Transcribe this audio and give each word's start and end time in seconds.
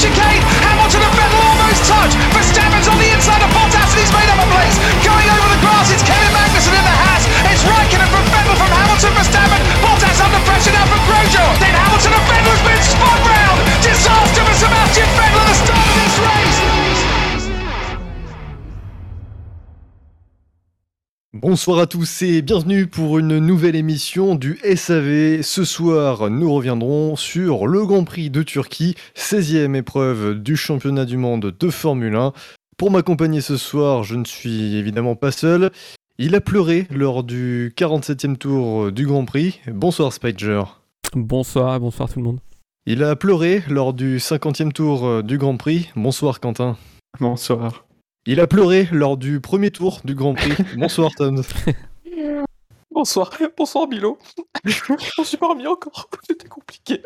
chicane. 0.00 0.40
Hamilton 0.64 1.02
and 1.02 1.14
Vettel 1.14 1.40
almost 1.44 1.84
touch. 1.84 2.29
Bonsoir 21.42 21.78
à 21.78 21.86
tous 21.86 22.20
et 22.20 22.42
bienvenue 22.42 22.86
pour 22.86 23.18
une 23.18 23.38
nouvelle 23.38 23.74
émission 23.74 24.34
du 24.34 24.58
SAV. 24.62 25.40
Ce 25.40 25.64
soir, 25.64 26.28
nous 26.28 26.52
reviendrons 26.52 27.16
sur 27.16 27.66
le 27.66 27.86
Grand 27.86 28.04
Prix 28.04 28.28
de 28.28 28.42
Turquie, 28.42 28.94
16e 29.16 29.74
épreuve 29.74 30.34
du 30.34 30.54
championnat 30.54 31.06
du 31.06 31.16
monde 31.16 31.56
de 31.58 31.70
Formule 31.70 32.14
1. 32.14 32.34
Pour 32.76 32.90
m'accompagner 32.90 33.40
ce 33.40 33.56
soir, 33.56 34.02
je 34.04 34.16
ne 34.16 34.26
suis 34.26 34.76
évidemment 34.76 35.16
pas 35.16 35.32
seul. 35.32 35.70
Il 36.18 36.34
a 36.34 36.42
pleuré 36.42 36.86
lors 36.90 37.24
du 37.24 37.72
47e 37.74 38.36
tour 38.36 38.92
du 38.92 39.06
Grand 39.06 39.24
Prix. 39.24 39.60
Bonsoir 39.66 40.12
Spider. 40.12 40.64
Bonsoir, 41.14 41.80
bonsoir 41.80 42.10
tout 42.10 42.18
le 42.18 42.26
monde. 42.26 42.40
Il 42.84 43.02
a 43.02 43.16
pleuré 43.16 43.62
lors 43.66 43.94
du 43.94 44.18
50e 44.18 44.72
tour 44.72 45.22
du 45.22 45.38
Grand 45.38 45.56
Prix. 45.56 45.88
Bonsoir 45.96 46.38
Quentin. 46.38 46.76
Bonsoir. 47.18 47.86
Il 48.26 48.40
a 48.40 48.46
pleuré 48.46 48.88
lors 48.92 49.16
du 49.16 49.40
premier 49.40 49.70
tour 49.70 50.00
du 50.04 50.14
Grand 50.14 50.34
Prix. 50.34 50.52
Bonsoir 50.76 51.10
Tom. 51.16 51.42
Bonsoir, 52.90 53.30
bonsoir 53.56 53.88
Milo. 53.88 54.18
Je 54.64 54.80
m'en 55.16 55.24
suis 55.24 55.36
pas 55.38 55.48
remis 55.48 55.66
encore, 55.66 56.10
c'était 56.28 56.48
compliqué. 56.48 57.00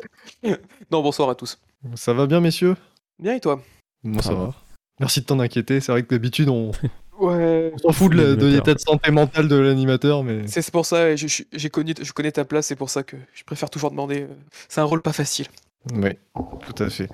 Non, 0.90 1.02
bonsoir 1.02 1.28
à 1.30 1.34
tous. 1.34 1.58
Ça 1.94 2.12
va 2.12 2.26
bien 2.26 2.40
messieurs? 2.40 2.74
Bien 3.22 3.34
et 3.36 3.40
toi? 3.40 3.62
Moi 4.02 4.22
ça, 4.22 4.30
Ça 4.30 4.34
va. 4.34 4.44
va. 4.46 4.54
Merci 4.98 5.20
de 5.20 5.26
t'en 5.26 5.38
inquiéter. 5.38 5.80
C'est 5.80 5.92
vrai 5.92 6.02
que 6.02 6.08
d'habitude 6.08 6.48
on, 6.48 6.72
Ouais. 7.20 7.70
on 7.74 7.78
s'en 7.78 7.92
fout 7.92 8.10
de 8.12 8.46
l'état 8.46 8.74
de 8.74 8.80
santé 8.80 9.10
mentale 9.12 9.46
de 9.46 9.54
l'animateur, 9.56 10.24
mais 10.24 10.48
C'est 10.48 10.68
pour 10.72 10.84
ça, 10.86 11.14
je, 11.14 11.28
je- 11.28 11.44
j'ai 11.52 11.70
connu, 11.70 11.94
je 12.00 12.12
connais 12.12 12.32
ta 12.32 12.44
place, 12.44 12.66
c'est 12.66 12.76
pour 12.76 12.90
ça 12.90 13.04
que 13.04 13.16
je 13.34 13.44
préfère 13.44 13.70
toujours 13.70 13.90
demander. 13.92 14.22
euh, 14.22 14.34
C'est 14.68 14.80
un 14.80 14.84
rôle 14.84 15.02
pas 15.02 15.12
facile. 15.12 15.46
oui, 15.94 16.10
tout 16.34 16.82
à 16.82 16.90
fait. 16.90 17.08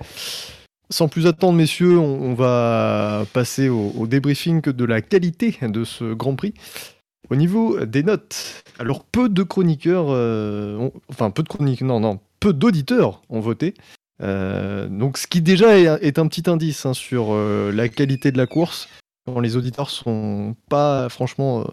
Sans 0.93 1.09
plus 1.09 1.27
attendre, 1.27 1.57
messieurs, 1.57 1.99
on, 1.99 2.35
va 2.35 3.25
passer 3.33 3.69
au, 3.69 4.07
débriefing 4.07 4.61
de 4.63 4.85
la 4.85 5.01
qualité 5.01 5.57
de 5.63 5.85
ce 5.85 6.13
Grand 6.15 6.35
Prix. 6.35 6.55
Au 7.31 7.37
niveau 7.37 7.85
des 7.87 8.03
notes, 8.03 8.65
alors 8.81 9.05
peu 9.05 9.29
de 9.29 9.45
chroniqueurs, 9.45 10.07
euh, 10.09 10.91
peu 11.33 11.43
de 11.45 11.49
chroniqueurs, 11.49 12.01
non, 12.01 12.19
peu 12.41 12.53
d'auditeurs 12.53 13.23
ont 13.29 13.39
voté. 13.39 13.75
Euh, 14.23 14.89
ce 15.17 15.27
qui 15.27 15.41
déjà 15.41 15.79
est, 15.79 16.19
un 16.19 16.27
petit 16.27 16.51
indice 16.51 16.85
hein, 16.87 16.95
sur 16.95 17.29
euh, 17.31 17.71
la 17.73 17.89
qualité 17.89 18.33
de 18.33 18.39
la 18.39 18.47
course, 18.47 18.89
les 19.41 19.57
auditeurs 19.57 19.91
sont 19.91 20.57
pas 20.69 21.09
franchement 21.09 21.65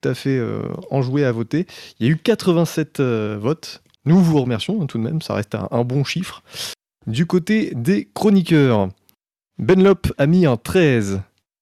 tout 0.00 0.08
à 0.08 0.14
fait 0.14 0.42
enjoués 0.90 1.24
à 1.24 1.32
voter. 1.32 1.66
Il 2.00 2.06
y 2.06 2.08
a 2.08 2.12
eu 2.12 2.16
87 2.16 3.00
euh, 3.00 3.38
votes. 3.40 3.82
Nous 4.04 4.20
vous 4.20 4.40
remercions 4.40 4.82
hein, 4.82 4.86
tout 4.86 4.98
de 4.98 5.04
même, 5.04 5.22
ça 5.22 5.34
reste 5.34 5.54
un 5.54 5.84
bon 5.84 6.02
chiffre. 6.04 6.42
Du 7.06 7.26
côté 7.26 7.72
des 7.74 8.08
chroniqueurs, 8.14 8.88
Benlop 9.58 10.12
a 10.16 10.26
mis 10.26 10.46
un 10.46 10.56
13, 10.56 11.20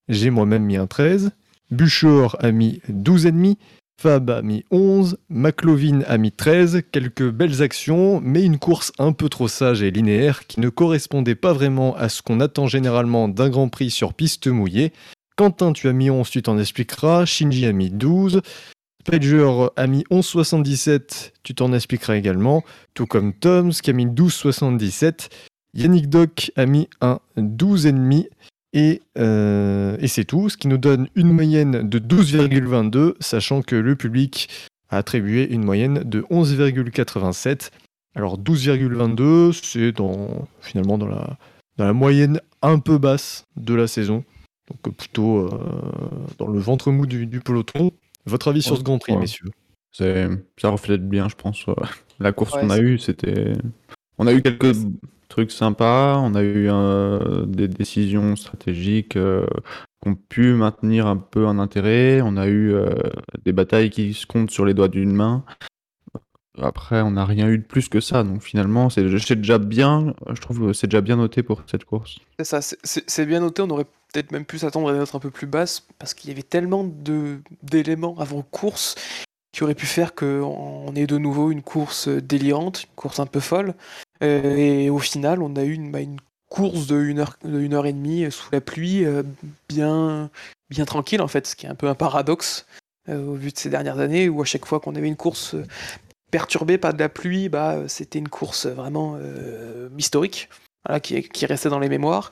j'ai 0.09 0.31
moi-même 0.31 0.63
mis 0.63 0.77
un 0.77 0.87
13, 0.87 1.33
Buchor 1.73 2.37
a 2.39 2.53
mis 2.53 2.81
12,5, 2.89 3.57
Fab 4.01 4.31
a 4.31 4.43
mis 4.43 4.65
11, 4.71 5.19
McLovin 5.31 6.03
a 6.07 6.17
mis 6.17 6.31
13, 6.31 6.83
quelques 6.93 7.29
belles 7.29 7.61
actions, 7.61 8.21
mais 8.21 8.45
une 8.45 8.61
course 8.61 8.93
un 9.01 9.13
peu 9.13 9.29
trop 9.29 9.49
sage 9.49 9.83
et 9.83 9.91
linéaire 9.91 10.47
qui 10.47 10.61
ne 10.61 10.69
correspondait 10.69 11.35
pas 11.35 11.53
vraiment 11.53 11.97
à 11.97 12.09
ce 12.09 12.23
qu'on 12.23 12.39
attend 12.39 12.69
généralement 12.69 13.29
d'un 13.29 13.51
Grand 13.51 13.69
Prix 13.69 13.91
sur 13.91 14.15
piste 14.15 14.47
mouillée. 14.47 14.93
Quentin, 15.37 15.73
tu 15.73 15.89
as 15.89 15.93
mis 15.93 16.09
11, 16.09 16.31
tu 16.31 16.43
t'en 16.43 16.59
expliqueras. 16.59 17.25
Shinji 17.25 17.67
a 17.67 17.73
mis 17.73 17.91
12. 17.91 18.43
Pager 19.05 19.69
a 19.77 19.87
mis 19.87 20.05
11,77, 20.11 21.33
tu 21.43 21.55
t'en 21.55 21.73
expliqueras 21.73 22.17
également. 22.17 22.63
Tout 22.95 23.07
comme 23.07 23.33
Toms 23.33 23.71
qui 23.71 23.91
a 23.91 23.93
mis 23.93 24.07
12,77. 24.07 25.29
Yannick 25.75 26.09
Doc 26.09 26.53
a 26.57 26.67
mis 26.67 26.89
un 27.01 27.19
12,5. 27.37 28.29
Et, 28.75 29.03
euh, 29.19 29.97
et 30.01 30.09
c'est 30.09 30.25
tout, 30.25 30.49
ce 30.49 30.57
qui 30.57 30.69
nous 30.69 30.79
donne 30.79 31.09
une 31.15 31.31
moyenne 31.31 31.89
de 31.89 31.99
12,22, 31.99 33.15
sachant 33.21 33.61
que 33.61 33.77
le 33.77 33.97
public 33.97 34.49
a 34.89 34.99
attribué 34.99 35.51
une 35.53 35.65
moyenne 35.65 36.03
de 36.05 36.23
11,87. 36.31 37.71
Alors 38.15 38.39
12,22, 38.39 39.53
c'est 39.63 39.93
dans, 39.93 40.47
finalement 40.61 40.97
dans 40.97 41.09
la, 41.09 41.37
dans 41.77 41.85
la 41.85 41.93
moyenne 41.93 42.41
un 42.63 42.79
peu 42.79 42.99
basse 42.99 43.45
de 43.57 43.75
la 43.75 43.87
saison. 43.87 44.25
Donc 44.71 44.95
plutôt 44.95 45.41
euh, 45.41 45.51
dans 46.39 46.47
le 46.47 46.59
ventre 46.59 46.91
mou 46.91 47.07
du 47.07 47.41
peloton. 47.41 47.93
Votre 48.27 48.49
avis 48.49 48.63
sur 48.63 48.77
ce 48.77 48.83
Grand 48.83 48.99
Prix, 48.99 49.13
ouais. 49.13 49.19
messieurs 49.21 49.51
C'est- 49.93 50.29
Ça 50.57 50.71
reflète 50.71 51.09
bien, 51.09 51.29
je 51.29 51.35
pense. 51.37 51.65
euh, 51.69 51.75
La 52.21 52.33
course 52.33 52.55
Ouais, 52.55 52.61
qu'on 52.63 52.71
a 52.71 52.79
eue, 52.79 52.99
c'était. 52.99 53.53
On 54.19 54.27
a 54.27 54.33
eu 54.33 54.43
quelques 54.43 54.77
trucs 55.29 55.51
sympas, 55.51 56.19
on 56.19 56.35
a 56.35 56.43
eu 56.43 56.69
euh, 56.71 57.45
des 57.47 57.67
décisions 57.69 58.37
stratégiques 58.37 59.17
euh, 59.17 59.47
qui 60.03 60.09
ont 60.11 60.15
pu 60.15 60.53
maintenir 60.55 61.07
un 61.07 61.17
peu 61.17 61.47
un 61.47 61.59
intérêt. 61.59 62.21
On 62.23 62.37
a 62.37 62.47
eu 62.47 62.73
euh, 62.75 62.95
des 63.45 63.53
batailles 63.53 63.91
qui 63.91 64.15
se 64.15 64.27
comptent 64.27 64.51
sur 64.51 64.65
les 64.65 64.75
doigts 64.75 64.89
d'une 64.89 65.13
main. 65.13 65.45
Après, 66.61 67.01
on 67.01 67.13
n'a 67.13 67.25
rien 67.25 67.49
eu 67.49 67.59
de 67.59 67.63
plus 67.65 67.89
que 67.89 68.01
ça. 68.01 68.23
Donc 68.25 68.43
finalement, 68.43 68.91
c'est 68.91 69.03
déjà 69.03 69.59
bien. 69.59 70.15
Je 70.29 70.41
trouve 70.41 70.61
que 70.61 70.73
c'est 70.73 70.87
déjà 70.87 71.01
bien 71.01 71.17
noté 71.17 71.43
pour 71.43 71.63
cette 71.71 71.85
course. 71.85 72.19
C'est 72.39 72.45
ça, 72.45 72.61
c'est- 72.63 73.27
bien 73.27 73.41
noté, 73.41 73.63
on 73.63 73.71
aurait 73.71 73.87
peut-être 74.13 74.33
même 74.33 74.45
pu 74.45 74.59
s'attendre 74.59 74.91
à 74.91 74.93
notes 74.93 75.15
un 75.15 75.19
peu 75.19 75.31
plus 75.31 75.47
basses, 75.47 75.87
parce 75.99 76.13
qu'il 76.13 76.29
y 76.29 76.33
avait 76.33 76.43
tellement 76.43 76.85
d'éléments 77.63 78.17
avant 78.19 78.43
course 78.43 78.95
qui 79.53 79.63
auraient 79.65 79.75
pu 79.75 79.87
faire 79.87 80.15
qu'on 80.15 80.93
ait 80.95 81.07
de 81.07 81.19
nouveau 81.19 81.51
une 81.51 81.63
course 81.63 82.09
délirante, 82.09 82.85
une 82.85 82.95
course 82.97 83.21
un 83.21 83.27
peu 83.27 83.41
folle. 83.41 83.75
Euh, 84.23 84.57
et 84.57 84.91
au 84.91 84.99
final, 84.99 85.43
on 85.43 85.57
a 85.57 85.63
eu 85.65 85.73
une, 85.73 85.91
bah, 85.91 86.01
course 86.49 86.87
de 86.87 86.97
1 86.97 87.19
heure, 87.19 87.37
de 87.45 87.61
une 87.61 87.73
heure 87.75 87.87
et 87.87 87.93
demie 87.95 88.25
euh, 88.25 88.31
sous 88.31 88.51
la 88.53 88.61
pluie, 88.61 89.05
euh, 89.07 89.23
bien, 89.69 90.31
bien 90.71 90.85
tranquille 90.85 91.23
en 91.23 91.29
fait, 91.29 91.47
ce 91.47 91.57
qui 91.57 91.65
est 91.65 91.69
un 91.71 91.75
peu 91.75 91.89
un 91.89 91.95
paradoxe 91.95 92.67
euh, 93.09 93.25
au 93.27 93.35
vu 93.35 93.51
de 93.53 93.59
ces 93.59 93.71
dernières 93.71 93.99
années, 93.99 94.29
où 94.29 94.41
à 94.43 94.45
chaque 94.45 94.67
fois 94.67 94.79
qu'on 94.81 94.95
avait 94.95 95.09
une 95.09 95.17
course 95.17 95.57
euh, 96.33 96.39
perturbée 96.39 96.79
par 96.79 96.95
de 96.95 96.99
la 96.99 97.09
pluie, 97.09 97.49
bah, 97.49 97.73
euh, 97.73 97.89
c'était 97.89 98.19
une 98.19 98.29
course 98.29 98.67
vraiment 98.67 99.17
euh, 99.21 99.89
historique, 99.99 100.49
qui, 101.03 101.47
restait 101.47 101.69
dans 101.69 101.79
les 101.79 101.89
mémoires. 101.89 102.31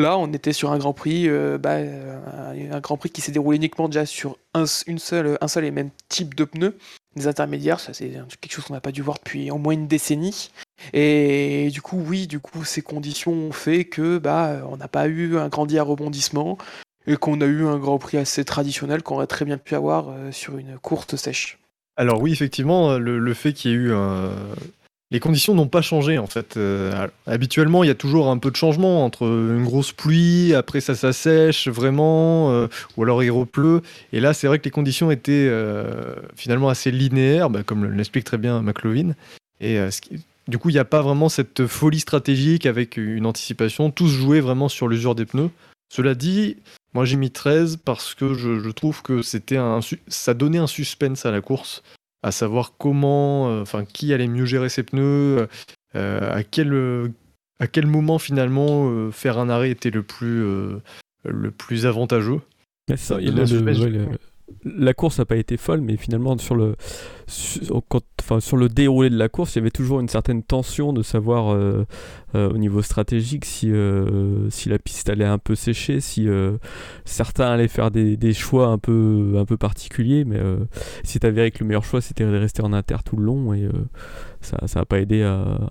Là, 0.00 0.16
on 0.16 0.32
était 0.32 0.52
sur 0.52 0.72
un 0.72 0.78
Grand 0.78 0.94
Prix, 0.94 1.28
euh, 1.28 1.58
bah, 1.58 1.74
euh, 1.74 2.72
un 2.72 2.80
Grand 2.80 2.96
Prix 2.96 3.10
qui 3.10 3.20
s'est 3.20 3.32
déroulé 3.32 3.56
uniquement 3.56 3.88
déjà 3.88 4.06
sur 4.06 4.38
un, 4.54 4.64
seul 4.66 5.36
et 5.64 5.70
même 5.70 5.90
type 6.08 6.34
de 6.34 6.44
pneus. 6.44 6.76
Des 7.16 7.26
intermédiaires, 7.26 7.80
ça 7.80 7.92
c'est 7.92 8.12
quelque 8.40 8.52
chose 8.52 8.64
qu'on 8.66 8.74
n'a 8.74 8.80
pas 8.80 8.92
dû 8.92 9.02
voir 9.02 9.18
depuis 9.18 9.50
au 9.50 9.58
moins 9.58 9.72
une 9.72 9.88
décennie. 9.88 10.52
Et 10.92 11.68
du 11.72 11.82
coup, 11.82 12.02
oui, 12.06 12.28
du 12.28 12.38
coup, 12.38 12.64
ces 12.64 12.82
conditions 12.82 13.32
ont 13.32 13.52
fait 13.52 13.84
que 13.84 14.18
bah, 14.18 14.62
on 14.70 14.76
n'a 14.76 14.86
pas 14.86 15.08
eu 15.08 15.36
un 15.36 15.48
grandi 15.48 15.76
à 15.78 15.82
rebondissement 15.82 16.56
et 17.06 17.16
qu'on 17.16 17.40
a 17.40 17.46
eu 17.46 17.66
un 17.66 17.78
Grand 17.78 17.98
Prix 17.98 18.18
assez 18.18 18.44
traditionnel 18.44 19.02
qu'on 19.02 19.16
aurait 19.16 19.26
très 19.26 19.44
bien 19.44 19.58
pu 19.58 19.74
avoir 19.74 20.08
euh, 20.08 20.32
sur 20.32 20.56
une 20.58 20.78
courte 20.78 21.16
sèche. 21.16 21.58
Alors 22.00 22.22
oui, 22.22 22.32
effectivement, 22.32 22.96
le, 22.96 23.18
le 23.18 23.34
fait 23.34 23.52
qu'il 23.52 23.72
y 23.72 23.74
ait 23.74 23.76
eu 23.76 23.92
un... 23.92 24.30
Les 25.10 25.20
conditions 25.20 25.54
n'ont 25.54 25.68
pas 25.68 25.82
changé 25.82 26.16
en 26.16 26.26
fait. 26.26 26.56
Euh, 26.56 27.08
habituellement, 27.26 27.84
il 27.84 27.88
y 27.88 27.90
a 27.90 27.94
toujours 27.94 28.30
un 28.30 28.38
peu 28.38 28.50
de 28.50 28.56
changement 28.56 29.04
entre 29.04 29.24
une 29.24 29.64
grosse 29.64 29.92
pluie, 29.92 30.54
après 30.54 30.80
ça 30.80 30.94
s'assèche 30.94 31.68
vraiment, 31.68 32.52
euh, 32.52 32.68
ou 32.96 33.02
alors 33.02 33.22
il 33.22 33.30
repleut. 33.30 33.82
Et 34.14 34.20
là, 34.20 34.32
c'est 34.32 34.46
vrai 34.46 34.58
que 34.58 34.64
les 34.64 34.70
conditions 34.70 35.10
étaient 35.10 35.46
euh, 35.50 36.14
finalement 36.36 36.70
assez 36.70 36.90
linéaires, 36.90 37.50
bah, 37.50 37.64
comme 37.64 37.84
l'explique 37.84 38.24
très 38.24 38.38
bien 38.38 38.62
McLovin. 38.62 39.12
Et 39.60 39.78
euh, 39.78 39.90
du 40.48 40.56
coup, 40.56 40.70
il 40.70 40.72
n'y 40.72 40.78
a 40.78 40.86
pas 40.86 41.02
vraiment 41.02 41.28
cette 41.28 41.66
folie 41.66 42.00
stratégique 42.00 42.64
avec 42.64 42.96
une 42.96 43.26
anticipation. 43.26 43.90
Tout 43.90 44.08
se 44.08 44.14
jouait 44.14 44.40
vraiment 44.40 44.70
sur 44.70 44.88
l'usure 44.88 45.14
des 45.14 45.26
pneus. 45.26 45.50
Cela 45.92 46.14
dit, 46.14 46.56
moi 46.94 47.04
j'ai 47.04 47.16
mis 47.16 47.30
13 47.30 47.78
parce 47.84 48.14
que 48.14 48.34
je, 48.34 48.58
je 48.60 48.70
trouve 48.70 49.02
que 49.02 49.22
c'était 49.22 49.56
un, 49.56 49.80
ça 50.08 50.34
donnait 50.34 50.58
un 50.58 50.66
suspense 50.66 51.26
à 51.26 51.30
la 51.30 51.40
course 51.40 51.82
à 52.22 52.32
savoir 52.32 52.74
comment, 52.76 53.48
euh, 53.48 53.62
enfin, 53.62 53.84
qui 53.86 54.12
allait 54.12 54.26
mieux 54.28 54.44
gérer 54.44 54.68
ses 54.68 54.82
pneus, 54.82 55.48
euh, 55.94 56.32
à 56.34 56.42
quel 56.42 56.72
euh, 56.74 57.08
à 57.60 57.66
quel 57.66 57.86
moment 57.86 58.18
finalement 58.18 58.90
euh, 58.90 59.10
faire 59.10 59.38
un 59.38 59.48
arrêt 59.48 59.70
était 59.70 59.90
le 59.90 60.02
plus 60.02 60.42
euh, 60.44 60.80
le 61.24 61.50
plus 61.50 61.86
avantageux. 61.86 62.40
Ouais, 62.88 62.96
c'est 62.96 62.96
ça, 62.98 63.14
Ça 63.14 63.20
il 63.20 63.26
y 63.26 63.28
a 63.28 63.32
donnait 63.32 63.42
un 63.42 63.46
le- 63.46 64.18
la 64.64 64.94
course 64.94 65.18
n'a 65.18 65.24
pas 65.24 65.36
été 65.36 65.56
folle, 65.56 65.80
mais 65.80 65.96
finalement 65.96 66.36
sur 66.38 66.54
le 66.56 66.76
déroulé 68.68 69.10
de 69.10 69.18
la 69.18 69.28
course, 69.28 69.54
il 69.54 69.58
y 69.58 69.60
avait 69.60 69.70
toujours 69.70 70.00
une 70.00 70.08
certaine 70.08 70.42
tension 70.42 70.92
de 70.92 71.02
savoir 71.02 71.52
euh, 71.52 71.86
euh, 72.34 72.50
au 72.50 72.58
niveau 72.58 72.82
stratégique 72.82 73.44
si 73.44 73.70
euh, 73.70 74.48
si 74.50 74.68
la 74.68 74.78
piste 74.78 75.08
allait 75.08 75.24
un 75.24 75.38
peu 75.38 75.54
sécher, 75.54 76.00
si 76.00 76.28
certains 77.04 77.50
allaient 77.50 77.68
faire 77.68 77.90
des, 77.90 78.32
choix 78.32 78.68
un 78.68 78.78
peu 78.78 79.56
particuliers, 79.58 80.24
mais 80.24 80.40
c'est 81.04 81.24
avéré 81.24 81.50
que 81.50 81.58
le 81.60 81.66
meilleur 81.66 81.84
choix 81.84 82.00
c'était 82.00 82.24
de 82.24 82.36
rester 82.36 82.62
en 82.62 82.72
inter 82.72 82.96
tout 83.04 83.16
le 83.16 83.24
long 83.24 83.52
et 83.54 83.68
ça 84.40 84.58
ça 84.66 84.80
a 84.80 84.84
pas 84.84 85.00
aidé 85.00 85.22
à, 85.22 85.70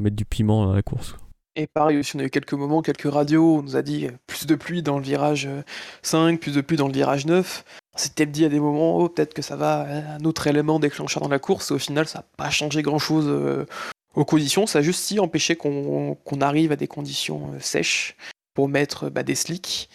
mettre 0.00 0.16
du 0.16 0.24
piment 0.24 0.66
dans 0.66 0.72
la 0.72 0.82
course. 0.82 1.16
Et 1.54 1.66
pareil 1.66 1.98
aussi, 1.98 2.16
on 2.16 2.20
a 2.20 2.24
eu 2.24 2.30
quelques 2.30 2.54
moments, 2.54 2.80
quelques 2.80 3.12
radios, 3.12 3.58
on 3.58 3.62
nous 3.62 3.76
a 3.76 3.82
dit 3.82 4.08
plus 4.26 4.46
de 4.46 4.54
pluie 4.54 4.82
dans 4.82 4.96
le 4.96 5.04
virage 5.04 5.46
euh, 5.46 5.62
5, 6.00 6.40
plus 6.40 6.54
de 6.54 6.62
pluie 6.62 6.78
dans 6.78 6.86
le 6.86 6.94
virage 6.94 7.26
9. 7.26 7.81
On 7.94 7.98
s'était 7.98 8.26
dit 8.26 8.44
à 8.44 8.48
des 8.48 8.60
moments, 8.60 8.98
oh, 8.98 9.08
peut-être 9.08 9.34
que 9.34 9.42
ça 9.42 9.56
va, 9.56 9.82
euh, 9.82 10.16
un 10.18 10.24
autre 10.24 10.46
élément 10.46 10.78
déclencheur 10.78 11.22
dans 11.22 11.28
la 11.28 11.38
course, 11.38 11.70
et 11.70 11.74
au 11.74 11.78
final, 11.78 12.08
ça 12.08 12.20
n'a 12.20 12.24
pas 12.36 12.50
changé 12.50 12.82
grand-chose 12.82 13.26
euh, 13.28 13.66
aux 14.14 14.24
conditions, 14.24 14.66
ça 14.66 14.80
a 14.80 14.82
juste 14.82 15.02
si 15.02 15.18
empêché 15.20 15.56
qu'on 15.56 16.16
arrive 16.40 16.72
à 16.72 16.76
des 16.76 16.88
conditions 16.88 17.52
euh, 17.54 17.60
sèches 17.60 18.16
pour 18.54 18.68
mettre 18.68 19.08
bah, 19.08 19.22
des 19.22 19.34
slicks. 19.34 19.88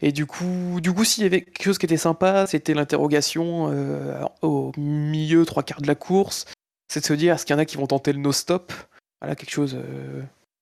Et 0.00 0.10
du 0.10 0.26
coup, 0.26 0.80
du 0.80 0.92
coup, 0.92 1.04
s'il 1.04 1.22
y 1.22 1.26
avait 1.26 1.42
quelque 1.42 1.62
chose 1.62 1.78
qui 1.78 1.86
était 1.86 1.96
sympa, 1.96 2.46
c'était 2.48 2.74
l'interrogation 2.74 3.70
euh, 3.70 4.24
au 4.42 4.72
milieu, 4.76 5.44
trois 5.46 5.62
quarts 5.62 5.80
de 5.80 5.86
la 5.86 5.94
course. 5.94 6.46
C'est 6.88 7.00
de 7.00 7.06
se 7.06 7.12
dire, 7.12 7.34
est-ce 7.34 7.46
qu'il 7.46 7.54
y 7.54 7.56
en 7.56 7.62
a 7.62 7.64
qui 7.64 7.76
vont 7.76 7.86
tenter 7.86 8.12
le 8.12 8.18
no-stop? 8.18 8.72
Voilà, 9.20 9.36
quelque 9.36 9.52
chose 9.52 9.78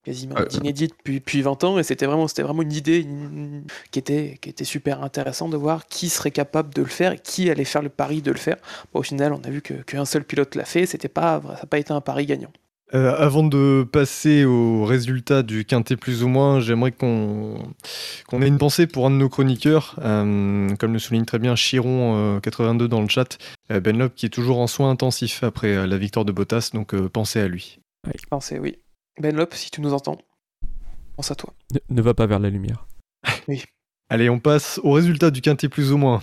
quasiment 0.04 0.34
Ouais, 0.36 0.42
ouais. 0.42 0.48
inédit 0.60 0.88
depuis, 0.88 1.18
depuis 1.20 1.42
20 1.42 1.62
ans. 1.64 1.78
Et 1.78 1.82
c'était 1.82 2.06
vraiment, 2.06 2.26
c'était 2.28 2.42
vraiment 2.42 2.62
une 2.62 2.72
idée 2.72 2.98
une- 3.00 3.64
qui, 3.90 3.98
était, 3.98 4.38
qui 4.40 4.48
était 4.50 4.64
super 4.64 5.02
intéressante 5.02 5.50
de 5.50 5.56
voir 5.56 5.86
qui 5.86 6.08
serait 6.08 6.30
capable 6.30 6.72
de 6.74 6.82
le 6.82 6.88
faire 6.88 7.12
et 7.12 7.18
qui 7.18 7.50
allait 7.50 7.64
faire 7.64 7.82
le 7.82 7.88
pari 7.90 8.22
de 8.22 8.30
le 8.32 8.38
faire. 8.38 8.56
Bon, 8.92 9.00
au 9.00 9.02
final, 9.02 9.32
on 9.32 9.40
a 9.44 9.50
vu 9.50 9.62
que- 9.62 9.74
qu'un 9.82 10.04
seul 10.04 10.24
pilote 10.24 10.54
l'a 10.54 10.64
fait. 10.64 10.86
C'était 10.86 11.08
pas, 11.08 11.40
ça 11.44 11.52
n'a 11.52 11.66
pas 11.66 11.78
été 11.78 11.92
un 11.92 12.00
pari 12.00 12.26
gagnant. 12.26 12.50
Euh, 12.92 13.14
avant 13.16 13.44
de 13.44 13.86
passer 13.92 14.44
aux 14.44 14.84
résultats 14.84 15.44
du 15.44 15.64
quintet 15.64 15.94
plus 15.96 16.24
ou 16.24 16.28
moins, 16.28 16.58
j'aimerais 16.58 16.90
qu'on 16.90 17.54
qu'on 18.26 18.42
ait 18.42 18.48
une 18.48 18.58
pensée 18.58 18.88
pour 18.88 19.06
un 19.06 19.10
de 19.12 19.14
nos 19.14 19.28
chroniqueurs, 19.28 19.94
euh, 20.02 20.74
comme 20.76 20.92
le 20.92 20.98
souligne 20.98 21.24
très 21.24 21.38
bien 21.38 21.54
Chiron82 21.54 22.88
dans 22.88 23.00
le 23.00 23.06
chat, 23.08 23.38
euh, 23.70 23.78
Ben 23.78 23.96
Lop 23.96 24.14
qui 24.16 24.26
est 24.26 24.30
toujours 24.30 24.58
en 24.58 24.66
soins 24.66 24.90
intensifs 24.90 25.44
après 25.44 25.68
euh, 25.76 25.86
la 25.86 25.98
victoire 25.98 26.24
de 26.24 26.32
Bottas, 26.32 26.70
donc 26.74 26.92
euh, 26.94 27.08
pensez 27.08 27.38
à 27.40 27.46
lui. 27.46 27.78
Pensez, 28.28 28.58
oui. 28.58 28.78
Ben 29.18 29.34
Lop, 29.34 29.54
si 29.54 29.70
tu 29.70 29.80
nous 29.80 29.92
entends, 29.92 30.18
pense 31.16 31.30
à 31.30 31.34
toi. 31.34 31.52
Ne, 31.72 31.94
ne 31.94 32.02
va 32.02 32.14
pas 32.14 32.26
vers 32.26 32.38
la 32.38 32.50
lumière. 32.50 32.86
Allez, 34.08 34.30
on 34.30 34.38
passe 34.38 34.80
aux 34.82 34.92
résultats 34.92 35.30
du 35.30 35.40
quintet 35.40 35.68
plus 35.68 35.92
ou 35.92 35.98
moins. 35.98 36.22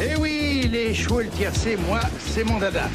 Eh 0.00 0.16
oui, 0.20 0.68
les 0.70 0.94
chevaux 0.94 1.20
et 1.20 1.24
le 1.24 1.30
tiercé, 1.30 1.76
moi, 1.76 2.00
c'est 2.18 2.44
mon 2.44 2.58
dada. 2.58 2.88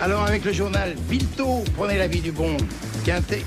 Alors 0.00 0.22
avec 0.24 0.44
le 0.44 0.52
journal 0.52 0.94
Bilto, 1.08 1.62
prenez 1.76 1.96
l'avis 1.96 2.20
du 2.20 2.32
bon 2.32 2.56
Quintet. 3.04 3.44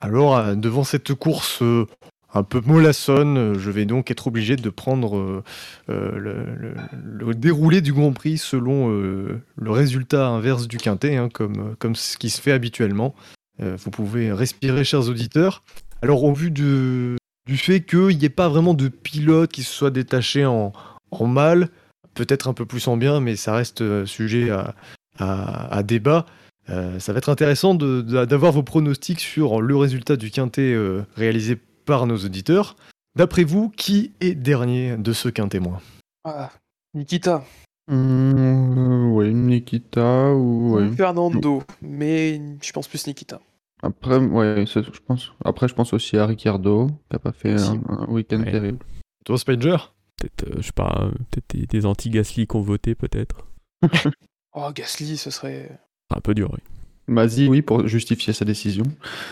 Alors, 0.00 0.36
euh, 0.36 0.54
devant 0.54 0.84
cette 0.84 1.14
course 1.14 1.62
euh, 1.62 1.86
un 2.34 2.42
peu 2.42 2.60
mollassonne, 2.64 3.38
euh, 3.38 3.58
je 3.58 3.70
vais 3.70 3.84
donc 3.86 4.10
être 4.10 4.26
obligé 4.26 4.56
de 4.56 4.68
prendre 4.70 5.16
euh, 5.16 5.42
euh, 5.88 6.74
le, 6.92 7.34
déroulé 7.34 7.80
du 7.80 7.92
Grand 7.92 8.12
Prix 8.12 8.38
selon 8.38 8.88
le 8.88 9.70
résultat 9.70 10.28
inverse 10.28 10.68
du 10.68 10.76
quintet, 10.78 11.16
hein, 11.16 11.28
comme, 11.32 11.74
comme 11.78 11.94
ce 11.94 12.16
qui 12.16 12.30
se 12.30 12.40
fait 12.40 12.52
habituellement. 12.52 13.14
Vous 13.58 13.90
pouvez 13.90 14.32
respirer, 14.32 14.84
chers 14.84 15.08
auditeurs. 15.08 15.62
Alors, 16.02 16.24
au 16.24 16.32
vu 16.34 16.50
de- 16.50 17.16
du 17.46 17.56
fait 17.56 17.80
qu'il 17.80 18.18
n'y 18.18 18.24
ait 18.24 18.28
pas 18.28 18.48
vraiment 18.48 18.74
de 18.74 18.88
pilote 18.88 19.50
qui 19.50 19.62
se 19.62 19.72
soit 19.72 19.90
détaché 19.90 20.44
en, 20.44 20.72
en 21.10 21.26
mal, 21.26 21.68
peut-être 22.14 22.48
un 22.48 22.52
peu 22.54 22.66
plus 22.66 22.86
en 22.88 22.96
bien, 22.96 23.20
mais 23.20 23.34
ça 23.36 23.54
reste 23.54 24.04
sujet 24.04 24.50
à, 24.50 24.74
à- 25.18 25.82
débat. 25.82 26.26
Ça 26.68 27.12
va 27.12 27.18
être 27.18 27.28
intéressant 27.30 27.74
d'avoir 27.74 28.52
vos 28.52 28.62
pronostics 28.62 29.20
sur 29.20 29.62
le 29.62 29.76
résultat 29.76 30.16
du 30.16 30.30
quintet 30.30 30.76
réalisé 31.16 31.56
par 31.86 32.06
nos 32.06 32.18
auditeurs. 32.18 32.76
D'après 33.16 33.44
vous, 33.44 33.70
qui 33.70 34.12
est 34.20 34.34
dernier 34.34 34.98
de 34.98 35.12
ce 35.14 35.30
quintet 35.30 35.60
moins 35.60 35.80
Ah, 36.24 36.50
Nikita, 36.94 37.42
Mmh, 37.88 39.12
oui, 39.12 39.32
Nikita 39.32 40.34
ou 40.34 40.72
ou 40.72 40.74
ouais. 40.76 40.90
Fernando, 40.90 41.62
mais 41.80 42.40
je 42.60 42.72
pense 42.72 42.88
plus 42.88 43.06
Nikita. 43.06 43.40
Après, 43.82 44.16
ouais, 44.18 44.64
c'est- 44.66 44.82
je 44.82 45.00
pense. 45.06 45.30
Après, 45.44 45.68
je 45.68 45.74
pense 45.74 45.92
aussi 45.92 46.16
à 46.16 46.26
Ricciardo, 46.26 46.88
qui 47.08 47.16
a 47.16 47.18
pas 47.20 47.30
fait 47.32 47.52
un, 47.54 47.80
un 47.88 48.06
week-end 48.08 48.40
Ouais. 48.40 48.50
terrible. 48.50 48.84
Toi, 49.24 49.38
Spider? 49.38 49.76
Peut-être, 50.16 50.48
euh, 50.50 50.54
je 50.60 50.62
sais 50.66 50.72
pas, 50.72 50.98
euh, 51.02 51.10
peut-être 51.30 51.54
des, 51.54 51.66
des 51.66 51.86
anti-Gasly 51.86 52.46
qui 52.48 52.56
ont 52.56 52.60
voté, 52.60 52.94
peut-être. 52.94 53.46
Oh, 54.58 54.70
Gasly, 54.74 55.18
ce 55.18 55.30
serait. 55.30 55.78
Un 56.14 56.20
peu 56.20 56.34
dur, 56.34 56.50
oui. 56.52 56.60
Mazzi, 57.08 57.48
oui, 57.48 57.62
pour 57.62 57.86
justifier 57.86 58.32
sa 58.32 58.44
décision. 58.44 58.84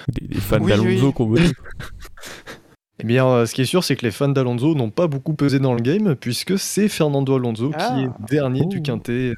Des, 0.09 0.27
des 0.29 0.41
fans 0.41 0.59
Oui, 0.61 0.71
d'Alonso 0.71 0.89
oui. 1.09 1.13
ont 1.19 1.27
voté. 1.27 1.43
Eh 3.01 3.05
bien, 3.07 3.27
euh, 3.27 3.45
ce 3.47 3.55
qui 3.55 3.63
est 3.63 3.67
sûr, 3.67 3.83
c'est 3.83 3.97
que 3.97 4.07
les 4.07 4.13
fans 4.13 4.29
d'Alonso 4.29 4.77
n'ont 4.77 4.91
pas 4.91 5.09
beaucoup 5.09 5.35
pesé 5.35 5.59
dans 5.59 5.75
le 5.75 5.81
game, 5.83 6.15
puisque 6.15 6.57
c'est 6.61 6.89
Fernando 6.89 7.35
Alonso 7.35 7.73
Ah. 7.75 7.93
qui 7.99 8.05
est 8.05 8.09
dernier 8.33 8.63
Oh. 8.65 8.69
du 8.69 8.83
quintet, 8.83 9.31
euh, 9.31 9.35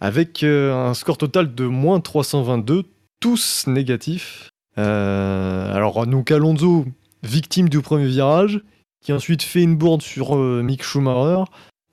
avec 0.00 0.44
euh, 0.44 0.72
un 0.72 0.94
score 0.94 1.18
total 1.18 1.52
de 1.52 1.64
moins 1.66 1.98
322, 2.00 2.84
tous 3.18 3.66
négatifs. 3.66 4.50
Euh, 4.78 5.74
alors, 5.74 6.06
donc 6.06 6.30
Alonso, 6.30 6.84
victime 7.24 7.68
du 7.68 7.80
premier 7.80 8.06
virage, 8.06 8.60
qui 9.04 9.12
ensuite 9.12 9.42
fait 9.42 9.62
une 9.64 9.76
bourde 9.76 10.00
sur 10.02 10.36
euh, 10.36 10.62
Mick 10.62 10.84
Schumacher. 10.84 11.42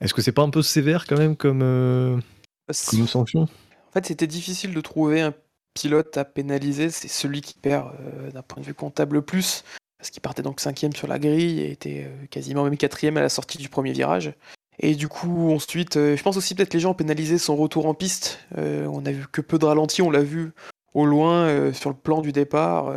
Est-ce 0.02 0.14
que 0.14 0.22
c'est 0.22 0.32
pas 0.32 0.44
un 0.44 0.52
peu 0.52 0.62
sévère 0.62 1.08
quand 1.08 1.18
même 1.18 1.36
comme, 1.36 1.62
euh, 1.64 2.18
comme 2.92 3.08
sanction? 3.08 3.42
En 3.42 3.92
fait, 3.94 4.06
c'était 4.06 4.28
difficile 4.28 4.76
de 4.76 4.82
trouver 4.82 5.22
un 5.22 5.34
à 6.16 6.26
pénaliser. 6.26 6.90
C'est 6.90 7.08
celui 7.08 7.42
qui 7.42 7.54
perd 7.54 7.88
euh, 7.88 8.32
d'un 8.32 8.42
point 8.42 8.62
de 8.62 8.66
vue 8.66 8.74
comptable 8.74 9.18
le 9.18 9.22
plus. 9.22 9.64
Parce 9.98 10.10
qu'il 10.12 10.22
partait 10.22 10.42
donc 10.42 10.60
cinquième 10.60 10.94
sur 10.94 11.08
la 11.08 11.20
grille 11.20 11.60
et 11.60 11.72
était 11.72 12.06
euh, 12.08 12.26
quasiment 12.30 12.64
même 12.64 12.78
quatrième 12.78 13.18
à 13.18 13.22
la 13.22 13.30
sortie 13.30 13.58
du 13.58 13.70
premier 13.70 13.92
virage. 13.92 14.34
Et 14.80 14.96
du 14.96 15.10
coup, 15.10 15.52
ensuite, 15.54 15.98
euh, 15.98 16.16
je 16.16 16.24
pense 16.24 16.38
aussi 16.38 16.56
peut-être 16.56 16.74
les 16.74 16.80
gens 16.80 16.92
ont 16.92 16.96
pénalisé 16.96 17.38
son 17.38 17.56
retour 17.56 17.86
en 17.86 17.94
piste. 17.94 18.40
On 18.56 19.06
a 19.06 19.12
vu 19.12 19.26
que 19.32 19.42
peu 19.42 19.60
de 19.60 19.66
ralentis, 19.66 20.02
on 20.02 20.10
l'a 20.10 20.24
vu 20.24 20.54
au 20.94 21.06
loin 21.06 21.72
sur 21.74 21.90
le 21.90 21.96
plan 21.96 22.22
du 22.22 22.32
départ. 22.32 22.94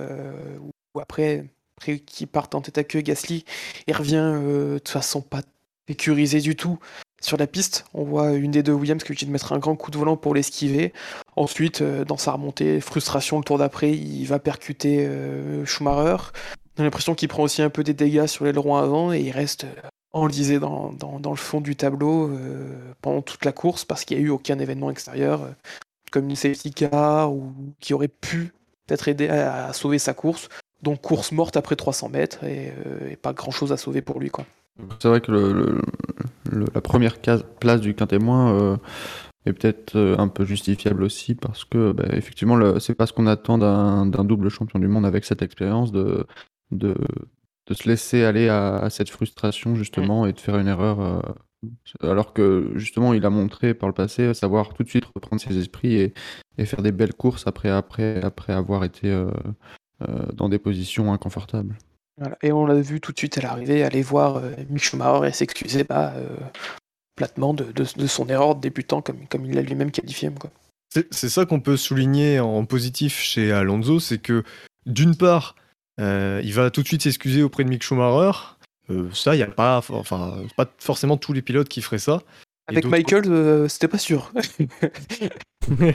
où 0.95 1.01
après, 1.01 1.45
après 1.77 1.99
qu'il 1.99 2.29
parte 2.29 2.55
en 2.55 2.61
tête 2.61 2.79
à 2.79 2.85
queue, 2.85 3.01
Gasly, 3.01 3.45
il 3.87 3.95
revient 3.95 4.41
de 4.43 4.89
façon 4.89 5.21
pas 5.21 5.43
sécurisée 5.89 6.41
du 6.41 6.57
tout 6.57 6.79
sur 7.21 7.37
la 7.37 7.47
piste. 7.47 7.85
On 7.95 8.05
voit 8.05 8.33
une 8.33 8.51
des 8.51 8.63
deux 8.63 8.73
Williams 8.73 9.03
qui 9.03 9.09
est 9.09 9.13
obligée 9.13 9.27
de 9.27 9.31
mettre 9.31 9.53
un 9.53 9.59
grand 9.59 9.77
coup 9.77 9.91
de 9.91 9.99
volant 9.99 10.17
pour 10.17 10.35
l'esquiver. 10.35 10.93
Ensuite, 11.37 11.81
euh, 11.81 12.05
dans 12.05 12.17
sa 12.17 12.33
remontée, 12.33 12.81
frustration, 12.81 13.39
le 13.39 13.45
tour 13.45 13.59
d'après, 13.59 13.93
il 13.93 14.25
va 14.27 14.39
percuter 14.39 15.07
euh, 15.07 15.65
Schumacher. 15.65 16.17
On 16.77 16.81
a 16.81 16.85
l'impression 16.85 17.15
qu'il 17.15 17.29
prend 17.29 17.43
aussi 17.43 17.63
un 17.63 17.71
peu 17.71 17.85
des 17.85 17.95
dégâts 17.95 18.27
sur 18.27 18.45
l'aileron 18.45 18.77
avant 18.77 19.13
et 19.13 19.21
il 19.21 19.31
reste 19.31 19.65
euh, 19.65 19.89
enlisé 20.13 20.59
dans, 20.59 20.93
dans- 20.93 21.31
le 21.31 21.37
fond 21.37 21.61
du 21.63 21.75
tableau 21.75 22.31
pendant 23.01 23.23
toute 23.23 23.47
la 23.47 23.53
course 23.53 23.87
parce 23.87 24.05
qu'il 24.05 24.19
n'y 24.19 24.25
a 24.25 24.27
eu 24.27 24.29
aucun 24.29 24.59
événement 24.59 24.91
extérieur, 24.91 25.49
comme 26.11 26.29
une 26.29 26.37
safety 26.37 26.71
car 26.71 27.33
ou 27.33 27.55
qui 27.81 27.95
aurait 27.95 28.09
pu 28.09 28.53
peut-être 28.87 29.09
aider 29.09 29.29
à, 29.29 29.73
sauver 29.73 29.99
sa 29.99 30.13
course. 30.13 30.51
Donc 30.83 31.01
course 31.01 31.33
morte 31.33 31.57
après 31.57 31.77
300 31.77 32.11
mètres 32.11 32.45
et, 32.45 32.75
et 33.09 33.17
pas 33.17 33.33
grand-chose 33.33 33.73
à 33.73 33.79
sauver 33.79 34.03
pour 34.03 34.21
lui. 34.21 34.29
Quoi. 34.29 34.45
C'est 35.01 35.09
vrai 35.09 35.21
que 35.21 35.31
le, 35.31 35.53
le- 35.53 35.81
le- 36.51 36.67
la 36.75 36.81
première 36.81 37.21
case, 37.21 37.45
place 37.61 37.81
du 37.81 37.95
quintémoin 37.95 38.53
euh, 38.55 38.77
est 39.47 39.53
peut-être 39.53 39.97
euh, 39.97 40.17
un 40.19 40.29
peu 40.29 40.45
justifiable 40.45 41.03
aussi 41.05 41.35
parce 41.35 41.65
que, 41.65 41.93
bah, 41.93 42.05
effectivement, 42.13 42.57
le- 42.57 42.81
c'est 42.81 42.95
pas 42.95 43.07
ce 43.07 43.13
qu'on 43.13 43.27
attend 43.27 43.59
d'un 43.59 44.07
d'un 44.07 44.25
double 44.25 44.49
champion 44.49 44.79
du 44.79 44.89
monde 44.89 45.07
avec 45.07 45.25
cette 45.25 45.43
expérience 45.43 45.93
de, 45.93 46.27
de, 46.71 46.95
de 47.67 47.75
se 47.75 47.89
laisser 47.89 48.25
aller 48.25 48.49
à, 48.49 48.77
à 48.79 48.91
cette 48.91 49.11
frustration 49.11 49.75
justement 49.77 50.27
et 50.27 50.33
de 50.33 50.41
faire 50.41 50.59
une 50.59 50.69
erreur. 50.69 51.01
euh, 51.01 51.21
alors 52.03 52.33
que 52.33 52.73
justement, 52.77 53.15
il 53.15 53.25
a 53.27 53.31
montré 53.31 53.75
par 53.75 53.89
le 53.89 53.95
passé 53.95 54.35
savoir 54.35 54.75
tout 54.75 54.83
de 54.83 54.89
suite 54.89 55.05
reprendre 55.15 55.41
ses 55.43 55.59
esprits 55.59 55.95
et, 55.95 56.15
et 56.59 56.67
faire 56.67 56.83
des 56.83 56.93
belles 56.93 57.15
courses 57.15 57.47
après, 57.47 57.71
après, 57.71 58.23
après 58.25 58.53
avoir 58.53 58.85
été 58.85 59.11
euh, 59.11 59.31
euh, 60.09 60.27
dans 60.35 60.49
des 60.49 60.59
positions 60.59 61.13
inconfortables. 61.13 61.77
Voilà. 62.19 62.37
Et 62.43 62.53
on 62.53 62.67
l'a 62.67 62.75
vu 62.81 63.01
tout 63.01 63.13
de 63.13 63.19
suite 63.19 63.39
à 63.39 63.41
l'arrivée, 63.43 63.83
aller 63.85 64.03
voir 64.03 64.37
euh, 64.37 64.51
Mick 64.71 64.83
Schumacher 64.85 65.27
et 65.29 65.33
s'excuser 65.33 65.85
bah, 65.85 66.13
euh, 66.17 66.29
platement 67.17 67.55
de, 67.55 67.65
de- 67.65 67.87
de 67.97 68.07
son 68.07 68.29
erreur 68.29 68.55
de 68.57 68.61
débutant, 68.61 69.01
comme, 69.03 69.27
comme 69.29 69.47
il 69.47 69.55
l'a 69.55 69.63
lui-même 69.63 69.91
qualifié. 69.91 70.31
Quoi. 70.39 70.51
C'est 71.11 71.29
ça 71.31 71.47
qu'on 71.47 71.61
peut 71.61 71.79
souligner 71.79 72.39
en 72.41 72.65
positif 72.67 73.19
chez 73.19 73.51
Alonso, 73.51 73.99
c'est 73.99 74.19
que 74.19 74.45
d'une 74.85 75.17
part, 75.17 75.57
euh, 76.01 76.41
il 76.45 76.53
va 76.53 76.71
tout 76.71 76.83
de 76.83 76.87
suite 76.89 77.03
s'excuser 77.03 77.43
auprès 77.43 77.65
de 77.65 77.71
Mick 77.71 77.83
Schumacher. 77.83 78.39
Euh, 78.91 79.09
ça, 79.15 79.35
il 79.35 79.39
n'y 79.39 79.43
a 79.45 79.47
pas, 79.47 79.79
enfin, 79.79 80.37
pas 80.57 80.67
forcément 80.79 81.17
tous 81.17 81.33
les 81.33 81.41
pilotes 81.41 81.69
qui 81.71 81.81
feraient 81.81 81.99
ça. 81.99 82.23
Avec 82.67 82.85
Michael, 82.85 83.69
c'était 83.71 83.89
pas 83.89 83.99
sûr. 83.99 84.31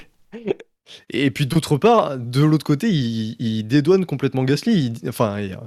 Et 1.10 1.32
puis 1.32 1.48
d'autre 1.48 1.78
part, 1.78 2.18
de 2.18 2.44
l'autre 2.44 2.66
côté, 2.66 2.90
il, 2.90 3.36
il 3.40 3.64
dédouane 3.68 4.06
complètement 4.06 4.44
Gasly. 4.44 4.94
Il- 5.04 5.10
enfin, 5.10 5.40
il, 5.40 5.58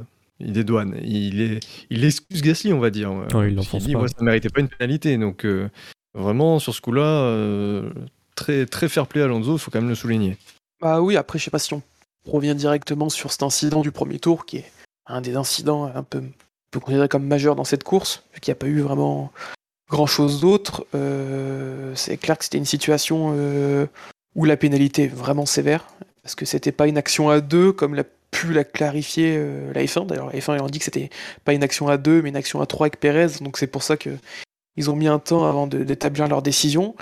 il 0.41 0.53
dédouane. 0.53 0.97
Il, 1.03 1.41
est, 1.41 1.61
il 1.91 2.05
excuse 2.05 2.43
Gasly, 2.43 2.73
on 2.73 2.81
va 2.81 2.91
dire. 2.91 3.13
Ouais, 3.13 3.49
il 3.49 3.55
l'enfonce 3.55 3.85
dit, 3.85 3.93
pas. 3.93 4.01
moi, 4.01 4.09
ça 4.09 4.17
ne 4.21 4.25
méritait 4.25 4.49
pas 4.49 4.61
une 4.61 4.69
pénalité. 4.69 5.17
Donc, 5.19 5.45
euh, 5.45 5.69
vraiment, 6.15 6.59
sur 6.59 6.75
ce 6.75 6.81
coup-là, 6.81 7.03
euh, 7.03 7.91
très, 8.35 8.67
très 8.67 8.89
fair 8.89 9.07
play 9.07 9.23
à 9.23 9.25
Alonso, 9.25 9.55
il 9.55 9.59
faut 9.59 9.71
quand 9.71 9.81
même 9.81 9.89
le 9.89 9.95
souligner. 9.95 10.37
bah 10.81 11.01
oui, 11.01 11.17
après, 11.17 11.39
je 11.39 11.45
sais 11.45 11.51
pas 11.51 11.59
si 11.59 11.75
on 11.75 11.83
revient 12.27 12.55
directement 12.55 13.09
sur 13.09 13.33
cet 13.33 13.43
incident 13.43 13.83
du 13.83 13.93
premier 13.93 14.19
tour, 14.19 14.47
qui 14.47 14.59
est 14.59 14.73
un 15.07 15.21
des 15.21 15.37
incidents 15.37 15.85
un 15.95 16.03
peu, 16.03 16.19
un 16.19 16.23
peu 16.71 16.81
considéré 16.81 17.09
comme 17.09 17.27
majeur 17.27 17.57
dans 17.57 17.65
cette 17.65 17.85
course, 17.85 18.25
vu 18.35 18.41
qu'il 18.41 18.53
n'y 18.53 18.57
a 18.57 18.61
pas 18.61 18.67
eu 18.67 18.81
vraiment 18.81 19.33
grand-chose 19.89 20.41
d'autre. 20.41 20.87
Euh, 20.95 21.93
c'est 21.95 22.17
clair 22.17 22.39
que 22.39 22.45
c'était 22.45 22.59
une 22.59 22.65
situation 22.65 23.35
euh, 23.37 23.87
où 24.35 24.45
la 24.45 24.57
pénalité 24.57 25.05
est 25.05 25.09
vraiment 25.09 25.47
sévère, 25.47 25.87
parce 26.23 26.35
que 26.35 26.47
c'était 26.47 26.73
pas 26.73 26.87
une 26.87 26.97
action 26.97 27.29
à 27.29 27.41
deux, 27.41 27.73
comme 27.73 27.95
l'a 27.95 28.05
pu 28.31 28.53
la 28.53 28.65
clarifier 28.65 29.37
euh, 29.37 29.73
la 29.73 29.83
F1. 29.85 30.07
D'ailleurs, 30.07 30.27
la 30.27 30.39
F1 30.39 30.57
ils 30.57 30.63
ont 30.63 30.67
dit 30.67 30.79
que 30.79 30.85
c'était 30.85 31.11
pas 31.45 31.53
une 31.53 31.63
action 31.63 31.89
à 31.89 31.97
deux, 31.97 32.23
mais 32.23 32.29
une 32.31 32.37
action 32.37 32.61
à 32.61 32.67
trois 32.67 32.87
avec 32.87 33.01
Pérez, 33.01 33.39
donc 33.41 33.59
c'est 33.59 33.67
pour 33.67 33.83
ça 33.83 33.97
que 33.97 34.11
ils 34.77 34.91
ont 34.91 34.97
mis 34.97 35.09
un 35.09 35.19
temps 35.19 35.45
avant 35.47 35.67
d'établir 35.67 36.29
leur 36.29 36.43
décision. 36.43 36.95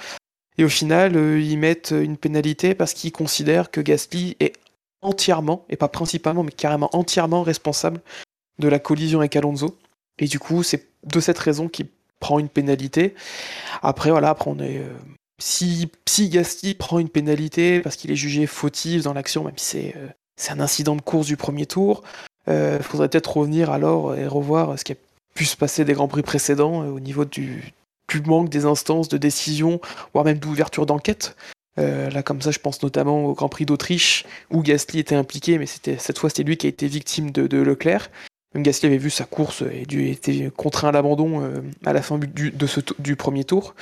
Et 0.56 0.64
au 0.64 0.68
final, 0.68 1.16
euh, 1.16 1.40
ils 1.40 1.58
mettent 1.58 1.94
une 1.96 2.16
pénalité 2.16 2.74
parce 2.74 2.94
qu'ils 2.94 3.12
considèrent 3.12 3.70
que 3.70 3.80
Gasly 3.80 4.36
est 4.40 4.54
entièrement, 5.00 5.64
et 5.68 5.76
pas 5.76 5.88
principalement, 5.88 6.42
mais 6.42 6.50
carrément 6.50 6.90
entièrement 6.92 7.42
responsable 7.42 8.00
de 8.58 8.68
la 8.68 8.78
collision 8.78 9.20
avec 9.20 9.36
Alonso. 9.36 9.78
Et 10.18 10.26
du 10.26 10.38
coup, 10.40 10.62
c'est 10.62 10.88
de 11.04 11.20
cette 11.20 11.38
raison 11.38 11.68
qu'il 11.68 11.86
prend 12.18 12.38
une 12.38 12.48
pénalité. 12.48 13.14
Après, 13.82 14.10
voilà, 14.10 14.30
après 14.30 14.50
on 14.50 14.58
est. 14.58 14.78
Euh, 14.78 14.96
si, 15.40 15.88
si 16.08 16.28
Gasly 16.28 16.74
prend 16.74 16.98
une 16.98 17.08
pénalité 17.08 17.80
parce 17.80 17.94
qu'il 17.94 18.10
est 18.10 18.16
jugé 18.16 18.46
fautif 18.46 19.04
dans 19.04 19.12
l'action, 19.12 19.44
même 19.44 19.56
si 19.56 19.64
c'est 19.64 19.94
euh, 19.96 20.08
c'est 20.38 20.52
un 20.52 20.60
incident 20.60 20.96
de 20.96 21.02
course 21.02 21.26
du 21.26 21.36
premier 21.36 21.66
tour, 21.66 22.02
il 22.46 22.52
euh, 22.54 22.80
faudrait 22.80 23.08
peut-être 23.08 23.36
revenir 23.36 23.70
alors 23.70 24.14
et 24.14 24.26
revoir 24.26 24.78
ce 24.78 24.84
qui 24.84 24.92
a 24.92 24.96
pu 25.34 25.44
se 25.44 25.56
passer 25.56 25.84
des 25.84 25.92
grands 25.92 26.08
prix 26.08 26.22
précédents 26.22 26.86
au 26.86 27.00
niveau 27.00 27.26
du, 27.26 27.74
du 28.08 28.22
manque 28.22 28.48
des 28.48 28.64
instances 28.64 29.08
de 29.08 29.18
décision, 29.18 29.80
voire 30.14 30.24
même 30.24 30.38
d'ouverture 30.38 30.86
d'enquête. 30.86 31.36
là, 31.76 32.22
comme 32.22 32.40
ça, 32.40 32.50
je 32.50 32.58
pense 32.58 32.82
notamment 32.82 33.24
au 33.26 33.34
Grand 33.34 33.48
Prix 33.48 33.66
d'Autriche 33.66 34.24
où 34.50 34.62
Gasly 34.62 34.98
était 34.98 35.14
impliqué, 35.14 35.58
mais 35.58 35.66
cette 35.66 36.18
fois 36.18 36.30
c'était 36.30 36.42
lui 36.42 36.56
qui 36.56 36.66
a 36.66 36.70
été 36.70 36.88
victime 36.88 37.30
de, 37.30 37.58
Leclerc. 37.58 38.10
Même 38.54 38.62
Gasly 38.62 38.86
avait 38.86 38.98
vu 38.98 39.10
sa 39.10 39.24
course 39.24 39.62
et 39.70 39.84
dû, 39.84 40.08
été 40.08 40.50
contraint 40.56 40.88
à 40.88 40.92
l'abandon 40.92 41.42
euh, 41.42 41.60
à 41.84 41.92
la 41.92 42.00
fin 42.00 42.18
du 42.18 43.16
premier 43.16 43.44
tour, 43.44 43.74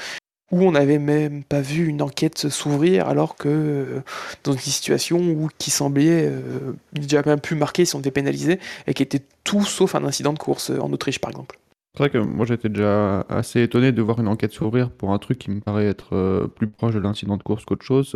où 0.52 0.62
on 0.62 0.72
n'avait 0.72 0.98
même 0.98 1.42
pas 1.44 1.60
vu 1.60 1.86
une 1.86 2.02
enquête 2.02 2.48
s'ouvrir, 2.48 3.08
alors 3.08 3.36
que 3.36 3.48
euh, 3.48 4.00
dans 4.44 4.52
une 4.52 4.58
situation 4.58 5.48
qui 5.58 5.70
semblait 5.70 6.26
euh, 6.26 6.72
déjà 6.92 7.22
même 7.24 7.40
pu 7.40 7.54
marquer 7.54 7.84
si 7.84 7.96
on 7.96 8.00
était 8.00 8.10
pénalisé, 8.10 8.60
et 8.86 8.94
qui 8.94 9.02
était 9.02 9.22
tout 9.44 9.64
sauf 9.64 9.94
un 9.94 10.04
incident 10.04 10.32
de 10.32 10.38
course 10.38 10.70
en 10.70 10.92
Autriche 10.92 11.18
par 11.18 11.30
exemple. 11.30 11.58
C'est 11.94 12.02
vrai 12.02 12.10
que 12.10 12.18
moi 12.18 12.44
j'étais 12.44 12.68
déjà 12.68 13.20
assez 13.28 13.62
étonné 13.62 13.90
de 13.90 14.02
voir 14.02 14.20
une 14.20 14.28
enquête 14.28 14.52
s'ouvrir 14.52 14.90
pour 14.90 15.12
un 15.12 15.18
truc 15.18 15.38
qui 15.38 15.50
me 15.50 15.60
paraît 15.60 15.86
être 15.86 16.46
plus 16.54 16.68
proche 16.68 16.94
de 16.94 17.00
l'incident 17.00 17.38
de 17.38 17.42
course 17.42 17.64
qu'autre 17.64 17.84
chose. 17.84 18.14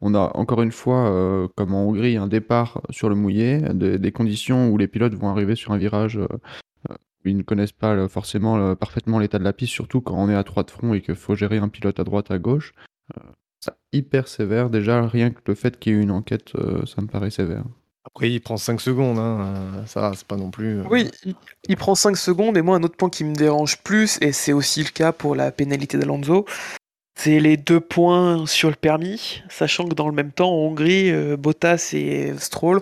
On 0.00 0.14
a 0.14 0.30
encore 0.36 0.62
une 0.62 0.72
fois, 0.72 1.10
euh, 1.10 1.48
comme 1.56 1.74
en 1.74 1.86
Hongrie, 1.86 2.16
un 2.16 2.26
départ 2.26 2.82
sur 2.90 3.08
le 3.08 3.14
mouillé, 3.14 3.60
des 3.72 4.12
conditions 4.12 4.68
où 4.70 4.76
les 4.76 4.88
pilotes 4.88 5.14
vont 5.14 5.28
arriver 5.28 5.54
sur 5.54 5.72
un 5.72 5.78
virage 5.78 6.18
euh, 6.18 6.28
ils 7.30 7.36
ne 7.36 7.42
connaissent 7.42 7.72
pas 7.72 8.08
forcément 8.08 8.74
parfaitement 8.76 9.18
l'état 9.18 9.38
de 9.38 9.44
la 9.44 9.52
piste, 9.52 9.72
surtout 9.72 10.00
quand 10.00 10.16
on 10.16 10.28
est 10.28 10.34
à 10.34 10.44
trois 10.44 10.62
de 10.62 10.70
front 10.70 10.94
et 10.94 11.00
qu'il 11.00 11.14
faut 11.14 11.34
gérer 11.34 11.58
un 11.58 11.68
pilote 11.68 11.98
à 12.00 12.04
droite, 12.04 12.30
à 12.30 12.38
gauche. 12.38 12.74
Euh, 13.16 13.22
c'est 13.60 13.74
hyper 13.92 14.28
sévère. 14.28 14.70
Déjà, 14.70 15.06
rien 15.06 15.30
que 15.30 15.40
le 15.46 15.54
fait 15.54 15.78
qu'il 15.78 15.92
y 15.92 15.96
ait 15.96 15.98
eu 15.98 16.02
une 16.02 16.10
enquête, 16.10 16.52
ça 16.86 17.02
me 17.02 17.06
paraît 17.06 17.30
sévère. 17.30 17.64
Après, 18.04 18.30
il 18.30 18.40
prend 18.40 18.56
5 18.56 18.80
secondes, 18.80 19.18
hein. 19.18 19.84
ça, 19.86 20.12
c'est 20.14 20.26
pas 20.26 20.36
non 20.36 20.50
plus. 20.50 20.80
Oui, 20.82 21.10
il, 21.68 21.76
prend 21.76 21.96
5 21.96 22.16
secondes, 22.16 22.56
et 22.56 22.62
moi, 22.62 22.76
un 22.76 22.82
autre 22.84 22.96
point 22.96 23.10
qui 23.10 23.24
me 23.24 23.34
dérange 23.34 23.78
plus, 23.82 24.18
et 24.20 24.32
c'est 24.32 24.52
aussi 24.52 24.84
le 24.84 24.90
cas 24.90 25.10
pour 25.10 25.34
la 25.34 25.50
pénalité 25.50 25.98
d'Alonso, 25.98 26.46
c'est 27.16 27.40
les 27.40 27.56
deux 27.56 27.80
points 27.80 28.46
sur 28.46 28.68
le 28.68 28.76
permis, 28.76 29.42
sachant 29.48 29.88
que 29.88 29.94
dans 29.94 30.06
le 30.06 30.14
même 30.14 30.30
temps, 30.30 30.50
en 30.50 30.68
Hongrie, 30.68 31.10
euh, 31.10 31.36
Bottas 31.36 31.90
et 31.94 32.34
Stroll 32.38 32.80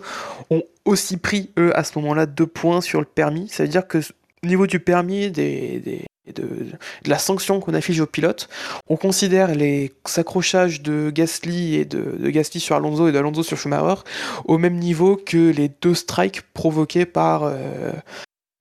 ont 0.50 0.62
aussi 0.84 1.16
pris, 1.16 1.50
eux, 1.58 1.76
à 1.76 1.84
ce 1.84 1.98
moment-là, 2.00 2.26
deux 2.26 2.46
points 2.46 2.80
sur 2.80 3.00
le 3.00 3.06
permis. 3.06 3.48
Ça 3.48 3.62
veut 3.62 3.68
dire 3.68 3.86
que 3.86 4.00
au 4.44 4.46
niveau 4.46 4.66
du 4.66 4.78
permis, 4.78 5.30
des, 5.30 6.04
de, 6.34 6.66
la 7.06 7.18
sanction 7.18 7.60
qu'on 7.60 7.74
affiche 7.74 8.00
aux 8.00 8.06
pilotes, 8.06 8.48
on 8.88 8.96
considère 8.96 9.54
les 9.54 9.92
accrochages 10.16 10.82
de 10.82 11.10
Gasly 11.10 11.76
et 11.76 11.84
de, 11.84 12.28
Gasly 12.30 12.60
sur 12.60 12.76
Alonso 12.76 13.08
et 13.08 13.12
d'Alonso 13.12 13.42
sur 13.42 13.58
Schumacher 13.58 14.02
au 14.44 14.58
même 14.58 14.76
niveau 14.76 15.16
que 15.16 15.50
les 15.50 15.70
deux 15.80 15.94
strikes 15.94 16.42
provoqués 16.52 17.06
par, 17.06 17.44
euh, 17.44 17.92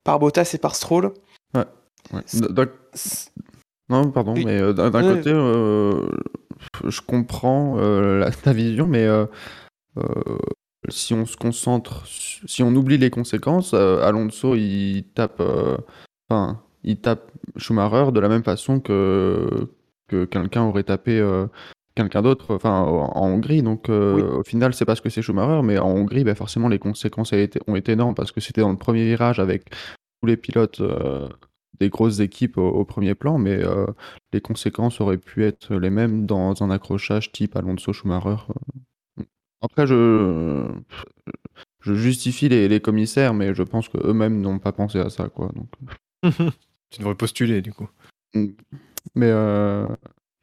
par 0.04 0.20
Bottas 0.20 0.52
et 0.54 0.58
par 0.58 0.75
Stroll. 0.75 1.12
Ouais. 1.54 1.66
Non, 3.90 4.10
pardon, 4.12 4.34
mais 4.34 4.62
euh, 4.62 4.74
d'un 4.74 4.92
côté, 4.92 5.32
euh, 5.32 6.08
je 6.88 7.02
comprends 7.02 7.75
euh, 7.78 8.30
ta 8.44 8.54
vision, 8.54 8.88
mais 8.88 9.08
si 10.90 11.13
on 11.13 11.25
se 11.25 11.38
concentre, 11.38 12.06
si 12.06 12.63
on 12.63 12.75
oublie 12.75 12.98
les 12.98 13.10
conséquences, 13.10 13.74
Alonso 13.74 14.56
il 14.56 15.06
tape, 15.13 15.42
enfin, 16.30 16.62
il 16.84 16.98
tape 16.98 17.32
Schumacher 17.58 18.12
de 18.12 18.20
la 18.20 18.30
même 18.30 18.44
façon 18.44 18.80
que, 18.80 19.70
que 20.08 20.25
quelqu'un 20.25 20.63
aurait 20.63 20.84
tapé 20.84 21.22
quelqu'un 21.96 22.22
d'autre, 22.22 22.54
enfin 22.56 22.82
en 22.82 23.28
Hongrie. 23.28 23.63
Donc 23.63 23.90
au 23.90 24.44
final, 24.44 24.74
c'est 24.74 24.86
parce 24.86 25.02
que 25.02 25.10
c'est 25.10 25.22
Schumacher, 25.22 25.62
mais 25.63 25.78
en 25.78 25.90
Hongrie, 25.90 26.24
ben, 26.24 26.36
forcément, 26.36 26.68
les 26.68 26.80
conséquences 26.80 27.34
ont 27.68 27.75
été, 27.75 27.92
énormes 27.92 28.16
parce 28.16 28.32
que 28.32 28.42
c'était 28.42 28.62
dans 28.62 28.72
le 28.72 28.78
premier 28.78 29.06
virage 29.06 29.40
avec 29.40 29.70
tous 30.22 30.28
les 30.28 30.38
pilotes 30.38 30.82
des 31.80 31.90
grosses 31.90 32.20
équipes 32.20 32.58
au, 32.58 32.86
premier 32.86 33.16
plan, 33.16 33.38
mais 33.38 33.63
euh, 33.63 33.86
les 34.32 34.42
conséquences 34.42 35.02
auraient 35.02 35.18
pu 35.18 35.44
être 35.44 35.75
les 35.75 35.90
mêmes 35.90 36.25
dans 36.25 36.63
un 36.63 36.70
accrochage 36.70 37.32
type 37.32 37.56
Alonso 37.56 37.94
Schumacher. 37.94 38.38
Euh. 39.63 39.65
Après, 39.65 39.88
je, 39.88 40.67
je 41.82 41.93
justifie 41.93 42.50
les, 42.50 42.79
commissaires, 42.79 43.34
mais 43.34 43.53
je 43.53 43.63
pense 43.63 43.89
qu'eux-mêmes 43.89 44.41
n'ont 44.41 44.60
pas 44.60 44.72
pensé 44.72 45.00
à 45.00 45.10
ça. 45.10 45.29
Quoi, 45.29 45.50
donc. 45.55 45.70
tu 46.89 47.00
devrais 47.00 47.15
postuler, 47.15 47.62
du 47.62 47.74
coup. 47.74 47.88
Mm. 48.34 48.48
Mais 49.15 49.29
euh, 49.29 49.88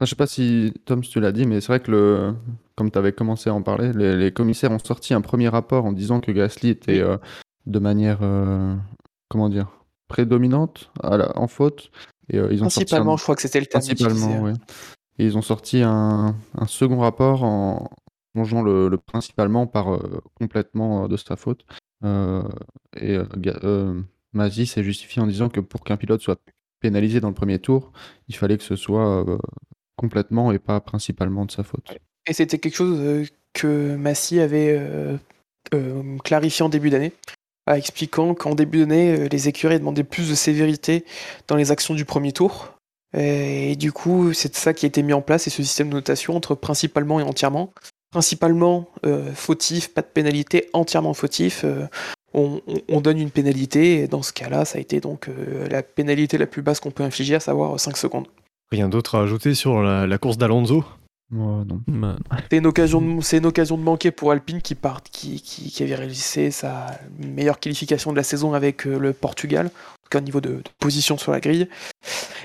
je 0.00 0.06
sais 0.06 0.16
pas 0.16 0.26
si 0.26 0.72
Tom, 0.84 1.00
tu 1.00 1.20
l'as 1.20 1.32
dit, 1.32 1.46
mais 1.46 1.60
c'est 1.60 1.68
vrai 1.68 1.80
que 1.80 1.90
le, 1.90 2.34
comme 2.76 2.90
tu 2.90 2.98
avais 2.98 3.12
commencé 3.12 3.50
à 3.50 3.54
en 3.54 3.62
parler, 3.62 3.92
les, 3.92 4.32
commissaires 4.32 4.70
ont 4.70 4.78
sorti 4.78 5.14
un 5.14 5.20
premier 5.20 5.48
rapport 5.48 5.84
en 5.84 5.92
disant 5.92 6.20
que 6.20 6.30
Gasly 6.30 6.70
était 6.70 7.02
de 7.66 7.78
manière, 7.78 8.20
comment 9.28 9.48
dire, 9.48 9.80
prédominante 10.10 10.90
en 11.02 11.48
faute. 11.48 11.90
Et, 12.28 12.38
euh, 12.38 12.48
ils 12.50 12.62
ont 12.62 12.66
principalement, 12.66 13.16
je 13.16 13.22
crois 13.22 13.34
que 13.34 13.42
c'était 13.42 13.60
le 13.60 13.66
terme 13.66 13.82
Principalement, 13.82 14.42
oui. 14.42 14.52
Et 15.18 15.24
ils 15.24 15.38
ont 15.38 15.42
sorti 15.42 15.82
un, 15.82 16.34
second 16.66 16.98
rapport 16.98 17.44
en 17.44 17.90
changeant 18.34 18.62
le, 18.62 18.90
principalement 18.96 19.66
par 19.66 19.94
euh, 19.94 20.22
complètement 20.34 21.04
euh, 21.04 21.08
de 21.08 21.16
sa 21.16 21.36
faute. 21.36 21.64
et 22.04 23.18
Mazzi 24.32 24.66
s'est 24.66 24.84
justifié 24.84 25.20
en 25.20 25.26
disant 25.26 25.48
que 25.48 25.60
pour 25.60 25.82
qu'un 25.82 25.96
pilote 25.96 26.20
soit 26.20 26.40
pénalisé 26.80 27.20
dans 27.20 27.28
le 27.28 27.34
premier 27.34 27.58
tour, 27.58 27.92
il 28.28 28.36
fallait 28.36 28.56
que 28.56 28.64
ce 28.64 28.76
soit 28.76 29.26
complètement 29.96 30.52
et 30.52 30.58
pas 30.58 30.80
principalement 30.80 31.44
de 31.44 31.50
sa 31.50 31.64
faute. 31.64 31.92
Et 32.26 32.32
c'était 32.32 32.58
quelque 32.58 32.76
chose 32.76 33.28
que 33.52 33.96
Massy 33.96 34.38
avait 34.38 34.80
clarifié 36.22 36.64
en 36.64 36.68
début 36.68 36.90
d'année 36.90 37.12
expliquant 37.76 38.34
qu'en 38.34 38.54
début 38.54 38.80
d'année, 38.80 39.18
euh, 39.18 39.28
les 39.30 39.48
écuries 39.48 39.78
demandaient 39.78 40.04
plus 40.04 40.30
de 40.30 40.34
sévérité 40.34 41.04
dans 41.48 41.56
les 41.56 41.70
actions 41.70 41.94
du 41.94 42.04
premier 42.04 42.32
tour. 42.32 42.74
Et, 43.16 43.74
du 43.76 43.92
coup, 43.92 44.32
c'est 44.32 44.54
ça 44.54 44.72
qui 44.72 44.86
a 44.86 44.88
été 44.88 45.02
mis 45.02 45.12
en 45.12 45.22
place, 45.22 45.46
et 45.46 45.50
ce 45.50 45.62
système 45.62 45.88
de 45.88 45.94
notation 45.94 46.36
entre 46.36 46.54
principalement 46.54 47.18
et 47.18 47.24
entièrement. 47.24 47.72
Principalement 48.10 48.88
euh, 49.06 49.32
fautif, 49.32 49.94
pas 49.94 50.02
de 50.02 50.06
pénalité, 50.06 50.68
entièrement 50.72 51.14
fautif. 51.14 51.62
Euh, 51.64 51.86
on, 52.32 53.00
donne 53.00 53.18
une 53.18 53.30
pénalité, 53.30 54.02
et 54.02 54.08
dans 54.08 54.22
ce 54.22 54.32
cas-là, 54.32 54.64
ça 54.64 54.78
a 54.78 54.80
été 54.80 55.00
donc 55.00 55.28
la 55.68 55.82
pénalité 55.82 56.38
la 56.38 56.46
plus 56.46 56.62
basse 56.62 56.78
qu'on 56.78 56.92
peut 56.92 57.02
infliger, 57.02 57.34
à 57.34 57.40
savoir 57.40 57.80
5 57.80 57.96
secondes. 57.96 58.28
Rien 58.70 58.88
d'autre 58.88 59.16
à 59.16 59.22
ajouter 59.22 59.54
sur 59.54 59.82
la 59.82 60.18
course 60.18 60.38
d'Alonso? 60.38 60.84
C'est 62.50 62.56
une, 62.56 62.66
occasion 62.66 63.00
de, 63.00 63.20
c'est 63.20 63.38
une 63.38 63.46
occasion 63.46 63.78
de 63.78 63.82
manquer 63.82 64.10
pour 64.10 64.32
Alpine 64.32 64.60
qui, 64.60 64.74
part, 64.74 65.00
qui, 65.04 65.40
qui, 65.40 65.82
avait 65.82 65.94
réalisé 65.94 66.50
sa 66.50 66.86
meilleure 67.20 67.60
qualification 67.60 68.10
de 68.10 68.16
la 68.16 68.24
saison 68.24 68.52
avec 68.52 68.84
euh, 68.86 68.98
le 68.98 69.12
Portugal, 69.12 69.66
en 69.66 70.02
tout 70.02 70.08
cas 70.10 70.18
au 70.18 70.22
niveau 70.22 70.40
de, 70.40 70.60
position 70.80 71.18
sur 71.18 71.30
la 71.30 71.38
grille. 71.38 71.68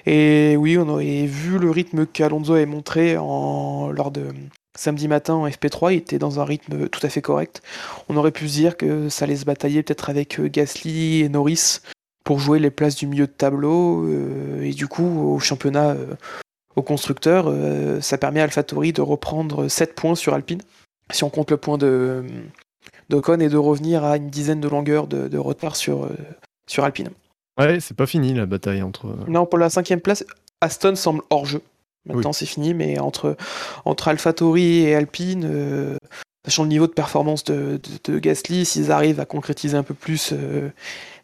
Et 0.05 0.55
oui, 0.55 0.77
on 0.77 0.88
aurait 0.88 1.25
vu 1.25 1.57
le 1.57 1.72
rythme 1.72 2.05
qu'Alonso 2.05 2.53
avait 2.53 2.67
montré 2.67 3.17
en, 3.17 3.89
lors 3.89 4.12
de 4.12 4.27
samedi 4.75 5.08
matin 5.08 5.34
en 5.36 5.48
FP3, 5.48 5.94
il 5.94 5.98
était 5.98 6.20
dans 6.20 6.39
un 6.39 6.46
rythme 6.46 6.88
tout 6.89 7.00
à 7.03 7.10
fait 7.10 7.22
correct. 7.22 7.62
On 8.10 8.17
aurait 8.17 8.32
pu 8.32 8.48
se 8.48 8.53
dire 8.53 8.77
que 8.77 9.10
ça 9.10 9.25
allait 9.25 9.36
se 9.36 9.46
batailler 9.46 9.84
peut-être 9.84 10.10
avec 10.10 10.39
euh, 10.39 10.48
Gasly 10.48 11.22
et 11.22 11.29
Norris 11.29 11.79
pour 12.24 12.39
jouer 12.39 12.60
les 12.60 12.72
places 12.72 12.96
du 12.96 13.08
milieu 13.08 13.27
de 13.27 13.32
tableau. 13.32 14.05
Euh, 14.05 14.63
et 14.63 14.72
du 14.72 14.88
coup, 14.88 15.34
au 15.34 15.39
championnat, 15.39 15.96
au 16.75 16.82
constructeur, 16.82 17.46
euh, 17.48 18.01
ça 18.01 18.17
permet 18.17 18.41
à 18.41 18.44
AlphaTauri 18.44 18.94
de 18.94 19.01
reprendre 19.01 19.67
7 19.67 19.96
points 19.96 20.15
sur 20.15 20.34
Alpine, 20.34 20.62
si 21.12 21.24
on 21.24 21.29
compte 21.29 21.51
le 21.51 21.58
point 21.58 21.77
de 21.77 22.25
d'Ocon, 23.10 23.39
et 23.39 23.50
de 23.50 23.58
revenir 23.58 24.03
à 24.03 24.17
une 24.17 24.29
dizaine 24.29 24.60
de 24.60 24.67
longueurs 24.67 25.08
de, 25.08 25.38
retard 25.38 25.75
sur, 25.75 26.05
euh, 26.05 26.10
sur 26.67 26.84
Alpine. 26.84 27.10
Ouais, 27.60 27.79
c'est 27.79 27.96
pas 27.96 28.08
fini 28.08 28.34
la 28.34 28.46
bataille 28.46 28.82
entre. 28.82 29.08
Euh, 29.08 29.25
non, 29.27 29.46
pour 29.46 29.60
la 29.60 29.70
cinquième 29.70 30.01
place, 30.01 30.25
Aston 30.62 30.96
semble 30.96 31.22
hors 31.29 31.46
jeu. 31.46 31.62
Maintenant, 32.05 32.33
c'est 32.33 32.45
fini, 32.45 32.74
mais 32.74 33.00
entre, 33.00 33.35
entre 33.83 34.07
AlphaTauri 34.07 34.79
et 34.79 34.95
Alpine, 34.95 35.97
sachant 36.45 36.63
le 36.63 36.69
niveau 36.69 36.88
de 36.88 36.91
performance 36.91 37.43
de, 37.43 37.79
de, 38.03 38.19
Gasly, 38.19 38.65
s'ils 38.65 38.91
arrivent 38.91 39.19
à 39.19 39.25
concrétiser 39.25 39.75
un 39.75 39.83
peu 39.83 39.93
plus 39.95 40.33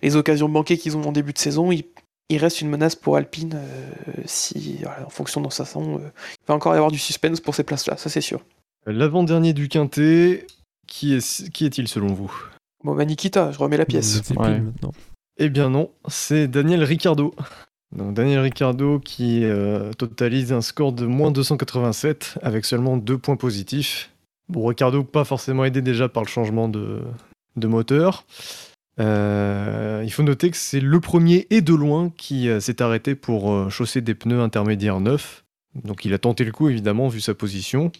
les 0.01 0.15
occasions 0.15 0.47
manquées 0.47 0.77
qu'ils 0.77 0.97
ont 0.97 1.03
en 1.03 1.11
début 1.11 1.33
de 1.33 1.37
saison, 1.37 1.71
ils, 1.71 1.85
il 2.31 2.37
reste 2.37 2.61
une 2.61 2.69
menace 2.69 2.95
pour 2.95 3.17
Alpine 3.17 3.55
euh, 3.55 4.11
si, 4.25 4.79
en 5.05 5.09
fonction 5.09 5.41
de 5.41 5.51
sa 5.51 5.65
saison, 5.65 5.97
euh, 5.97 6.09
il 6.31 6.47
va 6.47 6.55
encore 6.55 6.73
y 6.73 6.77
avoir 6.77 6.91
du 6.91 6.97
suspense 6.97 7.41
pour 7.41 7.55
ces 7.55 7.63
places-là, 7.63 7.97
ça 7.97 8.09
c'est 8.09 8.21
sûr. 8.21 8.41
L'avant-dernier 8.85 9.53
du 9.53 9.67
quintet, 9.67 10.47
qui 10.87 11.13
est 11.13 11.49
qui 11.51 11.65
est-il 11.65 11.87
selon 11.87 12.07
vous? 12.07 12.33
Bon, 12.83 12.95
bah 12.95 13.05
Nikita, 13.05 13.51
je 13.51 13.59
remets 13.59 13.77
la 13.77 13.85
pièce. 13.85 14.21
Eh 15.37 15.49
bien 15.49 15.69
non, 15.69 15.91
c'est 16.07 16.47
Daniel 16.47 16.83
Ricciardo. 16.83 17.35
Daniel 17.93 18.39
Ricciardo 18.39 18.99
qui 18.99 19.43
euh, 19.43 19.91
totalise 19.93 20.53
un 20.53 20.61
score 20.61 20.93
de 20.93 21.05
moins 21.05 21.31
287 21.31 22.37
avec 22.41 22.65
seulement 22.65 22.97
deux 22.97 23.17
points 23.17 23.35
positifs. 23.35 24.11
Bon, 24.47 24.65
Ricardo 24.65 25.03
pas 25.03 25.25
forcément 25.25 25.65
aidé 25.65 25.81
déjà 25.81 26.07
par 26.07 26.23
le 26.23 26.29
changement 26.29 26.69
de, 26.69 27.01
moteur. 27.55 28.25
Euh, 28.99 30.01
il 30.05 30.11
faut 30.11 30.23
noter 30.23 30.51
que 30.51 30.57
c'est 30.57 30.79
le 30.79 30.99
premier 30.99 31.47
et 31.49 31.61
de 31.61 31.73
loin 31.73 32.11
qui 32.15 32.49
euh, 32.49 32.59
s'est 32.59 32.81
arrêté 32.81 33.15
pour 33.15 33.69
chausser 33.69 34.01
des 34.01 34.15
pneus 34.15 34.41
intermédiaires 34.41 34.99
neufs. 34.99 35.43
Donc 35.83 36.05
il 36.05 36.13
a 36.13 36.17
tenté 36.17 36.43
le 36.43 36.51
coup 36.51 36.69
évidemment 36.69 37.07
vu 37.07 37.21
sa 37.21 37.33
position. 37.33 37.91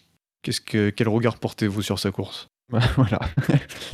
Quel 0.41 1.07
regard 1.07 1.37
portez-vous 1.37 1.81
sur 1.81 1.99
sa 1.99 2.11
course? 2.11 2.47
voilà. 2.95 3.19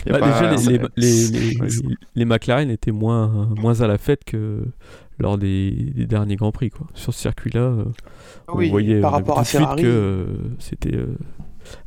Bah, 0.05 0.19
pas- 0.19 0.51
déjà, 0.55 0.69
les, 0.69 0.77
les, 0.77 1.29
les, 1.29 1.29
les- 1.29 1.59
Ouais, 1.59 1.95
les 2.15 2.25
McLaren 2.25 2.69
étaient 2.69 2.91
moins, 2.91 3.49
moins 3.57 3.81
à 3.81 3.87
la 3.87 3.97
fête 3.97 4.23
que 4.23 4.63
lors 5.19 5.37
des, 5.37 5.71
des 5.71 6.05
derniers 6.05 6.35
Grands 6.35 6.51
Prix. 6.51 6.69
Quoi. 6.69 6.87
Sur 6.93 7.13
ce 7.13 7.19
circuit-là, 7.21 7.61
euh, 7.61 7.85
on 8.47 8.57
Oui, 8.57 8.69
voyait 8.69 9.01
par 9.01 9.13
on 9.13 9.15
avait 9.17 9.23
rapport 9.31 9.35
tout 9.35 9.39
à 9.39 9.43
de 9.43 9.47
suite 9.47 9.59
Ferrari. 9.61 9.81
que 9.81 9.87
euh, 9.87 10.25
c'était, 10.59 10.95
euh, 10.95 11.17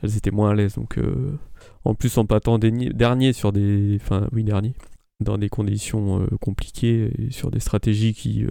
elles 0.03 0.17
étaient 0.17 0.31
moins 0.33 0.51
à 0.51 0.55
l'aise. 0.55 0.75
Donc, 0.75 0.99
euh, 0.99 1.39
en 1.85 1.95
plus, 1.95 2.19
en 2.19 2.27
partant 2.27 2.59
dernier, 2.59 2.91
dernier 2.91 3.33
sur 3.33 3.53
des, 3.53 3.99
enfin, 4.03 4.29
oui, 4.33 4.43
dernier, 4.45 4.75
dans 5.21 5.39
des 5.39 5.49
conditions 5.49 6.23
euh, 6.23 6.27
compliquées 6.41 7.13
et 7.19 7.31
sur 7.31 7.51
des 7.51 7.61
stratégies 7.61 8.15
qui, 8.15 8.45
euh, 8.45 8.51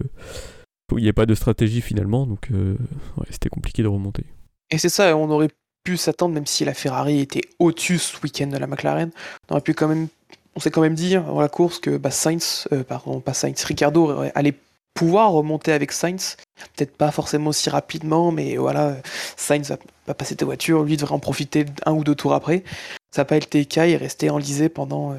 où 0.92 0.98
il 0.98 1.04
n'y 1.04 1.10
a 1.10 1.14
pas 1.14 1.26
de 1.26 1.36
stratégie 1.36 1.82
finalement. 1.82 2.26
Donc, 2.26 2.50
euh, 2.52 2.76
ouais, 3.18 3.26
c'était 3.30 3.50
compliqué 3.50 3.84
de 3.84 3.88
remonter. 3.88 4.24
Et 4.72 4.78
c'est 4.78 4.90
ça, 4.90 5.18
on 5.18 5.30
aurait 5.32 5.50
pu 5.84 5.98
s'attendre, 5.98 6.34
même 6.34 6.46
si 6.46 6.66
la 6.66 6.74
Ferrari 6.74 7.20
était 7.20 7.42
au-dessus 7.60 8.00
ce 8.00 8.18
week-end 8.22 8.48
de 8.48 8.58
la 8.58 8.68
McLaren, 8.68 9.12
on 9.50 9.54
aurait 9.54 9.62
pu 9.62 9.74
quand 9.74 9.88
même, 9.88 10.08
on 10.56 10.60
s'est 10.60 10.72
quand 10.72 10.82
même 10.82 10.96
dit 10.96 11.16
avant 11.16 11.42
la 11.42 11.50
course 11.50 11.80
que 11.80 11.98
bah, 11.98 12.12
Sainz, 12.12 12.68
euh, 12.72 12.84
pardon, 12.84 13.20
pas 13.20 13.34
Sainz, 13.34 13.64
Ricardo 13.64 14.24
allait 14.36 14.56
pouvoir 14.94 15.32
remonter 15.32 15.72
avec 15.72 15.92
Sainz, 15.92 16.36
peut-être 16.76 16.96
pas 16.96 17.12
forcément 17.12 17.52
aussi 17.52 17.70
rapidement, 17.70 18.32
mais 18.32 18.58
voilà, 18.58 18.98
Sainz 19.38 19.72
va, 20.08 20.14
passer 20.14 20.36
ta 20.36 20.46
voiture, 20.46 20.84
lui 20.84 20.98
devrait 20.98 21.16
en 21.16 21.20
profiter 21.20 21.66
un 21.86 21.94
ou 21.94 22.04
deux 22.04 22.16
tours 22.16 22.34
après. 22.34 22.64
Ça 23.12 23.22
n'a 23.22 23.26
pas 23.26 23.38
été 23.38 23.60
le 23.60 23.66
cas, 23.66 23.86
il 23.86 23.94
est 23.94 23.98
resté 23.98 24.30
enlisé 24.30 24.68
pendant 24.68 25.14
euh, 25.14 25.16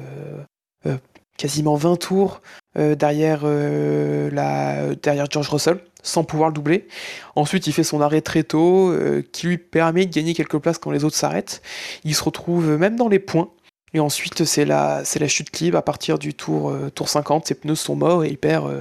euh, 0.85 0.97
quasiment 1.37 1.75
20 1.75 1.97
tours 1.97 2.41
euh, 2.77 2.95
derrière, 2.95 3.41
euh, 3.43 4.95
derrière 5.01 5.25
George 5.29 5.49
Russell, 5.49 5.79
sans 6.03 6.23
pouvoir 6.23 6.49
le 6.49 6.53
doubler. 6.53 6.87
Ensuite, 7.35 7.67
il 7.67 7.73
fait 7.73 7.83
son 7.83 8.01
arrêt 8.01 8.21
très 8.21 8.43
tôt, 8.43 8.89
euh, 8.89 9.23
qui 9.31 9.47
lui 9.47 9.57
permet 9.57 10.05
de 10.05 10.13
gagner 10.13 10.33
quelques 10.33 10.57
places 10.57 10.77
quand 10.77 10.91
les 10.91 11.03
autres 11.03 11.17
s'arrêtent. 11.17 11.61
Il 12.03 12.15
se 12.15 12.23
retrouve 12.23 12.77
même 12.77 12.95
dans 12.95 13.09
les 13.09 13.19
points. 13.19 13.49
Et 13.93 13.99
ensuite, 13.99 14.45
c'est 14.45 14.63
la, 14.63 15.03
c'est 15.03 15.19
la 15.19 15.27
chute 15.27 15.59
libre 15.59 15.77
à 15.77 15.81
partir 15.81 16.17
du 16.17 16.33
tour, 16.33 16.69
euh, 16.69 16.89
tour 16.89 17.09
50. 17.09 17.47
Ses 17.47 17.55
pneus 17.55 17.75
sont 17.75 17.95
morts 17.95 18.23
et 18.23 18.29
il 18.29 18.37
perd, 18.37 18.71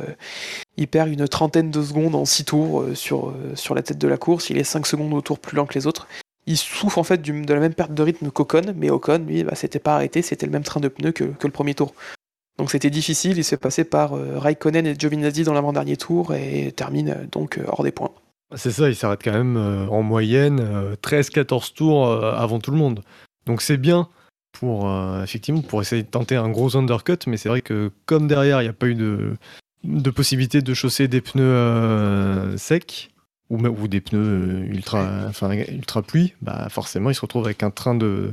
une 1.09 1.27
trentaine 1.27 1.73
de 1.73 1.83
secondes 1.83 2.15
en 2.15 2.25
6 2.25 2.45
tours 2.45 2.85
sur, 2.95 3.35
la 3.75 3.83
tête 3.83 3.99
de 3.99 4.07
la 4.07 4.19
course. 4.19 4.51
Il 4.51 4.59
est 4.59 4.65
5 4.65 4.87
secondes 4.87 5.13
au 5.13 5.21
tour 5.21 5.41
plus 5.41 5.57
lent 5.57 5.67
que 5.67 5.75
les 5.75 5.89
autres. 5.89 6.07
Il 6.47 6.57
souffre 6.57 6.99
en 6.99 7.03
fait 7.03 7.21
de 7.21 7.55
la 7.55 7.61
même 7.61 7.75
perte 7.75 7.93
de 7.93 8.03
rythme 8.03 8.31
qu'Ocon, 8.31 8.73
mais 8.77 8.89
Ocon, 8.89 9.25
lui, 9.27 9.43
bah, 9.43 9.57
s'était 9.57 9.79
pas 9.81 9.97
arrêté, 9.97 10.23
c'était 10.23 10.47
le 10.47 10.53
même 10.53 10.63
train 10.63 10.81
de 10.81 10.89
pneus 10.89 11.13
que 11.13 11.25
le 11.25 11.51
premier 11.51 11.75
tour. 11.75 11.93
Donc 12.61 12.71
c'était 12.71 12.90
difficile, 12.90 13.39
il 13.39 13.43
s'est 13.43 13.56
passé 13.56 13.85
par 13.85 14.13
euh, 14.13 14.39
Raikkonen 14.39 14.87
et 14.87 14.95
Giovinazzi 14.95 15.45
dans 15.45 15.54
l'avant-dernier 15.54 15.97
tour 15.97 16.35
et 16.35 16.71
termine 16.76 17.08
euh, 17.08 17.26
donc 17.32 17.56
euh, 17.56 17.65
hors 17.67 17.82
des 17.82 17.91
points. 17.91 18.11
C'est 18.54 18.71
ça, 18.71 18.91
il 18.91 18.95
s'arrête 18.95 19.23
quand 19.25 19.32
même 19.32 19.56
en 19.56 20.02
moyenne 20.02 20.61
euh, 20.61 20.95
13-14 20.97 21.73
tours 21.73 22.06
avant 22.06 22.58
tout 22.58 22.71
le 22.71 22.76
monde. 22.76 23.00
Donc 23.47 23.63
c'est 23.63 23.78
bien 23.78 24.08
pour 24.52 24.93
effectivement 25.23 25.63
pour 25.63 25.80
essayer 25.80 26.02
de 26.02 26.08
tenter 26.08 26.37
un 26.37 26.50
gros 26.50 26.76
undercut, 26.76 27.17
mais 27.26 27.39
c'est 27.39 27.49
vrai 27.49 27.63
que 27.63 27.93
comme 28.04 28.28
derrière 28.28 28.61
il 28.61 28.65
n'y 28.65 28.71
a 28.71 28.75
pas 28.75 28.89
eu 28.89 28.95
de, 28.95 29.37
de 29.85 30.11
possibilité 30.11 30.61
de 30.61 30.75
chausser 30.75 31.08
des 31.08 31.23
pneus 31.23 32.58
secs 32.58 33.11
ou, 33.49 33.89
des 33.89 34.02
pneus 34.02 34.67
ultra 34.67 35.08
enfin 35.28 35.50
ultra 35.52 36.02
pluie, 36.02 36.35
bah 36.43 36.69
forcément 36.69 37.08
il 37.08 37.15
se 37.15 37.23
retrouve 37.23 37.47
avec 37.47 37.63
un 37.63 37.71
train 37.71 37.95
de 37.95 38.32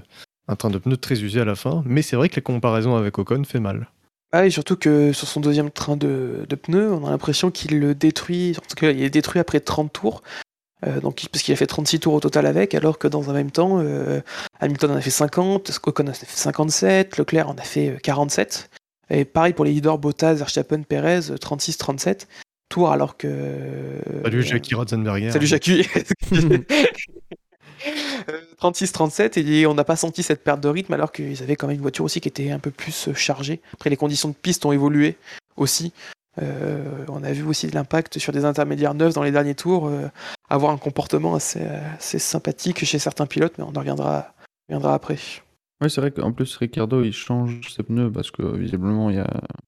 un 0.49 0.57
train 0.57 0.69
de 0.69 0.79
pneus 0.79 0.97
très 0.97 1.21
usé 1.23 1.39
à 1.39 1.45
la 1.45 1.55
fin. 1.55 1.81
Mais 1.85 2.01
c'est 2.01 2.17
vrai 2.17 2.27
que 2.27 2.35
la 2.35 2.41
comparaison 2.41 2.97
avec 2.97 3.17
Ocon 3.19 3.45
fait 3.45 3.61
mal. 3.61 3.87
Ah, 4.31 4.45
et 4.45 4.49
surtout 4.49 4.75
que 4.75 5.13
sur 5.13 5.27
son 5.27 5.39
deuxième 5.39 5.71
train 5.71 5.95
de, 5.95 6.45
de 6.47 6.55
pneus, 6.55 6.91
on 6.91 7.05
a 7.05 7.11
l'impression 7.11 7.49
qu'il 7.49 7.79
le 7.79 7.95
détruit, 7.95 8.55
en 8.57 8.67
tout 8.67 8.75
cas 8.75 8.91
il 8.91 9.01
est 9.01 9.09
détruit 9.09 9.39
après 9.39 9.61
30 9.61 9.91
tours, 9.93 10.21
euh, 10.85 10.99
donc, 10.99 11.25
parce 11.31 11.43
qu'il 11.43 11.53
a 11.53 11.57
fait 11.57 11.65
36 11.65 12.01
tours 12.01 12.13
au 12.13 12.19
total 12.19 12.45
avec, 12.45 12.75
alors 12.75 12.99
que 12.99 13.07
dans 13.07 13.29
un 13.29 13.33
même 13.33 13.51
temps, 13.51 13.79
euh, 13.79 14.21
Hamilton 14.59 14.91
en 14.91 14.95
a 14.95 15.01
fait 15.01 15.09
50, 15.09 15.79
Ocon 15.85 16.03
en 16.03 16.07
a 16.07 16.13
fait 16.13 16.27
57, 16.27 17.17
Leclerc 17.17 17.49
en 17.49 17.55
a 17.55 17.61
fait 17.61 17.89
euh, 17.89 17.97
47, 18.03 18.69
et 19.09 19.25
pareil 19.25 19.53
pour 19.53 19.65
les 19.65 19.71
leaders 19.71 19.97
Bottas, 19.97 20.35
Verstappen, 20.35 20.83
Perez, 20.83 21.31
36-37 21.31 22.27
tours, 22.69 22.91
alors 22.91 23.15
que... 23.15 24.01
Salut 24.23 24.43
Jackie 24.43 24.75
Ratzenberger. 24.75 25.31
Salut 25.31 25.47
Jackie. 25.47 25.87
Euh, 26.33 26.57
36-37 28.61 29.39
et 29.39 29.65
on 29.67 29.73
n'a 29.73 29.83
pas 29.83 29.95
senti 29.95 30.23
cette 30.23 30.43
perte 30.43 30.61
de 30.61 30.67
rythme 30.67 30.93
alors 30.93 31.11
qu'ils 31.11 31.41
avaient 31.43 31.55
quand 31.55 31.67
même 31.67 31.75
une 31.75 31.81
voiture 31.81 32.05
aussi 32.05 32.21
qui 32.21 32.27
était 32.27 32.51
un 32.51 32.59
peu 32.59 32.71
plus 32.71 33.07
euh, 33.07 33.13
chargée. 33.13 33.61
Après 33.73 33.89
les 33.89 33.97
conditions 33.97 34.29
de 34.29 34.33
piste 34.33 34.65
ont 34.65 34.71
évolué 34.71 35.17
aussi. 35.55 35.93
Euh, 36.41 36.83
on 37.07 37.23
a 37.23 37.31
vu 37.31 37.43
aussi 37.43 37.67
de 37.67 37.73
l'impact 37.73 38.19
sur 38.19 38.31
des 38.31 38.45
intermédiaires 38.45 38.93
neufs 38.93 39.13
dans 39.13 39.23
les 39.23 39.31
derniers 39.31 39.55
tours, 39.55 39.87
euh, 39.87 40.07
avoir 40.49 40.71
un 40.71 40.77
comportement 40.77 41.35
assez, 41.35 41.59
sympathique 41.99 42.85
chez 42.85 42.99
certains 42.99 43.25
pilotes, 43.25 43.53
mais 43.57 43.63
on 43.63 43.75
en 43.75 43.79
reviendra, 43.79 44.33
après. 44.93 45.17
Ouais, 45.81 45.89
c'est 45.89 46.01
vrai 46.01 46.11
qu'en 46.11 46.31
plus, 46.31 46.55
Ricardo, 46.57 47.03
il 47.03 47.13
change 47.13 47.59
ses 47.69 47.83
pneus 47.83 48.11
parce 48.11 48.31
que 48.31 48.43
visiblement, 48.55 49.09
il 49.09 49.23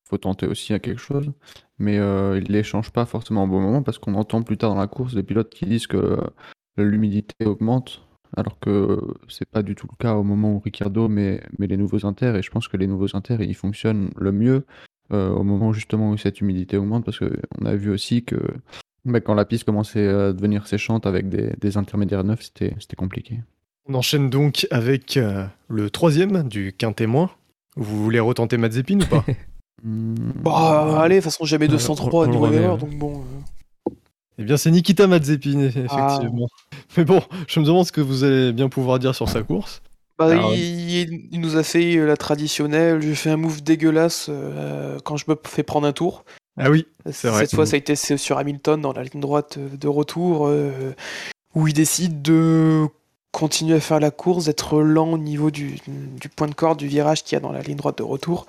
faut 0.07 0.17
tenter 0.17 0.47
aussi 0.47 0.73
à 0.73 0.79
quelque 0.79 0.99
chose. 0.99 1.31
Mais 1.79 1.97
euh, 1.97 2.39
il 2.43 2.51
les 2.51 2.63
change 2.63 2.91
pas 2.91 3.05
forcément 3.05 3.43
au 3.43 3.47
bon 3.47 3.61
moment 3.61 3.81
parce 3.81 3.97
qu'on 3.97 4.15
entend 4.15 4.43
plus 4.43 4.57
tard 4.57 4.71
dans 4.71 4.79
la 4.79 4.87
course 4.87 5.13
des 5.13 5.23
pilotes 5.23 5.49
qui 5.49 5.65
disent 5.65 5.87
que 5.87 5.97
euh, 5.97 6.21
l'humidité 6.83 7.45
augmente, 7.45 8.01
alors 8.35 8.59
que 8.59 8.99
c'est 9.27 9.47
pas 9.49 9.63
du 9.63 9.75
tout 9.75 9.87
le 9.91 9.95
cas 9.97 10.15
au 10.15 10.23
moment 10.23 10.53
où 10.53 10.59
Ricardo 10.59 11.07
met, 11.07 11.41
met 11.57 11.67
les 11.67 11.77
nouveaux 11.77 12.05
inters. 12.05 12.35
Et 12.35 12.41
je 12.41 12.51
pense 12.51 12.67
que 12.67 12.77
les 12.77 12.87
nouveaux 12.87 13.15
inters, 13.15 13.41
ils 13.41 13.55
fonctionnent 13.55 14.11
le 14.17 14.31
mieux 14.31 14.65
euh, 15.11 15.29
au 15.29 15.43
moment 15.43 15.73
justement 15.73 16.11
où 16.11 16.17
cette 16.17 16.39
humidité 16.41 16.77
augmente 16.77 17.03
parce 17.05 17.17
qu'on 17.19 17.65
a 17.65 17.75
vu 17.75 17.89
aussi 17.89 18.23
que 18.23 18.35
bah, 19.05 19.19
quand 19.21 19.33
la 19.33 19.45
piste 19.45 19.63
commençait 19.63 20.07
à 20.07 20.33
devenir 20.33 20.67
séchante 20.67 21.05
avec 21.07 21.29
des, 21.29 21.51
des 21.59 21.77
intermédiaires 21.77 22.23
neufs, 22.23 22.43
c'était 22.43 22.75
compliqué. 22.95 23.39
On 23.87 23.95
enchaîne 23.95 24.29
donc 24.29 24.67
avec 24.69 25.17
euh, 25.17 25.45
le 25.67 25.89
troisième 25.89 26.43
du 26.47 26.73
quintémoin. 26.73 27.31
Vous 27.75 28.03
voulez 28.03 28.19
retenter 28.19 28.57
Mazepin 28.57 28.99
ou 29.01 29.05
pas? 29.07 29.25
Bah, 29.81 31.01
allez, 31.01 31.15
de 31.15 31.21
toute 31.21 31.31
façon, 31.31 31.45
jamais 31.45 31.65
Ouais, 31.65 31.71
203 31.71 32.25
on- 32.25 32.27
à 32.29 32.31
niveau 32.31 32.51
erreur, 32.51 32.77
donc 32.77 32.97
bon. 32.97 33.21
euh, 33.21 33.23
Eh 34.39 34.43
bien, 34.43 34.55
c'est 34.55 34.71
Nikita 34.71 35.05
Mazepin, 35.05 35.59
effectivement. 35.59 36.47
Mais 36.97 37.03
bon, 37.03 37.21
je 37.47 37.59
me 37.59 37.65
demande 37.65 37.85
ce 37.85 37.91
que 37.91 37.99
vous 37.99 38.23
allez 38.23 38.53
bien 38.53 38.69
pouvoir 38.69 38.97
dire 38.97 39.13
sur 39.13 39.27
sa 39.27 39.43
course. 39.43 39.81
Bah, 40.17 40.27
Alors, 40.27 40.53
il, 40.55 41.27
nous 41.33 41.57
a 41.57 41.63
fait 41.63 41.97
euh, 41.97 42.05
la 42.05 42.15
traditionnelle, 42.15 43.01
j'ai 43.01 43.15
fait 43.15 43.29
un 43.29 43.37
move 43.37 43.61
dégueulasse 43.61 44.27
euh, 44.29 44.97
quand 45.03 45.17
je 45.17 45.25
me 45.27 45.35
fais 45.45 45.63
prendre 45.63 45.85
un 45.87 45.91
tour. 45.91 46.23
Ah 46.57 46.69
oui, 46.69 46.87
C'est 47.11 47.27
vrai. 47.27 47.41
Cette 47.41 47.55
fois, 47.55 47.65
ça 47.65 47.75
a 47.75 47.77
été 47.77 47.95
sur 47.95 48.37
Hamilton 48.37 48.81
dans 48.81 48.93
la 48.93 49.03
ligne 49.03 49.21
droite 49.21 49.57
euh, 49.57 49.77
de 49.77 49.87
retour, 49.87 50.47
euh, 50.47 50.93
où 51.53 51.67
il 51.67 51.73
décide 51.73 52.21
de 52.21 52.85
continuer 53.31 53.75
à 53.75 53.79
faire 53.81 53.99
la 53.99 54.11
course, 54.11 54.45
d'être 54.45 54.81
lent 54.81 55.11
au 55.11 55.17
niveau 55.17 55.51
du, 55.51 55.75
du 55.87 56.29
point 56.29 56.47
de 56.47 56.55
corde 56.55 56.79
du 56.79 56.87
virage 56.87 57.23
qu'il 57.23 57.35
y 57.35 57.37
a 57.37 57.41
dans 57.41 57.51
la 57.51 57.61
ligne 57.61 57.77
droite 57.77 57.97
de 57.97 58.03
retour. 58.03 58.45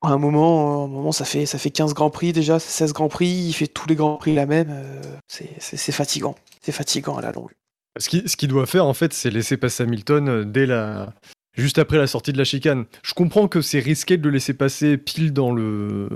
À 0.00 0.08
un 0.10 0.18
moment, 0.18 0.82
à 0.82 0.84
un 0.84 0.88
moment 0.88 1.10
ça, 1.12 1.24
fait, 1.24 1.44
ça 1.46 1.58
fait 1.58 1.70
15 1.70 1.92
Grands 1.94 2.10
Prix 2.10 2.32
déjà, 2.32 2.58
16 2.60 2.92
Grands 2.92 3.08
Prix, 3.08 3.26
il 3.48 3.52
fait 3.52 3.66
tous 3.66 3.88
les 3.88 3.96
Grands 3.96 4.16
Prix 4.16 4.34
la 4.34 4.46
même. 4.46 4.68
euh, 4.70 5.02
c'est- 5.26 5.92
fatigant. 5.92 6.36
C'est 6.62 6.72
fatigant 6.72 7.16
à 7.16 7.22
la 7.22 7.32
longue. 7.32 7.50
ce 7.98 8.08
qu'il 8.36 8.48
doit 8.48 8.66
faire, 8.66 8.86
en 8.86 8.94
fait, 8.94 9.12
c'est 9.12 9.30
laisser 9.30 9.56
passer 9.56 9.82
Hamilton 9.82 10.28
euh, 10.28 10.44
dès 10.44 10.66
la... 10.66 11.12
juste 11.56 11.78
après 11.78 11.96
la 11.96 12.06
sortie 12.06 12.32
de 12.32 12.38
la 12.38 12.44
chicane. 12.44 12.84
Je 13.02 13.12
comprends 13.14 13.48
que 13.48 13.60
c'est 13.60 13.80
risqué 13.80 14.16
de 14.18 14.22
le 14.24 14.30
laisser 14.30 14.54
passer 14.54 14.96
pile 14.98 15.32
dans 15.32 15.50
le... 15.52 16.08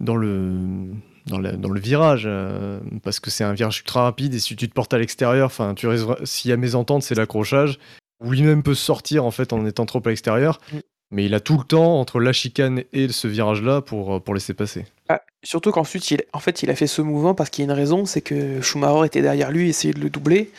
dans 0.00 0.16
le... 0.16 0.92
Dans, 1.26 1.38
la- 1.40 1.56
dans 1.56 1.70
le 1.70 1.80
virage, 1.80 2.22
euh, 2.26 2.78
parce 3.02 3.18
que 3.18 3.30
c'est 3.32 3.42
un 3.42 3.52
virage 3.52 3.80
ultra 3.80 4.04
rapide 4.04 4.32
et 4.34 4.38
si 4.38 4.54
tu 4.54 4.68
te 4.68 4.72
portes 4.72 4.94
à 4.94 4.98
l'extérieur, 4.98 5.46
enfin, 5.46 5.74
tu 5.74 5.88
s'il 6.22 6.50
y 6.50 6.54
a 6.54 6.56
mésentente, 6.56 7.02
c'est 7.02 7.16
l'accrochage. 7.16 7.80
Ou 8.24 8.30
lui-même 8.30 8.62
peut 8.62 8.76
sortir 8.76 9.24
en 9.24 9.32
fait 9.32 9.52
en 9.52 9.66
étant 9.66 9.86
trop 9.86 10.00
à 10.04 10.08
l'extérieur, 10.10 10.60
Mm. 10.72 10.78
Mais 11.10 11.24
il 11.24 11.34
a 11.34 11.40
tout 11.40 11.58
le 11.58 11.64
temps 11.64 12.00
entre 12.00 12.20
la 12.20 12.32
chicane 12.32 12.82
et 12.92 13.08
ce 13.08 13.28
virage-là 13.28 13.80
pour, 13.80 14.16
euh, 14.16 14.20
pour 14.20 14.34
laisser 14.34 14.54
passer. 14.54 14.84
Ah, 15.08 15.22
surtout 15.44 15.70
qu'ensuite, 15.70 16.10
il, 16.10 16.22
en 16.32 16.40
fait, 16.40 16.62
il 16.62 16.70
a 16.70 16.74
fait 16.74 16.86
ce 16.86 17.02
mouvement 17.02 17.34
parce 17.34 17.50
qu'il 17.50 17.64
y 17.64 17.68
a 17.68 17.72
une 17.72 17.78
raison, 17.78 18.06
c'est 18.06 18.20
que 18.20 18.60
Schumacher 18.60 19.06
était 19.06 19.22
derrière 19.22 19.50
lui, 19.50 19.68
essayait 19.68 19.94
de 19.94 20.00
le 20.00 20.10
doubler, 20.10 20.50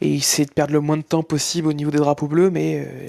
et 0.00 0.08
il 0.08 0.16
essayait 0.16 0.46
de 0.46 0.52
perdre 0.52 0.72
le 0.72 0.80
moins 0.80 0.96
de 0.96 1.02
temps 1.02 1.22
possible 1.22 1.68
au 1.68 1.72
niveau 1.72 1.90
des 1.90 1.98
drapeaux 1.98 2.28
bleus, 2.28 2.50
mais 2.50 2.84
euh, 2.86 3.08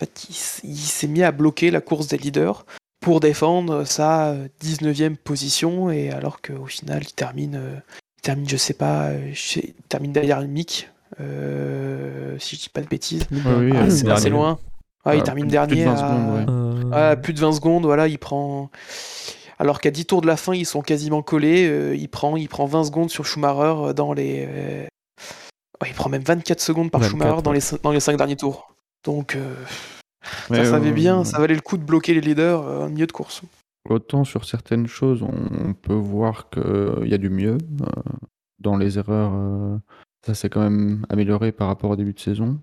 en 0.00 0.04
fait, 0.04 0.26
il, 0.64 0.76
s'est 0.76 1.06
mis 1.06 1.22
à 1.22 1.30
bloquer 1.30 1.70
la 1.70 1.80
course 1.80 2.08
des 2.08 2.18
leaders 2.18 2.66
pour 3.00 3.20
défendre 3.20 3.84
sa 3.84 4.30
euh, 4.30 4.48
19e 4.62 5.16
position, 5.16 5.90
et 5.90 6.10
alors 6.10 6.40
qu'au 6.42 6.66
final, 6.66 7.02
il 7.02 7.12
termine, 7.12 7.56
euh, 7.56 7.76
il 8.18 8.22
termine, 8.22 8.48
je 8.48 8.56
sais 8.56 8.74
pas, 8.74 9.12
il 9.14 9.74
termine 9.88 10.12
derrière 10.12 10.40
Mick, 10.42 10.90
euh, 11.20 12.36
si 12.38 12.56
je 12.56 12.62
dis 12.62 12.68
pas 12.68 12.80
de 12.80 12.88
bêtises. 12.88 13.26
oui, 13.30 13.72
Ah, 13.74 13.90
c'est 13.90 14.08
assez 14.10 14.30
loin. 14.30 14.58
Ouais, 15.06 15.16
il 15.18 15.20
Ah, 15.20 15.24
termine 15.24 15.44
plus 15.44 15.48
de 15.48 15.52
dernier 15.52 15.84
20 15.84 15.92
à- 15.92 15.96
secondes, 15.96 16.34
ouais. 16.34 16.44
Euh, 16.48 17.10
Ouais, 17.10 17.16
plus 17.16 17.32
de 17.32 17.40
20 17.40 17.52
secondes, 17.52 17.84
voilà, 17.84 18.08
il 18.08 18.18
prend. 18.18 18.70
Alors 19.58 19.80
qu'à 19.80 19.90
10 19.90 20.06
tours 20.06 20.20
de 20.20 20.26
la 20.26 20.36
fin, 20.36 20.54
ils 20.54 20.66
sont 20.66 20.82
quasiment 20.82 21.22
collés. 21.22 21.66
euh, 21.68 21.94
il, 21.96 22.08
prend, 22.08 22.36
il 22.36 22.48
prend 22.48 22.66
20 22.66 22.84
secondes 22.84 23.10
sur 23.10 23.24
Schumacher 23.26 23.88
euh, 23.88 23.92
dans 23.92 24.12
les. 24.12 24.46
euh, 24.48 24.86
ouais, 25.82 25.88
il 25.88 25.94
prend 25.94 26.08
même 26.10 26.22
24 26.22 26.60
secondes 26.60 26.90
par 26.90 27.00
24, 27.00 27.10
Schumacher 27.10 27.42
dans 27.42 27.50
ouais. 27.52 27.58
les, 27.58 27.78
dans 27.82 27.90
les 27.92 28.00
5 28.00 28.16
derniers 28.16 28.36
tours. 28.36 28.74
Donc 29.04 29.36
euh, 29.36 29.54
ça 30.48 30.64
savait 30.64 30.92
bien, 30.92 31.24
ça 31.24 31.38
valait 31.38 31.54
le 31.54 31.60
coup 31.60 31.76
de 31.76 31.84
bloquer 31.84 32.14
les 32.14 32.20
leaders 32.20 32.62
euh, 32.62 32.84
en 32.86 32.88
milieu 32.88 33.06
de 33.06 33.12
course. 33.12 33.42
Autant 33.88 34.24
sur 34.24 34.44
certaines 34.46 34.86
choses, 34.86 35.22
on, 35.22 35.74
peut 35.74 35.92
voir 35.92 36.48
qu'il 36.48 37.06
y 37.08 37.12
a 37.14 37.18
du 37.18 37.28
mieux. 37.28 37.58
dans 38.58 38.76
les 38.78 38.98
erreurs, 38.98 39.32
ça 40.26 40.32
s'est 40.34 40.48
quand 40.48 40.62
même 40.62 41.04
amélioré 41.10 41.52
par 41.52 41.66
rapport 41.68 41.90
au 41.90 41.96
début 41.96 42.14
de 42.14 42.20
saison. 42.20 42.58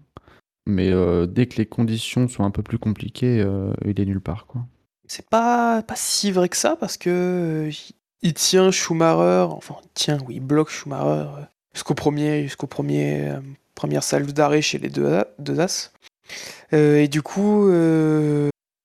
Mais 0.68 0.90
euh, 0.92 1.26
dès 1.26 1.48
que 1.48 1.58
les 1.58 1.66
conditions 1.66 2.28
sont 2.28 2.44
un 2.44 2.52
peu 2.52 2.64
plus 2.64 2.78
compliquées, 2.78 3.40
euh, 3.40 3.74
il 3.86 4.00
est 4.00 4.06
nulle 4.06 4.22
part. 4.22 4.46
Quoi. 4.46 4.62
C'est 5.08 5.28
pas, 5.28 5.82
pas 5.82 5.96
si 5.96 6.32
vrai 6.32 6.50
que 6.50 6.58
ça 6.58 6.76
parce 6.76 6.98
que 6.98 7.70
euh, 7.70 7.72
il 8.22 8.34
tient 8.34 8.72
Schumacher, 8.72 9.48
enfin 9.52 9.76
il 9.84 9.90
tient, 9.94 10.20
oui, 10.28 10.36
il 10.36 10.42
bloque 10.42 10.70
Schumacher 10.70 11.28
jusqu'au 11.74 11.96
premier, 11.96 12.44
jusqu'au 12.44 12.68
premier, 12.68 13.34
première 13.74 14.04
salve 14.04 14.32
d'arrêt 14.32 14.62
chez 14.62 14.78
les 14.78 14.90
deux, 14.90 15.24
deux 15.40 15.60
as. 15.60 15.92
Et 16.72 17.08
du 17.08 17.22
coup, 17.22 17.70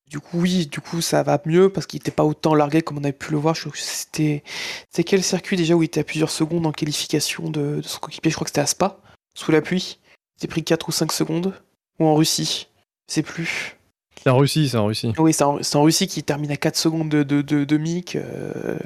du 0.09 0.19
coup, 0.21 0.41
oui, 0.41 0.67
du 0.67 0.81
coup 0.81 1.03
ça 1.03 1.23
va 1.23 1.41
mieux 1.45 1.69
parce 1.69 1.87
qu'il 1.87 2.01
était 2.01 2.11
pas 2.11 2.25
autant 2.25 2.55
largué 2.55 2.81
comme 2.81 2.99
on 2.99 3.05
avait 3.05 3.13
pu 3.13 3.33
le 3.33 3.39
voir. 3.39 3.55
C'était, 3.75 4.43
quel 5.05 5.23
circuit 5.23 5.57
déjà 5.57 5.75
où 5.75 5.83
il 5.83 5.87
était 5.87 6.01
à 6.01 6.05
plusieurs 6.05 6.31
secondes 6.31 6.67
en 6.67 6.73
qualification 6.73 7.51
de, 7.51 7.77
de 7.77 7.83
son 7.83 7.99
coéquipier? 8.01 8.31
Je 8.31 8.37
crois 8.37 8.47
que 8.47 8.51
c'était 8.51 8.63
à 8.63 8.67
Spa, 8.67 8.99
sous 9.35 9.53
la 9.53 9.61
pluie. 9.61 9.99
Il 10.37 10.43
s'est 10.43 10.49
pris 10.49 10.65
4 10.65 10.89
ou 10.89 10.93
5 10.93 11.13
secondes 11.13 11.55
ou 11.99 12.07
en 12.07 12.15
Russie, 12.15 12.69
sais 13.07 13.23
plus. 13.23 13.77
C'est 14.23 14.31
en 14.31 14.39
Russie, 14.39 14.69
c'est 14.69 14.77
en 14.77 14.87
Russie. 14.87 15.13
Oui, 15.19 15.33
c'est 15.33 15.45
en, 15.45 15.63
c'est 15.63 15.77
en 15.77 15.83
Russie 15.83 16.07
qui 16.09 16.23
termine 16.23 16.51
à 16.51 16.57
4 16.57 16.77
secondes 16.77 17.09
de, 17.09 17.23
de, 17.23 17.43
de, 17.43 17.65
de 17.65 17.77
Mick. 17.77 18.17
euh. 18.17 18.79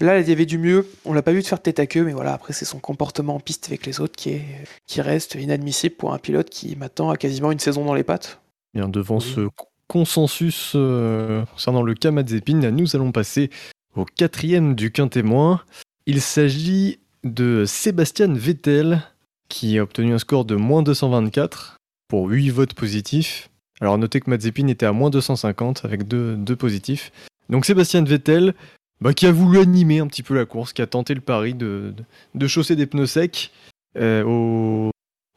Là, 0.00 0.20
il 0.20 0.28
y 0.28 0.32
avait 0.32 0.46
du 0.46 0.58
mieux. 0.58 0.86
On 1.04 1.12
l'a 1.12 1.22
pas 1.22 1.32
vu 1.32 1.42
de 1.42 1.46
faire 1.46 1.60
tête 1.60 1.80
à 1.80 1.86
queue, 1.86 2.04
mais 2.04 2.12
voilà, 2.12 2.32
après, 2.32 2.52
c'est 2.52 2.64
son 2.64 2.78
comportement 2.78 3.34
en 3.36 3.40
piste 3.40 3.66
avec 3.66 3.84
les 3.86 4.00
autres 4.00 4.14
qui, 4.16 4.30
est, 4.30 4.44
qui 4.86 5.00
reste 5.00 5.34
inadmissible 5.34 5.96
pour 5.96 6.12
un 6.14 6.18
pilote 6.18 6.50
qui 6.50 6.76
maintenant 6.76 7.10
a 7.10 7.16
quasiment 7.16 7.50
une 7.50 7.58
saison 7.58 7.84
dans 7.84 7.94
les 7.94 8.04
pattes. 8.04 8.40
Bien, 8.74 8.88
devant 8.88 9.18
ce 9.18 9.48
co- 9.48 9.66
consensus 9.88 10.72
euh, 10.76 11.44
concernant 11.52 11.82
le 11.82 11.94
cas 11.94 12.10
Mazepin, 12.12 12.70
nous 12.70 12.94
allons 12.94 13.10
passer 13.10 13.50
au 13.96 14.04
quatrième 14.04 14.74
du 14.76 14.92
quintémoin. 14.92 15.62
Il 16.06 16.20
s'agit 16.20 17.00
de 17.24 17.64
Sébastien 17.66 18.32
Vettel, 18.32 19.02
qui 19.48 19.78
a 19.78 19.82
obtenu 19.82 20.14
un 20.14 20.18
score 20.18 20.44
de 20.44 20.54
moins 20.54 20.82
224 20.82 21.77
pour 22.08 22.28
8 22.28 22.50
votes 22.50 22.74
positifs. 22.74 23.50
Alors 23.80 23.98
notez 23.98 24.20
que 24.20 24.30
Mazepin 24.30 24.66
était 24.66 24.86
à 24.86 24.92
moins 24.92 25.10
250 25.10 25.84
avec 25.84 26.08
2 26.08 26.36
deux, 26.36 26.56
positifs. 26.56 27.12
Donc 27.48 27.64
Sébastien 27.64 28.02
Vettel, 28.02 28.54
bah, 29.00 29.14
qui 29.14 29.26
a 29.26 29.32
voulu 29.32 29.58
animer 29.58 30.00
un 30.00 30.06
petit 30.06 30.22
peu 30.22 30.34
la 30.34 30.44
course, 30.44 30.72
qui 30.72 30.82
a 30.82 30.86
tenté 30.86 31.14
le 31.14 31.20
pari 31.20 31.54
de, 31.54 31.94
de, 32.34 32.46
chausser 32.46 32.74
des 32.74 32.86
pneus 32.86 33.06
secs 33.06 33.52
euh, 33.96 34.24
au 34.24 34.90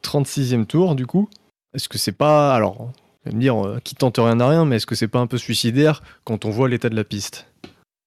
36e 0.03 0.65
tour 0.65 0.95
du 0.95 1.05
coup. 1.05 1.29
Est-ce 1.73 1.87
que 1.87 1.97
c'est 1.97 2.11
pas... 2.11 2.55
Alors, 2.55 2.91
vous 3.25 3.35
me 3.35 3.39
dire, 3.39 3.65
euh, 3.65 3.79
qui 3.83 3.95
tente 3.95 4.17
rien 4.17 4.39
à 4.39 4.49
rien, 4.49 4.65
mais 4.65 4.77
est-ce 4.77 4.87
que 4.87 4.95
c'est 4.95 5.07
pas 5.07 5.19
un 5.19 5.27
peu 5.27 5.37
suicidaire 5.37 6.01
quand 6.23 6.45
on 6.45 6.49
voit 6.49 6.67
l'état 6.67 6.89
de 6.89 6.95
la 6.95 7.03
piste? 7.03 7.47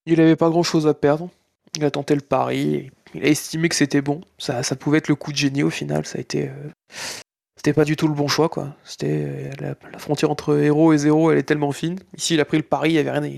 Il 0.06 0.20
avait 0.20 0.36
pas 0.36 0.50
grand 0.50 0.62
chose 0.62 0.86
à 0.86 0.92
perdre. 0.92 1.30
Il 1.76 1.84
a 1.84 1.90
tenté 1.90 2.14
le 2.14 2.20
pari. 2.20 2.90
Il 3.14 3.24
a 3.24 3.28
estimé 3.28 3.68
que 3.68 3.74
c'était 3.74 4.02
bon. 4.02 4.20
Ça, 4.38 4.62
ça 4.62 4.76
pouvait 4.76 4.98
être 4.98 5.08
le 5.08 5.14
coup 5.14 5.32
de 5.32 5.36
génie 5.36 5.62
au 5.62 5.70
final. 5.70 6.04
Ça 6.04 6.18
a 6.18 6.20
été. 6.20 6.48
euh, 6.48 6.70
C'était 7.64 7.76
pas 7.76 7.86
du 7.86 7.96
tout 7.96 8.08
le 8.08 8.12
bon 8.14 8.28
choix, 8.28 8.50
quoi. 8.50 8.76
C'était 8.84 9.24
euh, 9.26 9.50
la, 9.58 9.74
la 9.90 9.98
frontière 9.98 10.30
entre 10.30 10.58
héros 10.58 10.92
et 10.92 10.98
zéro, 10.98 11.30
elle 11.30 11.38
est 11.38 11.44
tellement 11.44 11.72
fine. 11.72 11.98
Ici, 12.14 12.34
il 12.34 12.40
a 12.40 12.44
pris 12.44 12.58
le 12.58 12.62
pari, 12.62 12.90
il 12.90 12.92
y 12.92 12.98
avait 12.98 13.10
rien 13.10 13.22
à, 13.24 13.28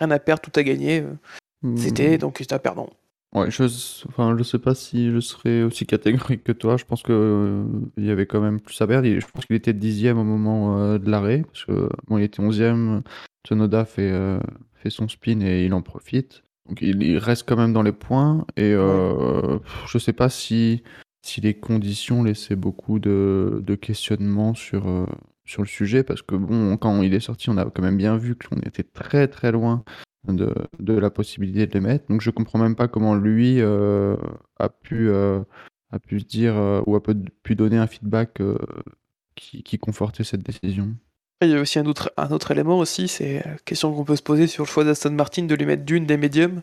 rien 0.00 0.10
à 0.10 0.18
perdre, 0.18 0.42
tout 0.42 0.52
à 0.54 0.62
gagner. 0.62 1.00
euh, 1.00 1.76
C'était 1.76 2.18
donc 2.18 2.36
c'était 2.38 2.54
un 2.54 2.58
perdant. 2.58 2.90
Ouais, 3.34 3.50
je, 3.50 3.62
enfin, 4.08 4.36
je 4.36 4.42
sais 4.42 4.58
pas 4.58 4.74
si 4.74 5.10
je 5.10 5.20
serais 5.20 5.62
aussi 5.62 5.86
catégorique 5.86 6.44
que 6.44 6.52
toi. 6.52 6.76
Je 6.76 6.84
pense 6.84 7.02
que 7.02 7.12
euh, 7.12 7.64
il 7.96 8.04
y 8.04 8.10
avait 8.10 8.26
quand 8.26 8.42
même 8.42 8.60
plus 8.60 8.78
à 8.82 8.86
perdre. 8.86 9.08
Je 9.08 9.26
pense 9.32 9.46
qu'il 9.46 9.56
était 9.56 9.72
dixième 9.72 10.18
au 10.18 10.24
moment 10.24 10.78
euh, 10.78 10.98
de 10.98 11.10
l'arrêt. 11.10 11.42
Parce 11.50 11.64
que 11.64 11.88
bon, 12.06 12.18
il 12.18 12.24
était 12.24 12.40
onzième. 12.40 13.02
Tsunoda 13.46 13.86
fait, 13.86 14.10
euh, 14.10 14.40
fait 14.74 14.90
son 14.90 15.08
spin 15.08 15.40
et 15.40 15.64
il 15.64 15.72
en 15.72 15.80
profite. 15.80 16.42
Donc 16.68 16.82
il, 16.82 17.02
il 17.02 17.16
reste 17.16 17.48
quand 17.48 17.56
même 17.56 17.72
dans 17.72 17.82
les 17.82 17.92
points. 17.92 18.44
Et 18.58 18.72
je 18.72 19.98
sais 19.98 20.12
pas 20.12 20.28
si, 20.28 20.82
si 21.22 21.40
les 21.40 21.54
conditions 21.54 22.22
laissaient 22.22 22.56
beaucoup 22.56 22.98
de, 22.98 23.78
questionnements 23.80 24.54
sur, 24.54 24.88
euh, 24.88 25.06
sur 25.44 25.62
le 25.62 25.68
sujet. 25.68 26.02
Parce 26.02 26.22
que 26.22 26.34
bon, 26.34 26.76
quand 26.76 27.02
il 27.02 27.14
est 27.14 27.20
sorti, 27.20 27.50
on 27.50 27.56
a 27.56 27.64
quand 27.64 27.82
même 27.82 27.96
bien 27.96 28.16
vu 28.16 28.36
qu'on 28.36 28.58
était 28.60 28.82
très 28.82 29.28
très 29.28 29.52
loin 29.52 29.84
de, 30.28 30.54
de 30.78 30.92
la 30.94 31.10
possibilité 31.10 31.66
de 31.66 31.72
les 31.72 31.80
mettre. 31.80 32.06
Donc 32.08 32.20
je 32.20 32.30
comprends 32.30 32.58
même 32.58 32.76
pas 32.76 32.88
comment 32.88 33.14
lui 33.14 33.60
euh, 33.60 34.16
a 34.58 34.68
pu 34.68 35.08
euh, 35.08 35.40
a 35.92 35.98
pu 35.98 36.18
dire 36.18 36.56
euh, 36.56 36.82
ou 36.86 36.96
a 36.96 37.02
pu, 37.02 37.54
donner 37.54 37.78
un 37.78 37.86
feedback 37.86 38.40
qui, 39.34 39.62
qui 39.62 39.78
confortait 39.78 40.24
cette 40.24 40.42
décision. 40.42 40.94
Il 41.42 41.48
y 41.48 41.54
a 41.54 41.60
aussi 41.60 41.78
un 41.78 41.86
autre, 41.86 42.12
un 42.18 42.30
autre 42.32 42.50
élément 42.50 42.78
aussi, 42.78 43.08
c'est 43.08 43.42
la 43.42 43.56
question 43.64 43.94
qu'on 43.94 44.04
peut 44.04 44.16
se 44.16 44.22
poser 44.22 44.46
sur 44.46 44.64
le 44.64 44.68
choix 44.68 44.84
d'Aston 44.84 45.12
Martin 45.12 45.44
de 45.44 45.54
lui 45.54 45.64
mettre 45.64 45.84
d'une 45.84 46.04
des 46.04 46.18
médiums 46.18 46.60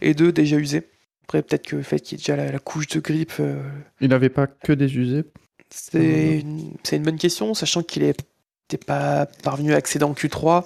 et 0.00 0.14
deux 0.14 0.32
déjà 0.32 0.56
usés. 0.56 0.88
Après, 1.26 1.42
peut-être 1.42 1.66
que 1.66 1.74
le 1.74 1.82
fait 1.82 1.98
qu'il 1.98 2.16
y 2.16 2.20
ait 2.20 2.22
déjà 2.22 2.36
la, 2.36 2.52
la 2.52 2.58
couche 2.60 2.86
de 2.86 3.00
grippe, 3.00 3.32
euh, 3.40 3.60
Il 4.00 4.10
n'avait 4.10 4.28
pas 4.28 4.46
que 4.46 4.72
des 4.72 4.96
usés. 4.96 5.24
c'est 5.70 6.38
une, 6.92 7.02
bonne 7.02 7.18
question, 7.18 7.52
sachant 7.52 7.82
qu'il 7.82 8.04
n'était 8.04 8.84
pas 8.86 9.26
parvenu 9.42 9.72
à 9.72 9.76
accéder 9.76 10.04
en 10.04 10.12
Q3. 10.12 10.64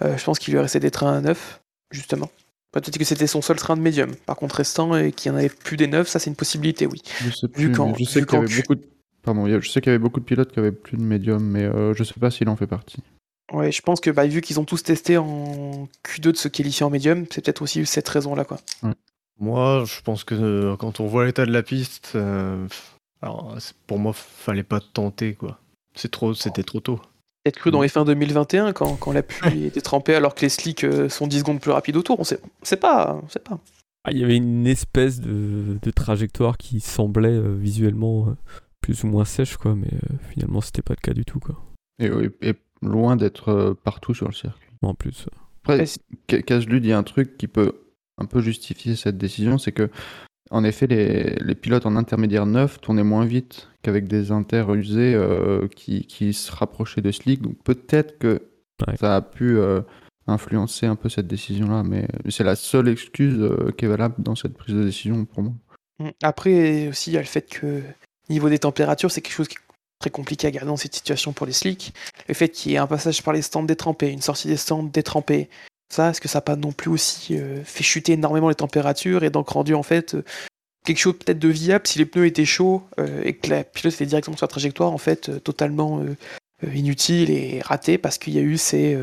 Euh, 0.00 0.16
je 0.16 0.24
pense 0.24 0.38
qu'il 0.38 0.54
lui 0.54 0.60
restait 0.60 0.80
des 0.80 0.90
trains 0.90 1.12
à 1.12 1.20
9, 1.20 1.60
justement. 1.90 2.30
Peut-être 2.72 2.96
que 2.96 3.04
c'était 3.04 3.26
son 3.26 3.42
seul 3.42 3.58
train 3.58 3.76
de 3.76 3.82
médium. 3.82 4.14
Par 4.24 4.36
contre, 4.36 4.54
restant 4.56 4.96
et 4.96 5.12
qu'il 5.12 5.30
n'y 5.30 5.36
en 5.36 5.40
avait 5.40 5.50
plus 5.50 5.76
des 5.76 5.88
9, 5.88 6.08
ça 6.08 6.18
c'est 6.18 6.30
une 6.30 6.36
possibilité, 6.36 6.86
oui. 6.86 7.02
Je 7.20 7.30
sais 7.30 7.48
plus. 7.48 7.66
je 7.66 7.70
qu'il 7.70 8.16
y 8.16 8.36
avait 8.36 8.46
Q- 8.46 8.62
beaucoup 8.62 8.74
de... 8.74 8.86
Y 9.46 9.88
avait 9.90 9.98
beaucoup 9.98 10.22
pilotes 10.22 10.52
qui 10.52 10.58
avaient 10.58 10.72
plus 10.72 10.96
de 10.96 11.02
médium, 11.02 11.44
mais 11.44 11.64
euh, 11.64 11.92
je 11.92 12.02
sais 12.02 12.18
pas 12.18 12.30
s'il 12.30 12.48
en 12.48 12.56
fait 12.56 12.66
partie. 12.66 13.02
Ouais, 13.52 13.70
je 13.70 13.82
pense 13.82 14.00
que 14.00 14.10
bah, 14.10 14.26
vu 14.26 14.40
qu'ils 14.40 14.58
ont 14.58 14.64
tous 14.64 14.82
testé 14.82 15.18
en 15.18 15.86
Q2 16.02 16.32
de 16.32 16.36
se 16.36 16.48
qualifier 16.48 16.86
en 16.86 16.90
médium, 16.90 17.26
c'est 17.30 17.44
peut-être 17.44 17.60
aussi 17.60 17.84
cette 17.84 18.08
raison-là, 18.08 18.44
quoi. 18.44 18.58
Moi, 19.42 19.84
je 19.86 20.00
pense 20.02 20.24
que 20.24 20.34
euh, 20.34 20.76
quand 20.76 21.00
on 21.00 21.06
voit 21.06 21.24
l'état 21.26 21.44
de 21.44 21.50
la 21.52 21.62
piste, 21.62 22.12
euh, 22.14 22.66
alors, 23.20 23.56
pour 23.86 23.98
moi, 23.98 24.12
fallait 24.14 24.62
pas 24.62 24.80
tenter, 24.80 25.34
quoi. 25.34 25.58
C'est 25.94 26.10
trop, 26.10 26.32
c'était 26.32 26.62
trop 26.62 26.80
tôt. 26.80 27.00
Peut-être 27.44 27.58
cru 27.58 27.70
dans 27.72 27.82
F1 27.82 28.06
2021 28.06 28.72
quand, 28.72 28.94
quand 28.96 29.12
la 29.12 29.24
pluie 29.24 29.64
était 29.64 29.80
trempée 29.80 30.14
alors 30.14 30.34
que 30.36 30.42
les 30.42 30.48
slicks 30.48 30.84
euh, 30.84 31.08
sont 31.08 31.26
10 31.26 31.40
secondes 31.40 31.60
plus 31.60 31.72
rapides 31.72 31.96
autour. 31.96 32.20
On 32.20 32.24
sait, 32.24 32.38
on 32.44 32.64
sait 32.64 32.76
pas, 32.76 33.20
on 33.22 33.28
sait 33.28 33.40
pas. 33.40 33.58
Ah, 34.04 34.12
il 34.12 34.18
y 34.18 34.24
avait 34.24 34.36
une 34.36 34.66
espèce 34.66 35.20
de, 35.20 35.76
de 35.82 35.90
trajectoire 35.90 36.56
qui 36.56 36.78
semblait 36.80 37.28
euh, 37.30 37.54
visuellement 37.56 38.28
euh, 38.28 38.36
plus 38.80 39.02
ou 39.02 39.08
moins 39.08 39.24
sèche, 39.24 39.56
quoi, 39.56 39.74
mais 39.74 39.88
euh, 39.92 40.16
finalement, 40.30 40.60
c'était 40.60 40.82
pas 40.82 40.94
le 40.94 41.02
cas 41.02 41.14
du 41.14 41.24
tout, 41.24 41.40
quoi. 41.40 41.56
Et, 41.98 42.08
loin 42.80 43.14
d'être 43.16 43.48
euh, 43.50 43.74
partout 43.74 44.14
sur 44.14 44.26
le 44.26 44.32
circuit. 44.34 44.68
En 44.82 44.94
plus. 44.94 45.26
euh. 45.26 45.36
Après, 45.62 45.80
Est-ce- 45.82 45.98
Ca- 46.30 46.42
Caslud, 46.42 46.84
il 46.84 46.88
y 46.88 46.92
a 46.92 46.98
un 46.98 47.02
truc 47.04 47.36
qui 47.36 47.46
peut 47.48 47.74
un 48.22 48.26
peu 48.26 48.40
justifier 48.40 48.96
cette 48.96 49.18
décision, 49.18 49.58
c'est 49.58 49.72
que, 49.72 49.90
en 50.50 50.64
effet, 50.64 50.86
les, 50.86 51.36
les 51.36 51.54
pilotes 51.54 51.86
en 51.86 51.96
intermédiaire 51.96 52.46
neuf 52.46 52.80
tournaient 52.80 53.02
moins 53.04 53.24
vite 53.26 53.68
qu'avec 53.82 54.06
des 54.06 54.30
inters 54.32 54.72
usés 54.74 55.14
euh, 55.14 55.66
qui, 55.74 56.06
qui 56.06 56.32
se 56.32 56.52
rapprochaient 56.52 57.00
de 57.00 57.10
slick. 57.12 57.42
Donc 57.42 57.56
peut-être 57.64 58.18
que 58.18 58.42
Ouais. 58.88 58.96
ça 58.96 59.14
a 59.16 59.20
pu 59.20 59.58
euh, 59.58 59.82
influencer 60.26 60.86
un 60.86 60.96
peu 60.96 61.08
cette 61.08 61.28
décision-là, 61.28 61.84
mais 61.84 62.08
c'est 62.30 62.42
la 62.42 62.56
seule 62.56 62.88
excuse 62.88 63.38
euh, 63.38 63.70
qui 63.76 63.84
est 63.84 63.88
valable 63.88 64.16
dans 64.18 64.34
cette 64.34 64.54
prise 64.54 64.74
de 64.74 64.84
décision 64.84 65.24
pour 65.24 65.42
moi. 65.42 65.52
Mm. 66.00 66.08
Après 66.22 66.88
aussi, 66.88 67.10
il 67.10 67.14
y 67.14 67.16
a 67.16 67.20
le 67.20 67.26
fait 67.26 67.48
que 67.48 67.82
niveau 68.28 68.48
des 68.48 68.58
températures, 68.58 69.10
c'est 69.10 69.20
quelque 69.20 69.34
chose 69.34 69.48
qui 69.48 69.56
est 69.56 69.72
très 70.00 70.10
compliqué 70.10 70.48
à 70.48 70.50
garder 70.50 70.68
dans 70.68 70.76
cette 70.76 70.94
situation 70.94 71.32
pour 71.32 71.46
les 71.46 71.52
slicks. 71.52 71.92
Le 72.26 72.34
fait 72.34 72.48
qu'il 72.48 72.72
y 72.72 72.74
ait 72.74 72.78
un 72.78 72.88
passage 72.88 73.22
par 73.22 73.34
les 73.34 73.42
stands 73.42 73.62
détrempés, 73.62 74.10
une 74.10 74.22
sortie 74.22 74.48
des 74.48 74.56
stands 74.56 74.82
détrempés, 74.82 75.48
ça, 75.92 76.10
est-ce 76.10 76.20
que 76.20 76.28
ça 76.28 76.38
n'a 76.38 76.42
pas 76.42 76.56
non 76.56 76.72
plus 76.72 76.90
aussi 76.90 77.36
euh, 77.38 77.62
fait 77.64 77.82
chuter 77.84 78.12
énormément 78.12 78.48
les 78.48 78.54
températures 78.54 79.24
et 79.24 79.30
donc 79.30 79.48
rendu 79.50 79.74
en 79.74 79.82
fait 79.82 80.14
euh, 80.14 80.24
quelque 80.84 80.98
chose 80.98 81.14
peut-être 81.18 81.38
de 81.38 81.48
viable 81.48 81.86
si 81.86 81.98
les 81.98 82.06
pneus 82.06 82.26
étaient 82.26 82.44
chauds 82.44 82.82
euh, 82.98 83.22
et 83.24 83.34
que 83.34 83.50
la 83.50 83.62
pilote 83.64 83.94
fait 83.94 84.06
directement 84.06 84.36
sur 84.36 84.44
la 84.44 84.48
trajectoire 84.48 84.90
en 84.92 84.98
fait 84.98 85.42
totalement 85.44 86.02
inutile 86.74 87.30
et 87.30 87.60
raté 87.60 87.98
parce 87.98 88.18
qu'il 88.18 88.34
y 88.34 88.38
a 88.38 88.42
eu 88.42 88.56
ces, 88.56 88.96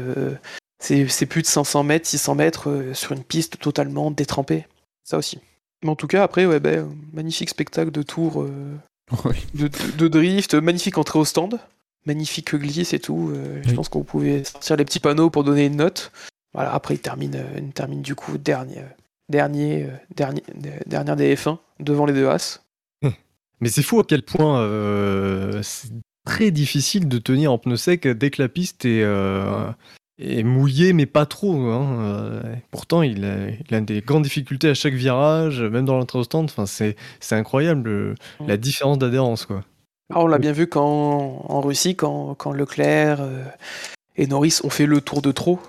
ces, 0.81 1.07
ces 1.07 1.25
plus 1.25 1.41
de 1.41 1.47
500 1.47 1.83
mètres, 1.83 2.07
600 2.07 2.35
mètres 2.35 2.83
sur 2.93 3.11
une 3.11 3.23
piste 3.23 3.59
totalement 3.59 4.11
détrempée. 4.11 4.65
Ça 5.03 5.17
aussi. 5.17 5.39
Mais 5.83 5.89
en 5.89 5.95
tout 5.95 6.07
cas, 6.07 6.23
après, 6.23 6.45
ouais, 6.45 6.59
ben, 6.59 6.87
magnifique 7.13 7.49
spectacle 7.49 7.91
de 7.91 8.01
tour, 8.01 8.45
Oui. 9.25 9.35
de, 9.55 9.67
de- 9.67 9.91
de 9.97 10.07
drift, 10.07 10.53
magnifique 10.55 10.97
entrée 10.97 11.19
au 11.19 11.25
stand, 11.25 11.59
magnifique 12.05 12.55
glisse 12.55 12.93
et 12.93 12.99
tout. 12.99 13.33
Je 13.65 13.73
pense 13.73 13.89
qu'on 13.89 14.03
pouvait 14.03 14.43
sortir 14.43 14.75
les 14.77 14.85
petits 14.85 14.99
panneaux 14.99 15.29
pour 15.29 15.43
donner 15.43 15.65
une 15.65 15.77
note. 15.77 16.11
Voilà, 16.53 16.73
après, 16.73 16.95
il 16.95 16.99
termine, 16.99 17.35
euh, 17.35 17.59
il 17.59 17.71
termine 17.71 18.01
du 18.01 18.15
coup 18.15 18.37
dernier, 18.37 18.79
euh, 18.79 18.95
dernier, 19.29 19.83
euh, 19.83 19.89
dernier, 20.15 20.43
dernière 20.85 21.15
des 21.15 21.35
F1 21.35 21.59
devant 21.79 22.05
les 22.05 22.13
deux 22.13 22.27
As. 22.27 22.63
Mais 23.61 23.69
c'est 23.69 23.83
fou 23.83 23.99
à 23.99 24.03
quel 24.05 24.23
point 24.23 24.61
euh, 24.61 25.61
c'est 25.63 25.91
très 26.25 26.49
difficile 26.49 27.09
de 27.09 27.17
tenir 27.17 27.51
en 27.51 27.57
pneu 27.57 27.75
sec 27.75 28.07
dès 28.07 28.29
que 28.29 28.41
la 28.41 28.47
piste 28.47 28.85
est, 28.85 29.03
euh, 29.03 29.69
est 30.17 30.43
mouillée, 30.43 30.93
mais 30.93 31.05
pas 31.05 31.25
trop. 31.25 31.55
hein. 31.69 32.41
Pourtant, 32.71 33.01
il 33.01 33.25
a, 33.25 33.49
il 33.49 33.75
a 33.75 33.81
des 33.81 33.99
grandes 33.99 34.23
difficultés 34.23 34.69
à 34.69 34.73
chaque 34.73 34.93
virage, 34.93 35.61
même 35.61 35.83
dans 35.83 35.97
l'entrée. 35.97 36.21
Enfin, 36.33 36.65
c'est 36.65 36.95
c'est 37.19 37.35
incroyable 37.35 38.15
la 38.47 38.55
différence 38.55 38.97
d'adhérence, 38.97 39.45
quoi. 39.45 39.65
Ah, 40.13 40.21
on 40.21 40.27
l'a 40.27 40.39
bien 40.39 40.53
vu 40.53 40.67
quand, 40.67 41.45
en 41.49 41.59
Russie, 41.61 41.97
quand, 41.97 42.35
quand 42.35 42.53
Leclerc 42.53 43.19
et 44.15 44.25
Norris 44.25 44.59
ont 44.63 44.69
fait 44.69 44.85
le 44.85 45.01
tour 45.01 45.21
de 45.21 45.33
trop. 45.33 45.59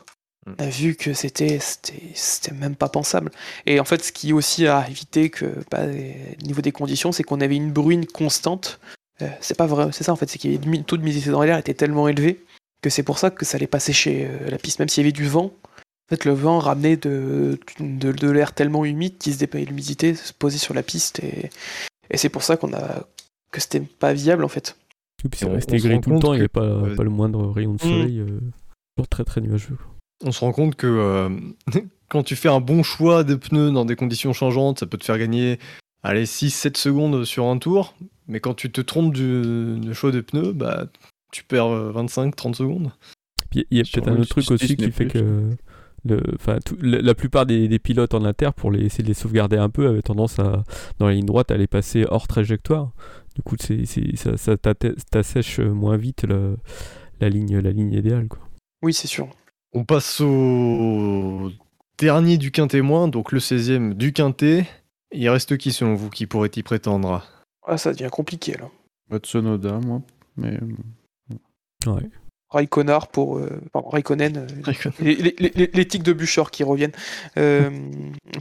Mm. 0.46 0.52
On 0.58 0.62
a 0.64 0.68
vu 0.68 0.94
que 0.94 1.12
c'était 1.12 1.58
c'était 1.58 2.02
c'était 2.14 2.54
même 2.54 2.74
pas 2.76 2.88
pensable. 2.88 3.30
Et 3.66 3.78
en 3.80 3.84
fait, 3.84 4.02
ce 4.02 4.12
qui 4.12 4.32
aussi 4.32 4.66
a 4.66 4.88
évité 4.88 5.30
que, 5.30 5.46
bah, 5.70 5.84
au 5.86 6.46
niveau 6.46 6.62
des 6.62 6.72
conditions, 6.72 7.12
c'est 7.12 7.22
qu'on 7.22 7.40
avait 7.40 7.56
une 7.56 7.72
bruine 7.72 8.06
constante. 8.06 8.80
Euh, 9.22 9.28
c'est 9.40 9.56
pas 9.56 9.66
vrai, 9.66 9.88
c'est 9.92 10.02
ça 10.04 10.12
en 10.12 10.16
fait, 10.16 10.30
c'est 10.30 10.38
que 10.38 10.48
le 10.48 10.82
taux 10.82 10.96
d'humidité 10.96 11.30
dans 11.30 11.42
l'air 11.42 11.58
était 11.58 11.74
tellement 11.74 12.08
élevé 12.08 12.42
que 12.82 12.88
c'est 12.88 13.02
pour 13.02 13.18
ça 13.18 13.30
que 13.30 13.44
ça 13.44 13.56
allait 13.58 13.66
pas 13.66 13.80
sécher 13.80 14.26
euh, 14.30 14.48
la 14.50 14.56
piste, 14.56 14.78
même 14.78 14.88
s'il 14.88 15.02
y 15.02 15.04
avait 15.06 15.12
du 15.12 15.26
vent. 15.28 15.52
En 15.66 16.08
fait, 16.16 16.24
le 16.24 16.32
vent 16.32 16.58
ramenait 16.58 16.96
de, 16.96 17.60
de, 17.78 18.10
de 18.12 18.30
l'air 18.30 18.54
tellement 18.54 18.86
humide 18.86 19.18
qu'il 19.18 19.34
se 19.34 19.38
dépayait 19.38 19.66
l'humidité 19.66 20.14
se 20.14 20.32
posait 20.32 20.56
sur 20.58 20.72
la 20.72 20.82
piste 20.82 21.20
et, 21.22 21.50
et 22.10 22.16
c'est 22.16 22.30
pour 22.30 22.42
ça 22.42 22.56
qu'on 22.56 22.72
a 22.72 23.06
que 23.52 23.60
c'était 23.60 23.80
pas 23.80 24.14
viable 24.14 24.42
en 24.42 24.48
fait. 24.48 24.76
Et 25.24 25.28
puis 25.28 25.38
c'est 25.38 25.46
resté 25.50 25.76
gris 25.76 26.00
tout 26.00 26.10
le 26.10 26.18
temps, 26.18 26.32
il 26.32 26.36
n'y 26.36 26.40
avait 26.40 26.48
pas, 26.48 26.82
pas 26.96 27.04
le 27.04 27.10
moindre 27.10 27.50
rayon 27.52 27.74
de 27.74 27.84
Mm. 27.84 27.88
soleil. 27.90 28.18
euh, 28.20 28.40
toujours 28.96 29.08
très 29.08 29.24
très 29.24 29.40
nuageux. 29.42 29.76
On 30.24 30.32
se 30.32 30.40
rend 30.40 30.52
compte 30.52 30.74
que 30.76 30.86
euh, 30.86 31.28
quand 32.08 32.22
tu 32.22 32.36
fais 32.36 32.48
un 32.48 32.60
bon 32.60 32.82
choix 32.82 33.24
de 33.24 33.34
pneus 33.34 33.70
dans 33.72 33.84
des 33.84 33.96
conditions 33.96 34.32
changeantes, 34.32 34.80
ça 34.80 34.86
peut 34.86 34.98
te 34.98 35.04
faire 35.04 35.18
gagner 35.18 35.58
allez, 36.02 36.24
6-7 36.24 36.76
secondes 36.76 37.24
sur 37.24 37.46
un 37.46 37.58
tour. 37.58 37.94
Mais 38.28 38.40
quand 38.40 38.54
tu 38.54 38.70
te 38.70 38.80
trompes 38.80 39.12
du, 39.12 39.78
du 39.80 39.94
choix 39.94 40.12
de 40.12 40.20
pneus, 40.20 40.52
bah, 40.52 40.86
tu 41.32 41.42
perds 41.44 41.68
25-30 41.94 42.54
secondes. 42.54 42.92
Puis 43.50 43.66
il 43.70 43.78
y 43.78 43.80
a 43.80 43.84
peut-être 43.84 44.08
un 44.08 44.16
autre 44.20 44.28
truc 44.28 44.44
6-10 44.44 44.52
aussi 44.54 44.76
qui 44.76 44.90
fait 44.92 45.06
plus. 45.06 45.20
que 45.20 45.50
le, 46.04 46.20
tout- 46.64 46.78
la, 46.80 47.02
la 47.02 47.14
plupart 47.14 47.44
des, 47.46 47.66
des 47.68 47.78
pilotes 47.78 48.14
en 48.14 48.24
inter, 48.24 48.50
pour 48.56 48.70
les, 48.70 48.84
essayer 48.84 49.02
de 49.02 49.08
les 49.08 49.14
sauvegarder 49.14 49.56
un 49.56 49.68
peu, 49.68 49.86
avaient 49.88 50.00
tendance 50.02 50.38
à, 50.38 50.62
dans 50.98 51.08
la 51.08 51.14
ligne 51.14 51.26
droite, 51.26 51.50
à 51.50 51.56
les 51.56 51.66
passer 51.66 52.04
hors 52.08 52.26
trajectoire. 52.28 52.92
Du 53.34 53.42
coup, 53.42 53.56
c'est, 53.58 53.84
ça, 54.16 54.56
t'assèche 55.10 55.58
moins 55.60 55.96
vite 55.96 56.22
le- 56.24 56.56
la, 57.20 57.28
ligne, 57.28 57.58
la 57.58 57.70
ligne 57.72 57.92
idéale. 57.92 58.28
Quoi. 58.28 58.40
Oui, 58.82 58.94
c'est 58.94 59.08
sûr. 59.08 59.28
On 59.72 59.84
passe 59.84 60.20
au 60.20 61.50
dernier 61.98 62.38
du 62.38 62.50
quintet 62.50 62.80
moins, 62.80 63.08
donc 63.08 63.32
le 63.32 63.38
16e 63.38 63.94
du 63.94 64.12
quintet. 64.12 64.66
Il 65.12 65.28
reste 65.28 65.56
qui 65.56 65.72
selon 65.72 65.94
vous 65.94 66.08
qui 66.10 66.26
pourrait 66.26 66.50
y 66.56 66.62
prétendre? 66.62 67.24
Ah, 67.66 67.76
ça 67.78 67.92
devient 67.92 68.08
compliqué 68.10 68.52
là. 68.52 68.68
Bah, 69.08 69.18
Tsunoda, 69.18 69.78
moi. 69.80 70.02
Mais 70.36 70.54
euh, 70.54 71.36
Ouais. 71.92 72.02
Raikkonen 72.50 72.98
pour 73.12 73.38
euh, 73.38 73.60
pardon, 73.72 73.88
Raikkonen, 73.90 74.36
euh, 74.38 74.72
les, 75.00 75.14
les, 75.14 75.34
les- 75.38 75.70
les 75.72 75.88
tics 75.88 76.02
de 76.02 76.12
Bûcher 76.12 76.42
qui 76.50 76.64
reviennent 76.64 76.92
euh, 77.38 77.70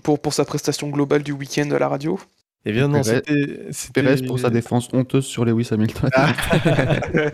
pour, 0.03 0.19
pour 0.19 0.33
sa 0.33 0.45
prestation 0.45 0.89
globale 0.89 1.21
du 1.23 1.31
week-end 1.31 1.69
à 1.71 1.79
la 1.79 1.87
radio. 1.87 2.19
Eh 2.65 2.71
bien 2.73 2.87
non, 2.87 3.03
c'était- 3.03 3.69
Pérez 3.93 4.21
pour 4.23 4.39
sa 4.39 4.49
défense 4.49 4.89
honteuse 4.93 5.25
sur 5.25 5.45
Lewis 5.45 5.67
Hamilton. 5.71 6.09
Ah. 6.15 6.33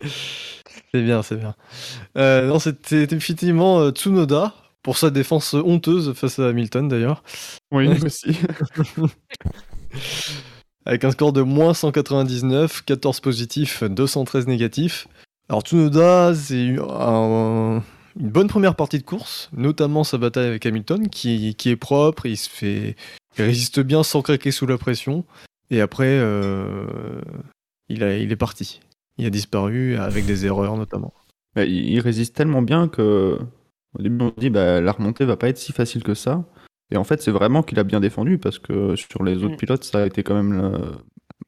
c'est 0.92 1.02
bien, 1.02 1.22
c'est 1.22 1.36
bien. 1.36 1.54
Euh, 2.16 2.46
non, 2.48 2.58
c'était 2.58 3.04
effectivement 3.14 3.80
euh, 3.80 3.90
Tsunoda 3.90 4.54
pour 4.82 4.96
sa 4.96 5.10
défense 5.10 5.54
honteuse 5.54 6.12
face 6.14 6.38
à 6.38 6.48
Hamilton 6.48 6.88
d'ailleurs, 6.88 7.22
oui, 7.72 7.88
aussi. 8.04 8.38
avec 10.86 11.04
un 11.04 11.10
score 11.10 11.32
de 11.32 11.42
moins 11.42 11.74
199, 11.74 12.82
14 12.84 13.20
positifs, 13.20 13.82
213 13.84 14.46
négatifs. 14.46 15.08
Alors 15.48 15.62
Tsunoda, 15.62 16.34
c'est 16.34 16.76
un- 16.78 17.82
une 18.18 18.30
bonne 18.30 18.48
première 18.48 18.74
partie 18.74 18.98
de 18.98 19.04
course, 19.04 19.48
notamment 19.52 20.02
sa 20.04 20.18
bataille 20.18 20.46
avec 20.48 20.64
Hamilton, 20.66 21.08
qui, 21.08 21.54
qui 21.54 21.70
est 21.70 21.76
propre, 21.76 22.26
il 22.26 22.36
se 22.36 22.48
fait, 22.50 22.96
il 23.38 23.44
résiste 23.44 23.80
bien 23.80 24.02
sans 24.02 24.22
craquer 24.22 24.50
sous 24.50 24.66
la 24.66 24.76
pression. 24.78 25.24
Et 25.70 25.80
après, 25.80 26.06
euh, 26.08 26.86
il, 27.88 28.02
a, 28.02 28.16
il 28.16 28.32
est 28.32 28.36
parti. 28.36 28.80
Il 29.18 29.26
a 29.26 29.30
disparu 29.30 29.96
avec 29.96 30.24
des 30.26 30.46
erreurs 30.46 30.76
notamment. 30.76 31.12
Bah, 31.54 31.64
il 31.64 31.90
il 31.90 32.00
résiste 32.00 32.34
tellement 32.36 32.62
bien 32.62 32.88
que 32.88 33.38
au 33.98 34.02
début 34.02 34.24
on 34.24 34.28
se 34.30 34.40
dit 34.40 34.50
bah, 34.50 34.80
la 34.80 34.92
remontée 34.92 35.24
va 35.24 35.36
pas 35.36 35.48
être 35.48 35.58
si 35.58 35.72
facile 35.72 36.02
que 36.04 36.14
ça. 36.14 36.44
Et 36.90 36.96
en 36.96 37.04
fait 37.04 37.20
c'est 37.22 37.30
vraiment 37.30 37.62
qu'il 37.62 37.78
a 37.78 37.84
bien 37.84 38.00
défendu 38.00 38.38
parce 38.38 38.58
que 38.58 38.96
sur 38.96 39.22
les 39.24 39.42
autres 39.44 39.54
Mm. 39.54 39.58
pilotes 39.58 39.84
ça 39.84 40.02
a 40.02 40.06
été 40.06 40.22
quand 40.22 40.34
même 40.34 40.60
euh, 40.60 40.92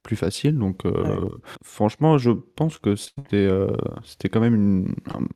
plus 0.02 0.16
facile. 0.16 0.58
Donc 0.58 0.84
euh, 0.84 0.90
Ouais. 1.20 1.28
franchement 1.64 2.18
je 2.18 2.30
pense 2.30 2.78
que 2.78 2.96
c'était 2.96 3.36
euh, 3.36 3.68
c'était 4.04 4.28
quand 4.28 4.40
même 4.40 4.54
une, 4.54 4.94
un- 5.14 5.26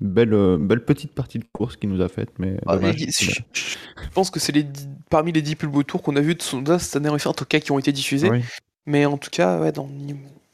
belle, 0.00 0.34
belle 0.58 0.84
petite 0.84 1.14
partie 1.14 1.38
de 1.38 1.44
course 1.52 1.76
qu'il 1.76 1.90
nous 1.90 2.00
a 2.00 2.08
faite. 2.08 2.30
Mais 2.38 2.56
Ah, 2.66 2.76
dommage. 2.76 3.02
et- 3.02 3.10
je, 3.10 3.40
je 3.52 4.08
pense 4.14 4.30
que 4.30 4.40
c'est 4.40 4.52
les 4.52 4.62
dix- 4.62 4.88
parmi 5.10 5.30
les 5.32 5.42
10 5.42 5.56
plus 5.56 5.68
beaux 5.68 5.82
tours 5.82 6.02
qu'on 6.02 6.16
a 6.16 6.20
vu 6.22 6.34
de 6.34 6.40
Tsunoda 6.40 6.78
cette 6.78 6.96
année, 6.96 7.10
en 7.10 7.18
tout 7.34 7.44
cas 7.44 7.60
qui 7.60 7.70
ont 7.72 7.78
été 7.78 7.92
diffusés. 7.92 8.30
Oui. 8.30 8.40
Mais 8.86 9.04
en 9.04 9.18
tout 9.18 9.28
cas, 9.30 9.60
ouais, 9.60 9.72
dans- 9.72 9.90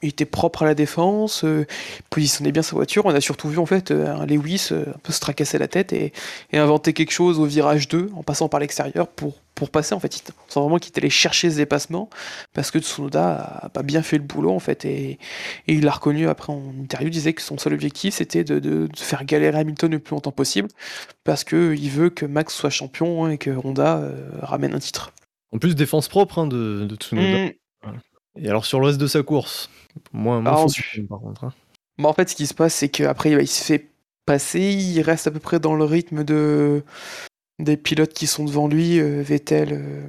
il 0.02 0.10
était 0.10 0.24
propre 0.26 0.62
à 0.62 0.66
la 0.66 0.74
défense, 0.74 1.42
euh, 1.44 1.64
il 1.98 2.02
positionnait 2.10 2.52
bien 2.52 2.62
sa 2.62 2.76
voiture. 2.76 3.06
On 3.06 3.14
a 3.14 3.20
surtout 3.20 3.48
vu 3.48 3.58
en 3.58 3.66
fait 3.66 3.90
euh, 3.90 4.14
un 4.14 4.26
Lewis 4.26 4.68
euh, 4.72 4.84
un 4.94 4.98
peu 5.02 5.12
se 5.12 5.20
tracasser 5.20 5.58
la 5.58 5.68
tête 5.68 5.92
et, 5.92 6.12
et 6.52 6.58
inventer 6.58 6.92
quelque 6.92 7.12
chose 7.12 7.38
au 7.38 7.44
virage 7.46 7.88
2 7.88 8.10
en 8.14 8.22
passant 8.22 8.48
par 8.48 8.60
l'extérieur 8.60 9.08
pour, 9.08 9.34
pour 9.54 9.70
passer. 9.70 9.94
En 9.94 10.00
fait, 10.00 10.16
il, 10.16 10.22
on 10.28 10.52
sent 10.52 10.60
vraiment 10.60 10.78
qu'il 10.78 10.90
était 10.90 11.00
allé 11.00 11.08
chercher 11.10 11.50
ce 11.50 11.56
dépassement 11.56 12.10
parce 12.52 12.70
que 12.70 12.78
Tsunoda 12.78 13.58
a 13.62 13.68
pas 13.70 13.82
bien 13.82 14.02
fait 14.02 14.18
le 14.18 14.22
boulot 14.24 14.50
en 14.52 14.58
fait 14.60 14.84
et, 14.84 15.12
et 15.12 15.18
il 15.74 15.82
l'a 15.84 15.92
reconnu 15.92 16.28
après 16.28 16.52
en 16.52 16.62
interview. 16.78 17.08
Il 17.08 17.12
disait 17.12 17.32
que 17.32 17.42
son 17.42 17.56
seul 17.56 17.72
objectif 17.72 18.14
c'était 18.14 18.44
de, 18.44 18.58
de- 18.58 18.86
de 18.86 18.98
faire 18.98 19.24
galérer 19.24 19.58
Hamilton 19.58 19.90
le 19.92 19.98
plus 19.98 20.12
longtemps 20.14 20.30
possible 20.30 20.68
parce 21.24 21.42
que 21.42 21.74
il 21.74 21.88
veut 21.90 22.10
que 22.10 22.26
Max 22.26 22.54
soit 22.54 22.70
champion 22.70 23.28
et 23.30 23.38
que 23.38 23.50
Honda 23.50 23.96
euh, 23.96 24.14
ramène 24.42 24.74
un 24.74 24.78
titre. 24.78 25.12
En 25.52 25.58
plus, 25.58 25.74
défense 25.74 26.08
propre 26.08 26.38
hein, 26.40 26.46
de, 26.46 26.84
de 26.84 26.96
Tsunoda. 26.96 27.46
Mm. 27.46 27.50
Et 28.36 28.48
alors 28.48 28.64
sur 28.66 28.80
le 28.80 28.86
reste 28.86 28.98
de 28.98 29.06
sa 29.06 29.22
course, 29.22 29.70
moins, 30.12 30.40
moins 30.40 30.52
Ah, 30.52 30.56
faux, 30.56 30.62
ensuite- 30.64 31.08
par 31.08 31.20
contre. 31.20 31.44
hein. 31.44 31.52
Bon, 31.98 32.08
en 32.08 32.12
fait, 32.12 32.28
ce 32.28 32.36
qui 32.36 32.46
se 32.46 32.54
passe, 32.54 32.74
c'est 32.74 32.88
qu'après, 32.90 33.34
bah, 33.34 33.40
il 33.42 33.46
se 33.46 33.64
fait 33.64 33.88
passer, 34.26 34.60
il 34.60 35.00
reste 35.00 35.26
à 35.26 35.30
peu 35.30 35.38
près 35.40 35.58
dans 35.60 35.74
le 35.74 35.84
rythme 35.84 36.24
de 36.24 36.82
des 37.58 37.78
pilotes 37.78 38.12
qui 38.12 38.26
sont 38.26 38.44
devant 38.44 38.68
lui, 38.68 39.00
euh, 39.00 39.22
Vettel, 39.22 39.70
euh, 39.72 40.06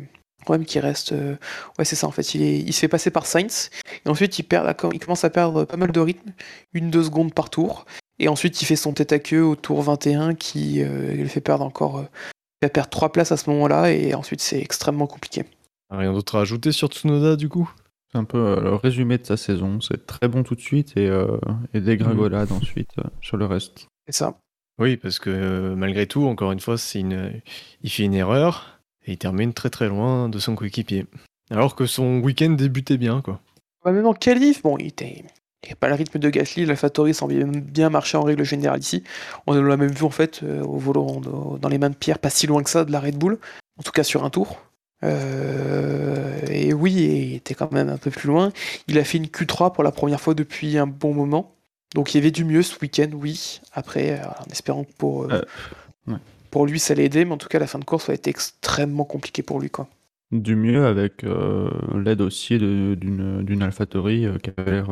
ouais, 0.50 0.58
mais 0.58 0.66
qui 0.66 0.82
reste. 0.82 1.13
euh, 1.13 1.38
Ouais, 1.80 1.86
c'est 1.86 1.96
ça, 1.96 2.06
en 2.08 2.12
fait. 2.12 2.36
Il, 2.36 2.42
est... 2.42 2.60
il 2.60 2.74
se 2.74 2.80
fait 2.80 2.90
passer 2.90 3.10
par 3.10 3.26
Sainz, 3.26 3.70
et 4.06 4.10
ensuite, 4.10 4.38
il, 4.38 4.44
perd 4.44 4.76
il 4.92 5.00
commence 5.00 5.24
à 5.24 5.30
perdre 5.30 5.63
pas 5.63 5.78
mal 5.78 5.94
de 5.94 6.00
rythme, 6.02 6.34
une, 6.74 6.90
deux 6.92 7.04
secondes 7.04 7.34
par 7.34 7.50
tour, 7.50 7.86
et 8.20 8.28
ensuite, 8.28 8.62
il 8.62 8.66
fait 8.66 8.76
son 8.76 8.92
tête 8.92 9.13
à 9.13 9.20
queue 9.20 9.44
au 9.44 9.56
tour 9.56 9.82
21 9.82 10.36
qui 10.36 10.84
euh, 10.84 11.16
le 11.16 11.28
fait 11.28 11.40
perdre 11.40 11.63
encore. 11.63 12.04
Il 12.62 12.66
va 12.66 12.70
perdre 12.70 12.90
trois 12.90 13.13
places 13.13 13.32
à 13.32 13.38
ce 13.38 13.50
moment-là, 13.52 13.92
et 13.94 14.13
ensuite, 14.13 14.42
c'est 14.42 14.60
extrêmement 14.60 15.08
compliqué. 15.08 15.46
Rien 15.90 16.12
d'autre 16.12 16.36
à 16.38 16.42
ajouter 16.42 16.74
sur 16.74 16.90
Tsunoda 16.90 17.38
du 17.38 17.48
coup? 17.48 17.72
C'est 18.12 18.17
un 18.17 18.24
peu 18.24 18.38
euh, 18.38 18.62
le 18.62 18.76
résumé 18.76 19.17
de 19.17 19.26
sa 19.26 19.36
saison. 19.38 19.82
C'est 19.82 20.06
très 20.06 20.28
bon 20.28 20.43
tout 20.43 20.56
de 20.56 20.62
suite 20.62 20.96
et, 20.96 21.08
euh, 21.08 21.38
et 21.74 21.82
dégringolade 21.82 22.52
ensuite 22.52 22.91
euh, 23.00 23.04
sur 23.22 23.38
le 23.38 23.46
reste. 23.46 23.88
C'est 24.06 24.15
ça. 24.15 24.38
Oui, 24.80 24.96
parce 24.96 25.20
que 25.20 25.30
euh, 25.30 25.76
malgré 25.76 26.08
tout, 26.08 26.26
encore 26.26 26.52
une 26.52 26.60
fois, 26.60 26.76
une... 26.96 27.41
il 27.82 27.89
fait 27.89 28.04
une 28.04 28.13
erreur 28.13 28.80
et 29.06 29.13
il 29.13 29.17
termine 29.17 29.54
très 29.54 29.70
très 29.70 29.88
loin 29.89 30.30
de 30.30 30.39
son 30.39 30.56
coéquipier. 30.56 31.06
Alors 31.50 31.76
que 31.76 31.86
son 31.86 32.20
week-end 32.20 32.52
débutait 32.52 32.98
bien, 32.98 33.22
quoi. 33.22 33.41
Ouais, 33.84 33.91
même 33.91 34.06
en 34.06 34.13
qualif, 34.13 34.62
bon, 34.63 34.78
il 34.78 34.88
était. 34.88 35.24
Il 35.63 35.67
n'y 35.67 35.74
a 35.74 35.76
pas 35.76 35.88
le 35.89 35.96
rythme 35.96 36.20
de 36.20 36.30
Gasly, 36.30 36.65
l'AlphaTauri 36.65 37.13
semble 37.13 37.50
bien 37.62 37.89
marcher 37.89 38.17
en 38.17 38.22
règle 38.24 38.43
générale 38.43 38.80
ici. 38.80 39.04
On 39.48 39.54
l'a 39.54 39.76
même 39.78 39.91
vu 39.91 40.04
en 40.04 40.12
fait 40.12 40.43
au 40.43 40.78
volant 40.78 41.20
dans- 41.20 41.58
dans 41.58 41.67
les 41.70 41.78
mains 41.80 41.89
de 41.89 41.96
Pierre, 41.96 42.20
pas 42.20 42.30
si 42.30 42.46
loin 42.48 42.62
que 42.62 42.70
ça 42.70 42.86
de 42.86 42.91
la 42.91 43.00
Red 43.00 43.17
Bull, 43.17 43.39
en 43.80 43.84
tout 43.84 43.91
cas 43.91 44.04
sur 44.04 44.24
un 44.24 44.30
tour. 44.30 44.62
Euh, 45.03 46.39
et 46.49 46.73
oui, 46.73 46.93
il 46.93 47.36
était 47.36 47.53
quand 47.53 47.71
même 47.71 47.89
un 47.89 47.97
peu 47.97 48.12
plus 48.12 48.27
loin. 48.27 48.51
Il 48.88 48.97
a 48.97 49.03
fait 49.03 49.17
une 49.17 49.27
Q3 49.27 49.73
pour 49.73 49.83
la 49.83 49.91
première 49.91 50.19
fois 50.21 50.33
depuis 50.33 50.77
un 50.77 50.88
bon 50.88 51.13
moment. 51.13 51.55
Donc 51.95 52.13
il 52.13 52.17
y 52.17 52.19
avait 52.19 52.31
du 52.31 52.43
mieux 52.43 52.63
ce 52.63 52.77
week-end, 52.81 53.10
oui. 53.13 53.62
Après, 53.73 54.19
euh, 54.19 54.25
en 54.25 54.51
espérant 54.51 54.83
que 54.83 54.91
pour, 54.97 55.31
euh, 55.31 55.41
pour 56.51 56.65
lui 56.65 56.79
ça 56.79 56.93
allait 56.93 57.05
aider, 57.05 57.25
mais 57.25 57.31
en 57.31 57.38
tout 57.38 57.47
cas 57.47 57.60
la 57.60 57.67
fin 57.67 57.79
de 57.79 57.86
course 57.86 58.10
a 58.10 58.13
été 58.13 58.29
extrêmement 58.29 59.05
compliquée 59.05 59.43
pour 59.43 59.60
lui. 59.60 59.69
Quoi. 59.69 59.88
Du 60.31 60.55
mieux 60.55 60.86
avec 60.86 61.23
l'aide 61.23 62.21
aussi 62.21 62.57
d'une 62.57 63.60
AlphaTauri 63.62 64.27
qui 64.43 64.49
avait 64.57 64.71
l'air 64.71 64.89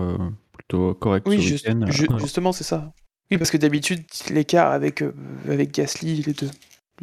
plutôt 0.53 0.93
correcte. 0.93 1.27
Oui, 1.27 1.41
justement, 1.41 2.53
c'est 2.53 2.63
ça. 2.63 2.93
Oui, 3.31 3.37
parce 3.37 3.51
que 3.51 3.57
d'habitude, 3.57 4.03
l'écart 4.29 4.71
avec, 4.71 5.03
avec 5.49 5.73
Gasly, 5.73 6.21
les 6.21 6.33
deux, 6.33 6.49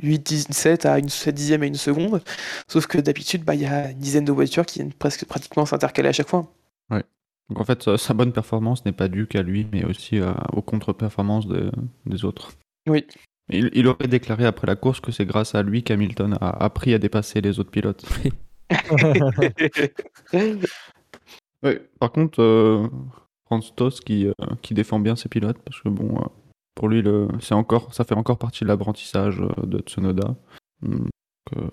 8 0.03 0.27
17 0.27 0.87
à 0.87 0.99
une 0.99 1.09
7 1.09 1.35
dixième 1.35 1.65
et 1.65 1.67
une 1.67 1.75
seconde. 1.75 2.23
Sauf 2.69 2.87
que 2.87 2.99
d'habitude, 2.99 3.45
bah, 3.45 3.55
il 3.55 3.63
y 3.63 3.67
a 3.67 3.91
une 3.91 3.99
dizaine 3.99 4.25
de 4.25 4.33
voitures 4.33 4.67
qui 4.67 4.79
viennent 4.79 4.93
presque 4.93 5.25
pratiquement 5.27 5.67
s'intercaler 5.67 6.09
à 6.09 6.13
chaque 6.13 6.29
fois. 6.29 6.53
Ouais. 6.91 7.03
Donc 7.49 7.61
en 7.61 7.65
fait, 7.65 7.97
sa 7.97 8.15
bonne 8.15 8.33
performance 8.33 8.85
n'est 8.85 8.93
pas 8.93 9.09
due 9.09 9.27
qu'à 9.27 9.43
lui, 9.43 9.67
mais 9.73 9.85
aussi 9.85 10.21
aux 10.53 10.63
contre-performances 10.63 11.47
des 12.07 12.25
autres. 12.25 12.53
Oui. 12.89 13.07
Il, 13.49 13.87
aurait 13.87 14.09
déclaré 14.09 14.47
après 14.47 14.67
la 14.67 14.77
course 14.77 15.01
que 15.01 15.13
c'est 15.13 15.27
grâce 15.27 15.55
à 15.55 15.63
lui 15.63 15.83
qu'Hamilton 15.83 16.39
a 16.41 16.65
appris 16.65 16.95
à 16.95 16.99
dépasser 16.99 17.41
les 17.41 17.61
autres 17.61 17.71
pilotes. 17.71 18.05
ouais. 21.63 21.83
Par 21.99 22.13
contre, 22.13 22.41
euh, 22.41 22.89
Franz 23.47 23.73
Toss 23.77 24.01
qui, 24.01 24.27
euh, 24.27 24.33
qui 24.63 24.73
défend 24.75 25.01
bien 25.01 25.17
ses 25.17 25.29
pilotes, 25.29 25.59
parce 25.59 25.81
que 25.81 25.89
bon, 25.89 26.17
euh, 26.19 26.25
pour 26.75 26.89
lui, 26.89 27.05
ça 27.41 28.05
fait 28.05 28.15
encore 28.15 28.39
partie 28.39 28.65
de 28.65 28.69
l'apprentissage 28.69 29.41
euh, 29.41 29.67
de 29.67 29.79
Tsunoda. 29.81 30.35
Donc, 30.83 31.09
euh, 31.57 31.69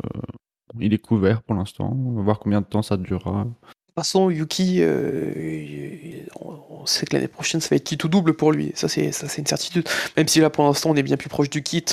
il 0.80 0.94
est 0.94 1.00
couvert 1.00 1.42
pour 1.42 1.56
l'instant. 1.56 1.96
On 1.96 2.14
va 2.14 2.22
voir 2.22 2.40
combien 2.40 2.62
de 2.62 2.66
temps 2.66 2.82
ça 2.82 2.98
durera. 2.98 3.48
façon, 3.96 4.30
Yuki, 4.30 4.78
euh, 4.82 6.24
on, 6.40 6.86
sait 6.86 7.06
que 7.06 7.16
l'année 7.16 7.28
prochaine, 7.28 7.62
ça 7.62 7.70
va 7.70 7.78
être 7.78 7.86
kit 7.86 7.98
ou 8.04 8.08
double 8.08 8.34
pour 8.34 8.52
lui. 8.52 8.72
Ça, 8.76 8.88
c'est 8.88 9.06
une 9.38 9.46
certitude. 9.46 9.88
Même 10.18 10.28
si 10.28 10.40
là, 10.40 10.50
pour 10.50 10.66
l'instant, 10.66 10.92
on 10.92 10.96
est 10.96 11.04
bien 11.04 11.18
plus 11.18 11.30
proche 11.30 11.50
du 11.50 11.64
kit. 11.64 11.86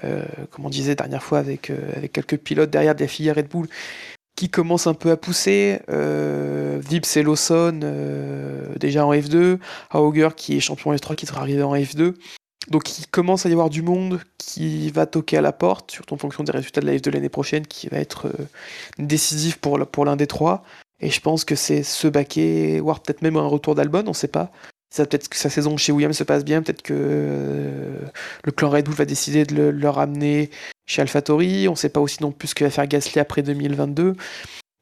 Comme 0.00 0.64
on 0.64 0.70
disait 0.70 0.94
dernière 0.94 1.22
fois, 1.22 1.38
avec, 1.38 1.70
avec 1.70 2.12
quelques 2.12 2.38
pilotes 2.38 2.70
derrière 2.70 2.94
de 2.94 3.00
la 3.00 3.08
filière 3.08 3.36
Red 3.36 3.48
Bull 3.48 3.68
qui 4.36 4.48
commencent 4.48 4.86
un 4.86 4.94
peu 4.94 5.10
à 5.10 5.16
pousser. 5.16 5.80
Euh, 5.90 6.80
Vips 6.82 7.16
et 7.16 7.22
Lawson, 7.22 7.80
euh, 7.82 8.74
déjà 8.78 9.06
en 9.06 9.12
F2. 9.12 9.58
Auger, 9.94 10.30
qui 10.36 10.56
est 10.56 10.60
champion 10.60 10.94
F3, 10.94 11.14
qui 11.14 11.26
sera 11.26 11.40
arrivé 11.40 11.62
en 11.62 11.74
F2. 11.74 12.14
Donc, 12.68 12.98
il 12.98 13.06
commence 13.08 13.44
à 13.44 13.48
y 13.48 13.52
avoir 13.52 13.70
du 13.70 13.82
monde 13.82 14.20
qui 14.38 14.90
va 14.90 15.06
toquer 15.06 15.38
à 15.38 15.40
la 15.40 15.52
porte, 15.52 15.90
surtout 15.90 16.14
en 16.14 16.18
fonction 16.18 16.44
des 16.44 16.52
résultats 16.52 16.80
de 16.80 16.86
la 16.86 16.96
F2 16.96 17.10
l'année 17.10 17.28
prochaine, 17.28 17.66
qui 17.66 17.88
va 17.88 17.98
être 17.98 18.26
euh, 18.26 18.46
décisif 18.98 19.56
pour, 19.56 19.78
l'un 19.78 20.16
des 20.16 20.26
trois. 20.26 20.62
Et 21.00 21.10
je 21.10 21.20
pense 21.20 21.44
que 21.44 21.56
c'est 21.56 21.82
ce 21.82 22.06
baquet, 22.06 22.78
voire 22.80 23.00
peut-être 23.00 23.22
même 23.22 23.36
un 23.36 23.46
retour 23.46 23.74
d'Albon, 23.74 24.04
on 24.06 24.12
sait 24.12 24.28
pas. 24.28 24.52
Peut-être 24.94 25.28
que 25.28 25.36
sa 25.36 25.48
saison 25.48 25.76
chez 25.76 25.90
Williams 25.90 26.16
se 26.16 26.22
passe 26.22 26.44
bien, 26.44 26.62
peut-être 26.62 26.82
que 26.82 26.92
euh, 26.94 27.98
le 28.44 28.52
clan 28.52 28.68
Red 28.68 28.84
Bull 28.84 28.94
va 28.94 29.06
décider 29.06 29.44
de 29.44 29.70
le 29.70 29.88
ramener 29.88 30.50
chez 30.86 31.02
AlphaTauri. 31.02 31.68
On 31.68 31.74
sait 31.74 31.88
pas 31.88 32.00
aussi 32.00 32.22
non 32.22 32.32
plus 32.32 32.48
ce 32.48 32.54
que 32.54 32.64
va 32.64 32.70
faire 32.70 32.86
Gasly 32.86 33.18
après 33.20 33.42
2022. 33.42 34.14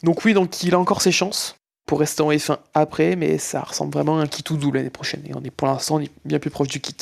Donc 0.02 0.24
oui, 0.24 0.32
donc 0.34 0.62
il 0.62 0.74
a 0.74 0.78
encore 0.78 1.02
ses 1.02 1.12
chances 1.12 1.56
pour 1.86 2.00
rester 2.00 2.22
en 2.22 2.30
F1 2.30 2.58
après, 2.74 3.16
mais 3.16 3.36
ça 3.38 3.60
ressemble 3.62 3.92
vraiment 3.92 4.18
à 4.18 4.22
un 4.22 4.26
kit 4.26 4.44
ou 4.50 4.56
double 4.56 4.78
l'année 4.78 4.90
prochaine. 4.90 5.22
Et 5.26 5.34
on 5.34 5.42
est 5.42 5.50
pour 5.50 5.66
l'instant 5.68 5.96
on 5.96 6.00
est 6.00 6.10
bien 6.24 6.38
plus 6.38 6.50
proche 6.50 6.68
du 6.68 6.80
kit. 6.80 6.94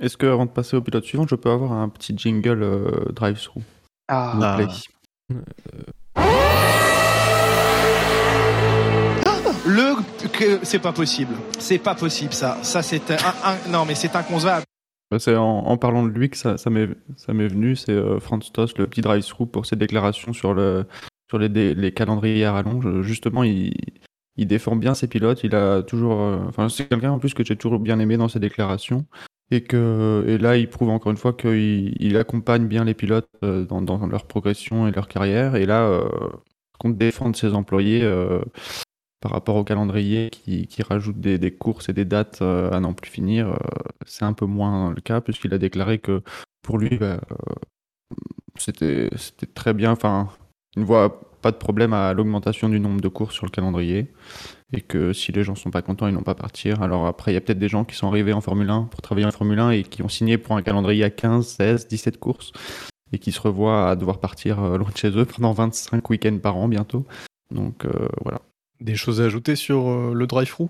Est-ce 0.00 0.16
que 0.16 0.26
avant 0.26 0.46
de 0.46 0.50
passer 0.50 0.76
au 0.76 0.80
pilote 0.80 1.04
suivant, 1.04 1.26
je 1.28 1.34
peux 1.34 1.50
avoir 1.50 1.72
un 1.72 1.88
petit 1.88 2.16
jingle 2.16 2.62
euh, 2.62 3.12
drive-through? 3.12 3.62
Ah, 4.06 4.56
plaît 4.56 4.66
Le 9.66 9.96
que 10.32 10.60
c'est 10.62 10.78
pas 10.78 10.92
possible. 10.92 11.34
C'est 11.58 11.78
pas 11.78 11.94
possible 11.94 12.32
ça. 12.32 12.58
Ça 12.62 12.82
c'est 12.82 13.10
un, 13.10 13.16
un- 13.44 13.70
non 13.70 13.84
mais 13.84 13.94
c'est 13.94 14.14
inconcevable. 14.16 14.64
Bah, 15.10 15.18
C'est 15.18 15.36
en, 15.36 15.44
en 15.44 15.76
parlant 15.78 16.04
de 16.04 16.10
lui 16.10 16.28
que 16.30 16.36
ça, 16.36 16.58
ça 16.58 16.70
m'est 16.70 16.86
venu, 17.26 17.76
c'est 17.76 17.92
euh, 17.92 18.20
Franz 18.20 18.50
Tost, 18.52 18.78
le 18.78 18.86
petit 18.86 19.00
drive-through 19.00 19.50
pour 19.50 19.66
ses 19.66 19.76
déclarations 19.76 20.32
sur, 20.32 20.54
le, 20.54 20.86
sur 21.28 21.38
les, 21.38 21.48
les 21.74 21.92
calendriers 21.92 22.44
à 22.44 22.52
rallonge. 22.52 23.02
Justement, 23.02 23.42
il, 23.42 23.74
il 24.36 24.46
défend 24.46 24.76
bien 24.76 24.94
ses 24.94 25.08
pilotes. 25.08 25.44
Il 25.44 25.54
a 25.54 25.82
toujours, 25.82 26.20
euh, 26.20 26.38
enfin, 26.48 26.68
c'est 26.68 26.88
quelqu'un 26.88 27.10
en 27.12 27.18
plus 27.18 27.34
que 27.34 27.44
j'ai 27.44 27.56
toujours 27.56 27.80
bien 27.80 27.98
aimé 27.98 28.16
dans 28.16 28.28
ses 28.28 28.40
déclarations. 28.40 29.06
Et, 29.50 29.62
que, 29.62 30.24
et 30.28 30.36
là, 30.36 30.58
il 30.58 30.68
prouve 30.68 30.90
encore 30.90 31.10
une 31.10 31.16
fois 31.16 31.32
qu'il 31.32 31.94
il 31.98 32.16
accompagne 32.18 32.66
bien 32.66 32.84
les 32.84 32.92
pilotes 32.92 33.28
euh, 33.42 33.64
dans, 33.64 33.80
dans 33.80 34.06
leur 34.06 34.26
progression 34.26 34.86
et 34.86 34.92
leur 34.92 35.08
carrière. 35.08 35.56
Et 35.56 35.64
là, 35.64 35.88
euh, 35.88 36.06
compte 36.78 36.98
défendre 36.98 37.34
ses 37.34 37.54
employés 37.54 38.02
euh, 38.02 38.40
par 39.20 39.32
rapport 39.32 39.56
au 39.56 39.64
calendrier 39.64 40.30
qui, 40.30 40.68
rajoute 40.82 41.20
des, 41.20 41.50
courses 41.50 41.88
et 41.88 41.92
des 41.92 42.04
dates 42.04 42.40
euh, 42.42 42.70
à 42.70 42.80
n'en 42.80 42.92
plus 42.92 43.10
finir, 43.10 43.48
euh, 43.48 43.56
c'est 44.06 44.24
un 44.24 44.32
peu 44.32 44.46
moins 44.46 44.90
le 44.90 45.00
cas 45.00 45.20
puisqu'il 45.20 45.52
a 45.54 45.58
déclaré 45.58 45.98
que 45.98 46.22
pour 46.62 46.78
lui, 46.78 46.98
bah, 46.98 47.20
euh, 47.32 48.16
c'était 48.56 49.10
très 49.54 49.74
bien. 49.74 49.92
Enfin, 49.92 50.28
il 50.76 50.82
ne 50.82 50.86
voit 50.86 51.20
pas 51.42 51.50
de 51.50 51.56
problème 51.56 51.92
à 51.92 52.12
l'augmentation 52.14 52.68
du 52.68 52.80
nombre 52.80 53.00
de 53.00 53.08
courses 53.08 53.34
sur 53.34 53.46
le 53.46 53.50
calendrier 53.50 54.12
et 54.72 54.80
que 54.80 55.12
si 55.12 55.32
les 55.32 55.42
gens 55.42 55.54
sont 55.54 55.70
pas 55.70 55.82
contents, 55.82 56.06
ils 56.06 56.14
n'ont 56.14 56.22
pas 56.22 56.32
à 56.32 56.36
partir. 56.36 56.82
Alors 56.82 57.06
après, 57.06 57.32
il 57.32 57.34
y 57.34 57.38
a 57.38 57.40
peut-être 57.40 57.58
des 57.58 57.68
gens 57.68 57.84
qui 57.84 57.96
sont 57.96 58.06
arrivés 58.06 58.32
en 58.32 58.40
Formule 58.40 58.70
1 58.70 58.84
pour 58.84 59.02
travailler 59.02 59.26
en 59.26 59.32
Formule 59.32 59.58
1 59.58 59.70
et 59.70 59.82
qui 59.82 60.02
ont 60.02 60.08
signé 60.08 60.38
pour 60.38 60.56
un 60.56 60.62
calendrier 60.62 61.04
à 61.04 61.10
15, 61.10 61.46
16, 61.46 61.88
17 61.88 62.18
courses 62.18 62.52
et 63.12 63.18
qui 63.18 63.32
se 63.32 63.40
revoient 63.40 63.90
à 63.90 63.96
devoir 63.96 64.20
partir 64.20 64.60
loin 64.60 64.90
de 64.90 64.96
chez 64.96 65.10
eux 65.16 65.24
pendant 65.24 65.52
25 65.52 66.08
week-ends 66.10 66.38
par 66.38 66.56
an 66.56 66.68
bientôt. 66.68 67.06
Donc 67.50 67.86
voilà. 68.22 68.42
Des 68.80 68.94
choses 68.96 69.20
à 69.20 69.24
ajouter 69.24 69.56
sur 69.56 69.88
euh, 69.88 70.12
le 70.14 70.26
drive-through 70.26 70.68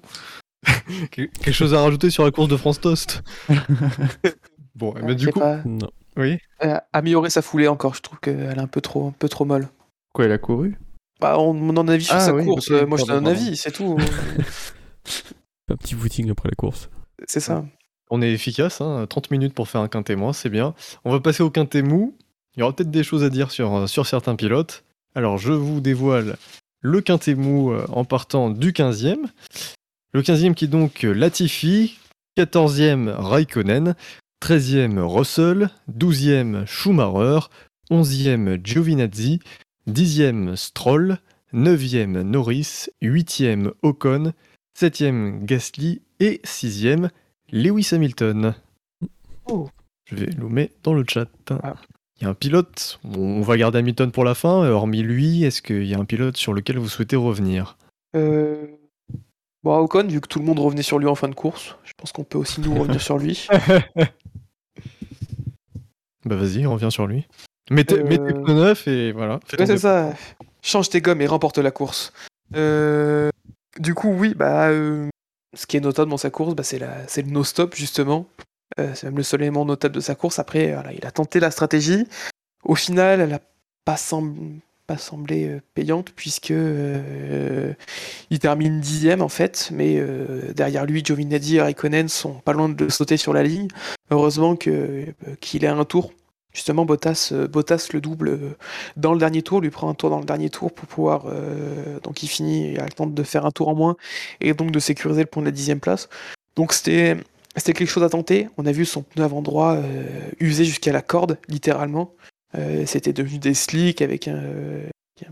Quel- 1.11 1.31
Quelque 1.31 1.53
chose 1.53 1.75
à 1.75 1.83
rajouter 1.83 2.11
sur 2.11 2.25
la 2.25 2.31
course 2.31 2.49
de 2.49 2.57
France 2.57 2.81
Toast? 2.81 3.23
Bon, 4.75 4.95
eh 4.97 5.01
ben, 5.03 5.09
je 5.09 5.15
du 5.27 5.33
coup, 5.33 5.41
pas. 5.41 5.61
Non. 5.65 5.91
oui. 6.17 6.39
Euh, 6.63 6.79
améliorer 6.93 7.31
sa 7.31 7.43
foulée 7.43 7.67
encore, 7.67 7.95
je 7.95 8.01
trouve 8.01 8.21
qu'elle 8.21 8.39
est 8.57 8.61
un 8.61 8.69
peu 8.69 8.81
trop, 8.81 9.09
un 9.09 9.11
peu 9.11 9.29
trop 9.29 9.45
molle. 9.45 9.69
Quoi, 10.15 10.27
il 10.27 10.31
a 10.33 10.39
couru? 10.39 10.77
Bah, 11.21 11.37
on 11.41 11.53
demande 11.53 11.81
un 11.81 11.89
avis 11.89 12.05
sur 12.05 12.15
Ah 12.15 12.21
sa 12.21 12.33
oui, 12.33 12.45
course. 12.45 12.71
euh, 12.71 12.87
Moi, 12.87 12.97
je 12.97 13.05
donne 13.05 13.27
un 13.27 13.31
avis, 13.31 13.57
c'est 13.57 13.73
tout. 13.73 13.99
Un 15.71 15.77
petit 15.77 15.95
footing 15.95 16.31
après 16.31 16.49
la 16.49 16.55
course. 16.55 16.89
c'est 17.27 17.41
ça. 17.41 17.65
On 18.11 18.23
est 18.23 18.31
efficace, 18.33 18.81
hein, 18.81 19.05
30 19.09 19.31
minutes 19.33 19.53
pour 19.53 19.69
faire 19.69 19.81
un 19.83 19.89
quintet 19.89 20.17
moins, 20.17 20.33
c'est 20.33 20.49
bien. 20.49 20.75
On 21.05 21.11
va 21.11 21.21
passer 21.21 21.43
au 21.43 21.51
quintet 21.51 21.83
mou. 21.83 22.17
Il 22.57 22.61
y 22.61 22.63
aura 22.63 22.73
peut-être 22.75 22.91
des 22.91 23.03
choses 23.03 23.23
à 23.25 23.29
dire 23.31 23.51
sur, 23.51 23.75
euh, 23.75 23.87
sur 23.87 24.07
certains 24.07 24.35
pilotes. 24.37 24.85
Alors, 25.15 25.37
je 25.39 25.53
vous 25.53 25.81
dévoile 25.81 26.37
le 26.81 27.01
quintet 27.01 27.35
mou 27.35 27.73
euh, 27.73 27.87
en 27.91 28.05
partant 28.05 28.51
du 28.51 28.73
15e. 28.73 29.27
Le 30.13 30.23
15e 30.23 30.55
qui 30.55 30.67
est 30.67 30.69
donc 30.69 31.05
euh, 31.05 31.13
Latifi, 31.13 31.99
14e 32.37 33.09
Raikkonen, 33.11 33.95
13e 34.43 34.99
Russell, 35.01 35.71
12e 35.91 36.67
Schumacher, 36.67 37.51
11e 37.91 38.63
Giovinazzi, 38.63 39.41
10e 39.89 40.57
Stroll, 40.57 41.19
9e 41.53 42.23
Norris, 42.23 42.91
8e 43.03 43.73
Ocon, 43.83 44.33
7e 44.79 45.45
Gasly 45.45 46.03
et 46.21 46.41
6e 46.45 47.09
Lewis 47.51 47.89
Hamilton. 47.93 48.55
Oh. 49.47 49.69
Je 50.05 50.17
vais 50.17 50.31
le 50.31 50.49
mettre 50.49 50.75
dans 50.83 50.95
le 50.95 51.05
chat. 51.07 51.29
Ah. 51.51 51.75
Il 52.21 52.25
y 52.25 52.27
a 52.27 52.31
un 52.31 52.35
pilote, 52.35 52.99
on 53.17 53.43
va 53.43 53.57
garder 53.57 53.79
Hamilton 53.79 54.11
pour 54.11 54.25
la 54.25 54.35
fin, 54.35 54.65
euh, 54.65 54.71
hormis 54.73 55.03
lui, 55.03 55.45
est-ce 55.45 55.63
qu'il 55.63 55.85
y 55.85 55.95
a 55.95 55.99
un 55.99 56.05
pilote 56.05 56.37
sur 56.37 56.53
lequel 56.53 56.79
vous 56.79 56.89
souhaitez 56.89 57.15
revenir? 57.17 57.77
Euh... 58.17 58.67
Bon, 59.63 59.77
Ocon, 59.77 60.07
vu 60.07 60.21
que 60.21 60.27
tout 60.29 60.39
le 60.39 60.45
monde 60.45 60.59
revenait 60.59 60.83
sur 60.83 60.99
lui 60.99 61.07
en 61.07 61.15
fin 61.15 61.29
de 61.29 61.35
course, 61.35 61.77
je 61.85 61.93
pense 61.97 62.11
qu'on 62.13 62.25
peut 62.25 62.39
aussi 62.39 62.61
nous 62.61 62.75
revenir 62.75 63.01
sur 63.01 63.19
lui. 63.19 63.47
Bah 66.25 66.37
vas-y, 66.37 66.67
reviens 66.67 66.91
sur 66.91 67.07
lui. 67.07 67.27
Mettez, 67.71 68.01
Euh, 68.01 68.05
mettez 68.05 68.35
pneus 68.35 68.55
neufs 68.55 68.89
et 68.89 69.13
voilà. 69.13 69.37
Ouais, 69.59 69.67
c'est 69.67 69.79
ça. 69.79 70.13
Change 70.63 70.91
tes 70.91 71.01
gommes 71.01 71.21
et 71.23 71.27
remporte 71.27 71.59
la 71.59 71.71
course. 71.71 72.13
Euh, 72.55 73.31
Du 73.79 73.95
coup, 73.95 74.11
oui, 74.13 74.35
bah, 74.35 74.69
euh, 74.69 75.09
ce 75.57 75.67
qui 75.67 75.77
est 75.77 75.81
notable 75.81 76.11
dans 76.11 76.17
sa 76.19 76.31
course, 76.31 76.55
bah, 76.55 76.65
c'est 76.65 76.79
la... 76.79 77.07
c'est 77.07 77.23
le 77.23 77.31
no-stop, 77.31 77.75
justement. 77.75 78.27
Euh, 78.79 78.93
c'est 78.95 79.07
même 79.07 79.17
le 79.17 79.23
seul 79.23 79.43
élément 79.43 79.65
notable 79.65 79.95
de 79.95 80.01
sa 80.01 80.15
course. 80.15 80.39
Après, 80.39 80.73
voilà, 80.73 80.93
il 80.93 81.05
a 81.07 81.11
tenté 81.11 81.41
la 81.41 81.51
stratégie. 81.51 82.07
Au 82.65 82.75
final, 82.75 83.21
elle 83.21 83.31
n'a 83.31 83.41
pas, 83.85 83.97
sem- 83.97 84.61
pas 84.87 84.99
semblé 84.99 85.49
euh, 85.49 85.61
payante, 85.75 86.11
puisque 86.15 86.51
euh, 86.51 87.73
il 88.31 88.39
termine 88.39 88.81
dixième, 88.81 89.23
en 89.23 89.29
fait. 89.29 89.71
Mais 89.73 89.97
euh, 89.99 90.53
derrière 90.53 90.85
lui, 90.85 91.03
Giovinazzi 91.05 91.57
et 91.57 91.63
Raikkonen 91.63 92.09
sont 92.09 92.35
pas 92.35 92.53
loin 92.53 92.69
de 92.69 92.89
sauter 92.89 93.17
sur 93.17 93.33
la 93.33 93.43
ligne. 93.43 93.69
Heureusement 94.11 94.55
que, 94.55 95.07
qu'il 95.41 95.65
ait 95.65 95.69
un 95.69 95.85
tour. 95.85 96.13
Justement, 96.53 96.85
Bottas, 96.85 97.33
Bottas 97.51 97.89
le 97.93 98.01
double 98.01 98.57
dans 98.97 99.13
le 99.13 99.19
dernier 99.19 99.43
tour, 99.43 99.61
lui 99.61 99.71
prend 99.71 99.89
un 99.89 99.95
tour 99.95 100.11
dans 100.11 100.19
le 100.19 100.25
dernier 100.25 100.51
tour 100.51 100.73
pour 100.73 100.89
pouvoir. 100.89 101.27
donc 102.03 102.23
il 102.23 102.27
finit, 102.27 102.73
il 102.73 102.81
a 102.81 102.85
le 102.85 102.91
temps 102.91 103.07
de 103.07 103.23
faire 103.23 103.45
un 103.47 103.51
tour 103.51 103.69
en 103.69 103.75
moins 103.75 103.97
et 104.41 104.55
donc 104.55 104.73
de 104.73 104.79
sécuriser 104.81 105.21
le 105.21 105.27
point 105.27 105.43
de 105.43 105.47
la 105.49 105.53
dixième 105.53 105.79
place. 105.79 106.09
Donc 106.57 106.73
c'était. 106.73 107.17
C'était 107.59 107.73
quelque 107.73 107.89
chose 107.89 108.03
à 108.03 108.09
tenter. 108.09 108.49
On 108.57 108.67
a 108.67 108.73
vu 108.73 108.85
son 108.85 109.03
pneu 109.03 109.25
avant 109.25 109.43
droit 109.43 109.75
euh, 109.75 110.05
usé 110.41 110.65
jusqu'à 110.65 110.93
la 110.93 111.03
corde, 111.03 111.39
littéralement. 111.49 112.15
Euh, 112.57 112.85
C'était 112.87 113.13
devenu 113.13 113.39
des 113.39 113.55
slicks 113.55 114.03
avec 114.03 114.29
un, 114.29 114.37
euh, 114.37 114.89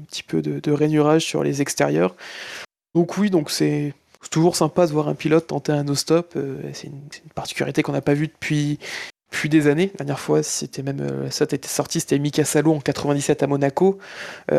petit 0.09 0.23
peu 0.23 0.43
de, 0.43 0.73
rainurage 0.73 1.25
sur 1.25 1.43
les 1.43 1.63
extérieurs. 1.63 2.17
Donc 2.95 3.19
oui, 3.19 3.31
donc 3.31 3.51
c'est 3.51 3.95
toujours 4.31 4.57
sympa 4.57 4.87
de 4.87 4.93
voir 4.93 5.09
un 5.09 5.15
pilote 5.15 5.47
tenter 5.47 5.73
un 5.73 5.85
no-stop. 5.85 6.37
c'est 6.73 6.89
une, 6.89 7.01
particularité 7.35 7.83
qu'on 7.83 7.93
n'a 7.93 8.01
pas 8.01 8.15
vue 8.15 8.29
depuis, 8.29 8.79
des 9.45 9.67
années. 9.67 9.93
La 9.99 10.07
dernière 10.07 10.19
fois, 10.19 10.43
c'était 10.43 10.83
même 10.83 11.01
euh, 11.01 11.31
ça 11.31 11.45
était 11.45 11.69
sorti, 11.69 12.01
c'était 12.01 12.19
Mika 12.19 12.45
Salo 12.45 12.73
en 12.73 12.81
97 12.81 13.43
à 13.43 13.47
Monaco, 13.47 13.99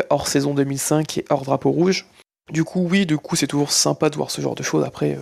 hors 0.08 0.28
saison 0.28 0.54
2005 0.54 1.18
et 1.18 1.24
hors 1.30 1.42
drapeau 1.42 1.70
rouge. 1.70 2.06
Du 2.52 2.64
coup, 2.64 2.86
oui, 2.88 3.04
du 3.04 3.18
coup, 3.18 3.36
c'est 3.36 3.48
toujours 3.48 3.72
sympa 3.72 4.08
de 4.08 4.16
voir 4.16 4.30
ce 4.30 4.40
genre 4.40 4.54
de 4.54 4.62
choses. 4.62 4.84
Après, 4.84 5.18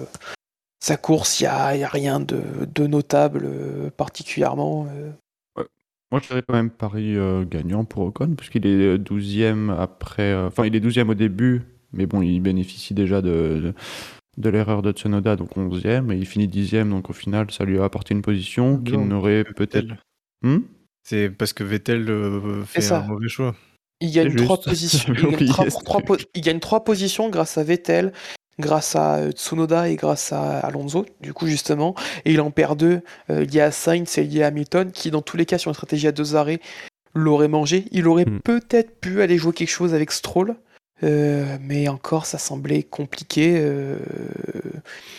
sa 0.87 0.97
course, 0.97 1.41
il 1.41 1.45
n'y 1.45 1.49
a, 1.49 1.76
y 1.76 1.82
a 1.84 1.89
rien 1.89 2.20
de, 2.20 2.41
de 2.72 2.87
notable 2.87 3.43
euh, 3.45 3.91
particulièrement. 3.91 4.87
euh. 4.91 5.11
Moi, 6.12 6.20
je 6.22 6.28
dirais 6.28 6.43
quand 6.47 6.55
même 6.55 6.70
Paris 6.70 7.16
euh, 7.16 7.45
gagnant 7.45 7.84
pour 7.84 8.05
Ocon, 8.05 8.37
puisqu'il 8.37 8.64
est 8.66 8.97
12e 8.97 9.70
après. 9.76 10.22
euh, 10.32 10.47
Enfin, 10.47 10.64
il 10.64 10.76
est 10.76 10.80
12e 10.80 11.09
au 11.11 11.14
début, 11.14 11.62
mais 11.93 12.07
bon, 12.07 12.22
il 12.22 12.39
bénéficie 12.39 12.95
déjà 12.95 13.20
de, 13.20 13.28
de, 13.61 13.74
de 14.39 14.49
l'erreur 14.49 14.82
de 14.82 14.93
Tsunoda, 14.93 15.34
donc 15.34 15.57
11e, 15.57 16.12
et 16.12 16.16
il 16.16 16.26
finit 16.26 16.47
10e, 16.47 16.89
donc 16.91 17.11
au 17.11 17.12
final, 17.12 17.51
ça 17.51 17.64
lui 17.64 17.80
a 17.80 17.84
apporté 17.84 18.14
une 18.14 18.22
position 18.22 18.78
qu'il 18.78 18.95
Non, 18.95 19.07
n'aurait 19.07 19.43
peut-être. 19.43 19.89
Hmm? 20.43 20.59
C'est 21.03 21.28
parce 21.30 21.53
que 21.53 21.64
Vettel 21.64 22.07
fait 22.66 22.80
C'est 22.80 22.89
ça. 22.89 23.01
un 23.01 23.09
mauvais 23.09 23.28
choix. 23.28 23.57
Il 24.01 24.12
gagne, 24.12 24.30
C'est 24.30 24.45
trois 24.45 24.57
juste. 24.57 24.68
positions, 24.68 25.14
J'avais 25.14 25.18
il, 25.22 25.24
gagne 25.24 25.34
oublié 25.34 25.51
trois, 25.51 25.70
ce 25.70 25.84
trois 25.84 26.01
truc. 26.03 26.07
po- 26.07 26.28
il 26.34 26.41
gagne 26.43 26.61
trois 26.61 26.84
positions 26.84 27.30
grâce 27.30 27.59
à 27.59 27.64
Vettel, 27.64 28.12
grâce 28.59 28.96
à 28.96 29.16
euh, 29.16 29.30
Tsunoda 29.32 29.88
et 29.88 29.96
grâce 29.96 30.32
à 30.32 30.59
Alonso, 30.61 31.04
du 31.20 31.32
coup, 31.32 31.46
justement. 31.46 31.94
Et 32.24 32.32
il 32.32 32.40
en 32.40 32.50
perd 32.50 32.78
deux 32.78 33.00
euh, 33.30 33.44
liés 33.44 33.61
à 33.61 33.70
Sainz 33.70 34.18
et 34.18 34.24
liés 34.24 34.42
à 34.42 34.48
Hamilton, 34.48 34.90
qui, 34.92 35.11
dans 35.11 35.22
tous 35.22 35.36
les 35.36 35.46
cas, 35.46 35.59
sur 35.59 35.70
une 35.70 35.74
stratégie 35.74 36.09
à 36.09 36.12
deux 36.12 36.36
arrêts, 36.36 36.61
l'aurait 37.14 37.48
mangé. 37.48 37.86
Il 37.92 38.09
aurait 38.09 38.26
Hmm. 38.26 38.40
peut-être 38.44 39.00
pu 39.00 39.22
aller 39.22 39.38
jouer 39.38 39.52
quelque 39.52 39.70
chose 39.70 39.94
avec 39.94 40.12
Stroll. 40.12 40.57
Euh, 41.02 41.59
mais 41.61 41.88
encore, 41.88 42.24
ça 42.24 42.38
semblait 42.38 42.82
compliqué. 42.82 43.54
euh, 43.59 43.98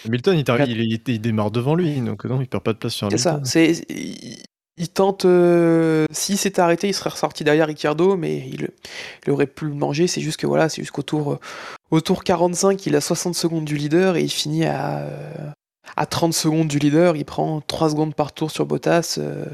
Hamilton, 0.05 0.37
il, 0.37 0.43
il, 0.71 0.81
il- 0.81 1.01
il 1.07 1.21
démarre 1.21 1.51
devant 1.51 1.75
lui, 1.75 1.99
donc 2.01 2.25
non, 2.25 2.41
il 2.41 2.47
perd 2.47 2.63
pas 2.63 2.73
de 2.73 2.77
place 2.79 2.93
sur 2.93 3.09
C'est 3.11 3.17
ça. 3.17 3.41
Hamilton. 3.41 3.45
C'est, 3.45 3.85
il, 4.77 4.89
tente. 4.89 5.25
euh, 5.25 6.05
S'il 6.11 6.37
s'était 6.37 6.61
arrêté, 6.61 6.87
il 6.87 6.93
serait 6.93 7.09
ressorti 7.09 7.43
derrière 7.43 7.67
Ricciardo, 7.67 8.15
mais 8.17 8.37
il, 8.37 8.69
il 9.25 9.31
aurait 9.31 9.47
pu 9.47 9.65
le 9.65 9.73
manger. 9.73 10.07
C'est 10.07 10.21
juste 10.21 10.39
que 10.39 10.47
voilà, 10.47 10.69
c'est 10.69 10.81
jusqu'au 10.81 11.01
tour, 11.01 11.33
euh, 11.33 11.39
au 11.91 12.01
tour 12.01 12.23
45, 12.23 12.85
il 12.85 12.95
a 12.95 13.01
60 13.01 13.35
secondes 13.35 13.65
du 13.65 13.75
leader 13.77 14.15
et 14.17 14.23
il 14.23 14.29
finit 14.29 14.65
à, 14.65 14.99
euh, 14.99 15.33
à 15.95 16.05
30 16.05 16.33
secondes 16.33 16.67
du 16.67 16.79
leader. 16.79 17.15
Il 17.15 17.25
prend 17.25 17.61
3 17.61 17.89
secondes 17.91 18.15
par 18.15 18.31
tour 18.33 18.51
sur 18.51 18.65
Bottas 18.65 19.15
euh, 19.19 19.45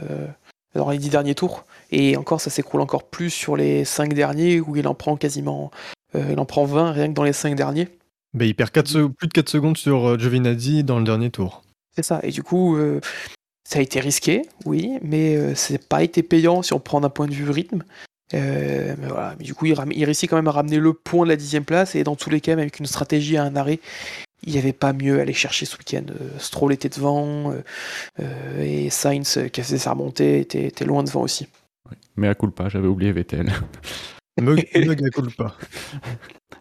dans 0.75 0.89
les 0.89 0.97
10 0.97 1.09
derniers 1.09 1.35
tours. 1.35 1.65
Et 1.91 2.17
encore, 2.17 2.41
ça 2.41 2.49
s'écroule 2.49 2.81
encore 2.81 3.03
plus 3.03 3.29
sur 3.29 3.55
les 3.55 3.85
5 3.85 4.13
derniers 4.13 4.59
où 4.59 4.75
il 4.75 4.87
en 4.87 4.95
prend 4.95 5.15
quasiment. 5.15 5.69
il 6.15 6.39
en 6.39 6.45
prend 6.45 6.65
20 6.65 6.91
rien 6.91 7.07
que 7.07 7.13
dans 7.13 7.23
les 7.23 7.33
5 7.33 7.55
derniers. 7.55 7.87
Ben, 8.33 8.45
il 8.47 8.55
perd 8.55 8.71
plus 8.71 9.27
de 9.27 9.33
4 9.33 9.47
secondes 9.49 9.77
sur 9.77 10.17
Giovinazzi 10.19 10.83
dans 10.83 10.97
le 10.97 11.05
dernier 11.05 11.29
tour. 11.29 11.61
C'est 11.95 12.03
ça. 12.03 12.19
Et 12.23 12.31
du 12.31 12.41
coup, 12.41 12.75
euh, 12.75 12.99
ça 13.63 13.79
a 13.79 13.81
été 13.81 13.99
risqué, 13.99 14.43
oui, 14.65 14.97
mais 15.01 15.35
euh, 15.35 15.55
c'est 15.55 15.87
pas 15.87 16.03
été 16.03 16.21
payant 16.23 16.61
si 16.61 16.73
on 16.73 16.79
prend 16.79 17.01
d'un 17.01 17.09
point 17.09 17.27
de 17.27 17.33
vue 17.33 17.49
rythme. 17.49 17.83
Euh, 18.33 18.95
mais 18.99 19.07
voilà. 19.07 19.35
Mais 19.37 19.45
du 19.45 19.53
coup, 19.53 19.65
il, 19.65 19.73
réussit 20.05 20.29
quand 20.29 20.35
même 20.35 20.47
à 20.47 20.51
ramener 20.51 20.77
le 20.77 20.93
point 20.93 21.25
de 21.25 21.29
la 21.29 21.35
dixième 21.35 21.65
place. 21.65 21.95
Et 21.95 22.03
dans 22.03 22.15
tous 22.15 22.29
les 22.29 22.41
cas, 22.41 22.51
même 22.53 22.59
avec 22.59 22.79
une 22.79 22.85
stratégie 22.85 23.37
à 23.37 23.43
un 23.43 23.55
arrêt, 23.55 23.79
il 24.45 24.53
n'y 24.53 24.59
avait 24.59 24.73
pas 24.73 24.93
mieux 24.93 25.19
à 25.19 25.21
aller 25.21 25.33
chercher 25.33 25.65
ce 25.65 25.77
week-end. 25.77 26.03
Euh, 26.09 26.29
Stroll 26.39 26.73
était 26.73 26.89
devant 26.89 27.53
euh, 28.19 28.61
et 28.61 28.89
Sainz, 28.89 29.39
qui 29.51 29.61
faisait 29.61 29.77
sa 29.77 29.91
remontée, 29.91 30.39
était, 30.39 30.65
était 30.65 30.85
loin 30.85 31.03
devant 31.03 31.21
aussi. 31.21 31.47
Mais 32.15 32.27
à 32.27 32.35
culpa, 32.35 32.69
j'avais 32.69 32.87
oublié 32.87 33.11
Vettel. 33.11 33.51
Mug 34.41 34.65
à 34.73 35.09
culpa. 35.09 35.55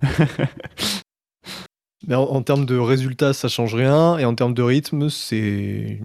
Mais 2.09 2.17
en, 2.17 2.25
en 2.25 2.43
termes 2.43 2.67
de 2.67 2.77
résultats, 2.77 3.33
ça 3.33 3.49
change 3.49 3.75
rien, 3.75 4.19
et 4.19 4.25
en 4.25 4.35
termes 4.35 4.55
de 4.55 4.63
rythme, 4.63 5.09
c'est, 5.09 6.01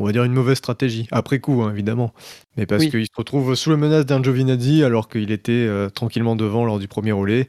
on 0.00 0.06
va 0.06 0.12
dire, 0.12 0.24
une 0.24 0.32
mauvaise 0.32 0.58
stratégie. 0.58 1.06
Après 1.10 1.38
coup, 1.40 1.62
hein, 1.62 1.70
évidemment. 1.72 2.12
Mais 2.56 2.66
parce 2.66 2.84
Oui. 2.84 2.90
qu'il 2.90 3.04
se 3.04 3.10
retrouve 3.16 3.54
sous 3.54 3.70
la 3.70 3.76
menace 3.76 4.06
d'un 4.06 4.22
Giovinazzi 4.22 4.82
alors 4.82 5.08
qu'il 5.08 5.30
était 5.30 5.52
euh, 5.52 5.88
tranquillement 5.90 6.36
devant 6.36 6.64
lors 6.64 6.78
du 6.78 6.88
premier 6.88 7.12
relais. 7.12 7.48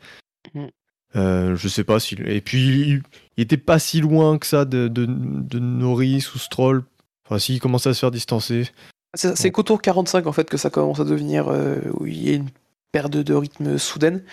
Mm. 0.54 0.66
Euh, 1.16 1.56
je 1.56 1.68
sais 1.68 1.84
pas 1.84 2.00
s'il. 2.00 2.28
Et 2.30 2.42
puis, 2.42 2.82
il, 2.82 3.04
il 3.38 3.44
était 3.44 3.58
pas 3.58 3.80
si 3.80 4.02
loin 4.02 4.38
que 4.38 4.46
ça 4.46 4.66
de, 4.66 4.88
de, 4.88 5.06
de 5.08 5.60
Norris 5.60 6.26
ou 6.36 6.40
Stroll. 6.40 6.84
Enfin, 7.26 7.40
s'il 7.40 7.60
commençait 7.60 7.90
à 7.90 7.94
se 7.94 8.00
faire 8.00 8.12
distancer. 8.12 8.70
C'est 9.16 9.52
qu'au 9.52 9.64
tour 9.64 9.82
45 9.82 10.26
en 10.26 10.32
fait 10.32 10.50
que 10.50 10.56
ça 10.56 10.70
commence 10.70 11.02
à 11.02 11.04
devenir 11.04 11.50
euh, 11.50 11.80
où 11.96 12.06
il 12.06 12.24
y 12.24 12.30
a 12.32 12.36
une 12.36 12.48
perte 12.94 13.12
de, 13.12 13.24
de 13.24 13.34
rythme 13.34 13.78
soudaine. 13.78 14.24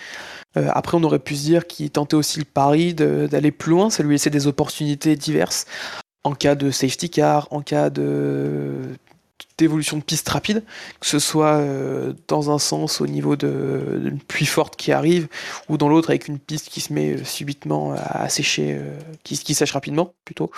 Euh, 0.57 0.69
après, 0.73 0.97
on 0.97 1.03
aurait 1.03 1.19
pu 1.19 1.35
se 1.35 1.43
dire 1.43 1.67
qu'il 1.67 1.89
tentait 1.89 2.15
aussi 2.15 2.39
le 2.39 2.45
pari 2.45 2.93
d'aller 2.93 3.51
plus 3.51 3.71
loin, 3.71 3.89
ça 3.89 4.03
lui 4.03 4.11
laissait 4.11 4.29
des 4.29 4.47
opportunités 4.47 5.15
diverses 5.15 5.65
en 6.29 6.35
cas 6.35 6.53
de 6.53 6.69
safety 6.69 7.09
car, 7.09 7.47
en 7.51 7.61
cas 7.61 7.89
de 7.89 8.95
d'évolution 9.57 9.97
de 9.97 10.03
piste 10.03 10.29
rapide, 10.29 10.63
que 11.01 11.05
ce 11.05 11.19
soit 11.19 11.57
euh, 11.57 12.13
dans 12.29 12.49
un 12.49 12.59
sens 12.59 13.01
au 13.01 13.07
niveau 13.07 13.35
d'une 13.35 14.19
pluie 14.25 14.45
forte 14.45 14.77
qui 14.77 14.93
arrive, 14.93 15.27
ou 15.67 15.77
dans 15.77 15.89
l'autre 15.89 16.11
avec 16.11 16.29
une 16.29 16.39
piste 16.39 16.69
qui 16.69 16.79
se 16.79 16.93
met 16.93 17.15
euh, 17.15 17.23
subitement 17.25 17.93
à 17.93 18.29
sécher, 18.29 18.77
euh, 18.79 18.97
qui, 19.23 19.37
qui 19.37 19.53
sèche 19.53 19.73
rapidement 19.73 20.13
plutôt. 20.23 20.49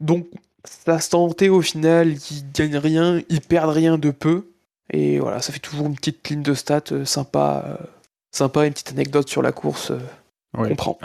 Donc 0.00 0.26
ça 0.64 1.00
se 1.00 1.10
tentait 1.10 1.50
au 1.50 1.60
final, 1.60 2.16
ils 2.30 2.50
gagnent 2.52 2.78
rien, 2.78 3.20
ils 3.28 3.42
perdent 3.42 3.74
rien 3.74 3.98
de 3.98 4.10
peu. 4.10 4.48
Et 4.90 5.18
voilà, 5.18 5.42
ça 5.42 5.52
fait 5.52 5.58
toujours 5.58 5.86
une 5.86 5.96
petite 5.96 6.26
ligne 6.28 6.42
de 6.42 6.54
stats 6.54 7.04
sympa, 7.04 7.78
sympa, 8.30 8.64
une 8.64 8.72
petite 8.72 8.92
anecdote 8.92 9.28
sur 9.28 9.42
la 9.42 9.52
course. 9.52 9.92
Ouais. 10.56 10.68
qu'on 10.68 10.76
prend. 10.76 10.98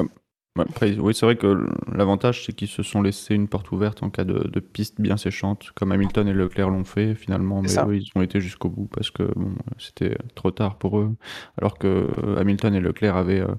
Ouais, 0.58 0.66
après, 0.68 0.98
oui, 1.00 1.14
c'est 1.16 1.26
vrai 1.26 1.38
que 1.38 1.66
l'avantage, 1.94 2.46
c'est 2.46 2.52
qu'ils 2.54 2.68
se 2.68 2.84
sont 2.84 3.02
laissés 3.02 3.36
une 3.36 3.48
porte 3.48 3.72
ouverte 3.72 4.04
en 4.04 4.10
cas 4.10 4.26
de, 4.26 4.48
de 4.50 4.60
piste 4.60 5.00
bien 5.00 5.16
séchante, 5.16 5.72
comme 5.76 5.94
Hamilton 5.94 6.28
et 6.28 6.34
Leclerc 6.34 6.70
l'ont 6.70 6.84
fait 6.84 7.16
finalement, 7.16 7.62
mais 7.62 7.70
ça. 7.70 7.86
eux, 7.88 7.96
ils 7.96 8.10
ont 8.16 8.22
été 8.22 8.42
jusqu'au 8.42 8.68
bout 8.70 8.88
parce 8.94 9.12
que 9.12 9.24
bon, 9.36 9.56
c'était 9.78 10.18
trop 10.36 10.52
tard 10.52 10.78
pour 10.78 11.00
eux, 11.00 11.16
alors 11.58 11.78
que 11.78 12.10
euh, 12.24 12.38
Hamilton 12.38 12.76
et 12.76 12.82
Leclerc 12.82 13.16
avaient 13.16 13.40
euh, 13.40 13.56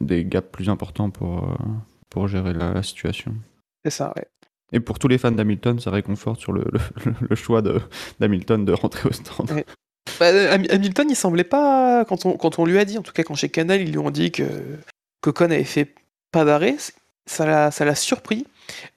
des 0.00 0.24
gaps 0.24 0.50
plus 0.50 0.68
importants 0.68 1.10
pour, 1.10 1.44
euh, 1.50 1.54
pour 2.10 2.26
gérer 2.26 2.54
la, 2.54 2.72
la 2.72 2.82
situation. 2.82 3.34
C'est 3.84 3.90
ça, 3.92 4.12
ouais. 4.16 4.26
Et 4.72 4.80
pour 4.80 4.98
tous 4.98 5.06
les 5.06 5.18
fans 5.18 5.30
d'Hamilton, 5.30 5.78
ça 5.78 5.90
réconforte 5.92 6.40
sur 6.40 6.52
le, 6.52 6.64
le- 6.72 7.14
le 7.30 7.36
choix 7.36 7.62
de- 7.62 7.80
d'Hamilton 8.18 8.64
de, 8.64 8.72
rentrer 8.72 9.08
au 9.08 9.12
stand. 9.12 9.48
Ouais. 9.52 9.64
Bah, 10.18 10.26
Ham- 10.54 10.66
Hamilton, 10.70 11.06
il 11.08 11.14
semblait 11.14 11.44
pas. 11.44 12.04
Quand 12.04 12.26
on, 12.26 12.36
quand 12.36 12.58
on 12.58 12.64
lui 12.64 12.78
a 12.78 12.84
dit, 12.84 12.98
en 12.98 13.02
tout 13.02 13.12
cas 13.12 13.22
quand 13.22 13.34
chez 13.36 13.48
Canal, 13.48 13.80
ils 13.82 13.92
lui 13.92 13.98
ont 13.98 14.10
dit 14.10 14.32
que 14.32 14.42
Cocon 15.20 15.44
avait 15.44 15.62
fait 15.62 15.94
pas 16.32 16.44
d'arrêt, 16.44 16.76
c- 16.78 16.92
ça 17.26 17.46
l'a 17.46 17.70
ça 17.70 17.84
l'a 17.84 17.94
surpris. 17.94 18.46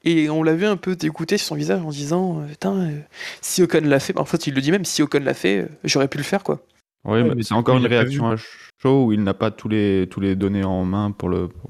Et 0.03 0.29
on 0.29 0.41
l'a 0.43 0.53
vu 0.53 0.65
un 0.65 0.77
peu 0.77 0.95
dégoûté 0.95 1.38
sur 1.38 1.47
son 1.49 1.55
visage 1.55 1.81
en 1.81 1.89
disant 1.89 2.41
euh, 2.41 2.47
Putain, 2.47 2.75
euh, 2.79 2.99
si 3.41 3.61
Ocon 3.61 3.81
l'a 3.83 3.99
fait, 3.99 4.13
bah, 4.13 4.21
en 4.21 4.25
fait, 4.25 4.47
il 4.47 4.53
le 4.55 4.61
dit 4.61 4.71
même 4.71 4.86
si 4.86 5.01
Ocon 5.03 5.19
l'a 5.21 5.33
fait, 5.33 5.61
euh, 5.63 5.67
j'aurais 5.83 6.07
pu 6.07 6.17
le 6.17 6.23
faire, 6.23 6.43
quoi. 6.43 6.59
Oui, 7.07 7.21
Ouais, 7.21 7.36
mais 7.36 7.43
c'est 7.43 7.53
encore 7.53 7.77
une 7.77 7.86
réaction 7.86 8.29
à 8.31 8.36
chaud 8.81 9.05
où 9.05 9.11
il 9.11 9.21
n'a 9.23 9.33
pas 9.36 9.51
tous 9.51 9.67
les, 9.69 10.07
tous 10.09 10.19
les 10.21 10.36
données 10.36 10.63
en 10.63 10.86
main 10.86 11.11
pour 11.11 11.29
le. 11.29 11.47
pour- 11.49 11.69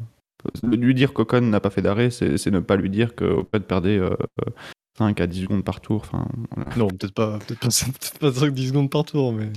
Lui 0.64 0.94
dire 0.94 1.14
qu'Ocon 1.14 1.42
n'a 1.42 1.60
pas 1.60 1.70
fait 1.72 1.82
d'arrêt, 1.82 2.10
c'est 2.12 2.38
c'est 2.38 2.52
ne 2.52 2.60
pas 2.60 2.76
lui 2.76 2.90
dire 2.90 3.16
qu'Ocon 3.16 3.60
perdait 3.62 3.98
euh, 3.98 4.16
5 4.98 5.20
à 5.20 5.28
10 5.28 5.42
secondes 5.44 5.64
par 5.66 5.82
tour. 5.82 6.04
Enfin, 6.06 6.28
voilà. 6.56 6.76
Non, 6.78 6.88
peut-être 6.88 7.14
pas, 7.14 7.40
peut-être 7.40 7.60
pas, 7.60 7.68
peut-être 8.00 8.20
pas 8.20 8.30
5-10 8.30 8.68
secondes 8.68 8.90
par 8.90 9.04
tour, 9.06 9.34
mais, 9.34 9.50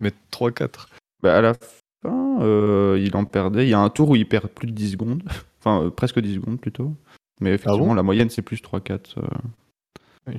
mais 0.00 0.12
3-4. 0.30 0.88
Bah, 1.22 1.38
à 1.38 1.40
la 1.40 1.54
euh, 2.06 2.98
il 3.00 3.16
en 3.16 3.24
perdait. 3.24 3.66
Il 3.66 3.70
y 3.70 3.74
a 3.74 3.80
un 3.80 3.90
tour 3.90 4.10
où 4.10 4.16
il 4.16 4.28
perd 4.28 4.48
plus 4.48 4.66
de 4.66 4.72
10 4.72 4.92
secondes. 4.92 5.22
Enfin, 5.66 5.84
euh, 5.84 5.90
presque 5.90 6.20
10 6.20 6.34
secondes 6.34 6.60
plutôt. 6.60 6.92
Mais 7.40 7.54
effectivement, 7.54 7.86
bon 7.88 7.94
la 7.94 8.02
moyenne, 8.02 8.28
c'est 8.28 8.42
plus 8.42 8.60
3-4. 8.60 9.14
euh. 9.16 10.32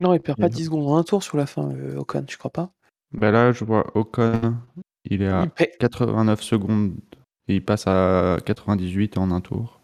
Non, 0.00 0.14
il 0.14 0.20
perd 0.20 0.38
pas 0.38 0.48
Mhm. 0.48 0.54
10 0.54 0.64
secondes 0.64 0.88
en 0.88 0.96
un 0.96 1.04
tour 1.04 1.22
sur 1.22 1.36
la 1.36 1.46
fin, 1.46 1.70
euh, 1.70 1.96
Ocon, 1.98 2.24
tu 2.24 2.36
crois 2.36 2.50
pas? 2.50 2.70
Bah, 3.12 3.30
là, 3.30 3.52
je 3.52 3.64
vois 3.64 3.86
Ocon, 3.96 4.56
il 5.04 5.22
est 5.22 5.28
à 5.28 5.44
Il 5.44 5.50
paie- 5.50 5.72
89 5.78 6.42
secondes 6.42 6.94
et 7.46 7.54
il 7.56 7.64
passe 7.64 7.86
à 7.86 8.38
98 8.44 9.16
en 9.16 9.30
un 9.30 9.40
tour. 9.40 9.80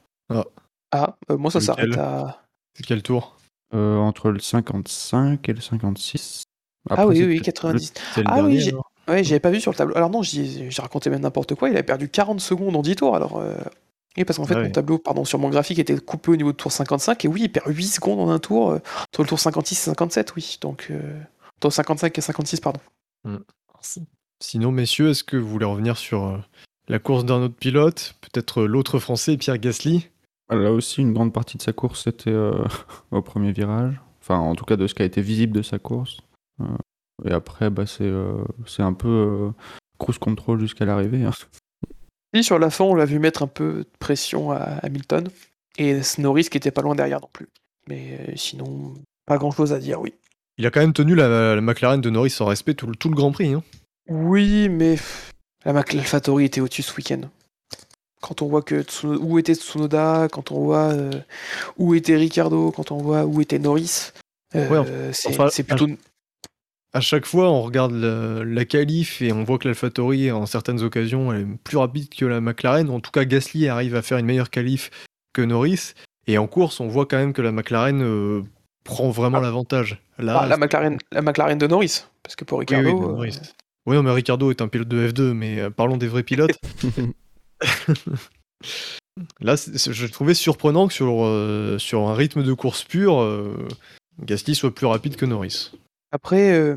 Ah, 0.90 1.16
euh, 1.30 1.36
moi 1.36 1.51
ça 1.53 1.61
s'arrête 1.61 1.96
à. 1.99 2.42
C'est 2.74 2.84
quel 2.84 3.03
tour? 3.03 3.36
Euh, 3.74 3.96
entre 3.99 4.30
le 4.30 4.38
55 4.40 5.49
et 5.49 5.53
le 5.53 5.61
56. 5.61 6.42
Ah 6.90 6.94
Après, 6.94 7.07
oui, 7.07 7.16
c'est 7.18 7.26
oui, 7.26 7.34
peut-être 7.40 7.44
90. 7.62 7.92
C'est 8.14 8.22
le 8.22 8.28
Ah 8.30 8.34
dernier, 8.36 8.57
oui, 8.57 8.72
Ouais, 9.09 9.24
j'avais 9.24 9.40
pas 9.40 9.50
vu 9.50 9.61
sur 9.61 9.70
le 9.70 9.76
tableau. 9.76 9.96
Alors 9.96 10.11
non, 10.11 10.22
j'ai 10.22 10.68
raconté 10.78 11.09
même 11.11 11.20
n'importe 11.22 11.54
quoi. 11.54 11.70
Il 11.70 11.76
a 11.76 11.82
perdu 11.82 12.09
40 12.09 12.40
secondes 12.40 12.76
en 12.76 12.82
10 12.82 12.96
tours. 12.96 13.16
Alors, 13.16 13.38
euh, 13.38 13.56
oui, 14.16 14.24
parce 14.24 14.38
qu'en 14.38 14.44
fait, 14.44 14.54
Ah 14.54 14.59
mon 14.61 14.66
oui. 14.66 14.72
tableau, 14.72 14.98
pardon, 14.98 15.24
sur 15.24 15.38
mon 15.38 15.48
graphique 15.48 15.78
était 15.78 15.96
coupé 15.98 16.30
au 16.32 16.36
niveau 16.36 16.52
de 16.52 16.56
tour 16.56 16.70
55. 16.72 17.24
Et 17.24 17.28
oui, 17.28 17.42
il 17.44 17.48
perd 17.48 17.66
8 17.68 17.84
secondes 17.86 18.20
en 18.20 18.28
un 18.30 18.38
tour. 18.38 18.70
euh, 18.72 18.78
entre 19.12 19.22
le 19.22 19.28
tour 19.28 19.38
56 19.40 19.74
et 19.74 19.90
57, 19.90 20.34
oui. 20.36 20.59
Donc, 20.61 20.88
euh, 20.90 21.00
entre 21.59 21.70
55 21.70 22.18
et 22.18 22.20
56, 22.20 22.61
pardon. 22.61 22.80
Sinon, 24.40 24.70
messieurs, 24.72 25.11
est-ce 25.11 25.24
que 25.24 25.36
vous 25.36 25.48
voulez 25.48 25.64
revenir 25.64 25.96
sur 25.96 26.24
euh, 26.24 26.38
la 26.88 26.98
course 26.98 27.24
d'un 27.24 27.42
autre 27.42 27.54
pilote 27.56 28.14
Peut-être 28.20 28.62
euh, 28.62 28.66
l'autre 28.66 28.98
français, 28.98 29.36
Pierre 29.36 29.59
Gasly? 29.59 30.09
Là 30.50 30.72
aussi, 30.72 31.00
une 31.02 31.12
grande 31.12 31.32
partie 31.32 31.56
de 31.59 31.62
sa 31.62 31.72
course, 31.72 32.04
c'était 32.04 32.30
euh, 32.30 32.52
au 33.11 33.22
premier 33.22 33.52
virage. 33.52 33.94
Enfin, 34.20 34.38
en 34.38 34.54
tout 34.54 34.64
cas, 34.64 34.76
de 34.76 34.86
ce 34.86 34.94
qui 34.94 35.02
a 35.02 35.06
été 35.06 35.20
visible 35.22 35.54
de 35.54 35.62
sa 35.62 35.78
course. 35.78 36.18
Et 37.24 37.32
après, 37.32 37.70
bah, 37.70 37.86
c'est 37.86 38.04
euh, 38.04 38.44
c'est 38.66 38.82
un 38.82 38.92
peu 38.92 39.08
euh, 39.08 39.50
cruise 39.98 40.18
control 40.18 40.60
jusqu'à 40.60 40.84
l'arrivée. 40.84 41.24
hein. 41.24 41.32
Sur 42.42 42.58
la 42.58 42.70
fin, 42.70 42.84
on 42.84 42.94
l'a 42.94 43.04
vu 43.06 43.18
mettre 43.18 43.42
un 43.42 43.46
peu 43.48 43.78
de 43.78 43.88
pression 43.98 44.50
à 44.52 44.58
Hamilton. 44.82 45.28
Et 45.78 46.00
Norris 46.18 46.48
qui 46.50 46.56
était 46.58 46.70
pas 46.70 46.82
loin 46.82 46.94
derrière 46.94 47.20
non 47.20 47.28
plus. 47.32 47.48
Mais 47.88 48.18
euh, 48.28 48.32
sinon, 48.36 48.94
pas 49.26 49.38
grand 49.38 49.50
chose 49.50 49.72
à 49.72 49.78
dire, 49.78 50.00
oui. 50.00 50.12
Il 50.58 50.66
a 50.66 50.70
quand 50.70 50.80
même 50.80 50.92
tenu 50.92 51.14
la, 51.14 51.54
la 51.54 51.60
McLaren 51.60 52.00
de 52.00 52.10
Norris 52.10 52.36
en 52.40 52.46
respect 52.46 52.74
tout, 52.74 52.86
le- 52.88 52.96
tout 52.96 53.08
le 53.08 53.14
Grand 53.14 53.30
Prix. 53.32 53.54
hein. 53.54 53.62
Oui, 54.08 54.68
mais 54.68 54.96
la 55.64 55.72
l'AlphaTauri 55.72 56.44
était 56.46 56.60
au-dessus 56.60 56.82
ce 56.82 56.96
week-end. 56.96 57.20
Quand 58.20 58.42
on 58.42 58.48
voit 58.48 58.62
que 58.62 58.84
où 59.06 59.38
était 59.38 59.54
Tsunoda, 59.54 60.28
quand 60.32 60.50
on 60.50 60.60
voit 60.64 60.92
euh, 60.92 61.10
où 61.76 61.94
était 61.94 62.16
Ricardo, 62.16 62.72
quand 62.72 62.90
on 62.90 62.96
voit 62.98 63.24
où 63.24 63.40
était 63.40 63.60
Norris, 63.60 64.10
euh, 64.56 64.68
Ouais, 64.68 64.78
enfin- 64.78 65.12
c'est 65.12 65.28
enfin, 65.28 65.48
c'est 65.50 65.62
plutôt. 65.62 65.86
À 66.95 67.01
chaque 67.01 67.26
fois, 67.26 67.51
on 67.51 67.62
regarde 67.62 67.93
la, 67.93 68.45
la 68.45 68.64
qualif 68.64 69.20
et 69.20 69.32
on 69.32 69.45
voit 69.45 69.59
que 69.59 69.68
l'AlphaTauri, 69.68 70.30
en 70.32 70.47
certaines 70.47 70.82
occasions, 70.82 71.32
elle 71.32 71.43
est 71.43 71.47
plus 71.62 71.76
rapide 71.76 72.09
que 72.09 72.24
la 72.24 72.41
McLaren. 72.41 72.89
En 72.89 73.01
tout 73.01 73.11
cas, 73.11 73.24
Gasly 73.24 73.68
arrive 73.68 73.95
à 73.95 74.01
faire 74.03 74.16
une 74.18 74.24
meilleure 74.26 74.49
qualif 74.51 74.91
que 75.34 75.43
Norris. 75.43 75.93
Et 76.26 76.39
en 76.39 76.47
course, 76.47 76.80
on 76.80 76.89
voit 76.89 77.05
quand 77.07 77.18
même 77.18 77.32
que 77.34 77.43
la 77.43 77.53
McLaren 77.53 78.03
euh, 78.03 78.43
prend 78.84 79.11
vraiment 79.11 79.39
Ah. 79.39 79.43
l'avantage. 79.43 80.03
Là, 80.18 80.41
Ah, 80.43 80.47
la, 80.47 80.57
McLaren, 80.57 80.97
la 81.12 81.20
McLaren 81.22 81.59
de 81.59 81.66
Norris, 81.66 82.05
parce 82.22 82.36
que 82.36 82.45
pour 82.45 82.59
oui, 82.59 82.64
Ricardo. 82.68 82.89
oui, 82.91 83.05
euh, 83.05 83.09
Norris. 83.12 83.39
Oui, 83.86 83.97
non, 83.97 84.03
mais 84.03 84.11
Ricardo 84.12 84.51
est 84.51 84.61
un 84.62 84.68
pilote 84.68 84.89
de 84.89 85.09
F2, 85.09 85.32
mais 85.34 85.61
euh, 85.61 85.70
parlons 85.70 85.97
des 85.99 86.09
vrais 86.09 86.22
pilotes. 86.22 86.59
Là, 89.41 89.57
je 89.57 90.07
trouvais 90.07 90.34
surprenant 90.34 90.86
que 90.89 90.95
sur, 90.95 91.24
euh, 91.24 91.76
sur 91.78 92.09
un 92.09 92.14
rythme 92.14 92.43
de 92.43 92.53
course 92.53 92.84
pur, 92.84 93.20
euh, 93.20 93.66
Gasly 94.22 94.55
soit 94.55 94.74
plus 94.74 94.86
rapide 94.86 95.16
que 95.16 95.26
Norris. 95.26 95.72
Après, 96.12 96.52
euh, 96.52 96.76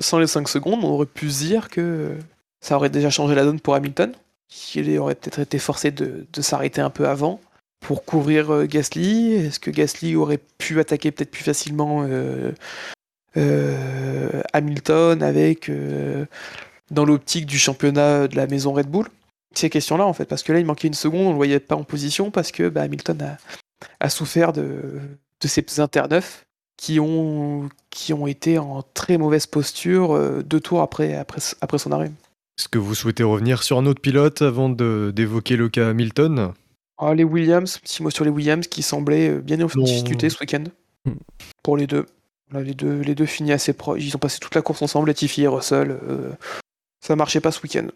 sans 0.00 0.18
les 0.18 0.26
5 0.26 0.48
secondes, 0.48 0.80
on 0.82 0.88
aurait 0.88 1.06
pu 1.06 1.30
se 1.30 1.44
dire 1.44 1.68
que 1.68 2.16
ça 2.60 2.76
aurait 2.76 2.90
déjà 2.90 3.10
changé 3.10 3.34
la 3.34 3.44
donne 3.44 3.60
pour 3.60 3.74
Hamilton. 3.74 4.12
qu'il 4.48 4.98
aurait 4.98 5.14
peut-être 5.14 5.40
été 5.40 5.58
forcé 5.58 5.90
de, 5.90 6.26
s'arrêter 6.40 6.80
un 6.80 6.90
peu 6.90 7.08
avant 7.08 7.40
pour 7.80 8.04
couvrir 8.04 8.52
euh, 8.52 8.66
Gasly 8.66 9.34
Est-ce 9.34 9.60
que 9.60 9.70
Gasly 9.70 10.16
aurait 10.16 10.40
pu 10.58 10.80
attaquer 10.80 11.10
peut-être 11.10 11.30
plus 11.30 11.44
facilement 11.44 12.06
euh, 12.08 12.52
Hamilton 14.52 15.22
avec 15.22 15.70
dans 16.90 17.04
l'optique 17.04 17.46
du 17.46 17.58
championnat 17.58 18.28
de 18.28 18.36
la 18.36 18.46
maison 18.46 18.72
Red 18.72 18.86
Bull? 18.86 19.08
Ces 19.54 19.70
questions-là 19.70 20.04
en 20.04 20.12
fait, 20.12 20.24
parce 20.24 20.42
que 20.42 20.52
là 20.52 20.58
il 20.58 20.66
manquait 20.66 20.88
une 20.88 20.94
seconde, 20.94 21.26
on 21.26 21.30
le 21.30 21.36
voyait 21.36 21.60
pas 21.60 21.76
en 21.76 21.84
position 21.84 22.30
parce 22.30 22.50
que 22.50 22.68
bah, 22.68 22.82
Hamilton 22.82 23.36
a, 24.00 24.08
souffert 24.08 24.52
de, 24.52 25.00
ces 25.44 25.80
interneufs 25.80 26.44
qui 26.76 27.00
ont, 27.00 27.68
qui 27.90 28.12
ont 28.12 28.26
été 28.26 28.58
en 28.58 28.82
très 28.94 29.18
mauvaise 29.18 29.46
posture 29.46 30.42
deux 30.42 30.60
tours 30.60 30.82
après, 30.82 31.14
après, 31.14 31.40
après 31.60 31.78
son 31.78 31.92
arrêt. 31.92 32.10
Est-ce 32.58 32.68
que 32.68 32.78
vous 32.78 32.94
souhaitez 32.94 33.22
revenir 33.22 33.62
sur 33.62 33.78
un 33.78 33.86
autre 33.86 34.00
pilote 34.00 34.42
avant 34.42 34.68
d'évoquer 34.68 35.56
le 35.56 35.68
cas 35.68 35.88
Hamilton? 35.88 36.52
Ah, 36.98 37.14
Les 37.14 37.24
Williams, 37.24 37.78
petit 37.78 38.02
mot 38.02 38.10
sur 38.10 38.24
les 38.24 38.30
Williams 38.30 38.66
qui 38.66 38.82
semblaient 38.82 39.40
bien 39.40 39.60
en 39.60 39.66
difficulté 39.66 40.30
ce 40.30 40.38
week-end. 40.40 40.64
Hmm. 41.04 41.14
Pour 41.62 41.76
les 41.76 41.86
deux. 41.86 42.06
les 42.52 42.74
deux. 42.74 43.00
Les 43.00 43.14
deux 43.14 43.26
finis 43.26 43.52
assez 43.52 43.72
proches. 43.72 44.02
Ils 44.02 44.14
ont 44.14 44.20
passé 44.20 44.38
toute 44.38 44.54
la 44.54 44.62
course 44.62 44.82
ensemble, 44.82 45.08
Latifi 45.08 45.42
et 45.42 45.48
Russell. 45.48 45.90
Euh, 45.90 46.30
ça 47.00 47.16
marchait 47.16 47.40
pas 47.40 47.50
ce 47.50 47.60
week-end. 47.62 47.88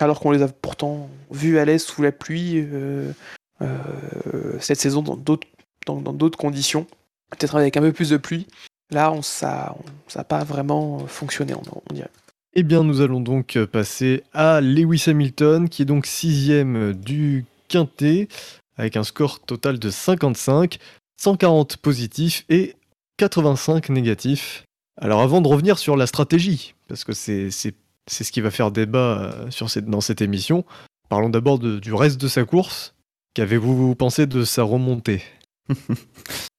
Alors 0.00 0.20
qu'on 0.20 0.30
les 0.30 0.42
a 0.42 0.48
pourtant 0.48 1.08
vus 1.30 1.58
à 1.58 1.64
l'aise 1.64 1.82
sous 1.82 2.02
la 2.02 2.12
pluie 2.12 2.56
euh, 2.56 3.12
euh, 3.60 4.58
cette 4.60 4.80
saison 4.80 5.02
dans 5.02 5.16
d'autres 5.16 5.46
dans, 5.86 6.00
d'autres 6.00 6.38
conditions. 6.38 6.86
Peut-être 7.32 7.56
avec 7.56 7.76
un 7.76 7.80
peu 7.80 7.92
plus 7.92 8.10
de 8.10 8.16
pluie. 8.16 8.46
Là, 8.90 9.12
on, 9.12 9.22
ça 9.22 9.74
n'a 10.14 10.24
pas 10.24 10.44
vraiment 10.44 11.06
fonctionné, 11.06 11.54
on 11.54 11.94
dirait. 11.94 12.10
Eh 12.54 12.62
bien, 12.62 12.84
nous 12.84 13.00
allons 13.00 13.20
donc 13.20 13.58
passer 13.64 14.22
à 14.34 14.60
Lewis 14.60 15.04
Hamilton, 15.06 15.70
qui 15.70 15.82
est 15.82 15.86
donc 15.86 16.04
sixième 16.04 16.92
du 16.92 17.46
quintet, 17.68 18.28
avec 18.76 18.98
un 18.98 19.04
score 19.04 19.40
total 19.40 19.78
de 19.78 19.88
55, 19.88 20.78
140 21.16 21.78
positifs 21.78 22.44
et 22.50 22.76
85 23.16 23.88
négatifs. 23.88 24.64
Alors 25.00 25.22
avant 25.22 25.40
de 25.40 25.48
revenir 25.48 25.78
sur 25.78 25.96
la 25.96 26.06
stratégie, 26.06 26.74
parce 26.88 27.04
que 27.04 27.12
c'est 27.14 27.50
ce 27.50 28.32
qui 28.32 28.40
va 28.42 28.50
faire 28.50 28.70
débat 28.70 28.98
euh, 28.98 29.50
sur 29.50 29.70
cette, 29.70 29.86
dans 29.86 30.02
cette 30.02 30.20
émission, 30.20 30.66
parlons 31.08 31.30
d'abord 31.30 31.58
du 31.58 31.94
reste 31.94 32.20
de 32.20 32.28
sa 32.28 32.44
course. 32.44 32.94
Qu'avez-vous 33.34 33.94
pensé 33.94 34.26
de 34.26 34.44
sa 34.44 34.62
remontée? 34.62 35.22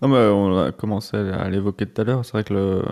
non, 0.00 0.08
mais 0.08 0.18
On 0.18 0.58
a 0.58 0.72
commencé 0.72 1.16
à 1.16 1.48
l'évoquer 1.48 1.86
tout 1.86 2.00
à 2.00 2.04
l'heure. 2.04 2.24
C'est 2.24 2.32
vrai 2.32 2.44
que 2.44 2.54
le, 2.54 2.82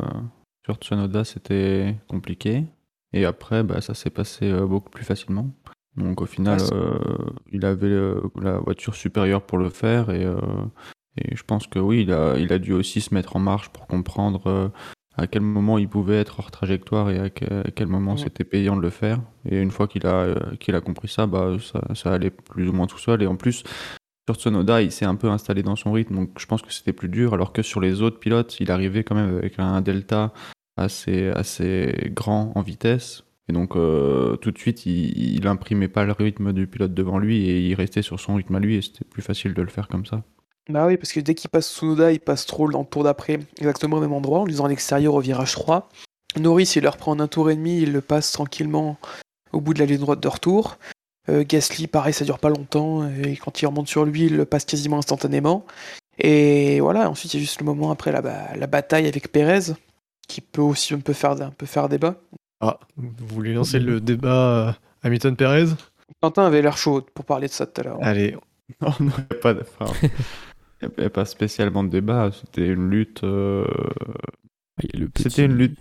sur 0.65 0.77
Tsunoda, 0.77 1.25
c'était 1.25 1.97
compliqué. 2.09 2.65
Et 3.13 3.25
après, 3.25 3.63
bah, 3.63 3.81
ça 3.81 3.95
s'est 3.95 4.11
passé 4.11 4.51
euh, 4.51 4.67
beaucoup 4.67 4.91
plus 4.91 5.05
facilement. 5.05 5.51
Donc 5.97 6.21
au 6.21 6.27
final, 6.27 6.61
euh, 6.73 6.99
il 7.51 7.65
avait 7.65 7.89
euh, 7.89 8.21
la 8.41 8.59
voiture 8.59 8.95
supérieure 8.95 9.43
pour 9.43 9.59
le 9.59 9.71
faire. 9.71 10.11
Et, 10.11 10.23
et, 11.17 11.35
je 11.35 11.43
pense 11.43 11.67
que 11.67 11.79
oui, 11.79 12.03
il 12.03 12.13
a, 12.13 12.37
il 12.39 12.53
a 12.53 12.59
dû 12.59 12.73
aussi 12.73 13.01
se 13.01 13.13
mettre 13.13 13.37
en 13.37 13.41
marche 13.41 13.71
pour 13.71 13.87
comprendre 13.87 14.71
à 15.17 15.27
quel 15.27 15.43
moment 15.43 15.79
il 15.79 15.89
pouvait 15.89 16.21
être 16.21 16.39
hors 16.39 16.53
trajectoire 16.53 17.11
et 17.11 17.19
à 17.19 17.29
quel, 17.29 17.89
moment 17.89 18.17
c'était 18.17 18.45
payant 18.45 18.77
de 18.77 18.83
le 18.83 18.91
faire. 18.91 19.21
Et 19.45 19.61
une 19.61 19.73
fois 19.73 19.89
qu'il 19.89 20.07
a, 20.07 20.37
qu'il 20.61 20.77
a 20.77 20.81
compris 20.81 21.09
ça, 21.09 21.27
bah, 21.27 21.57
ça, 21.61 21.83
ça 21.95 22.13
allait 22.13 22.31
plus 22.31 22.69
ou 22.69 22.73
moins 22.73 22.87
tout 22.87 22.99
seul. 22.99 23.21
Et 23.23 23.27
en 23.27 23.37
plus, 23.37 23.65
sur 24.35 24.41
Tsunoda, 24.41 24.83
il 24.83 24.93
s'est 24.93 25.05
un 25.05 25.17
peu 25.17 25.29
installé 25.29 25.63
dans 25.63 25.77
son 25.77 25.93
rythme, 25.93 26.15
donc 26.15 26.31
je 26.39 26.47
pense 26.47 26.63
que 26.63 26.73
c'était 26.73 26.93
plus 26.93 27.09
dur, 27.09 27.35
alors 27.35 27.53
que 27.53 27.63
sur 27.63 27.81
les 27.81 28.03
autres 28.03 28.19
pilotes, 28.19 28.59
il 28.61 28.71
arrivait 28.71 29.05
quand 29.05 29.15
même 29.15 29.37
avec 29.37 29.59
un 29.59 29.81
delta 29.81 30.33
assez, 30.77 31.29
assez 31.29 32.13
grand 32.15 32.53
en 32.55 32.63
vitesse. 32.63 33.25
Et 33.49 33.53
donc 33.53 33.75
euh, 33.75 34.37
tout 34.37 34.53
de 34.53 34.59
suite, 34.59 34.87
il, 34.87 35.45
imprimait 35.49 35.89
pas 35.89 36.05
le 36.05 36.13
rythme 36.13 36.53
du 36.53 36.69
pilote 36.69 36.95
devant 36.95 37.19
lui 37.19 37.49
et 37.49 37.67
il 37.67 37.75
restait 37.75 38.03
sur 38.03 38.21
son 38.21 38.37
rythme 38.37 38.55
à 38.55 38.61
lui 38.61 38.77
et 38.77 38.83
c'était 38.83 39.05
plus 39.05 39.23
facile 39.23 39.55
de 39.55 39.63
le 39.63 39.69
faire 39.69 39.89
comme 39.89 40.07
ça. 40.07 40.23
Bah 40.69 40.87
oui, 40.87 40.97
parce 40.97 41.13
que 41.13 41.19
dès 41.19 41.35
qu'il 41.35 41.51
passe 41.51 41.75
Tsunoda, 41.75 42.13
il 42.13 42.21
passe 42.21 42.47
trop 42.47 42.71
dans 42.71 42.81
le 42.81 42.87
tour 42.87 43.03
d'après, 43.03 43.41
exactement 43.59 43.97
au 43.97 44.01
même 44.01 44.13
endroit, 44.13 44.41
en 44.41 44.45
lisant 44.45 44.67
à 44.67 44.69
l'extérieur 44.69 45.15
au 45.15 45.21
virage 45.21 45.53
3. 45.53 45.89
Norris, 46.39 46.75
il 46.77 46.83
le 46.83 46.89
reprend 46.89 47.13
en 47.13 47.21
un 47.21 47.27
tour 47.27 47.51
et 47.51 47.57
demi, 47.57 47.81
il 47.81 47.93
le 47.93 48.01
passe 48.01 48.31
tranquillement 48.31 48.97
au 49.53 49.61
bout 49.61 49.75
de 49.75 49.81
la 49.81 49.87
ligne 49.87 49.99
droite 49.99 50.21
de 50.21 50.29
retour. 50.29 50.79
Euh, 51.31 51.45
Gasly, 51.47 51.87
pareil, 51.87 52.13
ça 52.13 52.25
dure 52.25 52.39
pas 52.39 52.49
longtemps, 52.49 53.09
et 53.09 53.37
quand 53.37 53.63
il 53.63 53.67
remonte 53.67 53.89
sur 53.89 54.05
lui, 54.05 54.27
il 54.27 54.37
le 54.37 54.45
passe 54.45 54.65
quasiment 54.65 54.99
instantanément. 54.99 55.65
Et 56.19 56.81
voilà, 56.81 57.09
ensuite 57.09 57.33
il 57.33 57.39
y 57.39 57.41
a 57.41 57.43
juste 57.43 57.61
le 57.61 57.67
moment 57.67 57.91
après 57.91 58.13
la, 58.13 58.21
la 58.55 58.67
bataille 58.67 59.07
avec 59.07 59.33
Perez, 59.33 59.73
qui 60.29 60.41
peut 60.41 60.61
aussi 60.61 60.93
un 60.95 61.01
peu 61.01 61.13
faire, 61.13 61.33
un 61.41 61.51
peu 61.51 61.67
faire 61.67 61.89
débat. 61.89 62.17
Ah, 62.61 62.79
vous 62.97 63.27
voulez 63.35 63.55
lancer 63.55 63.79
le 63.79 64.01
débat 64.01 64.69
euh, 64.69 64.73
Hamilton-Perez 65.03 65.69
Quentin 66.21 66.45
avait 66.45 66.61
l'air 66.61 66.77
chaud 66.77 67.01
pour 67.15 67.25
parler 67.25 67.47
de 67.47 67.53
ça 67.53 67.67
tout 67.67 67.81
à 67.81 67.85
l'heure. 67.85 67.99
Allez. 68.03 68.37
Non, 68.81 68.93
il 69.01 69.07
n'y 69.07 69.13
a 69.13 69.35
pas 69.43 69.53
de... 69.53 69.65
avait 70.81 71.09
pas 71.11 71.25
spécialement 71.25 71.83
de 71.83 71.89
débat, 71.89 72.31
c'était 72.33 72.69
une 72.69 72.89
lutte... 72.89 73.25
Euh, 73.25 73.67
c'était 75.17 75.47
une 75.47 75.57
lutte... 75.57 75.77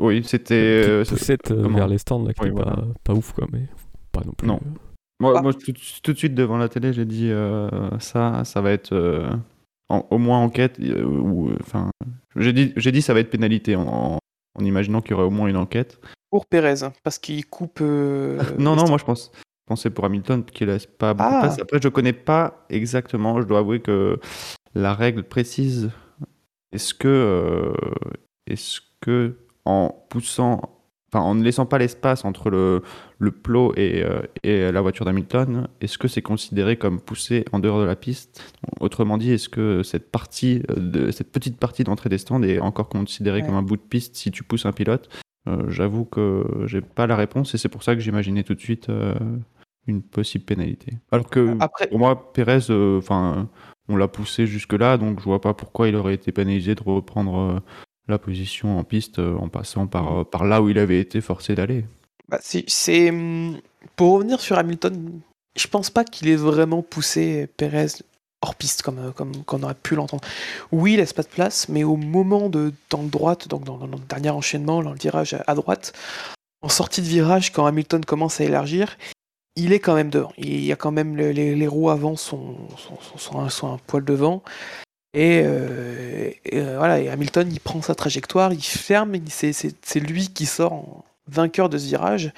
Oui, 0.00 0.24
c'était... 0.24 1.04
Poussette 1.08 1.52
vers 1.52 1.86
les 1.86 1.98
stands, 1.98 2.24
là, 2.24 2.32
qui 2.34 2.50
pas, 2.50 2.84
pas 3.04 3.12
ouf, 3.12 3.32
quoi, 3.32 3.46
mais 3.52 3.68
pas 4.18 4.24
non 4.26 4.32
plus. 4.32 4.46
Non. 4.46 4.60
Moi, 5.20 5.42
moi 5.42 5.52
tout, 5.52 6.12
de 6.12 6.18
suite 6.18 6.34
devant 6.34 6.58
la 6.58 6.68
télé, 6.68 6.92
j'ai 6.92 7.04
dit 7.04 7.30
euh, 7.30 7.68
ça, 7.98 8.44
ça 8.44 8.60
va 8.60 8.70
être 8.70 8.92
euh, 8.92 9.28
au 9.88 10.18
moins 10.18 10.38
enquête. 10.38 10.78
Euh, 10.80 11.04
ou 11.04 11.50
enfin, 11.60 11.90
j'ai 12.36 12.52
dit, 12.52 12.72
j'ai 12.76 12.92
dit 12.92 13.02
ça 13.02 13.14
va 13.14 13.20
être 13.20 13.30
pénalité 13.30 13.74
en, 13.74 14.18
en 14.54 14.64
imaginant 14.64 15.00
qu'il 15.00 15.12
y 15.12 15.14
aurait 15.14 15.24
au 15.24 15.30
moins 15.30 15.48
une 15.48 15.56
enquête. 15.56 16.00
Pour 16.30 16.46
Pérez, 16.46 16.88
parce 17.02 17.18
qu'il 17.18 17.46
coupe. 17.46 17.80
non, 18.58 18.76
non, 18.76 18.86
moi 18.88 18.98
je 18.98 19.04
pense. 19.04 19.32
pensais 19.66 19.90
pour 19.90 20.04
Hamilton 20.04 20.44
qui 20.44 20.64
laisse 20.64 20.86
pas 20.86 21.14
beaucoup 21.14 21.30
ah. 21.32 21.56
Après, 21.60 21.80
je 21.82 21.88
connais 21.88 22.12
pas 22.12 22.64
exactement. 22.70 23.40
Je 23.40 23.46
dois 23.46 23.58
avouer 23.58 23.80
que 23.80 24.20
la 24.74 24.94
règle 24.94 25.24
précise. 25.24 25.90
Est-ce 26.70 26.94
que, 26.94 27.72
est-ce 28.46 28.80
que 29.00 29.38
en 29.64 29.88
poussant 30.10 30.77
enfin, 31.12 31.24
en 31.24 31.34
ne 31.34 31.42
laissant 31.42 31.66
pas 31.66 31.78
l'espace 31.78 32.24
entre 32.24 32.50
le, 32.50 32.82
le 33.18 33.30
plot 33.30 33.72
et, 33.76 34.02
euh, 34.02 34.20
et 34.42 34.70
la 34.70 34.80
voiture 34.80 35.04
d'Hamilton, 35.04 35.68
est-ce 35.80 35.98
que 35.98 36.08
c'est 36.08 36.22
considéré 36.22 36.76
comme 36.76 37.00
poussé 37.00 37.44
en 37.52 37.58
dehors 37.58 37.80
de 37.80 37.84
la 37.84 37.96
piste? 37.96 38.42
Autrement 38.80 39.18
dit, 39.18 39.32
est-ce 39.32 39.48
que 39.48 39.82
cette 39.82 40.10
partie, 40.10 40.62
euh, 40.70 40.74
de, 40.76 41.10
cette 41.10 41.32
petite 41.32 41.58
partie 41.58 41.84
d'entrée 41.84 42.08
des 42.08 42.18
stands 42.18 42.42
est 42.42 42.60
encore 42.60 42.88
considérée 42.88 43.42
comme 43.42 43.54
un 43.54 43.62
bout 43.62 43.76
de 43.76 43.82
piste 43.82 44.16
si 44.16 44.30
tu 44.30 44.42
pousses 44.42 44.66
un 44.66 44.72
pilote? 44.72 45.08
Euh, 45.48 45.68
J'avoue 45.68 46.04
que 46.04 46.44
j'ai 46.66 46.80
pas 46.80 47.06
la 47.06 47.16
réponse 47.16 47.54
et 47.54 47.58
c'est 47.58 47.68
pour 47.68 47.82
ça 47.82 47.94
que 47.94 48.00
j'imaginais 48.00 48.42
tout 48.42 48.54
de 48.54 48.60
suite 48.60 48.90
une 49.86 50.02
possible 50.02 50.44
pénalité. 50.44 50.98
Alors 51.10 51.30
que 51.30 51.56
pour 51.88 51.98
moi, 51.98 52.32
Pérez, 52.34 52.70
enfin, 52.98 53.48
on 53.88 53.96
l'a 53.96 54.08
poussé 54.08 54.46
jusque 54.46 54.74
là, 54.74 54.98
donc 54.98 55.20
je 55.20 55.24
vois 55.24 55.40
pas 55.40 55.54
pourquoi 55.54 55.88
il 55.88 55.96
aurait 55.96 56.14
été 56.14 56.32
pénalisé 56.32 56.74
de 56.74 56.82
reprendre 56.82 57.62
la 58.08 58.18
position 58.18 58.78
en 58.78 58.84
piste 58.84 59.18
euh, 59.18 59.36
en 59.36 59.48
passant 59.48 59.86
par, 59.86 60.20
euh, 60.20 60.24
par 60.24 60.44
là 60.44 60.62
où 60.62 60.68
il 60.68 60.78
avait 60.78 61.00
été 61.00 61.20
forcé 61.20 61.54
d'aller. 61.54 61.84
Bah, 62.28 62.38
c'est 62.42 63.10
hum, 63.10 63.58
pour 63.96 64.14
revenir 64.14 64.40
sur 64.40 64.58
Hamilton, 64.58 65.20
je 65.56 65.66
pense 65.66 65.90
pas 65.90 66.04
qu'il 66.04 66.28
ait 66.28 66.36
vraiment 66.36 66.82
poussé 66.82 67.48
Perez 67.56 67.86
hors 68.42 68.54
piste 68.54 68.82
comme, 68.82 68.98
euh, 68.98 69.10
comme 69.12 69.44
qu'on 69.44 69.62
aurait 69.62 69.74
pu 69.74 69.94
l'entendre. 69.94 70.22
Oui, 70.72 70.94
il 70.94 70.96
laisse 70.98 71.12
pas 71.12 71.22
de 71.22 71.28
place, 71.28 71.68
mais 71.68 71.84
au 71.84 71.96
moment 71.96 72.48
de 72.48 72.72
dans 72.90 73.02
le 73.02 73.08
droite, 73.08 73.48
donc 73.48 73.64
dans, 73.64 73.78
le 73.78 73.98
dernier 74.08 74.30
enchaînement, 74.30 74.82
dans 74.82 74.92
le 74.92 74.98
virage 74.98 75.36
à, 75.46 75.54
droite, 75.54 75.92
en 76.62 76.68
sortie 76.68 77.02
de 77.02 77.06
virage, 77.06 77.52
quand 77.52 77.66
Hamilton 77.66 78.04
commence 78.04 78.40
à 78.40 78.44
élargir, 78.44 78.96
il 79.56 79.72
est 79.72 79.80
quand 79.80 79.94
même 79.94 80.10
devant. 80.10 80.32
Il 80.38 80.64
y 80.64 80.72
a 80.72 80.76
quand 80.76 80.92
même 80.92 81.16
les, 81.16 81.66
roues 81.66 81.90
avant 81.90 82.14
sont, 82.16 82.56
sont, 83.16 83.48
sont, 83.48 83.72
un 83.72 83.78
poil 83.78 84.04
devant. 84.04 84.42
Et, 85.18 85.42
euh, 85.44 86.30
euh, 86.52 86.96
et 86.96 87.08
Hamilton, 87.08 87.48
il 87.50 87.58
prend 87.58 87.82
sa 87.82 87.96
trajectoire, 87.96 88.52
il 88.52 88.62
ferme, 88.62 89.16
c'est 89.28 90.00
lui 90.00 90.28
qui 90.28 90.46
sort 90.46 91.02
vainqueur 91.26 91.68
de 91.68 91.76
ce 91.76 91.86
virage, 91.86 92.32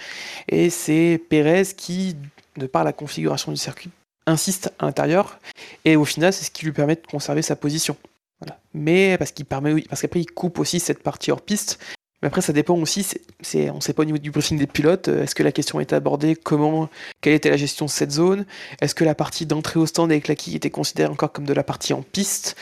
et 0.48 0.70
c'est 0.70 1.20
Pérez 1.28 1.64
qui, 1.76 2.16
de 2.56 2.66
par 2.66 2.82
la 2.82 2.94
configuration 2.94 3.52
du 3.52 3.58
circuit, 3.58 3.90
insiste 4.24 4.72
à 4.78 4.86
l'intérieur, 4.86 5.38
et 5.84 5.94
au 5.96 6.06
final, 6.06 6.32
c'est 6.32 6.46
ce 6.46 6.50
qui 6.50 6.64
lui 6.64 6.72
permet 6.72 6.94
de 6.94 7.06
conserver 7.06 7.42
sa 7.42 7.54
position. 7.54 7.98
Mais 8.72 9.18
parce 9.18 9.32
qu'après, 9.32 10.20
il 10.20 10.30
coupe 10.30 10.58
aussi 10.58 10.80
cette 10.80 11.02
partie 11.02 11.30
hors 11.32 11.42
piste, 11.42 11.78
mais 12.22 12.28
après, 12.28 12.42
ça 12.42 12.52
dépend 12.52 12.76
aussi, 12.76 13.06
on 13.54 13.76
ne 13.76 13.80
sait 13.80 13.94
pas 13.94 14.02
au 14.02 14.04
niveau 14.04 14.18
du 14.18 14.30
briefing 14.30 14.58
des 14.58 14.66
pilotes, 14.66 15.08
euh, 15.08 15.22
est-ce 15.22 15.34
que 15.34 15.42
la 15.42 15.52
question 15.52 15.80
était 15.80 15.96
abordée, 15.96 16.36
comment, 16.36 16.90
quelle 17.20 17.32
était 17.32 17.50
la 17.50 17.56
gestion 17.56 17.86
de 17.86 17.90
cette 17.90 18.10
zone, 18.10 18.44
est-ce 18.80 18.94
que 18.94 19.04
la 19.04 19.14
partie 19.14 19.46
d'entrée 19.46 19.80
au 19.80 19.86
stand 19.86 20.10
avec 20.10 20.28
la 20.28 20.34
quille 20.34 20.56
était 20.56 20.70
considérée 20.70 21.10
encore 21.10 21.32
comme 21.32 21.46
de 21.46 21.54
la 21.54 21.62
partie 21.62 21.94
en 21.94 22.02
piste? 22.02 22.56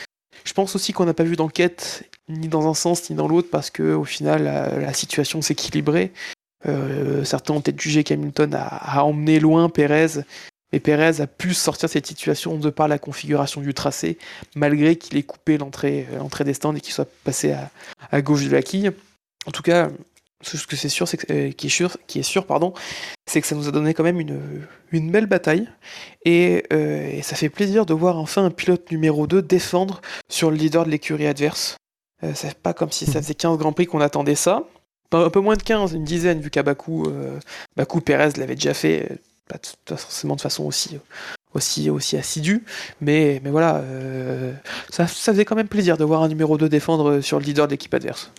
Je 0.45 0.53
pense 0.53 0.75
aussi 0.75 0.93
qu'on 0.93 1.05
n'a 1.05 1.13
pas 1.13 1.23
vu 1.25 1.35
d'enquête 1.35 2.09
ni 2.29 2.47
dans 2.47 2.69
un 2.69 2.73
sens 2.73 3.09
ni 3.09 3.15
dans 3.15 3.27
l'autre 3.27 3.49
parce 3.51 3.69
que 3.69 3.93
au 3.93 4.05
final, 4.05 4.43
la, 4.43 4.93
situation 4.93 5.41
s'est 5.41 5.53
équilibrée. 5.53 6.13
Euh, 6.67 7.23
certains 7.25 7.53
ont 7.53 7.61
peut-être 7.61 7.81
jugé 7.81 8.03
qu'Hamilton 8.03 8.53
a, 8.53 9.03
emmené 9.03 9.39
loin 9.39 9.69
Pérez, 9.69 10.23
mais 10.71 10.79
Pérez 10.79 11.21
a 11.21 11.27
pu 11.27 11.53
sortir 11.53 11.87
de 11.89 11.91
cette 11.91 12.07
situation 12.07 12.57
de 12.57 12.69
par 12.69 12.87
la 12.87 12.99
configuration 12.99 13.59
du 13.59 13.73
tracé, 13.73 14.17
malgré 14.55 14.95
qu'il 14.95 15.17
ait 15.17 15.23
coupé 15.23 15.57
l'entrée, 15.57 16.07
l'entrée 16.17 16.45
des 16.45 16.53
stands 16.53 16.75
et 16.75 16.81
qu'il 16.81 16.93
soit 16.93 17.09
passé 17.23 17.51
à, 17.51 17.69
à 18.11 18.21
gauche 18.21 18.45
de 18.45 18.51
la 18.51 18.61
quille. 18.61 18.91
En 19.49 19.51
tout 19.51 19.63
cas, 19.63 19.89
ce 20.43 20.67
que 20.67 20.75
c'est 20.75 20.89
sûr, 20.89 21.07
c'est 21.07 21.17
que, 21.17 21.33
euh, 21.33 21.51
qui 21.51 21.65
est 21.65 21.71
sûr, 21.71 21.97
qui 22.05 22.19
est 22.19 22.23
sûr, 22.23 22.45
pardon, 22.45 22.71
c'est 23.25 23.41
que 23.41 23.47
ça 23.47 23.55
nous 23.55 23.67
a 23.67 23.71
donné 23.71 23.95
quand 23.95 24.03
même 24.03 24.19
une, 24.19 24.39
une 24.91 25.09
belle 25.09 25.25
bataille. 25.25 25.67
Et, 26.23 26.65
euh, 26.71 27.09
et 27.09 27.23
ça 27.23 27.35
fait 27.35 27.49
plaisir 27.49 27.87
de 27.87 27.95
voir 27.95 28.19
enfin 28.19 28.45
un 28.45 28.51
pilote 28.51 28.91
numéro 28.91 29.25
2 29.25 29.41
défendre 29.41 30.01
sur 30.29 30.51
le 30.51 30.57
leader 30.57 30.85
de 30.85 30.91
l'écurie 30.91 31.25
adverse. 31.25 31.77
Euh, 32.23 32.33
c'est 32.35 32.53
pas 32.59 32.75
comme 32.75 32.91
si 32.91 33.07
ça 33.07 33.23
faisait 33.23 33.33
15 33.33 33.57
Grands 33.57 33.73
Prix 33.73 33.87
qu'on 33.87 34.01
attendait 34.01 34.35
ça. 34.35 34.65
Un 35.13 35.31
peu 35.31 35.39
moins 35.39 35.55
de 35.55 35.63
15, 35.63 35.93
une 35.93 36.03
dizaine, 36.03 36.41
vu 36.41 36.51
qu'à 36.51 36.61
Bakou, 36.61 37.11
Bakou 37.75 38.01
Pérez 38.01 38.33
l'avait 38.37 38.53
déjà 38.53 38.75
fait, 38.75 39.17
pas 39.47 39.57
forcément 39.97 40.35
de 40.35 40.41
façon 40.41 40.63
aussi, 40.63 40.99
aussi, 41.55 41.89
aussi 41.89 42.17
assidue. 42.17 42.63
Mais, 43.01 43.41
mais 43.43 43.49
voilà, 43.49 43.83
ça, 44.91 45.07
ça 45.07 45.33
faisait 45.33 45.45
quand 45.45 45.55
même 45.55 45.67
plaisir 45.67 45.97
de 45.97 46.03
voir 46.03 46.21
un 46.21 46.27
numéro 46.27 46.59
2 46.59 46.69
défendre 46.69 47.21
sur 47.21 47.39
le 47.39 47.45
leader 47.45 47.65
de 47.65 47.71
l'équipe 47.71 47.91
adverse. 47.95 48.31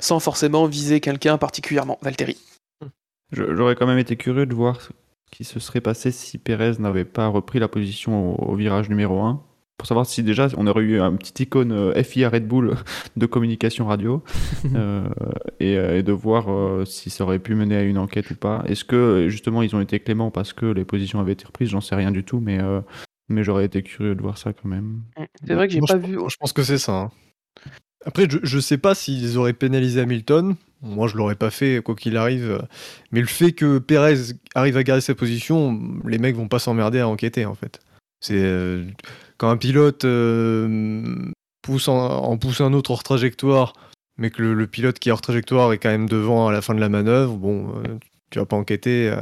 Sans 0.00 0.20
forcément 0.20 0.66
viser 0.66 1.00
quelqu'un 1.00 1.38
particulièrement, 1.38 1.98
Valtteri. 2.02 2.36
J'aurais 3.32 3.74
quand 3.74 3.86
même 3.86 3.98
été 3.98 4.16
curieux 4.16 4.46
de 4.46 4.54
voir 4.54 4.80
ce 4.80 4.90
qui 5.32 5.44
se 5.44 5.58
serait 5.58 5.80
passé 5.80 6.12
si 6.12 6.38
Pérez 6.38 6.72
n'avait 6.78 7.04
pas 7.04 7.26
repris 7.26 7.58
la 7.58 7.68
position 7.68 8.34
au, 8.34 8.52
au 8.52 8.54
virage 8.54 8.88
numéro 8.88 9.20
1. 9.20 9.42
Pour 9.78 9.86
savoir 9.86 10.06
si 10.06 10.22
déjà 10.22 10.48
on 10.56 10.66
aurait 10.66 10.84
eu 10.84 11.00
un 11.00 11.14
petit 11.16 11.42
icône 11.42 11.70
euh, 11.72 12.02
FIA 12.02 12.30
Red 12.30 12.46
Bull 12.48 12.76
de 13.16 13.26
communication 13.26 13.86
radio 13.86 14.22
euh, 14.74 15.06
et, 15.60 15.76
euh, 15.76 15.98
et 15.98 16.02
de 16.02 16.12
voir 16.12 16.50
euh, 16.50 16.84
si 16.86 17.10
ça 17.10 17.24
aurait 17.24 17.40
pu 17.40 17.54
mener 17.54 17.76
à 17.76 17.82
une 17.82 17.98
enquête 17.98 18.30
ou 18.30 18.36
pas. 18.36 18.62
Est-ce 18.66 18.84
que 18.84 19.26
justement 19.28 19.60
ils 19.62 19.76
ont 19.76 19.80
été 19.80 20.00
cléments 20.00 20.30
parce 20.30 20.52
que 20.54 20.66
les 20.66 20.84
positions 20.86 21.20
avaient 21.20 21.32
été 21.32 21.44
reprises? 21.44 21.68
J'en 21.68 21.82
sais 21.82 21.94
rien 21.94 22.10
du 22.10 22.24
tout, 22.24 22.40
mais, 22.40 22.58
euh, 22.62 22.80
mais 23.28 23.44
j'aurais 23.44 23.66
été 23.66 23.82
curieux 23.82 24.14
de 24.14 24.22
voir 24.22 24.38
ça 24.38 24.52
quand 24.54 24.68
même. 24.68 25.02
C'est 25.46 25.54
vrai 25.54 25.66
que 25.68 25.74
j'ai 25.74 25.80
pas 25.80 25.98
je, 26.00 26.06
vu. 26.06 26.18
je 26.26 26.36
pense 26.38 26.52
que 26.54 26.62
c'est 26.62 26.78
ça. 26.78 26.92
hein. 26.94 27.10
Après, 28.06 28.26
je, 28.30 28.38
je 28.42 28.58
sais 28.58 28.78
pas 28.78 28.94
s'ils 28.94 29.36
auraient 29.36 29.52
pénalisé 29.52 30.00
Hamilton. 30.00 30.56
Moi, 30.82 31.08
je 31.08 31.16
l'aurais 31.16 31.36
pas 31.36 31.50
fait, 31.50 31.82
quoi 31.82 31.94
qu'il 31.94 32.16
arrive. 32.16 32.66
Mais 33.10 33.20
le 33.20 33.26
fait 33.26 33.52
que 33.52 33.78
Perez 33.78 34.32
arrive 34.54 34.76
à 34.76 34.82
garder 34.82 35.00
sa 35.00 35.14
position, 35.14 35.78
les 36.06 36.18
mecs 36.18 36.36
vont 36.36 36.48
pas 36.48 36.58
s'emmerder 36.58 37.00
à 37.00 37.08
enquêter, 37.08 37.44
en 37.46 37.54
fait. 37.54 37.80
C'est 38.20 38.34
euh, 38.36 38.84
quand 39.38 39.50
un 39.50 39.56
pilote 39.56 40.04
euh, 40.04 41.30
pousse 41.62 41.88
en, 41.88 42.36
pousse 42.38 42.60
un 42.60 42.72
autre 42.72 42.90
hors 42.90 43.02
trajectoire, 43.02 43.72
mais 44.18 44.30
que 44.30 44.42
le, 44.42 44.66
pilote 44.66 44.98
qui 44.98 45.08
est 45.08 45.12
hors 45.12 45.20
trajectoire 45.20 45.72
est 45.72 45.78
quand 45.78 45.90
même 45.90 46.08
devant 46.08 46.48
à 46.48 46.52
la 46.52 46.62
fin 46.62 46.74
de 46.74 46.80
la 46.80 46.88
manœuvre, 46.88 47.36
bon, 47.36 47.74
euh, 47.78 47.98
tu 48.30 48.38
vas 48.38 48.46
pas 48.46 48.56
enquêter, 48.56 49.14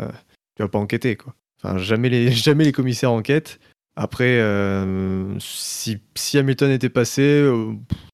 tu 0.56 0.62
vas 0.62 0.68
pas 0.68 0.78
enquêter, 0.78 1.16
quoi. 1.16 1.34
Enfin, 1.62 1.78
jamais 1.78 2.08
les, 2.08 2.32
jamais 2.32 2.64
les 2.64 2.72
commissaires 2.72 3.12
enquêtent. 3.12 3.60
Après, 3.96 4.38
euh, 4.40 5.38
si, 5.38 5.98
si 6.16 6.38
Hamilton 6.38 6.70
était 6.70 6.88
passé, 6.88 7.22
euh, 7.22 7.72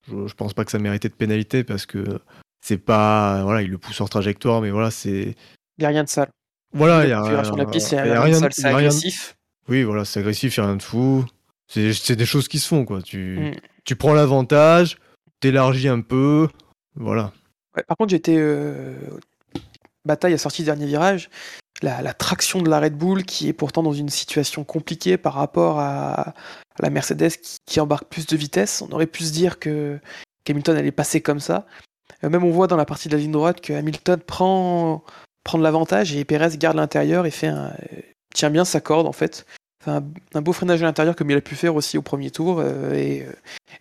je, 0.09 0.27
je 0.27 0.35
pense 0.35 0.53
pas 0.53 0.65
que 0.65 0.71
ça 0.71 0.79
méritait 0.79 1.09
de 1.09 1.15
pénalité 1.15 1.65
parce 1.65 1.87
que 1.87 2.21
c'est 2.61 2.77
pas. 2.79 3.43
Voilà, 3.45 3.63
il 3.63 3.71
le 3.71 3.79
pousse 3.79 4.01
hors 4.01 4.11
trajectoire, 4.11 4.61
mais 4.61 4.71
voilà, 4.71 4.91
c'est. 4.91 5.35
Il 5.79 5.81
n'y 5.81 5.87
a 5.87 5.89
rien 5.89 6.05
de 6.05 6.09
sale. 6.09 6.29
Voilà, 6.75 7.05
il 7.05 7.11
y 7.11 7.13
a, 7.13 7.19
configuration 7.21 7.55
de 7.55 7.59
la 7.63 7.67
piste, 7.67 7.93
n'y 7.93 7.97
y 7.97 8.01
a, 8.01 8.03
rien 8.03 8.15
de 8.15 8.21
rien- 8.21 8.39
sale, 8.39 8.53
c'est 8.53 8.69
rien- 8.69 8.77
agressif. 8.77 9.37
Oui, 9.69 9.83
voilà, 9.83 10.05
c'est 10.05 10.21
agressif, 10.21 10.57
il 10.57 10.61
a 10.61 10.67
rien 10.67 10.77
de 10.77 10.83
fou. 10.83 11.25
C'est 11.67 11.93
c'est 11.95 12.17
des 12.17 12.27
choses 12.27 12.47
qui 12.49 12.59
se 12.59 12.69
font, 12.69 12.85
quoi. 12.85 13.01
Tu, 13.01 13.39
Mm. 13.39 13.53
tu 13.85 13.97
prends 13.97 14.13
l'avantage, 14.15 14.99
t'élargis 15.41 15.89
un 15.89 16.01
peu, 16.03 16.49
voilà. 16.95 17.33
Ouais, 17.77 17.83
par 17.85 17.97
contre, 17.97 18.11
j'étais. 18.11 18.37
euh, 18.37 18.95
Bataille 20.05 20.35
a 20.35 20.39
sorti 20.39 20.63
le 20.63 20.67
dernier 20.67 20.87
virage. 20.87 21.31
La, 21.83 22.13
traction 22.13 22.61
de 22.61 22.69
la 22.69 22.81
Red 22.81 22.97
Bull, 22.97 23.25
qui 23.25 23.49
est 23.49 23.53
pourtant 23.53 23.83
dans 23.83 23.93
une 23.93 24.11
situation 24.11 24.65
compliquée 24.65 25.17
par 25.17 25.35
rapport 25.35 25.79
à, 25.79 26.35
la 26.79 26.91
Mercedes 26.91 27.31
qui, 27.67 27.81
embarque 27.81 28.05
plus 28.09 28.27
de 28.27 28.37
vitesse. 28.37 28.83
On 28.83 28.93
aurait 28.93 29.07
pu 29.07 29.25
se 29.25 29.33
dire 29.33 29.59
que 29.59 29.99
qu'Hamilton 30.45 30.77
allait 30.77 30.93
passer 30.93 31.21
comme 31.21 31.41
ça. 31.41 31.67
Euh, 32.25 32.31
même 32.31 32.45
on 32.45 32.51
voit 32.51 32.67
dans 32.67 32.77
la 32.77 32.85
partie 32.85 33.09
de 33.09 33.17
la 33.17 33.21
ligne 33.21 33.33
droite 33.33 33.61
que 33.61 33.73
Hamilton 33.73 34.21
prend, 34.21 35.05
prend 35.45 35.59
de 35.59 35.63
l'avantage 35.63 36.15
et 36.15 36.25
Perez 36.25 36.57
garde 36.57 36.77
l'intérieur 36.77 37.27
et 37.27 37.31
fait 37.31 37.49
euh, 37.49 37.69
tient 38.35 38.51
bien 38.51 38.65
sa 38.65 38.81
corde 38.81 39.07
en 39.07 39.13
fait. 39.13 39.47
Un, 39.87 40.03
beau 40.43 40.53
freinage 40.53 40.83
à 40.83 40.87
l'intérieur 40.87 41.17
comme 41.17 41.31
il 41.31 41.37
a 41.37 41.41
pu 41.41 41.55
faire 41.55 41.75
aussi 41.75 41.97
au 41.97 42.03
premier 42.03 42.31
tour 42.31 42.61
euh, 42.61 42.93
et, 42.95 43.27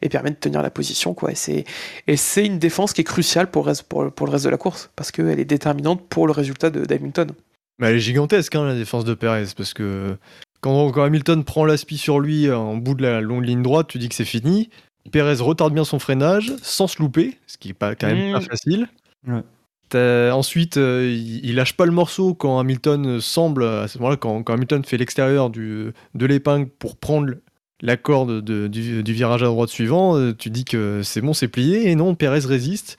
et 0.02 0.08
permet 0.08 0.30
de 0.30 0.36
tenir 0.36 0.62
la 0.62 0.70
position. 0.70 1.14
Quoi. 1.14 1.32
Et 1.32 2.16
c'est 2.16 2.46
une 2.46 2.58
défense 2.58 2.94
qui 2.94 3.02
est 3.02 3.06
cruciale 3.06 3.52
pour 3.52 3.66
le 3.66 4.32
reste 4.32 4.46
de 4.46 4.50
la 4.50 4.58
course, 4.58 4.92
parce 4.96 5.12
qu'elle 5.12 5.40
est 5.40 5.46
déterminante 5.46 6.08
pour 6.08 6.26
le 6.26 6.32
résultat 6.32 6.70
de 6.70 6.86
d'Hamilton. 6.86 7.34
Mais 7.80 7.88
elle 7.88 7.96
est 7.96 8.00
gigantesque, 8.00 8.56
hein, 8.56 8.66
la 8.66 8.76
défense 8.76 9.06
de 9.06 9.14
Perez, 9.14 9.46
parce 9.56 9.74
que 9.74 10.18
quand, 10.62 10.92
quand 10.92 11.04
Hamilton 11.04 11.44
prend 11.44 11.66
l'aspi 11.66 11.98
sur 11.98 12.20
lui 12.20 12.52
en 12.52 12.76
bout 12.76 12.94
de 12.94 13.02
la 13.04 13.22
longue 13.22 13.46
ligne 13.46 13.64
droite, 13.64 13.88
tu 13.88 13.98
dis 13.98 14.10
que 14.10 14.16
c'est 14.16 14.26
fini. 14.26 14.70
Perez 15.12 15.36
retarde 15.42 15.74
bien 15.74 15.86
son 15.86 15.98
freinage 15.98 16.54
sans 16.62 16.88
se 16.88 17.02
louper, 17.02 17.38
ce 17.48 17.58
qui 17.58 17.70
est 17.70 17.74
pas, 17.74 17.96
quand 17.96 18.08
même 18.08 18.34
pas 18.34 18.40
Mm. 18.40 18.44
facile. 18.44 18.88
Ouais. 19.28 19.42
T'as- 19.88 20.34
Ensuite, 20.36 20.78
euh, 20.78 21.10
il, 21.10 21.44
il 21.46 21.56
lâche 21.56 21.74
pas 21.74 21.86
le 21.86 21.92
morceau 21.92 22.34
quand 22.36 22.60
Hamilton 22.60 23.20
semble, 23.22 23.64
à 23.64 23.88
ce 23.88 23.98
moment-là, 23.98 24.18
quand, 24.18 24.44
quand 24.44 24.54
Hamilton 24.54 24.84
fait 24.86 24.98
l'extérieur 24.98 25.50
de 25.50 25.94
l'épingle 26.14 26.68
pour 26.68 26.98
prendre 26.98 27.34
la 27.82 27.96
corde 27.98 28.42
de- 28.44 28.68
du, 28.68 29.02
du 29.02 29.14
virage 29.14 29.42
à 29.42 29.46
droite 29.46 29.70
suivant, 29.70 30.18
euh, 30.18 30.34
tu 30.38 30.50
dis 30.50 30.66
que 30.66 31.02
c'est 31.02 31.22
bon, 31.22 31.34
c'est 31.34 31.48
plié, 31.48 31.90
et 31.90 31.96
non, 31.96 32.14
Perez 32.14 32.46
résiste. 32.46 32.98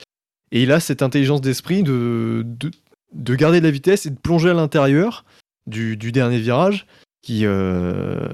Et 0.51 0.63
il 0.63 0.71
a 0.71 0.79
cette 0.81 1.01
intelligence 1.03 1.39
d'esprit 1.39 1.83
de, 1.83 2.41
de, 2.45 2.71
de 3.13 3.35
garder 3.35 3.59
de 3.59 3.65
la 3.65 3.71
vitesse 3.71 4.05
et 4.05 4.09
de 4.09 4.19
plonger 4.19 4.49
à 4.49 4.53
l'intérieur 4.53 5.25
du, 5.67 5.95
dernier 6.11 6.39
virage, 6.39 6.85
qui, 7.21 7.45
euh, 7.45 8.27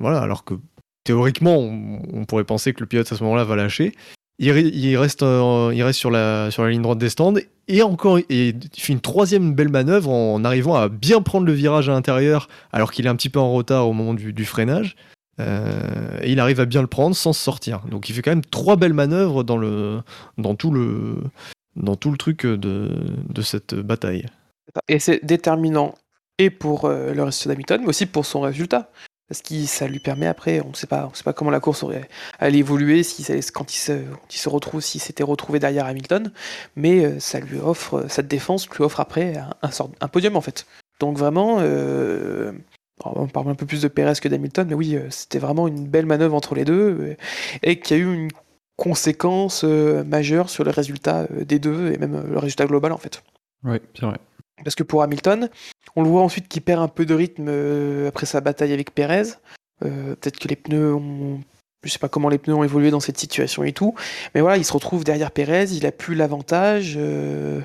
voilà, 0.00 0.20
alors 0.20 0.44
que 0.44 0.54
théoriquement, 1.04 1.56
on, 1.58 2.24
pourrait 2.24 2.44
penser 2.44 2.72
que 2.72 2.80
le 2.80 2.86
pilote 2.86 3.10
à 3.10 3.16
ce 3.16 3.22
moment-là 3.24 3.44
va 3.44 3.56
lâcher. 3.56 3.92
Il, 4.38 4.50
reste, 4.96 5.22
euh, 5.22 5.70
il 5.74 5.82
reste 5.82 5.98
sur, 5.98 6.10
la, 6.10 6.50
sur 6.50 6.64
la 6.64 6.70
ligne 6.70 6.82
droite 6.82 6.98
des 6.98 7.10
stands 7.10 7.34
et 7.68 7.82
encore 7.82 8.18
il 8.28 8.58
fait 8.76 8.92
une 8.92 9.00
troisième 9.00 9.54
belle 9.54 9.68
manœuvre 9.68 10.10
en, 10.10 10.42
arrivant 10.42 10.74
à 10.74 10.88
bien 10.88 11.22
prendre 11.22 11.46
le 11.46 11.52
virage 11.52 11.88
à 11.88 11.92
l'intérieur 11.92 12.48
alors 12.72 12.90
qu'il 12.90 13.06
est 13.06 13.08
un 13.08 13.14
petit 13.14 13.28
peu 13.28 13.38
en 13.38 13.52
retard 13.52 13.86
au 13.86 13.92
moment 13.92 14.14
du, 14.14 14.32
du 14.32 14.44
freinage. 14.44 14.96
Euh, 15.40 16.18
et 16.22 16.32
il 16.32 16.40
arrive 16.40 16.60
à 16.60 16.64
bien 16.64 16.80
le 16.80 16.86
prendre 16.86 17.16
sans 17.16 17.32
se 17.32 17.40
sortir. 17.40 17.80
Donc 17.88 18.08
il 18.08 18.14
fait 18.14 18.22
quand 18.22 18.30
même 18.30 18.44
trois 18.44 18.76
belles 18.76 18.94
manœuvres 18.94 19.44
dans, 19.44 19.56
le, 19.56 20.00
dans, 20.38 20.54
tout, 20.54 20.70
le, 20.70 21.16
dans 21.76 21.96
tout 21.96 22.10
le 22.10 22.18
truc 22.18 22.46
de, 22.46 22.90
de 23.28 23.42
cette 23.42 23.74
bataille. 23.74 24.26
Et 24.88 24.98
c'est 24.98 25.24
déterminant 25.24 25.94
et 26.38 26.50
pour 26.50 26.84
euh, 26.84 27.12
le 27.12 27.22
résultat 27.22 27.50
d'Hamilton, 27.50 27.80
mais 27.82 27.88
aussi 27.88 28.06
pour 28.06 28.26
son 28.26 28.40
résultat. 28.40 28.90
Parce 29.28 29.40
que 29.40 29.64
ça 29.64 29.86
lui 29.86 29.98
permet 29.98 30.26
après, 30.26 30.60
on 30.60 30.70
ne 30.70 30.74
sait 30.74 30.86
pas, 30.86 31.08
on 31.10 31.14
sait 31.14 31.24
pas 31.24 31.32
comment 31.32 31.50
la 31.50 31.60
course 31.60 31.82
aurait 31.84 32.06
allait 32.38 32.58
évoluer, 32.58 33.02
si 33.02 33.24
quand 33.52 33.72
il 33.72 33.78
se, 33.78 33.92
il 34.30 34.36
se 34.36 34.48
retrouve, 34.50 34.82
s'il 34.82 35.00
s'était 35.00 35.22
retrouvé 35.22 35.58
derrière 35.58 35.86
Hamilton, 35.86 36.30
mais 36.76 37.04
euh, 37.04 37.18
ça 37.18 37.40
lui 37.40 37.58
offre, 37.58 38.04
cette 38.08 38.28
défense 38.28 38.68
lui 38.68 38.84
offre 38.84 39.00
après 39.00 39.34
un, 39.62 39.70
sort, 39.70 39.90
un 40.00 40.08
podium 40.08 40.36
en 40.36 40.42
fait. 40.42 40.66
Donc 41.00 41.16
vraiment, 41.16 41.58
euh, 41.60 42.52
on 43.04 43.26
parle 43.26 43.48
un 43.48 43.54
peu 43.54 43.66
plus 43.66 43.82
de 43.82 43.88
Perez 43.88 44.14
que 44.20 44.28
d'Hamilton, 44.28 44.66
mais 44.68 44.74
oui, 44.74 44.96
euh, 44.96 45.06
c'était 45.10 45.38
vraiment 45.38 45.68
une 45.68 45.86
belle 45.86 46.06
manœuvre 46.06 46.34
entre 46.34 46.54
les 46.54 46.64
deux 46.64 46.96
euh, 47.00 47.16
et 47.62 47.80
qui 47.80 47.94
a 47.94 47.96
eu 47.96 48.12
une 48.12 48.30
conséquence 48.76 49.62
euh, 49.64 50.02
majeure 50.04 50.50
sur 50.50 50.64
le 50.64 50.70
résultat 50.70 51.26
euh, 51.30 51.44
des 51.44 51.58
deux 51.58 51.92
et 51.92 51.98
même 51.98 52.14
euh, 52.14 52.22
le 52.22 52.38
résultat 52.38 52.66
global 52.66 52.92
en 52.92 52.98
fait. 52.98 53.22
Oui, 53.64 53.78
c'est 53.94 54.06
vrai. 54.06 54.18
Parce 54.64 54.74
que 54.74 54.82
pour 54.82 55.02
Hamilton, 55.02 55.48
on 55.96 56.02
le 56.02 56.08
voit 56.08 56.22
ensuite 56.22 56.48
qu'il 56.48 56.62
perd 56.62 56.80
un 56.80 56.88
peu 56.88 57.04
de 57.06 57.14
rythme 57.14 57.48
après 58.06 58.26
sa 58.26 58.40
bataille 58.40 58.72
avec 58.72 58.94
Perez. 58.94 59.34
Peut-être 59.80 60.38
que 60.38 60.46
les 60.46 60.56
pneus 60.56 60.94
ont. 60.94 61.40
Je 61.84 61.90
sais 61.90 61.98
pas 61.98 62.08
comment 62.08 62.28
les 62.28 62.38
pneus 62.38 62.54
ont 62.54 62.62
évolué 62.62 62.92
dans 62.92 63.00
cette 63.00 63.18
situation 63.18 63.64
et 63.64 63.72
tout. 63.72 63.94
Mais 64.34 64.40
voilà, 64.40 64.56
il 64.56 64.64
se 64.64 64.72
retrouve 64.72 65.02
derrière 65.02 65.32
Perez, 65.32 65.72
il 65.72 65.84
a 65.84 65.90
plus 65.90 66.14
l'avantage. 66.14 66.94
euh, 66.96 67.60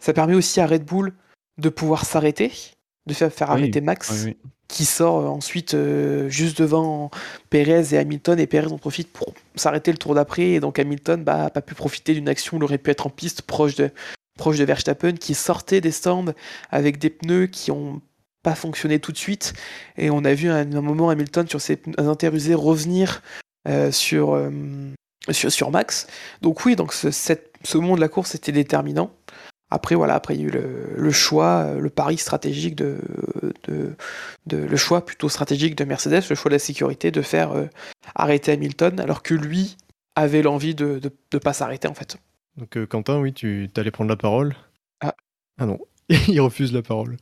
Ça 0.00 0.12
permet 0.12 0.34
aussi 0.34 0.60
à 0.60 0.66
Red 0.66 0.84
Bull 0.84 1.12
de 1.58 1.68
pouvoir 1.68 2.04
s'arrêter, 2.04 2.50
de 3.06 3.14
faire, 3.14 3.32
faire 3.32 3.48
Oui, 3.50 3.54
arrêter 3.62 3.80
Max, 3.80 4.10
Oui, 4.10 4.18
oui. 4.24 4.36
qui 4.68 4.84
sort 4.84 5.18
euh, 5.20 5.26
ensuite 5.28 5.74
euh, 5.74 6.28
juste 6.28 6.58
devant 6.58 7.10
Perez 7.50 7.94
et 7.94 7.98
Hamilton. 7.98 8.38
Et 8.40 8.46
Perez 8.46 8.72
en 8.72 8.78
profite 8.78 9.12
pour 9.12 9.34
s'arrêter 9.56 9.92
le 9.92 9.98
tour 9.98 10.14
d'après. 10.14 10.50
Et 10.50 10.60
donc 10.60 10.78
Hamilton 10.78 11.22
bah, 11.22 11.36
n'a 11.38 11.50
pas 11.50 11.62
pu 11.62 11.74
profiter 11.74 12.14
d'une 12.14 12.28
action 12.28 12.56
où 12.56 12.60
il 12.60 12.64
aurait 12.64 12.78
pu 12.78 12.90
être 12.90 13.06
en 13.06 13.10
piste 13.10 13.42
proche 13.42 13.74
de, 13.74 13.90
proche 14.38 14.58
de 14.58 14.64
Verstappen 14.64 15.12
qui 15.12 15.34
sortait 15.34 15.80
des 15.80 15.90
stands 15.92 16.32
avec 16.70 16.98
des 16.98 17.10
pneus 17.10 17.46
qui 17.46 17.70
ont 17.70 18.00
pas 18.42 18.54
fonctionné 18.54 18.98
tout 18.98 19.10
de 19.12 19.16
suite 19.16 19.54
et 19.96 20.10
on 20.10 20.22
a 20.24 20.34
vu 20.34 20.50
à 20.50 20.56
un, 20.56 20.64
moment 20.66 21.08
Hamilton 21.08 21.48
sur 21.48 21.62
ses 21.62 21.76
pneus 21.76 21.94
interusés 21.98 22.52
revenir 22.52 23.22
euh, 23.68 23.90
sur, 23.90 24.34
euh, 24.34 24.50
sur 25.30 25.50
sur 25.50 25.70
Max 25.70 26.06
donc 26.42 26.62
oui 26.66 26.76
donc 26.76 26.92
ce, 26.92 27.10
cette- 27.10 27.52
ce 27.62 27.78
moment 27.78 27.94
de 27.96 28.02
la 28.02 28.08
course 28.08 28.34
était 28.34 28.52
déterminant 28.52 29.10
après 29.74 29.94
voilà 29.94 30.14
après 30.14 30.34
il 30.34 30.40
y 30.40 30.44
a 30.44 30.46
eu 30.48 30.50
le, 30.50 30.94
le 30.96 31.10
choix 31.10 31.64
euh, 31.66 31.78
le 31.80 31.90
pari 31.90 32.16
stratégique 32.16 32.74
de, 32.76 32.96
de, 33.68 33.94
de- 34.46 34.56
le 34.56 34.76
choix 34.76 35.04
plutôt 35.04 35.28
stratégique 35.28 35.76
de 35.76 35.84
Mercedes 35.84 36.22
le 36.30 36.34
choix 36.36 36.48
de 36.48 36.54
la 36.54 36.58
sécurité 36.58 37.10
de 37.10 37.22
faire 37.22 37.52
euh, 37.52 37.66
arrêter 38.14 38.52
Hamilton 38.52 39.00
alors 39.00 39.22
que 39.22 39.34
lui 39.34 39.76
avait 40.16 40.42
l'envie 40.42 40.74
de 40.74 41.00
de 41.30 41.38
pas 41.38 41.52
s'arrêter 41.52 41.88
en 41.88 41.94
fait 41.94 42.16
Donc 42.56 42.76
euh, 42.76 42.86
Quentin, 42.86 43.18
oui, 43.18 43.32
tu 43.32 43.68
allais 43.76 43.90
prendre 43.90 44.10
la 44.10 44.16
parole. 44.16 44.54
Ah. 45.00 45.14
Ah 45.58 45.66
non, 45.66 45.78
il 46.08 46.40
refuse 46.40 46.72
la 46.72 46.82
parole. 46.82 47.16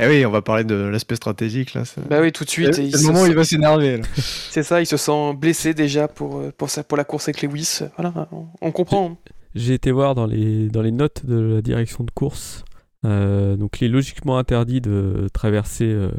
Eh 0.00 0.06
oui, 0.06 0.24
on 0.24 0.30
va 0.30 0.42
parler 0.42 0.62
de 0.64 0.74
l'aspect 0.76 1.16
stratégique 1.16 1.74
là. 1.74 1.82
bah 2.08 2.20
oui 2.20 2.30
tout 2.30 2.44
de 2.44 2.50
suite 2.50 2.72
C'est 2.74 2.82
le 2.90 3.02
moment 3.02 3.22
où 3.22 3.26
il 3.26 3.34
va 3.34 3.42
s'énerver. 3.44 4.00
C'est 4.16 4.62
ça, 4.62 4.80
il 4.80 4.86
se 4.86 4.96
sent 4.96 5.34
blessé 5.34 5.74
déjà 5.74 6.06
pour, 6.06 6.40
pour, 6.52 6.70
ça, 6.70 6.84
pour 6.84 6.96
la 6.96 7.02
course 7.04 7.28
avec 7.28 7.42
Lewis. 7.42 7.80
Voilà, 7.96 8.28
on, 8.30 8.46
on 8.60 8.70
comprend. 8.70 9.16
J'ai 9.54 9.74
été 9.74 9.90
voir 9.90 10.14
dans 10.14 10.26
les, 10.26 10.68
dans 10.68 10.82
les 10.82 10.92
notes 10.92 11.24
de 11.26 11.38
la 11.54 11.62
direction 11.62 12.04
de 12.04 12.10
course. 12.10 12.64
Euh, 13.04 13.56
donc 13.56 13.80
il 13.80 13.84
est 13.86 13.88
logiquement 13.88 14.38
interdit 14.38 14.80
de 14.80 15.28
traverser 15.32 15.86
euh, 15.86 16.10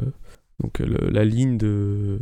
donc, 0.62 0.78
le- 0.78 1.10
la 1.10 1.24
ligne 1.24 1.58
de, 1.58 2.18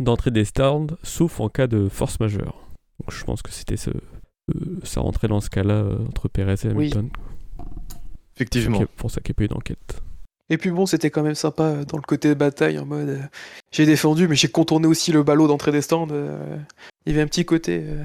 d'entrée 0.00 0.30
des 0.32 0.44
stands, 0.44 0.88
sauf 1.02 1.40
en 1.40 1.48
cas 1.48 1.66
de 1.66 1.88
force 1.88 2.18
majeure. 2.20 2.66
Donc 3.00 3.12
je 3.12 3.24
pense 3.24 3.40
que 3.42 3.52
c'était 3.52 3.76
ce, 3.76 3.90
euh, 3.90 4.80
ça 4.82 5.00
rentrait 5.00 5.28
dans 5.28 5.40
ce 5.40 5.48
cas-là 5.50 5.74
euh, 5.74 5.98
entre 6.08 6.28
Perez 6.28 6.54
et 6.64 6.68
Oui. 6.68 6.90
Hamilton. 6.92 7.08
Effectivement. 8.36 8.78
C'est 8.80 8.88
pour 8.88 9.10
ça 9.10 9.20
qu'il 9.20 9.32
n'y 9.32 9.36
a 9.36 9.38
pas 9.38 9.44
eu 9.44 9.48
d'enquête. 9.48 10.02
Et 10.50 10.58
puis 10.58 10.70
bon, 10.70 10.84
c'était 10.86 11.10
quand 11.10 11.22
même 11.22 11.34
sympa 11.34 11.84
dans 11.86 11.96
le 11.96 12.02
côté 12.02 12.34
bataille, 12.34 12.78
en 12.78 12.84
mode 12.84 13.08
euh, 13.08 13.18
j'ai 13.70 13.86
défendu, 13.86 14.28
mais 14.28 14.34
j'ai 14.36 14.48
contourné 14.48 14.86
aussi 14.86 15.10
le 15.12 15.22
ballot 15.22 15.46
d'entrée 15.48 15.72
des 15.72 15.80
stands. 15.80 16.08
euh, 16.10 16.56
il 17.06 17.12
y 17.12 17.14
avait 17.14 17.22
un 17.22 17.26
petit 17.28 17.44
côté, 17.46 17.82
euh, 17.84 18.02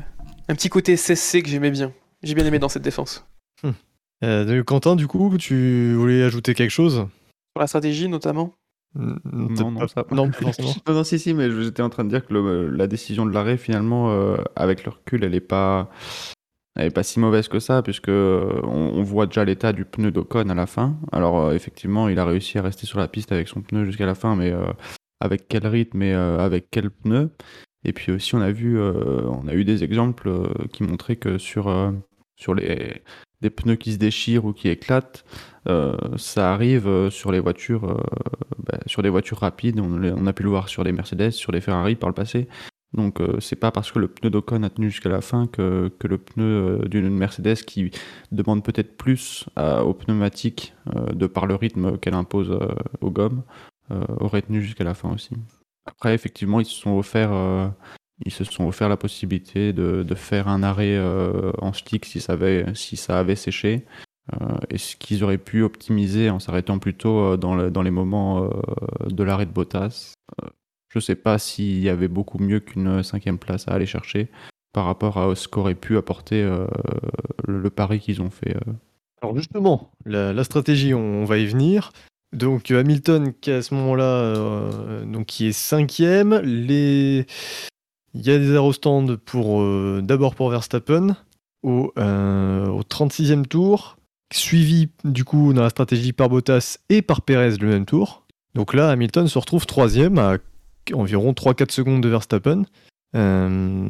un 0.48 0.56
petit 0.56 0.70
côté 0.70 0.96
SSC 0.96 1.42
que 1.44 1.50
j'aimais 1.50 1.72
bien. 1.72 1.92
J'ai 2.24 2.34
bien 2.36 2.45
aimé 2.45 2.59
dans 2.59 2.70
cette 2.70 2.84
défense. 2.84 3.26
Euh, 4.24 4.43
donc, 4.43 4.65
Quentin, 4.65 4.95
du 4.97 5.07
coup, 5.07 5.38
tu 5.38 5.93
voulais 5.93 6.24
ajouter 6.24 6.53
quelque 6.53 6.72
chose 6.72 6.95
Sur 6.95 7.59
la 7.59 7.67
stratégie 7.67 8.09
notamment. 8.09 8.53
Non, 8.95 9.15
Non, 9.24 9.72
non, 9.72 9.88
ça- 9.88 10.03
non. 10.11 10.28
Non, 10.88 10.93
non, 10.95 11.03
si, 11.05 11.20
si, 11.20 11.34
mais 11.34 11.49
j'étais 11.51 11.82
en 11.82 11.89
train 11.89 12.03
de 12.03 12.09
dire 12.09 12.26
que 12.26 12.34
le- 12.34 12.70
la 12.70 12.88
décision 12.88 13.26
de 13.26 13.32
l'arrêt, 13.32 13.55
finalement, 13.57 14.11
euh, 14.11 14.36
avec 14.57 14.84
le 14.84 14.91
recul, 14.91 15.24
elle 15.24 15.36
est 15.36 15.39
pas, 15.39 15.89
elle 16.76 16.88
est 16.88 16.91
pas 16.93 17.03
si 17.03 17.20
mauvaise 17.22 17.47
que 17.47 17.59
ça, 17.59 17.82
puisque 17.82 18.09
euh, 18.09 18.59
on, 18.63 18.91
on 18.95 19.03
voit 19.03 19.26
déjà 19.28 19.45
l'état 19.45 19.72
du 19.72 19.86
pneu 19.86 20.11
d'Ocon 20.11 20.49
à 20.49 20.53
la 20.55 20.65
fin. 20.65 20.97
Alors, 21.13 21.39
euh, 21.39 21.53
effectivement, 21.53 22.09
il 22.09 22.20
a 22.20 22.26
réussi 22.26 22.57
à 22.57 22.61
rester 22.61 22.86
sur 22.88 22.99
la 22.99 23.07
piste 23.07 23.32
avec 23.32 23.47
son 23.47 23.61
pneu 23.61 23.86
jusqu'à 23.86 24.05
la 24.07 24.15
fin, 24.15 24.36
mais 24.36 24.51
euh, 24.51 24.65
avec 25.22 25.47
quel 25.47 25.65
rythme 25.67 26.01
et 26.01 26.13
euh, 26.13 26.39
avec 26.39 26.67
quel 26.72 26.89
pneu 26.89 27.30
Et 27.86 27.93
puis 27.93 28.11
aussi, 28.11 28.36
on 28.36 28.41
a 28.41 28.51
vu, 28.51 28.78
euh, 28.80 29.22
on 29.28 29.47
a 29.47 29.53
eu 29.53 29.63
des 29.63 29.84
exemples 29.86 30.28
euh, 30.28 30.47
qui 30.74 30.84
montraient 30.84 31.15
que 31.17 31.38
sur, 31.38 31.67
euh, 31.70 31.91
sur 32.40 32.56
les 32.56 33.04
des 33.42 33.50
pneus 33.50 33.76
qui 33.76 33.94
se 33.94 33.98
déchirent 33.98 34.46
ou 34.46 34.54
qui 34.54 34.70
éclatent, 34.70 35.24
euh, 35.68 35.96
ça 36.18 36.54
arrive 36.54 36.88
euh, 36.88 37.10
sur 37.10 37.32
les 37.32 37.40
voitures, 37.40 37.86
euh, 37.86 37.98
bah, 38.60 38.80
sur 38.86 39.02
des 39.02 39.10
voitures 39.10 39.40
rapides. 39.40 39.80
On, 39.80 40.28
a 40.28 40.34
pu 40.34 40.44
le 40.44 40.50
voir 40.50 40.70
sur 40.70 40.84
les 40.84 40.92
Mercedes, 40.92 41.32
sur 41.32 41.52
les 41.52 41.62
Ferrari 41.62 41.96
par 41.96 42.10
le 42.10 42.16
passé. 42.16 42.48
Donc 42.94 43.22
euh, 43.22 43.40
c'est 43.40 43.56
pas 43.56 43.72
parce 43.72 43.92
que 43.92 44.00
le 44.00 44.08
pneu 44.08 44.30
d'Ocon 44.30 44.64
a 44.64 44.70
tenu 44.70 44.90
jusqu'à 44.90 45.10
la 45.10 45.22
fin 45.22 45.48
que, 45.48 45.92
que 46.00 46.08
le 46.08 46.18
pneu 46.18 46.88
d'une 46.90 47.10
Mercedes 47.10 47.64
qui 47.66 47.92
demande 48.32 48.64
peut-être 48.64 48.98
plus 48.98 49.48
aux 49.58 49.94
pneumatiques 49.94 50.74
de 51.14 51.28
par 51.28 51.46
le 51.46 51.54
rythme 51.54 52.00
qu'elle 52.00 52.16
impose 52.16 52.58
aux 53.02 53.12
gommes 53.12 53.44
aurait 54.20 54.42
tenu 54.42 54.64
jusqu'à 54.64 54.84
la 54.84 54.96
fin 54.96 55.14
aussi. 55.14 55.36
Après 55.86 56.16
effectivement 56.16 56.60
ils 56.60 56.66
se 56.66 56.74
sont 56.74 56.98
offerts 56.98 57.32
ils 58.26 58.32
se 58.32 58.43
sont 58.43 58.67
offert 58.67 58.89
la 58.89 58.97
possibilité 58.97 59.74
de, 59.74 60.03
de 60.03 60.15
faire 60.15 60.47
un 60.47 60.63
arrêt 60.63 60.95
euh, 60.95 61.51
en 61.59 61.74
stick 61.74 62.05
si 62.05 62.20
ça 62.20 62.34
avait, 62.34 62.65
si 62.76 62.97
ça 62.97 63.20
avait 63.20 63.36
séché. 63.36 63.86
Euh, 64.34 64.57
et 64.70 64.78
ce 64.78 64.95
qu'ils 64.95 65.24
auraient 65.24 65.38
pu 65.38 65.63
optimiser 65.63 66.30
en 66.30 66.39
s'arrêtant 66.39 66.80
plutôt 66.80 67.20
euh, 67.20 67.38
dans, 67.38 67.55
le- 67.55 67.72
dans 67.72 67.82
les 67.82 67.91
moments 67.91 68.43
euh, 68.43 68.49
de 69.09 69.24
l'arrêt 69.24 69.45
de 69.45 69.51
Bottas. 69.51 70.13
Je 70.89 70.99
sais 70.99 71.15
pas 71.15 71.38
s'il 71.38 71.80
y 71.80 71.89
avait 71.89 72.07
beaucoup 72.07 72.39
mieux 72.39 72.59
qu'une 72.59 73.03
cinquième 73.03 73.38
place 73.38 73.67
à 73.67 73.74
aller 73.74 73.86
chercher 73.86 74.28
par 74.74 74.86
rapport 74.86 75.17
à 75.17 75.36
ce 75.36 75.47
qu'aurait 75.47 75.76
pu 75.76 75.97
apporter 75.97 76.47
le, 77.47 77.70
pari 77.70 77.99
qu'ils 77.99 78.24
ont 78.24 78.32
fait. 78.32 78.55
Alors 79.22 79.36
justement, 79.36 79.91
la, 80.05 80.43
stratégie, 80.43 80.95
on, 80.95 81.26
va 81.26 81.38
y 81.38 81.45
venir. 81.45 81.91
Donc 82.34 82.72
Hamilton 82.72 83.34
qui 83.39 83.51
à 83.51 83.61
ce 83.61 83.76
moment-là, 83.76 85.03
donc 85.05 85.28
qui 85.28 85.47
est 85.47 85.51
cinquième. 85.51 86.39
Les... 86.39 87.28
Il 88.16 88.26
y 88.26 88.32
a 88.32 88.38
des 88.39 88.51
aérostands 88.51 89.05
pour 89.26 89.62
euh, 89.62 90.01
d'abord 90.03 90.36
pour 90.36 90.49
Verstappen 90.49 91.16
au, 91.64 91.91
euh, 91.97 92.68
au 92.68 92.82
36e 92.82 93.45
tour, 93.45 93.97
suivi 94.34 94.89
du 95.03 95.24
coup 95.24 95.53
dans 95.53 95.62
la 95.62 95.70
stratégie 95.70 96.14
par 96.14 96.30
Bottas 96.30 96.78
et 96.89 97.01
par 97.01 97.22
Perez 97.22 97.57
le 97.57 97.68
même 97.68 97.86
tour. 97.86 98.26
Donc 98.55 98.74
là, 98.74 98.89
Hamilton 98.89 99.28
se 99.28 99.38
retrouve 99.38 99.66
troisième 99.66 100.18
à 100.18 100.38
environ 100.93 101.34
3-4 101.34 101.72
secondes 101.72 102.01
de 102.01 102.10
Verstappen. 102.10 102.64
Euh, 103.16 103.88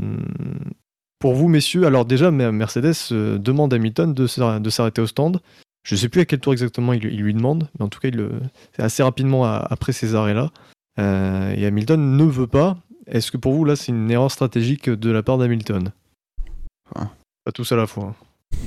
pour 1.19 1.33
vous, 1.33 1.47
messieurs, 1.47 1.85
alors 1.85 2.05
déjà, 2.05 2.31
Mer- 2.31 2.51
Mercedes 2.53 2.93
euh, 3.11 3.37
demande 3.37 3.73
à 3.73 3.77
Hamilton 3.77 4.13
de 4.13 4.27
s'ar- 4.27 4.59
de 4.61 4.69
s'arrêter 4.69 5.01
au 5.01 5.07
stand. 5.07 5.39
Je 5.83 5.95
sais 5.95 6.09
plus 6.09 6.21
à 6.21 6.25
quel 6.25 6.39
tour 6.39 6.53
exactement 6.53 6.91
il, 6.93 7.01
lui 7.01 7.33
demande, 7.33 7.69
mais 7.77 7.85
en 7.85 7.89
tout 7.89 7.99
cas, 7.99 8.09
c'est 8.75 8.83
assez 8.83 9.01
rapidement 9.03 9.45
après 9.45 9.93
ces 9.93 10.13
arrêts-là. 10.13 10.51
Euh, 10.99 11.53
et 11.55 11.65
Hamilton 11.65 12.17
ne 12.17 12.23
veut 12.25 12.47
pas. 12.47 12.77
Est-ce 13.09 13.31
que 13.31 13.37
pour 13.37 13.53
vous, 13.53 13.65
là, 13.65 13.75
c'est 13.75 13.91
une 13.91 14.09
erreur 14.11 14.31
stratégique 14.31 14.89
de 14.89 15.09
la 15.11 15.23
part 15.23 15.37
d'Hamilton 15.37 15.91
Ah. 16.95 17.09
Pas 17.43 17.51
tous 17.51 17.71
à 17.71 17.75
la 17.75 17.87
fois. 17.87 18.15
hein. 18.53 18.57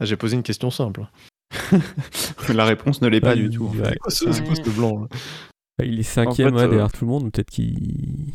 Ah, 0.00 0.04
J'ai 0.04 0.16
posé 0.16 0.36
une 0.36 0.42
question 0.42 0.70
simple. 0.70 1.06
la 2.48 2.64
réponse 2.64 3.02
ne 3.02 3.08
l'est 3.08 3.20
pas 3.20 3.34
du 3.34 3.46
il- 3.46 3.56
tout. 3.56 3.66
en 3.66 3.70
ouais. 3.76 3.84
fait. 3.90 3.92
C'est 3.94 3.98
quoi 3.98 4.10
ce, 4.10 4.32
c'est 4.32 4.44
quoi 4.44 4.54
ce 4.54 4.70
blanc 4.70 5.00
là 5.00 5.06
Bah, 5.78 5.84
il 5.84 5.98
est 6.00 6.02
cinquième 6.04 6.50
fait, 6.50 6.54
ouais, 6.56 6.62
euh, 6.62 6.68
derrière 6.68 6.92
tout 6.92 7.04
le 7.04 7.10
monde, 7.10 7.30
peut-être 7.32 7.50
qu'il. 7.50 8.32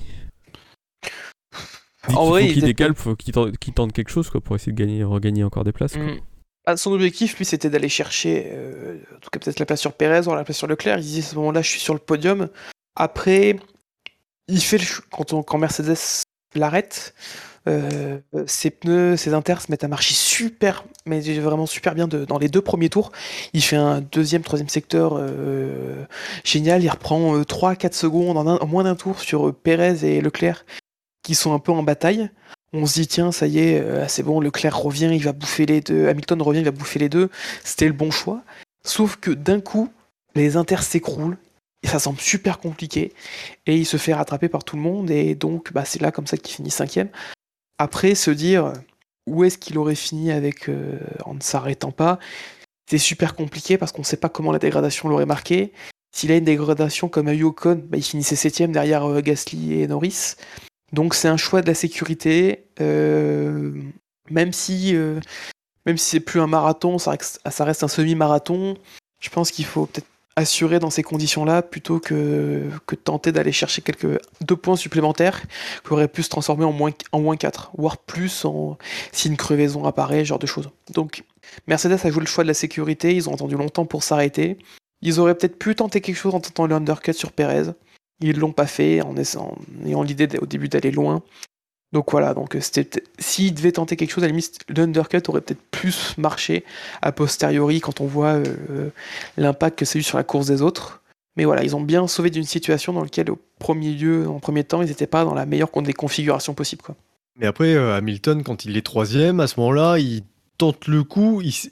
En 2.08 2.08
qu'il 2.08 2.16
vrai, 2.16 2.41
faut 2.41 2.48
il 2.48 2.54
qu'il 2.54 2.58
était- 2.60 2.68
décale, 2.68 2.95
faut 2.95 3.16
qu'il 3.16 3.34
tente, 3.74 3.93
quelque 3.93 4.10
chose 4.12 4.30
quoi, 4.30 4.39
pour 4.41 4.56
essayer 4.56 4.72
de 4.72 4.78
gagner, 4.78 5.04
regagner 5.04 5.43
encore 5.43 5.64
des 5.64 5.72
places. 5.74 5.93
quoi. 5.93 6.04
Mm. 6.04 6.20
Ah, 6.66 6.76
son 6.78 6.91
objectif, 6.91 7.38
lui, 7.38 7.45
c'était 7.45 7.70
d'aller 7.70 7.88
chercher, 7.89 8.50
euh, 8.52 8.98
en 9.16 9.20
tout 9.20 9.30
cas 9.32 9.39
peut-être 9.39 9.60
la 9.60 9.66
place 9.66 9.80
sur 9.80 9.93
Pérez, 9.93 10.22
voire 10.22 10.36
la 10.36 10.43
place 10.43 10.58
sur 10.58 10.68
Leclerc. 10.68 10.98
Il 11.00 11.04
disait 11.04 11.20
à 11.22 11.32
ce 11.32 11.36
moment-là, 11.36 11.62
je 11.62 11.70
suis 11.70 11.80
sur 11.80 11.93
le 11.93 12.00
podium. 12.00 12.50
Après, 12.95 13.58
il 14.48 14.62
fait 14.62 14.78
le 14.78 14.86
quand, 15.12 15.43
quand 15.43 15.58
Mercedes 15.58 16.24
l'arrête, 16.56 17.14
euh, 17.68 18.20
ses 18.45 18.70
pneus, 18.70 19.18
ses 19.18 19.34
inters 19.34 19.62
se 19.62 19.70
mettent 19.70 19.84
à 19.84 19.88
marcher 19.89 20.14
super, 20.14 20.86
mais 21.06 21.20
vraiment 21.39 21.66
super 21.66 21.95
bien 21.95 22.08
de- 22.08 22.24
dans 22.26 22.38
les 22.38 22.48
deux 22.48 22.62
premiers 22.62 22.89
tours. 22.89 23.12
Il 23.54 23.62
fait 23.62 23.76
un 23.76 24.02
deuxième, 24.02 24.41
troisième 24.41 24.70
secteur 24.70 25.18
euh, 25.18 26.06
génial. 26.45 26.84
Il 26.84 26.89
reprend 26.89 27.41
3-4 27.41 27.93
secondes 27.93 28.38
en, 28.38 28.66
moins 28.66 28.84
d'un 28.86 28.95
tour 28.95 29.20
sur 29.20 29.50
euh, 29.50 29.52
Pérez 29.54 30.04
et 30.04 30.22
Leclerc 30.22 30.66
qui 31.24 31.36
sont 31.36 31.54
un 31.54 31.60
peu 31.60 31.74
en 31.74 31.84
bataille. 31.84 32.30
On 32.74 32.86
se 32.86 32.93
dit, 32.93 33.08
tiens, 33.08 33.32
ça 33.32 33.48
y 33.48 33.60
est, 33.60 33.80
euh, 33.82 34.08
c'est 34.08 34.24
bon, 34.24 34.39
Leclerc 34.39 34.78
revient, 34.78 35.10
il 35.14 35.24
va 35.24 35.34
bouffer 35.34 35.66
les 35.66 35.82
deux. 35.82 36.08
Hamilton 36.08 36.41
revient, 36.41 36.60
il 36.60 36.66
va 36.66 36.72
bouffer 36.72 37.00
les 37.00 37.10
deux. 37.10 37.30
C'était 37.64 37.88
le 37.88 37.93
bon 37.93 38.12
choix. 38.12 38.43
Sauf 38.86 39.18
que 39.18 39.32
d'un 39.32 39.60
coup, 39.60 39.89
les 40.36 40.56
inters 40.56 40.84
s'écroulent. 40.84 41.38
Ça 41.84 41.99
semble 41.99 42.19
super 42.19 42.59
compliqué. 42.59 43.13
Et 43.65 43.78
il 43.78 43.86
se 43.86 43.97
fait 43.97 44.13
rattraper 44.13 44.49
par 44.49 44.63
tout 44.63 44.75
le 44.75 44.82
monde. 44.82 45.11
Et 45.11 45.36
donc, 45.36 45.71
bah, 45.73 45.86
c'est 45.86 46.01
là 46.01 46.11
comme 46.11 46.28
ça 46.28 46.38
qu'il 46.38 46.55
finit 46.55 46.71
cinquième. 46.71 47.09
Après, 47.78 48.15
se 48.15 48.32
dire 48.32 48.73
où 49.28 49.43
est-ce 49.43 49.57
qu'il 49.57 49.78
aurait 49.78 49.95
fini 49.95 50.32
avec 50.32 50.69
euh, 50.69 50.99
en 51.25 51.36
ne 51.36 51.41
s'arrêtant 51.41 51.91
pas, 51.91 52.17
c'est 52.89 52.97
super 52.97 53.36
compliqué 53.36 53.78
parce 53.78 53.91
qu'on 53.91 54.01
ne 54.01 54.05
sait 54.05 54.17
pas 54.17 54.30
comment 54.30 54.51
la 54.51 54.59
dégradation 54.59 55.09
l'aurait 55.09 55.25
marqué. 55.25 55.73
S'il 56.15 56.32
a 56.32 56.38
une 56.38 56.45
dégradation 56.45 57.09
comme 57.09 57.30
eu 57.30 57.43
Ocon, 57.43 57.84
bah, 57.88 57.97
il 57.97 58.03
finissait 58.03 58.36
septième 58.36 58.71
derrière 58.71 59.03
euh, 59.03 59.21
Gasly 59.21 59.82
et 59.82 59.88
Norris. 59.88 60.36
Donc 60.93 61.13
c'est 61.13 61.28
un 61.28 61.38
choix 61.38 61.61
de 61.61 61.67
la 61.67 61.73
sécurité, 61.73 62.65
euh, 62.80 63.73
même 64.30 64.53
si 64.53 64.95
même 65.86 65.97
si 65.97 66.11
c'est 66.11 66.19
plus 66.21 66.39
un 66.39 66.47
marathon, 66.47 66.97
ça 66.97 67.11
reste 67.15 67.84
un 67.84 67.88
semi-marathon. 67.89 68.78
Je 69.19 69.30
pense 69.30 69.51
qu'il 69.51 69.65
faut 69.65 69.86
peut-être 69.86 70.07
assurer 70.38 70.78
dans 70.78 70.92
ces 70.92 71.02
conditions-là 71.02 71.64
plutôt 71.64 72.00
que, 72.00 72.70
que 72.86 72.96
tenter 72.96 73.32
d'aller 73.32 73.52
chercher 73.52 73.82
quelques 73.82 74.20
deux 74.42 74.56
points 74.56 74.76
supplémentaires 74.76 75.42
qui 75.84 75.92
auraient 75.92 76.08
pu 76.08 76.22
se 76.22 76.30
transformer 76.30 76.64
en 76.64 76.72
moins, 76.72 76.92
en 77.12 77.20
moins 77.20 77.36
4, 77.36 77.72
voire 77.76 77.98
plus 77.98 78.46
en, 78.46 78.78
si 79.12 79.30
une 79.30 79.36
crevaison 79.36 79.84
apparaît, 79.86 80.24
genre 80.26 80.38
de 80.38 80.46
choses. 80.46 80.70
Donc 80.94 81.24
Mercedes 81.66 82.06
a 82.06 82.12
joué 82.12 82.22
le 82.22 82.28
choix 82.28 82.44
de 82.44 82.48
la 82.48 82.54
sécurité, 82.54 83.16
ils 83.16 83.28
ont 83.30 83.34
attendu 83.34 83.56
longtemps 83.56 83.86
pour 83.86 84.04
s'arrêter. 84.04 84.60
Ils 85.02 85.20
auraient 85.20 85.36
peut-être 85.36 85.58
pu 85.58 85.74
tenter 85.74 86.02
quelque 86.02 86.16
chose 86.16 86.36
en 86.36 86.40
tentant 86.40 86.68
le 86.68 86.76
undercut 86.76 87.14
sur 87.14 87.32
Perez. 87.32 87.72
Ils 88.20 88.38
l'ont 88.38 88.52
pas 88.52 88.68
fait 88.68 89.02
en, 89.02 89.16
ayant 89.86 90.04
l'idée 90.04 90.30
au 90.40 90.46
début 90.46 90.70
d'aller 90.70 90.92
loin. 90.92 91.24
Donc 91.94 92.12
voilà, 92.12 92.34
donc 92.34 92.56
euh, 92.56 92.60
c'était 92.60 93.04
s'ils 93.18 93.54
devaient 93.54 93.72
tenter 93.72 93.96
quelque 93.96 94.12
chose, 94.12 94.24
à 94.24 94.28
la 94.28 94.32
limite, 94.32 94.60
l'undercut 94.70 95.22
aurait 95.28 95.42
peut-être 95.42 95.62
plus 95.72 96.18
marché 96.18 96.66
a 97.02 97.12
posteriori 97.12 97.80
quand 97.80 98.02
on 98.02 98.06
voit 98.06 98.34
euh, 98.34 98.90
l'impact 99.38 99.80
que 99.80 99.86
ça 99.86 99.98
a 99.98 100.00
eu 100.00 100.04
sur 100.04 100.18
la 100.18 100.24
course 100.24 100.48
des 100.48 100.62
autres. 100.62 101.02
Mais 101.38 101.46
voilà, 101.46 101.64
ils 101.64 101.76
ont 101.76 101.82
bien 101.82 102.08
sauvé 102.08 102.30
d'une 102.32 102.44
situation 102.44 102.94
dans 102.94 103.04
laquelle, 103.04 103.30
au 103.30 103.40
premier 103.60 103.94
lieu, 103.94 104.28
en 104.28 104.40
premier 104.40 104.64
temps, 104.64 104.82
ils 104.82 104.90
n'étaient 104.90 105.08
pas 105.08 105.24
dans 105.24 105.36
la 105.36 105.46
meilleure 105.46 105.70
des 105.84 105.94
configurations 105.94 106.56
possibles. 106.56 106.84
Mais 107.40 107.46
après, 107.46 107.76
euh, 107.76 107.96
Hamilton, 107.96 108.44
quand 108.44 108.66
il 108.66 108.76
est 108.76 108.82
troisième, 108.82 109.40
à 109.40 109.48
ce 109.48 109.60
moment-là, 109.60 110.00
il 110.00 110.24
tente 110.58 110.88
le 110.88 111.04
coup. 111.04 111.42
Il, 111.42 111.54
se 111.54 111.70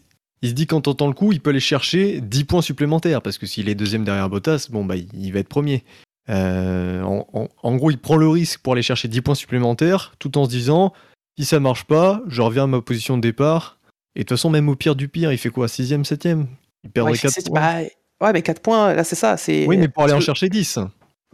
dit 0.53 0.67
qu'en 0.67 0.81
tentant 0.81 1.07
le 1.07 1.13
coup, 1.13 1.31
il 1.31 1.41
peut 1.41 1.49
aller 1.49 1.59
chercher 1.59 2.21
10 2.21 2.43
points 2.43 2.61
supplémentaires. 2.61 3.23
Parce 3.23 3.39
que 3.39 3.47
s'il 3.47 3.67
est 3.67 3.73
deuxième 3.73 4.05
derrière 4.05 4.29
Bottas, 4.29 4.67
bon, 4.69 4.85
bah, 4.85 4.95
il 4.95 5.33
va 5.33 5.39
être 5.39 5.49
premier. 5.49 5.83
Euh, 6.29 7.01
en, 7.03 7.27
en- 7.33 7.47
en 7.61 7.75
gros, 7.75 7.91
il 7.91 7.97
prend 7.97 8.15
le 8.17 8.27
risque 8.27 8.59
pour 8.61 8.73
aller 8.73 8.81
chercher 8.81 9.07
10 9.07 9.21
points 9.21 9.35
supplémentaires, 9.35 10.13
tout 10.19 10.37
en 10.37 10.45
se 10.45 10.49
disant 10.49 10.93
si 11.37 11.45
ça 11.45 11.59
marche 11.59 11.83
pas, 11.83 12.21
je 12.27 12.41
reviens 12.41 12.63
à 12.63 12.67
ma 12.67 12.81
position 12.81 13.17
de 13.17 13.21
départ. 13.21 13.77
Et 14.15 14.19
de 14.19 14.23
toute 14.23 14.37
façon, 14.37 14.49
même 14.49 14.69
au 14.69 14.75
pire 14.75 14.95
du 14.95 15.07
pire, 15.09 15.31
il 15.31 15.37
fait 15.37 15.49
quoi? 15.49 15.67
6ème, 15.67 16.03
7ème 16.05 16.45
Il 16.83 16.89
perdrait 16.91 17.11
Ouais, 17.13 17.17
4 17.17 17.31
c'est- 17.33 17.47
points. 17.49 17.59
bah, 17.59 18.25
ouais, 18.27 18.33
mais 18.33 18.41
4 18.41 18.61
points, 18.61 18.93
là, 18.93 19.03
c'est 19.03 19.15
ça. 19.15 19.35
c'est- 19.37 19.65
oui, 19.67 19.77
mais 19.77 19.87
pour 19.89 20.03
aller 20.03 20.13
en 20.13 20.19
chercher 20.21 20.49
10. 20.49 20.79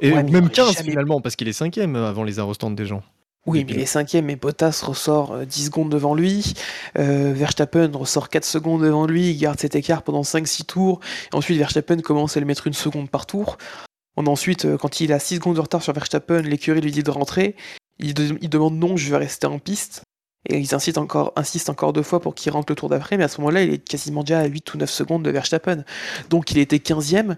Et 0.01 0.11
Ouais, 0.11 0.23
même 0.23 0.45
aurait 0.45 0.51
15 0.53 0.73
jamais- 0.73 0.89
finalement, 0.89 1.21
parce 1.21 1.35
qu'il 1.35 1.47
est 1.47 1.53
cinquième 1.53 1.95
avant 1.95 2.23
les 2.23 2.39
aérostands 2.39 2.71
des 2.71 2.85
gens. 2.87 3.03
Oui, 3.45 3.63
mais 3.67 3.73
il 3.73 3.79
est 3.81 3.85
cinquième 3.87 4.29
et 4.29 4.35
Bottas 4.35 4.81
ressort 4.85 5.33
euh, 5.33 5.45
10 5.45 5.65
secondes 5.65 5.89
devant 5.91 6.13
lui. 6.15 6.53
Euh, 6.97 7.33
Verstappen 7.35 7.89
ressort 7.93 8.29
4 8.29 8.45
secondes 8.45 8.81
devant 8.83 9.05
lui. 9.05 9.29
Il 9.31 9.37
garde 9.37 9.59
cet 9.59 9.75
écart 9.75 10.01
pendant 10.03 10.23
5-6 10.23 10.63
tours. 10.65 10.99
Et 11.31 11.35
ensuite, 11.35 11.57
Verstappen 11.57 11.97
commence 12.01 12.37
à 12.37 12.39
le 12.39 12.45
mettre 12.45 12.65
une 12.67 12.73
seconde 12.73 13.09
par 13.09 13.25
tour. 13.25 13.57
Ensuite, 14.27 14.65
euh, 14.65 14.77
quand 14.77 14.99
il 15.01 15.11
a 15.13 15.19
6 15.19 15.35
secondes 15.35 15.55
de 15.55 15.61
retard 15.61 15.81
sur 15.83 15.93
Verstappen, 15.93 16.41
l'écurie 16.41 16.81
lui 16.81 16.91
dit 16.91 17.03
de 17.03 17.11
rentrer. 17.11 17.55
Il, 17.99 18.13
de- 18.13 18.37
il 18.41 18.49
demande 18.49 18.75
non, 18.75 18.97
je 18.97 19.09
vais 19.09 19.17
rester 19.17 19.47
en 19.47 19.59
piste. 19.59 20.01
Et 20.49 20.57
ils 20.57 20.73
insistent 20.73 20.97
encore, 20.97 21.93
deux 21.93 22.01
fois 22.01 22.19
pour 22.19 22.33
qu'il 22.33 22.51
rentre 22.51 22.71
le 22.71 22.75
tour 22.75 22.89
d'après. 22.89 23.15
Mais 23.17 23.23
à 23.23 23.27
ce 23.27 23.39
moment-là, 23.41 23.61
il 23.63 23.73
est 23.73 23.77
quasiment 23.87 24.23
déjà 24.23 24.39
à 24.39 24.45
8 24.45 24.73
ou 24.73 24.77
9 24.79 24.89
secondes 24.89 25.23
de 25.23 25.29
Verstappen. 25.29 25.83
Donc 26.29 26.51
il 26.51 26.57
était 26.57 26.77
15e. 26.79 27.35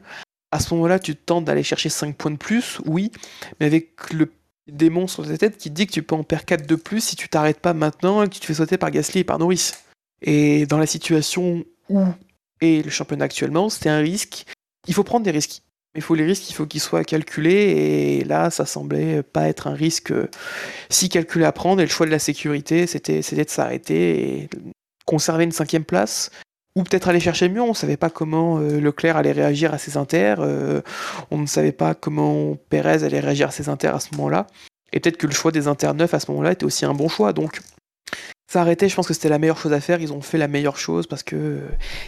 À 0.52 0.60
ce 0.60 0.74
moment-là, 0.76 1.00
tu 1.00 1.16
te 1.16 1.22
tentes 1.26 1.46
d'aller 1.46 1.64
chercher 1.64 1.90
5 1.90 2.16
points 2.16 2.32
de 2.32 2.38
plus, 2.38 2.80
oui. 2.86 3.12
Mais 3.60 3.66
avec 3.66 4.14
le 4.14 4.32
démon 4.72 5.08
sur 5.08 5.28
ta 5.28 5.38
tête 5.38 5.58
qui 5.58 5.70
dit 5.70 5.86
que 5.88 5.92
tu 5.92 6.04
peux 6.04 6.16
en 6.16 6.24
perdre 6.24 6.46
4 6.46 6.66
de 6.66 6.76
plus 6.76 7.02
si 7.04 7.16
tu 7.18 7.28
t'arrêtes 7.28 7.60
pas 7.60 7.74
maintenant 7.74 8.24
et 8.24 8.30
que 8.30 8.34
tu 8.36 8.40
te 8.40 8.46
fais 8.46 8.54
sauter 8.54 8.78
par 8.78 8.92
Gasly 8.92 9.20
et 9.22 9.24
par 9.26 9.38
Norris. 9.40 9.72
Et 10.22 10.66
dans 10.68 10.78
la 10.78 10.86
situation 10.86 11.66
où 11.90 12.06
est 12.62 12.86
le 12.86 12.90
championnat 12.92 13.26
actuellement, 13.26 13.68
c'était 13.70 13.90
un 13.90 13.98
risque. 14.00 14.46
Il 14.88 14.94
faut 14.94 15.04
prendre 15.04 15.26
des 15.26 15.32
risques. 15.32 15.63
Mais 15.94 16.00
il 16.00 16.04
faut 16.04 16.16
les 16.16 16.26
risques, 16.26 16.50
il 16.50 16.54
faut 16.54 16.66
qu'ils 16.66 16.82
soient 16.82 17.04
calculés. 17.04 18.20
Et 18.20 18.24
là, 18.24 18.50
ça 18.50 18.66
semblait 18.66 19.22
pas 19.22 19.48
être 19.48 19.68
un 19.68 19.74
risque 19.74 20.12
euh, 20.12 20.28
si 20.90 21.10
calculé 21.10 21.46
à 21.46 21.52
prendre. 21.52 21.82
Et 21.82 21.86
le 21.86 21.90
choix 21.92 22.06
de 22.08 22.12
la 22.12 22.20
sécurité, 22.20 22.88
c'était 22.88 23.22
c'était 23.22 23.46
de 23.46 23.50
s'arrêter 23.50 24.42
et 24.42 24.50
conserver 25.06 25.44
une 25.44 25.52
cinquième 25.52 25.86
place. 25.86 26.32
Ou 26.76 26.84
peut-être 26.84 27.08
aller 27.08 27.20
chercher 27.20 27.50
mieux. 27.50 27.62
On 27.62 27.70
ne 27.70 27.74
savait 27.76 27.98
pas 27.98 28.10
comment 28.10 28.58
euh, 28.60 28.80
Leclerc 28.80 29.18
allait 29.18 29.32
réagir 29.32 29.74
à 29.74 29.78
ses 29.78 29.98
inters. 29.98 30.40
euh, 30.42 30.82
on 31.30 31.38
ne 31.38 31.46
savait 31.46 31.72
pas 31.72 31.94
comment 31.94 32.56
Pérez 32.70 33.04
allait 33.04 33.20
réagir 33.20 33.50
à 33.50 33.52
ses 33.52 33.70
inters 33.70 33.94
à 33.94 34.00
ce 34.00 34.10
moment-là. 34.16 34.48
Et 34.92 35.00
peut-être 35.00 35.18
que 35.18 35.28
le 35.28 35.34
choix 35.34 35.52
des 35.52 35.68
inters 35.68 35.94
neufs 35.94 36.14
à 36.14 36.20
ce 36.20 36.32
moment-là 36.32 36.54
était 36.54 36.66
aussi 36.66 36.86
un 36.86 36.94
bon 36.96 37.10
choix. 37.10 37.34
Donc, 37.34 37.62
s'arrêter, 38.52 38.90
je 38.90 38.96
pense 38.96 39.08
que 39.08 39.14
c'était 39.14 39.30
la 39.30 39.38
meilleure 39.38 39.60
chose 39.60 39.74
à 39.74 39.82
faire. 39.82 40.02
Ils 40.02 40.14
ont 40.14 40.22
fait 40.22 40.40
la 40.40 40.48
meilleure 40.48 40.78
chose 40.78 41.06
parce 41.06 41.22
que 41.22 41.62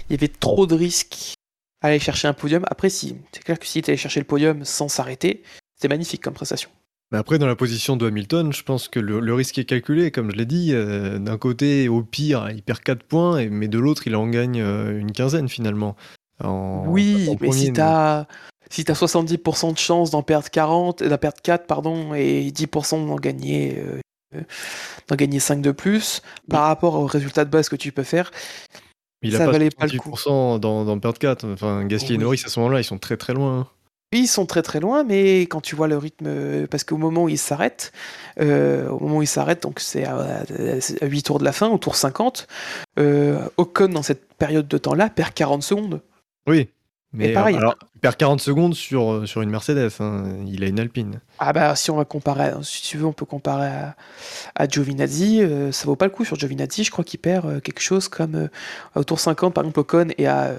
il 0.09 0.13
y 0.13 0.15
avait 0.15 0.31
trop 0.31 0.65
de 0.65 0.73
risques 0.73 1.34
aller 1.85 1.99
chercher 1.99 2.27
un 2.27 2.33
podium. 2.33 2.63
Après, 2.69 2.89
si, 2.89 3.17
c'est 3.31 3.43
clair 3.43 3.59
que 3.59 3.65
si 3.65 3.81
tu 3.81 3.89
allais 3.89 3.97
chercher 3.97 4.19
le 4.19 4.25
podium 4.25 4.63
sans 4.65 4.87
s'arrêter, 4.87 5.43
c'était 5.75 5.87
magnifique 5.89 6.21
comme 6.23 6.33
prestation. 6.33 6.69
Mais 7.11 7.17
après, 7.19 7.37
dans 7.37 7.45
la 7.47 7.55
position 7.55 7.97
de 7.97 8.07
Hamilton, 8.07 8.51
je 8.51 8.63
pense 8.63 8.87
que 8.87 8.99
le, 8.99 9.19
le 9.19 9.33
risque 9.35 9.57
est 9.59 9.65
calculé, 9.65 10.09
comme 10.11 10.31
je 10.31 10.35
l'ai 10.35 10.45
dit. 10.47 10.71
euh, 10.73 11.19
D'un 11.19 11.37
côté, 11.37 11.87
au 11.87 12.01
pire, 12.01 12.49
il 12.49 12.63
perd 12.63 12.79
4 12.79 13.03
points, 13.03 13.37
et- 13.37 13.49
mais 13.49 13.67
de 13.67 13.77
l'autre, 13.77 14.07
il 14.07 14.15
en 14.15 14.27
gagne 14.27 14.59
euh, 14.61 14.97
une 14.99 15.11
quinzaine 15.11 15.47
finalement. 15.47 15.95
En- 16.43 16.83
oui, 16.87 17.27
en 17.29 17.31
mais 17.31 17.37
premier, 17.37 17.53
si 17.67 17.73
t'as 17.73 18.25
si 18.71 18.83
t'as 18.83 18.95
70% 18.95 19.71
de 19.71 19.77
chance 19.77 20.09
d'en 20.09 20.23
perdre 20.23 20.49
40, 20.49 21.03
d'en 21.03 21.17
perdre 21.19 21.37
4 21.43 21.67
pardon, 21.67 22.15
et 22.15 22.51
10% 22.51 23.05
d'en 23.05 23.15
gagner 23.17 23.77
euh, 23.77 23.99
euh, 24.35 24.41
d'en 25.07 25.15
gagner 25.15 25.39
5 25.39 25.61
de 25.61 25.71
plus, 25.71 26.23
par 26.49 26.63
rapport 26.63 26.95
au 26.95 27.05
résultat 27.05 27.45
de 27.45 27.51
base 27.51 27.69
que 27.69 27.75
tu 27.75 27.91
peux 27.91 28.03
faire, 28.03 28.31
Il 29.27 29.35
a 29.35 29.39
ça 29.39 29.45
pas 29.45 29.51
valait 29.51 29.69
pas 29.69 29.87
le 29.87 29.97
coup. 29.97 30.11
68% 30.11 30.59
dans, 30.59 30.85
dans 30.85 30.99
perdre 30.99 31.19
4. 31.19 31.45
Enfin, 31.53 31.85
Gasly 31.85 32.15
et. 32.15 32.17
Norris, 32.17 32.41
à 32.45 32.49
ce 32.49 32.59
moment-là, 32.59 32.79
ils 32.79 32.85
sont 32.85 32.97
très 32.97 33.17
très 33.17 33.33
loin. 33.33 33.67
Oui, 34.13 34.21
ils 34.21 34.27
sont 34.27 34.45
très 34.45 34.61
très 34.61 34.79
loin, 34.79 35.03
mais 35.03 35.41
quand 35.41 35.61
tu 35.61 35.75
vois 35.75 35.87
le 35.87 35.97
rythme, 35.97 36.25
euh, 36.27 36.67
parce 36.67 36.83
qu'au 36.83 36.97
moment 36.97 37.23
où 37.23 37.29
ils 37.29 37.37
s'arrêtent, 37.37 37.91
euh, 38.39 38.87
au 38.89 38.99
moment 38.99 39.17
où 39.17 39.21
ils 39.23 39.27
s'arrêtent, 39.27 39.63
donc 39.63 39.79
c'est 39.79 40.05
à, 40.05 40.43
à 41.01 41.05
8 41.05 41.23
tours 41.23 41.39
de 41.39 41.43
la 41.43 41.51
fin, 41.51 41.67
au 41.69 41.77
tour 41.77 41.95
50, 41.95 42.47
euh, 42.99 43.39
Ocon 43.57 43.89
dans 43.89 44.03
cette 44.03 44.33
période 44.35 44.67
de 44.67 44.77
temps-là 44.77 45.09
perd 45.09 45.33
40 45.33 45.63
secondes. 45.63 46.01
Oui. 46.47 46.69
Mais 47.17 47.33
pareil. 47.33 47.55
alors, 47.55 47.75
il 47.95 47.99
perd 48.01 48.15
40 48.17 48.41
secondes 48.41 48.73
sur, 48.75 49.11
euh, 49.11 49.25
sur 49.25 49.41
une 49.41 49.49
Mercedes. 49.49 49.89
hein. 49.99 50.23
Il 50.47 50.63
a 50.63 50.67
une 50.67 50.79
Alpine. 50.79 51.21
Ah 51.39 51.53
bah 51.53 51.75
si 51.75 51.89
on 51.91 51.95
va 51.97 52.05
comparer, 52.05 52.51
si 52.63 52.81
tu 52.83 52.97
veux, 52.97 53.05
on 53.05 53.13
peut 53.13 53.25
comparer 53.25 53.67
à, 53.67 53.95
à 54.55 54.67
Giovinazzi, 54.67 55.41
euh, 55.41 55.71
ça 55.71 55.85
vaut 55.85 55.95
pas 55.95 56.05
le 56.05 56.11
coup 56.11 56.25
sur 56.25 56.37
Giovinazzi, 56.37 56.83
je 56.83 56.91
crois 56.91 57.03
qu'il 57.03 57.19
perd 57.19 57.45
euh, 57.45 57.59
quelque 57.59 57.81
chose 57.81 58.07
comme 58.07 58.35
euh, 58.35 58.47
au 58.95 59.03
tour 59.03 59.19
50 59.19 59.53
par 59.53 59.63
exemple 59.63 59.79
Ocon 59.79 60.07
et 60.17 60.27
à 60.27 60.53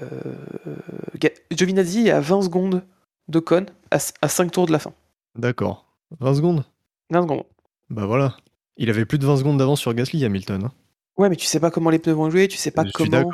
Giovinazzi 1.51 2.07
est 2.07 2.11
à 2.11 2.19
20 2.19 2.43
secondes 2.43 2.83
d'Ocon 3.27 3.65
à, 3.91 3.97
à 4.21 4.27
5 4.27 4.51
tours 4.51 4.65
de 4.67 4.71
la 4.71 4.79
fin. 4.79 4.93
D'accord. 5.37 5.85
20 6.19 6.35
secondes? 6.35 6.63
20 7.11 7.21
secondes. 7.23 7.43
Bah 7.89 8.05
voilà. 8.05 8.37
Il 8.77 8.89
avait 8.89 9.05
plus 9.05 9.17
de 9.17 9.25
20 9.25 9.37
secondes 9.37 9.57
d'avance 9.57 9.79
sur 9.79 9.93
Gasly, 9.93 10.23
Hamilton. 10.25 10.65
hein. 10.65 10.71
Ouais, 11.17 11.29
mais 11.29 11.35
tu 11.35 11.47
sais 11.47 11.59
pas 11.59 11.71
comment 11.71 11.89
les 11.89 11.97
pneus 11.99 12.13
vont 12.13 12.29
jouer, 12.29 12.47
tu 12.47 12.57
sais 12.57 12.69
pas 12.69 12.83
je 12.83 12.89
suis 12.89 13.09
comment. 13.09 13.31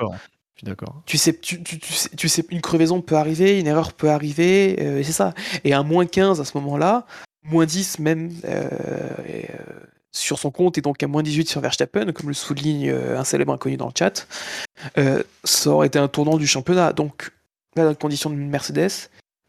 Je 0.56 0.60
suis 0.60 0.66
d'accord. 0.66 1.02
Tu 1.06 1.18
sais, 1.18 1.34
tu, 1.34 1.62
tu- 1.64 1.80
tu 1.80 1.94
sais, 1.94 2.10
tu 2.16 2.30
sais, 2.30 2.46
une 2.52 2.62
crevaison 2.62 3.02
peut 3.02 3.16
arriver, 3.16 3.60
une 3.60 3.68
erreur 3.68 3.94
peut 3.94 4.10
arriver, 4.10 4.78
euh, 4.80 5.00
et 5.00 5.04
c'est 5.04 5.12
ça. 5.12 5.34
Et 5.64 5.74
un 5.74 5.84
moins 5.84 6.06
15 6.06 6.40
à 6.40 6.46
ce 6.46 6.56
moment-là, 6.58 7.06
moins 7.44 7.66
10 7.66 8.00
même 8.00 8.32
euh, 8.46 8.70
et, 9.28 9.46
euh, 9.50 9.58
sur 10.12 10.38
son 10.38 10.52
compte, 10.52 10.78
et 10.78 10.82
donc 10.82 11.02
à 11.02 11.08
moins 11.08 11.24
18 11.24 11.50
sur 11.50 11.60
Verstappen, 11.60 12.12
comme 12.14 12.28
le 12.28 12.34
souligne 12.36 12.92
un 12.92 13.24
célèbre 13.24 13.52
inconnu 13.54 13.78
dans 13.78 13.88
le 13.88 13.94
chat, 13.98 14.28
ça 15.44 15.70
aurait 15.72 15.88
été 15.88 16.00
un 16.00 16.08
tournant 16.08 16.38
du 16.38 16.48
championnat. 16.48 16.94
Donc, 16.94 17.32
là, 17.76 17.84
dans 17.86 17.90
les 17.90 17.96
conditions 17.96 18.30
de 18.30 18.36
Mercedes, 18.36 18.92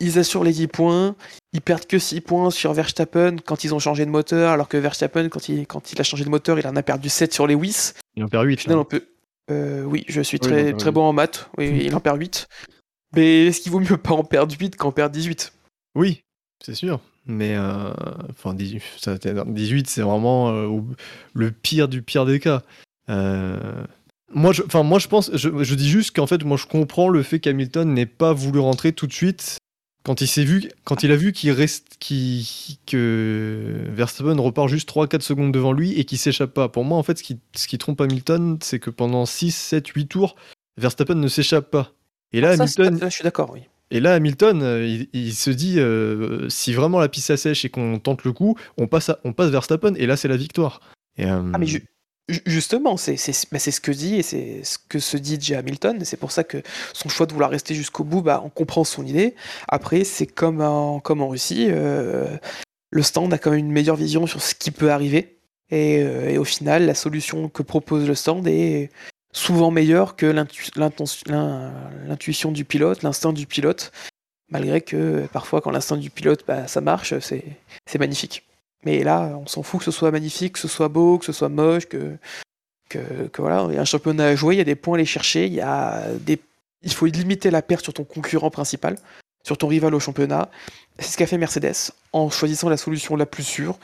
ils 0.01 0.19
assurent 0.19 0.45
les 0.45 0.53
10 0.53 0.67
points, 0.69 1.15
ils 1.53 1.61
perdent 1.61 1.87
que 1.87 1.99
6 1.99 2.21
points 2.21 2.51
sur 2.51 2.73
Verstappen 2.73 3.37
quand 3.45 3.65
ils 3.65 3.75
ont 3.75 3.79
changé 3.79 4.05
de 4.07 4.11
moteur, 4.11 4.51
alors 4.53 4.69
que 4.69 4.77
Verstappen, 4.77 5.29
quand 5.29 5.49
il, 5.49 5.67
quand 5.67 5.93
il 5.93 6.01
a 6.01 6.05
changé 6.05 6.25
de 6.25 6.31
moteur, 6.31 6.59
il 6.59 6.67
en 6.67 6.77
a 6.77 6.83
perdu 6.83 7.09
7 7.09 7.33
sur 7.33 7.47
les 7.47 7.55
Lewis. 7.55 7.93
Il 8.17 8.25
en 8.25 8.29
perd 8.29 8.45
8. 8.47 8.59
Au 8.59 8.63
final, 8.63 8.79
on 8.79 8.85
peut. 8.85 9.05
Euh, 9.51 9.83
oui, 9.85 10.05
je 10.09 10.21
suis 10.21 10.39
très, 10.39 10.65
perd 10.65 10.79
très 10.79 10.91
bon 10.91 11.03
en 11.03 11.13
maths. 11.13 11.49
Oui, 11.59 11.69
oui, 11.71 11.83
il 11.85 11.95
en 11.95 12.01
perd 12.01 12.19
8. 12.19 12.49
Mais 13.15 13.47
est-ce 13.47 13.61
qu'il 13.61 13.73
vaut 13.73 13.81
mieux 13.81 13.97
pas 13.97 14.15
en 14.15 14.25
perdre 14.25 14.55
8 14.59 14.77
qu'en 14.77 14.93
perdre 14.93 15.15
18 15.15 15.53
Oui, 15.95 16.25
c'est 16.65 16.75
sûr. 16.75 17.01
Mais 17.27 17.55
euh, 17.57 17.93
enfin, 18.31 18.55
18, 18.55 18.83
ça, 18.99 19.17
18 19.17 19.89
c'est 19.89 20.03
vraiment 20.03 20.51
euh, 20.51 20.81
le 21.33 21.51
pire 21.51 21.89
du 21.89 22.03
pire 22.03 22.27
des 22.27 22.41
cas. 22.41 22.63
Euh, 23.09 23.85
moi, 24.33 24.53
je, 24.53 24.63
enfin, 24.63 24.83
moi, 24.83 24.99
je 24.99 25.09
pense, 25.09 25.31
je, 25.35 25.63
je 25.63 25.75
dis 25.75 25.89
juste 25.89 26.15
qu'en 26.15 26.27
fait, 26.27 26.45
moi, 26.45 26.57
je 26.57 26.67
comprends 26.67 27.09
le 27.09 27.23
fait 27.23 27.41
qu'Hamilton 27.41 27.93
n'ait 27.93 28.07
pas 28.07 28.33
voulu 28.33 28.59
rentrer 28.59 28.93
tout 28.93 29.07
de 29.07 29.13
suite 29.13 29.59
quand 30.05 30.21
il 30.21 30.29
s'est 30.29 30.45
vu, 30.45 30.71
quand 30.85 31.03
il 31.03 31.11
a 31.11 31.17
vu 31.17 31.33
qu'il 31.33 31.51
reste, 31.51 31.97
que 32.87 33.85
Verstappen 33.89 34.41
repart 34.41 34.69
juste 34.69 34.89
3-4 34.89 35.21
secondes 35.23 35.53
devant 35.53 35.73
lui 35.73 35.93
et 35.99 36.05
qu'il 36.05 36.19
s'échappe 36.19 36.53
pas. 36.55 36.69
Pour 36.69 36.85
moi, 36.85 36.99
en 36.99 37.03
fait, 37.03 37.19
ce 37.19 37.23
qui, 37.23 37.39
ce 37.57 37.67
qui 37.67 37.79
trompe 37.79 38.01
Hamilton, 38.01 38.59
c'est 38.63 38.79
que 38.79 38.91
pendant 38.91 39.27
6, 39.27 39.51
7, 39.55 39.89
8 39.89 40.07
tours, 40.07 40.37
Verstappen 40.79 41.15
ne 41.15 41.29
s'échappe 41.29 41.71
pas. 41.71 41.93
Et 42.33 42.41
là, 42.41 42.57
Ça, 42.57 42.67
c'est- 42.67 42.81
Hamilton, 42.81 43.01
là, 43.01 43.09
je 43.09 43.15
suis 43.15 43.25
d'accord, 43.25 43.51
oui. 43.53 43.61
et 43.91 44.01
là, 44.01 44.15
Hamilton, 44.15 44.61
il, 44.85 45.09
il 45.13 45.35
se 45.35 45.51
dit 45.51 45.79
euh, 45.79 46.49
si 46.49 46.73
vraiment 46.73 46.99
la 47.01 47.09
piste 47.09 47.29
s'assèche 47.29 47.65
et 47.65 47.69
qu'on 47.71 47.99
tente 47.99 48.25
le 48.25 48.33
coup, 48.33 48.57
on 48.77 48.87
passe, 48.87 49.09
à- 49.11 49.19
on 49.25 49.33
passe 49.33 49.51
Verstappen 49.51 49.95
et 49.95 50.07
là, 50.07 50.17
c'est 50.17 50.29
la 50.29 50.37
victoire. 50.37 50.81
Et, 51.17 51.27
euh, 51.27 51.43
Ah, 51.53 51.59
mais 51.59 51.67
ju- 51.67 51.87
justement, 52.29 52.97
c'est 52.97 53.17
ce 53.17 53.81
que 53.81 53.93
dit 53.93 54.17
et 54.17 54.23
c'est 54.23 54.65
ce 54.65 54.79
que 54.79 54.99
se 54.99 55.17
dit 55.17 55.39
J. 55.41 55.55
Hamilton. 55.55 56.05
C'est 56.05 56.17
pour 56.17 56.33
ça 56.33 56.45
que 56.45 56.63
son 56.93 57.09
choix 57.09 57.27
de 57.27 57.33
vouloir 57.33 57.51
rester 57.51 57.75
jusqu'au 57.75 58.05
bout, 58.05 58.23
bah, 58.23 58.43
on 58.45 58.51
comprend 58.51 58.85
son 58.85 59.05
idée. 59.05 59.35
Après, 59.69 60.05
c'est 60.05 60.27
comme 60.27 60.61
en, 60.61 61.01
Russie. 61.29 61.69
euh, 61.71 62.37
le 62.91 63.03
stand 63.03 63.33
a 63.33 63.39
quand 63.39 63.51
même 63.51 63.61
une 63.61 63.73
meilleure 63.73 63.97
vision 63.97 64.27
sur 64.27 64.41
ce 64.41 64.55
qui 64.55 64.71
peut 64.71 64.91
arriver. 64.91 65.39
Et, 65.71 66.03
euh, 66.03 66.39
au 66.39 66.45
final, 66.45 66.87
la 66.87 66.95
solution 66.95 67.49
que 67.49 67.63
propose 67.63 68.07
le 68.07 68.15
stand 68.15 68.47
est 68.47 68.91
souvent 69.33 69.71
meilleure 69.71 70.17
que 70.17 70.27
l'intuition 70.27 72.53
du 72.53 72.65
pilote, 72.65 73.03
l'instinct 73.03 73.33
du 73.33 73.47
pilote. 73.47 73.93
Malgré 74.51 74.81
que 74.81 75.27
parfois, 75.33 75.61
quand 75.61 75.71
l'instinct 75.71 75.97
du 75.97 76.11
pilote, 76.11 76.45
bah, 76.47 76.69
ça 76.69 76.81
marche, 76.81 77.15
c'est 77.19 77.99
magnifique. 77.99 78.45
Mais 78.85 79.03
là, 79.03 79.39
on 79.43 79.47
s'en 79.47 79.63
fout 79.63 79.81
que 79.81 79.85
ce 79.85 79.91
soit 79.91 80.11
magnifique, 80.11 80.55
que 80.55 80.59
ce 80.59 80.69
soit 80.69 80.89
beau, 80.89 81.19
que 81.19 81.25
ce 81.25 81.33
soit 81.33 81.49
moche, 81.49 81.87
que, 81.87 82.17
que, 82.89 82.99
voilà, 83.39 83.67
il 83.71 83.75
y 83.75 83.79
a 83.79 83.81
un 83.81 83.87
championnat 83.87 84.27
à 84.27 84.35
jouer, 84.37 84.55
il 84.55 84.59
y 84.59 84.61
a 84.61 84.65
des 84.65 84.75
points 84.75 84.95
à 84.95 84.99
aller 84.99 85.07
chercher, 85.07 85.47
il 85.47 85.55
y 85.55 85.61
a 85.61 86.07
des, 86.21 86.39
il 86.83 86.93
faut 86.93 87.07
limiter 87.07 87.51
la 87.51 87.63
perte 87.63 87.83
sur 87.83 87.95
ton 87.95 88.05
concurrent 88.05 88.51
principal, 88.51 88.97
sur 89.43 89.59
ton 89.59 89.69
rival 89.69 89.95
au 89.95 90.01
championnat. 90.01 90.49
C'est 90.99 91.13
ce 91.13 91.17
qu'a 91.17 91.27
fait 91.27 91.39
Mercedes 91.39 91.93
en 92.13 92.31
choisissant 92.31 92.69
la 92.69 92.77
solution 92.77 93.17
la 93.17 93.27
plus 93.27 93.43
sûre. 93.43 93.79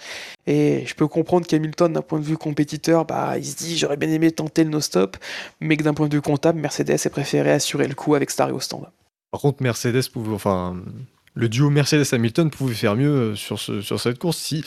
Et 0.46 0.84
je 0.86 0.94
peux 0.94 1.08
comprendre 1.08 1.46
qu'Hamilton, 1.46 1.92
d'un 1.92 2.02
point 2.02 2.20
de 2.20 2.24
vue 2.24 2.36
compétiteur, 2.36 3.04
bah, 3.04 3.36
il 3.36 3.44
se 3.44 3.56
dit 3.56 3.76
j'aurais 3.76 3.96
bien 3.96 4.10
aimé 4.10 4.30
tenter 4.30 4.64
le 4.64 4.70
no-stop, 4.70 5.16
mais 5.60 5.76
que 5.76 5.82
d'un 5.82 5.94
point 5.94 6.08
de 6.08 6.14
vue 6.14 6.22
comptable, 6.22 6.60
Mercedes 6.60 6.98
a 7.04 7.10
préféré 7.10 7.50
assurer 7.50 7.88
le 7.88 7.94
coup 7.94 8.14
avec 8.14 8.30
Starry 8.30 8.52
au 8.52 8.60
stand. 8.60 8.86
par 9.32 9.40
contre, 9.40 9.62
Mercedes 9.62 10.08
pouvait, 10.12 10.34
enfin, 10.34 10.76
le 11.34 11.48
duo 11.48 11.70
Mercedes-Hamilton 11.70 12.50
pouvait 12.50 12.74
faire 12.74 12.96
mieux 12.96 13.08
euh, 13.32 13.34
sur, 13.36 13.58
ce, 13.58 13.80
sur 13.82 14.00
cette 14.00 14.18
course 14.18 14.36
si, 14.38 14.64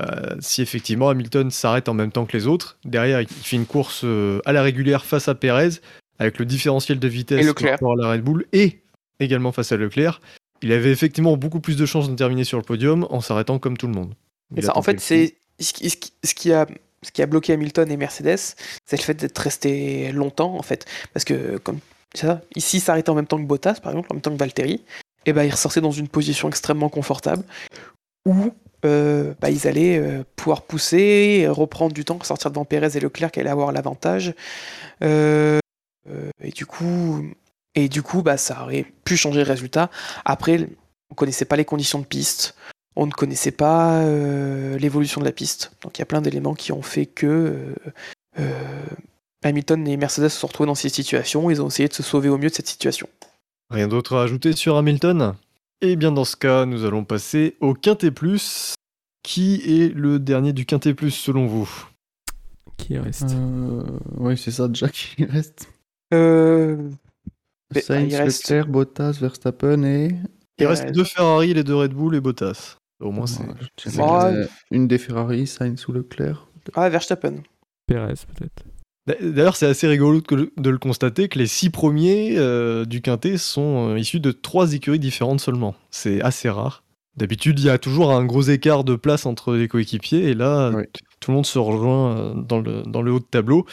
euh, 0.00 0.36
si 0.40 0.62
effectivement 0.62 1.08
Hamilton 1.08 1.50
s'arrête 1.50 1.88
en 1.88 1.94
même 1.94 2.10
temps 2.12 2.26
que 2.26 2.36
les 2.36 2.46
autres. 2.46 2.78
Derrière, 2.84 3.20
il 3.20 3.28
fait 3.28 3.56
une 3.56 3.66
course 3.66 4.02
euh, 4.04 4.40
à 4.44 4.52
la 4.52 4.62
régulière 4.62 5.04
face 5.04 5.28
à 5.28 5.34
Perez, 5.34 5.80
avec 6.18 6.38
le 6.38 6.44
différentiel 6.44 6.98
de 6.98 7.08
vitesse 7.08 7.40
par 7.54 7.70
rapport 7.72 7.92
à 7.92 7.96
la 8.02 8.10
Red 8.12 8.22
Bull, 8.22 8.46
et 8.52 8.80
également 9.20 9.52
face 9.52 9.72
à 9.72 9.76
Leclerc. 9.76 10.20
Il 10.62 10.72
avait 10.72 10.92
effectivement 10.92 11.36
beaucoup 11.36 11.60
plus 11.60 11.76
de 11.76 11.86
chances 11.86 12.08
de 12.08 12.14
terminer 12.14 12.44
sur 12.44 12.56
le 12.58 12.62
podium 12.64 13.06
en 13.10 13.20
s'arrêtant 13.20 13.58
comme 13.58 13.76
tout 13.76 13.88
le 13.88 13.94
monde. 13.94 14.14
Ça, 14.62 14.76
en 14.76 14.82
fait, 14.82 15.00
c'est 15.00 15.34
ce 15.60 15.72
qui, 15.72 15.90
ce 15.90 15.96
qui- 15.96 16.12
ce 16.24 16.34
qui 16.34 16.52
a 16.52 16.66
ce 17.04 17.10
qui 17.10 17.20
a 17.20 17.26
bloqué 17.26 17.52
Hamilton 17.54 17.90
et 17.90 17.96
Mercedes, 17.96 18.38
c'est 18.86 18.96
le 18.96 19.02
fait 19.02 19.14
d'être 19.14 19.36
resté 19.38 20.12
longtemps, 20.12 20.54
en 20.56 20.62
fait, 20.62 20.86
parce 21.12 21.24
que 21.24 21.58
comme 21.58 21.80
ça, 22.14 22.42
ici, 22.54 22.78
s'arrêtait 22.78 23.10
en 23.10 23.16
même 23.16 23.26
temps 23.26 23.38
que 23.38 23.42
Bottas, 23.46 23.80
par 23.82 23.90
exemple, 23.90 24.06
en 24.12 24.14
même 24.14 24.20
temps 24.22 24.30
que 24.32 24.38
Valtteri, 24.38 24.84
et 25.26 25.32
ben 25.32 25.44
il 25.44 25.50
ressortait 25.50 25.80
dans 25.80 25.90
une 25.90 26.08
position 26.08 26.48
extrêmement 26.48 26.88
confortable 26.88 27.44
où 28.26 28.52
euh, 28.84 29.34
bah, 29.40 29.50
ils 29.50 29.68
allaient 29.68 29.98
euh, 29.98 30.24
pouvoir 30.36 30.62
pousser, 30.62 31.46
reprendre 31.48 31.92
du 31.92 32.04
temps, 32.04 32.18
sortir 32.22 32.50
devant 32.50 32.64
Pérez 32.64 32.96
et 32.96 33.00
Leclerc 33.00 33.30
qui 33.30 33.40
allaient 33.40 33.50
avoir 33.50 33.72
l'avantage. 33.72 34.34
Euh, 35.02 35.60
et 36.40 36.50
du 36.50 36.66
coup, 36.66 37.24
et 37.74 37.88
du 37.88 38.02
bah, 38.24 38.36
ça 38.36 38.62
aurait 38.62 38.86
pu 39.04 39.16
changer 39.16 39.44
le 39.44 39.48
résultat. 39.48 39.90
Après, 40.24 40.68
on 41.10 41.14
connaissait 41.14 41.44
pas 41.44 41.56
les 41.56 41.64
conditions 41.64 42.00
de 42.00 42.04
piste, 42.04 42.56
on 42.96 43.06
ne 43.06 43.12
connaissait 43.12 43.52
pas 43.52 44.02
l'évolution 44.78 45.20
de 45.20 45.26
la 45.26 45.32
piste. 45.32 45.72
Donc 45.82 45.98
il 45.98 46.00
y 46.00 46.02
a 46.02 46.06
plein 46.06 46.20
d'éléments 46.20 46.54
qui 46.54 46.72
ont 46.72 46.82
fait 46.82 47.06
que 47.06 47.74
Hamilton 49.44 49.86
et 49.86 49.96
Mercedes 49.96 50.28
se 50.28 50.40
sont 50.40 50.48
retrouvés 50.48 50.66
dans 50.66 50.74
cette 50.74 50.94
situation. 50.94 51.50
Ils 51.50 51.62
ont 51.62 51.68
essayé 51.68 51.88
de 51.88 51.94
se 51.94 52.02
sauver 52.02 52.28
au 52.28 52.38
mieux 52.38 52.48
de 52.48 52.54
cette 52.54 52.68
situation. 52.68 53.08
Rien 53.72 53.88
d'autre 53.88 54.16
à 54.16 54.22
ajouter 54.22 54.52
sur 54.52 54.76
Hamilton? 54.76 55.34
Eh 55.80 55.96
bien, 55.96 56.12
dans 56.12 56.24
ce 56.24 56.36
cas, 56.36 56.66
nous 56.66 56.84
allons 56.84 57.04
passer 57.04 57.56
au 57.60 57.74
Quintet 57.74 58.10
Plus. 58.10 58.74
Qui 59.24 59.62
est 59.82 59.94
le 59.94 60.18
dernier 60.18 60.52
du 60.52 60.66
Quintet 60.66 60.94
Plus 60.94 61.10
selon 61.12 61.46
vous? 61.46 61.70
Qui 62.76 62.98
reste? 62.98 63.30
Euh, 63.32 63.82
oui, 64.16 64.36
c'est 64.36 64.50
ça 64.50 64.68
déjà 64.68 64.88
qui 64.88 65.24
reste. 65.24 65.68
Euh, 66.12 66.90
Sainz, 67.74 68.12
il 68.12 68.16
reste- 68.16 68.42
Leclerc, 68.44 68.66
Bottas, 68.68 69.12
Verstappen 69.20 69.82
et. 69.84 70.14
Il 70.58 70.66
reste 70.66 70.90
deux 70.92 71.04
Ferrari, 71.04 71.54
les 71.54 71.64
deux 71.64 71.74
Red 71.76 71.92
Bull 71.94 72.14
et 72.16 72.20
Bottas. 72.20 72.76
Au 73.00 73.10
moins, 73.10 73.26
c'est. 73.26 73.42
Ouais, 73.98 74.02
Ouais. 74.02 74.46
Une 74.70 74.86
des 74.86 74.98
Ferrari, 74.98 75.46
Sainz 75.46 75.88
ou 75.88 75.92
Leclerc. 75.92 76.46
Ah, 76.74 76.88
Verstappen. 76.88 77.36
Pérez, 77.86 78.14
peut-être. 78.36 78.64
D'ailleurs, 79.06 79.56
c'est 79.56 79.66
assez 79.66 79.88
rigolo 79.88 80.20
de 80.20 80.70
le 80.70 80.78
constater 80.78 81.28
que 81.28 81.38
les 81.38 81.48
six 81.48 81.70
premiers 81.70 82.36
euh, 82.38 82.84
du 82.84 83.02
Quintet 83.02 83.36
sont 83.36 83.90
euh, 83.90 83.98
issus 83.98 84.20
de 84.20 84.30
trois 84.30 84.74
écuries 84.74 85.00
différentes 85.00 85.40
seulement. 85.40 85.74
C'est 85.90 86.20
assez 86.22 86.48
rare. 86.48 86.84
D'habitude, 87.16 87.58
il 87.58 87.66
y 87.66 87.70
a 87.70 87.78
toujours 87.78 88.12
un 88.12 88.24
gros 88.24 88.42
écart 88.42 88.84
de 88.84 88.94
place 88.94 89.26
entre 89.26 89.54
les 89.54 89.66
coéquipiers, 89.68 90.28
et 90.30 90.34
là, 90.34 90.70
Oui. 90.74 90.84
tout 91.20 91.30
le 91.32 91.34
monde 91.34 91.46
se 91.46 91.58
rejoint 91.58 92.16
euh, 92.16 92.34
dans 92.34 92.60
le, 92.60 92.82
dans 92.86 93.02
le 93.02 93.12
haut 93.12 93.18
de 93.18 93.24
tableau. 93.24 93.66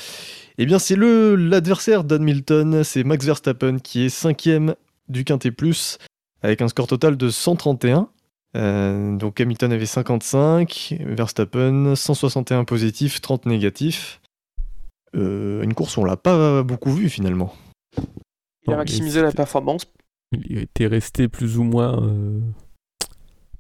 Eh 0.58 0.66
bien, 0.66 0.80
c'est 0.80 0.96
le 0.96 1.36
l'adversaire 1.36 2.04
d'Hamilton, 2.04 2.84
c'est 2.84 3.04
Max 3.04 3.24
Verstappen, 3.26 3.78
qui 3.78 4.06
est 4.06 4.10
cinquième 4.10 4.74
du 5.10 5.24
Quintet 5.26 5.52
Plus, 5.52 6.00
avec 6.42 6.62
un 6.62 6.68
score 6.68 6.88
total 6.88 7.18
de 7.18 7.30
131. 7.30 8.10
Euh, 8.58 9.16
donc 9.16 9.40
Hamilton 9.40 9.72
avait 9.72 9.86
55, 9.86 10.96
Verstappen 11.06 11.96
161 11.96 12.64
positifs, 12.64 13.22
30 13.22 13.46
négatifs. 13.46 14.20
Euh, 15.16 15.64
une 15.64 15.74
course 15.74 15.98
on 15.98 16.06
l'a 16.06 16.18
pas 16.18 16.64
beaucoup 16.64 16.92
vu 16.92 17.10
finalement. 17.10 17.54
Il 18.68 18.74
a 18.74 18.78
maximisé 18.78 19.22
la 19.22 19.32
performance. 19.32 19.86
Il 20.32 20.60
était 20.60 20.88
resté 20.88 21.28
plus 21.28 21.58
ou 21.58 21.64
moins 21.64 22.04
euh, 22.04 22.40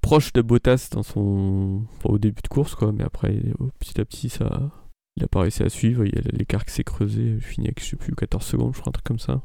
proche 0.02 0.34
de 0.34 0.41
Bottas 0.41 0.89
dans 0.91 1.04
son 1.04 1.84
enfin, 1.97 2.10
au 2.14 2.18
début 2.20 2.41
de 2.43 2.47
course, 2.47 2.76
quoi. 2.76 2.91
Mais 2.91 3.04
après, 3.04 3.41
oh, 3.60 3.70
petit 3.80 4.00
à 4.00 4.06
petit, 4.06 4.30
ça, 4.30 4.70
il 5.16 5.24
a 5.24 5.28
pas 5.28 5.41
réussi 5.41 5.64
à 5.64 5.70
suivre. 5.70 6.06
Il 6.06 6.14
y 6.14 6.18
a 6.18 6.22
l'écart 6.32 6.66
qui 6.66 6.74
s'est 6.74 6.84
creusé. 6.84 7.22
Il 7.22 7.41
finit 7.41 7.68
avec, 7.68 7.82
je 7.84 7.89
sais 7.89 7.95
plus, 7.95 8.14
14 8.14 8.45
secondes, 8.45 8.76
je 8.76 8.80
crois, 8.82 8.89
un 8.89 8.93
truc 8.93 9.06
comme 9.06 9.20
ça. 9.20 9.41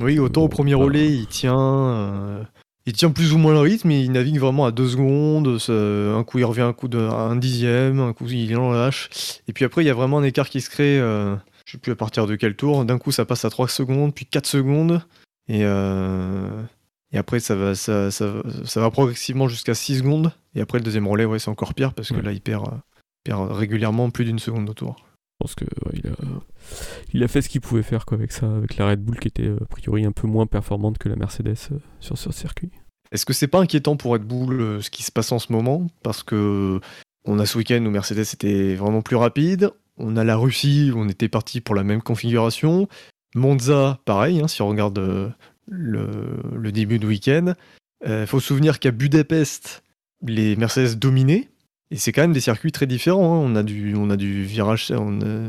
Oui, 0.00 0.18
autant 0.18 0.42
au 0.42 0.48
premier 0.48 0.72
Bah. 0.74 0.82
relais, 0.84 1.10
il 1.10 1.26
tient, 1.26 1.58
euh, 1.58 2.44
il 2.86 2.92
tient 2.94 3.10
plus 3.10 3.32
ou 3.32 3.38
moins 3.38 3.52
le 3.52 3.60
rythme, 3.60 3.90
il 3.90 4.10
navigue 4.12 4.38
vraiment 4.38 4.64
à 4.66 4.70
deux 4.72 4.88
secondes. 4.88 5.58
un 5.68 6.24
coup, 6.24 6.38
il 6.38 6.44
revient 6.44 6.62
un 6.62 6.72
coup 6.72 6.88
de 6.88 6.98
à 6.98 7.14
un 7.22 7.36
dixième, 7.36 8.00
un 8.00 8.12
coup, 8.12 8.26
il 8.28 8.56
en 8.56 8.72
lâche. 8.72 9.08
Et 9.48 9.52
puis 9.52 9.64
après, 9.64 9.82
il 9.82 9.86
y 9.86 9.90
a 9.90 9.94
vraiment 9.94 10.18
un 10.18 10.24
écart 10.24 10.48
qui 10.48 10.60
se 10.60 10.70
crée. 10.70 10.98
euh, 10.98 11.36
je 11.64 11.72
sais 11.72 11.78
plus 11.78 11.92
à 11.92 11.96
partir 11.96 12.26
de 12.26 12.34
quel 12.34 12.56
tour. 12.56 12.84
D'un 12.84 12.98
coup, 12.98 13.12
ça 13.12 13.24
passe 13.24 13.44
à 13.44 13.50
3 13.50 13.68
secondes, 13.68 14.14
puis 14.14 14.26
4 14.26 14.46
secondes. 14.46 15.00
Et, 15.48 15.60
euh, 15.64 16.48
et 17.12 17.18
après, 17.18 17.38
ça 17.40 17.54
va, 17.54 17.74
ça, 17.74 18.10
ça, 18.10 18.32
ça 18.64 18.80
va 18.80 18.90
progressivement 18.90 19.46
jusqu'à 19.48 19.74
6 19.74 19.98
secondes. 19.98 20.32
Et 20.54 20.60
après, 20.60 20.78
le 20.78 20.84
deuxième 20.84 21.06
relais, 21.06 21.24
ouais, 21.24 21.38
c'est 21.38 21.50
encore 21.50 21.74
pire 21.74 21.94
parce 21.94 22.08
que 22.08 22.14
Ouais. 22.16 22.22
là, 22.22 22.32
il 22.32 22.40
perd, 22.40 22.66
euh, 22.66 22.76
perd 23.24 23.50
régulièrement 23.52 24.10
plus 24.10 24.24
d'une 24.24 24.38
seconde 24.40 24.68
au 24.68 24.74
tour. 24.74 24.96
Je 25.42 25.48
pense 25.48 25.54
que 25.56 25.64
il, 27.12 27.24
a, 27.24 27.28
fait 27.28 27.42
ce 27.42 27.48
qu'il 27.48 27.60
pouvait 27.60 27.82
faire 27.82 28.06
quoi, 28.06 28.16
avec 28.16 28.30
ça, 28.30 28.46
avec 28.46 28.76
la 28.76 28.86
Red 28.86 29.00
Bull 29.00 29.18
qui 29.18 29.26
était 29.26 29.48
euh, 29.48 29.58
a 29.60 29.66
priori 29.66 30.04
un 30.04 30.12
peu 30.12 30.28
moins 30.28 30.46
performante 30.46 30.98
que 30.98 31.08
la 31.08 31.16
Mercedes 31.16 31.56
euh, 31.72 31.78
sur 31.98 32.16
ce 32.16 32.30
circuit. 32.30 32.70
Est-ce 33.10 33.26
que 33.26 33.32
c'est 33.32 33.48
pas 33.48 33.58
inquiétant 33.58 33.96
pour 33.96 34.12
Red 34.12 34.22
Bull 34.22 34.60
euh, 34.60 34.80
ce 34.80 34.88
qui 34.88 35.02
se 35.02 35.10
passe 35.10 35.32
en 35.32 35.40
ce 35.40 35.52
moment? 35.52 35.88
Parce 36.04 36.22
que 36.22 36.80
on 37.24 37.40
a 37.40 37.46
ce 37.46 37.58
week-end 37.58 37.84
où 37.84 37.90
Mercedes 37.90 38.20
était 38.20 38.76
vraiment 38.76 39.02
plus 39.02 39.16
rapide. 39.16 39.70
On 39.96 40.16
a 40.16 40.22
la 40.22 40.36
Russie 40.36 40.92
où 40.94 41.00
on 41.00 41.08
était 41.08 41.28
parti 41.28 41.60
pour 41.60 41.74
la 41.74 41.82
même 41.82 42.02
configuration. 42.02 42.88
Monza, 43.34 43.98
pareil, 44.04 44.40
hein, 44.40 44.46
si 44.46 44.62
on 44.62 44.68
regarde 44.68 45.34
le, 45.68 46.06
le 46.54 46.72
début 46.72 47.00
de 47.00 47.06
week-end. 47.08 47.54
Il 48.06 48.26
faut 48.26 48.38
se 48.38 48.46
souvenir 48.46 48.78
qu'à 48.78 48.92
Budapest, 48.92 49.82
les 50.24 50.54
Mercedes 50.54 50.98
dominaient. 50.98 51.51
Et 51.92 51.96
c'est 51.96 52.10
quand 52.10 52.22
même 52.22 52.32
des 52.32 52.40
circuits 52.40 52.72
très 52.72 52.86
différents. 52.86 53.34
hein. 53.34 53.44
On, 53.44 53.54
a 53.54 53.62
du, 53.62 53.94
on 53.96 54.08
a 54.08 54.16
du 54.16 54.44
virage, 54.44 54.90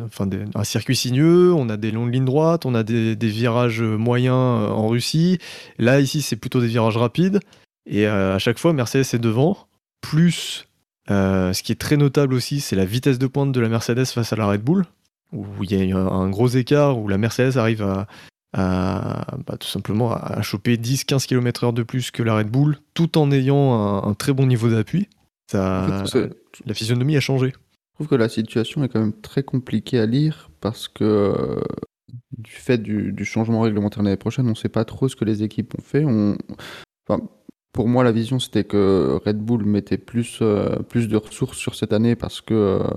enfin 0.06 0.28
un 0.54 0.64
circuit 0.66 0.96
sinueux, 0.98 1.54
on 1.54 1.70
a 1.70 1.78
des 1.78 1.90
longues 1.90 2.14
lignes 2.14 2.26
droites, 2.26 2.66
on 2.66 2.76
a 2.76 2.84
des, 2.84 3.16
virages 3.16 3.82
moyens 3.82 4.36
euh, 4.36 4.68
en 4.68 4.90
Russie. 4.90 5.38
Là, 5.80 6.02
ici, 6.02 6.22
c'est 6.22 6.36
plutôt 6.36 6.60
des 6.60 6.68
virages 6.68 6.98
rapides. 6.98 7.40
Et 7.90 8.08
euh, 8.08 8.36
à 8.36 8.40
chaque 8.40 8.60
fois, 8.60 8.74
Mercedes 8.74 9.06
est 9.14 9.20
devant. 9.20 9.58
Plus, 10.02 10.68
euh, 11.10 11.54
ce 11.54 11.64
qui 11.64 11.72
est 11.72 11.80
très 11.80 11.96
notable 11.96 12.34
aussi, 12.34 12.60
c'est 12.60 12.76
la 12.76 12.84
vitesse 12.84 13.20
de 13.20 13.28
pointe 13.28 13.54
de 13.54 13.62
la 13.62 13.70
Mercedes 13.70 14.06
face 14.06 14.34
à 14.34 14.36
la 14.36 14.46
Red 14.46 14.64
Bull. 14.64 14.84
Où 15.32 15.46
il 15.62 15.74
y 15.74 15.94
a 15.94 15.98
un, 15.98 16.30
gros 16.30 16.50
écart, 16.50 17.00
où 17.00 17.08
la 17.08 17.18
Mercedes 17.18 17.58
arrive 17.58 17.82
à, 17.82 18.06
bah, 18.54 19.56
tout 19.58 19.68
simplement 19.68 20.12
à, 20.12 20.42
choper 20.42 20.76
10-15 20.76 21.26
km/h 21.26 21.74
de 21.74 21.84
plus 21.84 22.12
que 22.12 22.22
la 22.22 22.36
Red 22.36 22.50
Bull, 22.50 22.80
tout 22.94 23.18
en 23.18 23.32
ayant 23.32 24.04
un 24.04 24.14
très 24.14 24.34
bon 24.34 24.46
niveau 24.46 24.70
d'appui. 24.70 25.08
Ça, 25.52 26.02
En 26.02 26.06
fait, 26.06 26.08
c'est- 26.12 26.66
la 26.66 26.74
physionomie 26.74 27.16
a 27.18 27.20
changé. 27.20 27.48
Je 27.50 27.96
trouve 27.96 28.08
que 28.08 28.16
la 28.16 28.30
situation 28.30 28.84
est 28.84 28.90
quand 28.90 29.00
même 29.00 29.14
très 29.22 29.44
compliquée 29.44 30.00
à 30.00 30.06
lire 30.06 30.50
parce 30.62 30.88
que 30.88 31.04
euh, 31.04 31.62
du 32.38 32.52
fait 32.52 32.78
du, 32.80 33.12
du 33.12 33.26
changement 33.26 33.62
réglementaire 33.62 34.02
l'année 34.04 34.18
prochaine, 34.18 34.48
on 34.48 34.52
ne 34.52 34.56
sait 34.56 34.70
pas 34.70 34.86
trop 34.86 35.08
ce 35.08 35.16
que 35.16 35.26
les 35.26 35.44
équipes 35.44 35.74
ont 35.78 35.82
fait. 35.82 36.04
On... 36.06 36.38
Enfin, 37.08 37.24
pour 37.72 37.88
moi, 37.88 38.04
la 38.04 38.12
vision, 38.12 38.40
c'était 38.40 38.64
que 38.64 39.20
Red 39.26 39.38
Bull 39.40 39.66
mettait 39.66 39.98
plus, 39.98 40.40
euh, 40.42 40.78
plus 40.80 41.08
de 41.08 41.18
ressources 41.18 41.58
sur 41.58 41.76
cette 41.76 41.94
année 41.94 42.16
parce 42.16 42.42
que 42.42 42.54
euh, 42.54 42.88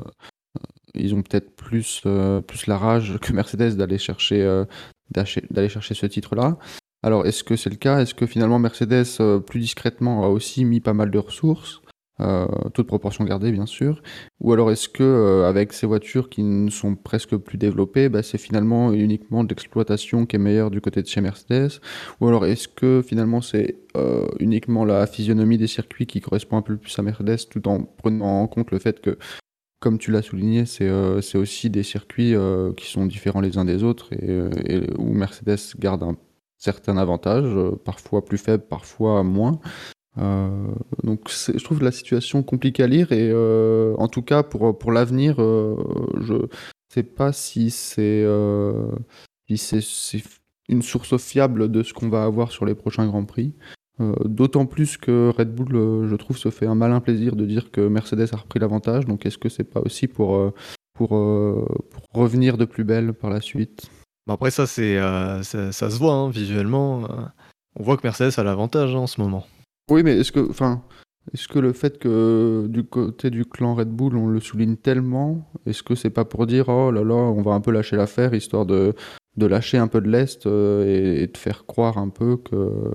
ils 0.95 1.15
ont 1.15 1.23
peut-être 1.23 1.55
plus, 1.57 2.03
plus 2.47 2.67
la 2.67 2.79
rage 2.79 3.19
que 3.21 3.33
Mercedes 3.35 3.77
d'aller 3.77 3.99
chercher, 3.99 4.65
d'aller 5.11 5.69
chercher 5.69 5.95
ce 5.95 6.07
titre-là. 6.07 6.59
Alors, 7.03 7.27
est-ce 7.27 7.45
que 7.45 7.55
c'est 7.57 7.69
le 7.69 7.77
cas? 7.77 8.01
Est-ce 8.01 8.15
que 8.15 8.25
finalement 8.27 8.59
Mercedes, 8.59 9.05
plus 9.47 9.61
discrètement, 9.61 10.25
a 10.25 10.29
aussi 10.29 10.65
mis 10.65 10.81
pas 10.81 10.95
mal 10.95 11.11
de 11.11 11.19
ressources? 11.19 11.83
Euh, 12.21 12.47
toute 12.73 12.87
proportion 12.87 13.25
gardée, 13.25 13.53
bien 13.53 13.67
sûr. 13.67 14.03
Ou 14.41 14.53
alors 14.53 14.71
est-ce 14.71 14.89
que 14.89 15.03
euh, 15.03 15.49
avec 15.49 15.73
ces 15.75 15.87
voitures 15.87 16.31
qui 16.31 16.43
ne 16.43 16.71
sont 16.71 16.95
presque 16.95 17.37
plus 17.37 17.59
développées, 17.59 18.09
bah, 18.09 18.23
c'est 18.23 18.39
finalement 18.39 18.93
uniquement 18.93 19.43
l'exploitation 19.43 20.25
qui 20.25 20.37
est 20.37 20.39
meilleure 20.39 20.71
du 20.71 20.81
côté 20.81 21.03
de 21.03 21.07
chez 21.07 21.21
Mercedes? 21.21 21.81
Ou 22.21 22.29
alors 22.29 22.47
est-ce 22.47 22.69
que 22.69 23.03
finalement 23.07 23.43
c'est 23.43 23.77
euh, 23.97 24.27
uniquement 24.41 24.85
la 24.85 25.07
physionomie 25.07 25.59
des 25.59 25.67
circuits 25.67 26.07
qui 26.07 26.21
correspond 26.21 26.57
un 26.57 26.63
peu 26.63 26.77
plus 26.77 26.99
à 26.99 27.03
Mercedes 27.03 27.49
tout 27.51 27.69
en 27.69 27.83
prenant 27.83 28.43
en 28.43 28.49
compte 28.49 28.71
le 28.71 28.79
fait 28.79 29.01
que 29.01 29.19
comme 29.81 29.99
tu 29.99 30.11
l'as 30.11 30.23
souligné, 30.23 30.65
c'est 30.65 30.89
euh, 30.89 31.21
aussi 31.35 31.69
des 31.69 31.83
circuits 31.83 32.35
qui 32.79 32.91
sont 32.91 33.05
différents 33.05 33.43
les 33.43 33.59
uns 33.59 33.67
des 33.67 33.85
autres 33.85 34.15
et, 34.15 34.81
où 34.97 35.13
Mercedes 35.13 35.59
garde 35.79 36.03
un 36.03 36.17
certain 36.57 36.97
avantage, 36.97 37.55
parfois 37.85 38.25
plus 38.25 38.39
faible, 38.39 38.65
parfois 38.67 39.23
moins. 39.23 39.61
Euh, 40.19 40.67
donc 41.03 41.29
je 41.31 41.63
trouve 41.63 41.83
la 41.83 41.93
situation 41.93 42.43
compliquée 42.43 42.83
à 42.83 42.87
lire 42.87 43.13
et 43.13 43.31
euh, 43.31 43.95
en 43.99 44.09
tout 44.09 44.23
cas 44.23 44.43
pour, 44.43 44.79
pour 44.79 44.93
l'avenir, 44.93 45.37
euh, 45.41 45.77
je 46.21 46.35
sais 46.93 47.03
pas 47.03 47.33
si 47.33 47.71
c'est 47.71 48.27
si 49.57 50.25
une 50.69 50.83
source 50.83 51.17
fiable 51.19 51.71
de 51.71 51.83
ce 51.83 51.93
qu'on 51.93 52.09
va 52.09 52.25
avoir 52.25 52.51
sur 52.51 52.65
les 52.65 52.75
prochains 52.75 53.07
Grands 53.07 53.25
Prix. 53.25 53.55
D'autant 54.27 54.67
plus 54.67 54.99
que 54.99 55.33
Red 55.35 55.55
Bull, 55.55 56.07
je 56.07 56.17
trouve, 56.17 56.37
se 56.37 56.51
fait 56.51 56.67
un 56.67 56.75
malin 56.75 57.01
plaisir 57.01 57.35
de 57.35 57.47
dire 57.47 57.71
que 57.71 57.81
Mercedes 57.81 58.29
a 58.33 58.37
repris 58.37 58.59
l'avantage. 58.59 59.07
Donc 59.07 59.25
est-ce 59.25 59.39
que 59.39 59.49
c'est 59.49 59.65
pas 59.65 59.81
aussi 59.81 60.07
pour, 60.07 60.53
pour, 60.93 61.11
revenir 62.13 62.59
de 62.59 62.67
plus 62.67 62.85
belle 62.85 63.15
par 63.15 63.31
la 63.31 63.41
suite? 63.41 63.91
Après, 64.29 64.51
ça, 64.51 64.67
c'est, 64.67 64.99
ça, 65.43 65.73
se 65.73 65.99
voit 65.99 66.13
hein, 66.13 66.29
visuellement. 66.29 67.09
on 67.75 67.83
voit 67.83 67.97
que 67.97 68.07
Mercedes 68.07 68.39
a 68.39 68.43
l'avantage 68.43 68.95
hein, 68.95 68.99
en 68.99 69.07
ce 69.07 69.19
moment. 69.19 69.47
Oui, 69.91 70.03
mais 70.03 70.19
est-ce 70.19 70.33
que, 70.33 70.51
enfin, 70.51 70.83
est-ce 71.33 71.49
que 71.49 71.59
le 71.59 71.73
fait 71.73 71.99
que 71.99 72.67
du 72.69 72.85
côté 72.85 73.31
du 73.31 73.45
clan 73.45 73.75
Red 73.75 73.89
Bull, 73.89 74.17
on 74.17 74.27
le 74.27 74.41
souligne 74.41 74.77
tellement, 74.77 75.51
est-ce 75.67 75.83
que 75.83 75.95
c'est 75.95 76.11
pas 76.11 76.25
pour 76.25 76.47
dire 76.47 76.69
oh 76.69 76.91
là 76.91 77.03
là, 77.03 77.15
on 77.15 77.43
va 77.43 77.53
un 77.53 77.61
peu 77.61 77.71
lâcher 77.71 77.97
l'affaire 77.97 78.35
histoire 78.35 78.67
de, 78.67 78.95
lâcher 79.37 79.79
un 79.79 79.89
peu 79.89 80.01
de 80.01 80.09
lest 80.09 80.47
euh, 80.47 81.23
et, 81.23 81.27
de 81.27 81.37
faire 81.37 81.67
croire 81.67 81.99
un 81.99 82.09
peu 82.09 82.37
que 82.37 82.91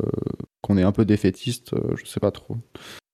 qu'on 0.62 0.78
est 0.78 0.84
un 0.84 0.92
peu 0.92 1.06
défaitiste, 1.06 1.74
euh, 1.74 1.96
je 1.96 2.06
sais 2.06 2.20
pas 2.20 2.32
trop. 2.32 2.58